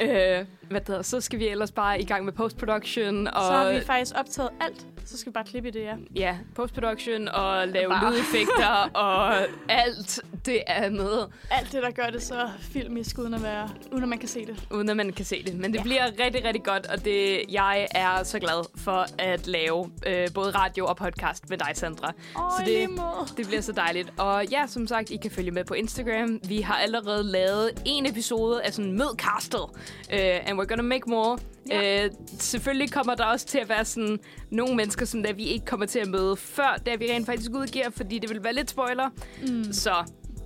Ja. 0.00 0.38
Øh, 0.40 0.46
hvad 0.70 0.80
hedder, 0.86 1.02
så 1.02 1.20
skal 1.20 1.38
vi 1.38 1.48
ellers 1.48 1.72
bare 1.72 2.00
i 2.00 2.04
gang 2.04 2.24
med 2.24 2.32
post-production. 2.32 3.26
Og, 3.26 3.32
Så 3.46 3.52
har 3.52 3.72
vi 3.72 3.80
faktisk 3.80 4.12
optaget 4.18 4.50
alt. 4.60 4.86
Så 5.04 5.18
skal 5.18 5.30
vi 5.30 5.34
bare 5.34 5.44
klippe 5.44 5.68
i 5.68 5.72
det, 5.72 5.82
ja. 5.82 5.94
Ja, 6.14 6.36
post-production 6.54 7.28
og 7.28 7.68
lave 7.68 7.88
Bare. 7.88 8.12
lydeffekter 8.12 8.90
og 9.06 9.34
alt 9.68 10.20
det 10.46 10.62
andet, 10.66 11.28
Alt 11.50 11.72
det, 11.72 11.82
der 11.82 11.90
gør 11.90 12.06
det 12.06 12.22
så 12.22 12.48
filmisk, 12.60 13.18
uden 13.18 13.34
at, 13.34 13.42
være, 13.42 13.68
uden 13.92 14.02
at 14.02 14.08
man 14.08 14.18
kan 14.18 14.28
se 14.28 14.46
det. 14.46 14.66
uden 14.70 14.88
at 14.88 14.96
man 14.96 15.12
kan 15.12 15.24
se 15.24 15.42
det. 15.46 15.54
Men 15.54 15.72
det 15.72 15.78
Ja. 15.78 15.82
bliver 15.82 16.06
rigtig, 16.24 16.44
rigtig 16.44 16.62
godt, 16.64 16.86
og 16.86 17.04
det, 17.04 17.40
jeg 17.50 17.86
er 17.94 18.22
så 18.22 18.38
glad 18.38 18.64
for 18.80 19.06
at 19.18 19.46
lave 19.46 19.90
øh, 20.06 20.28
både 20.34 20.50
radio 20.50 20.86
og 20.86 20.96
podcast 20.96 21.50
med 21.50 21.58
dig, 21.58 21.70
Sandra. 21.74 22.12
Åh, 22.36 22.42
Så 22.58 22.62
det-. 22.66 23.36
Det 23.36 23.46
bliver 23.46 23.60
så 23.62 23.72
dejligt. 23.72 24.12
Og 24.18 24.44
ja, 24.46 24.66
som 24.66 24.86
sagt, 24.86 25.10
I 25.10 25.16
kan 25.16 25.30
følge 25.30 25.50
med 25.50 25.64
på 25.64 25.74
Instagram. 25.74 26.40
Vi 26.48 26.60
har 26.60 26.74
allerede 26.74 27.24
lavet 27.24 27.70
en 27.84 28.06
episode 28.06 28.62
af 28.62 28.72
sådan 28.74 28.92
Mødcastet. 28.92 29.60
Uh, 29.60 30.48
and 30.48 30.59
we're 30.60 30.66
gonna 30.66 30.82
make 30.82 31.10
more. 31.10 31.38
Ja. 31.70 32.06
Uh, 32.06 32.12
selvfølgelig 32.38 32.92
kommer 32.92 33.14
der 33.14 33.24
også 33.24 33.46
til 33.46 33.58
at 33.58 33.68
være 33.68 33.84
sådan 33.84 34.18
nogle 34.50 34.76
mennesker, 34.76 35.06
som 35.06 35.22
der 35.22 35.32
vi 35.32 35.44
ikke 35.44 35.66
kommer 35.66 35.86
til 35.86 35.98
at 35.98 36.08
møde 36.08 36.36
før, 36.36 36.76
da 36.86 36.94
vi 36.94 37.12
rent 37.12 37.26
faktisk 37.26 37.50
udgiver, 37.54 37.90
fordi 37.90 38.18
det 38.18 38.30
vil 38.30 38.44
være 38.44 38.52
lidt 38.54 38.70
spoiler. 38.70 39.08
Mm. 39.48 39.72
Så 39.72 39.94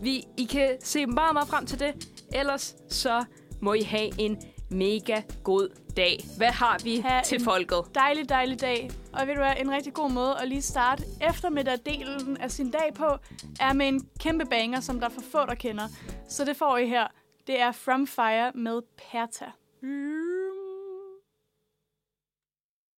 vi, 0.02 0.24
I 0.38 0.44
kan 0.44 0.76
se 0.80 1.06
meget, 1.06 1.32
meget 1.34 1.48
frem 1.48 1.66
til 1.66 1.80
det. 1.80 2.08
Ellers 2.34 2.74
så 2.88 3.24
må 3.60 3.72
I 3.72 3.82
have 3.82 4.10
en 4.20 4.38
mega 4.70 5.22
god 5.44 5.68
dag. 5.96 6.24
Hvad 6.36 6.46
har 6.48 6.78
vi 6.84 6.96
Ha' 6.98 7.20
til 7.24 7.38
en- 7.38 7.44
folket? 7.44 7.78
Dejlig, 7.94 8.28
dejlig 8.28 8.60
dag. 8.60 8.90
Og 9.12 9.26
ved 9.26 9.34
du 9.34 9.40
hvad, 9.40 9.52
en 9.60 9.70
rigtig 9.70 9.92
god 9.94 10.10
måde 10.10 10.34
at 10.42 10.48
lige 10.48 10.62
starte 10.62 11.02
eftermiddagdelen 11.28 12.36
af 12.36 12.50
sin 12.50 12.70
dag 12.70 12.94
på, 12.94 13.06
er 13.60 13.72
med 13.72 13.88
en 13.88 14.08
kæmpe 14.20 14.44
banger, 14.44 14.80
som 14.80 15.00
der 15.00 15.06
er 15.06 15.10
for 15.10 15.22
få, 15.32 15.38
der 15.46 15.54
kender. 15.54 15.84
Så 16.28 16.44
det 16.44 16.56
får 16.56 16.76
I 16.78 16.88
her. 16.88 17.06
Det 17.46 17.60
er 17.60 17.72
From 17.72 18.06
Fire 18.06 18.52
med 18.54 18.80
Perta. 19.12 19.44
Yeah. 19.84 20.23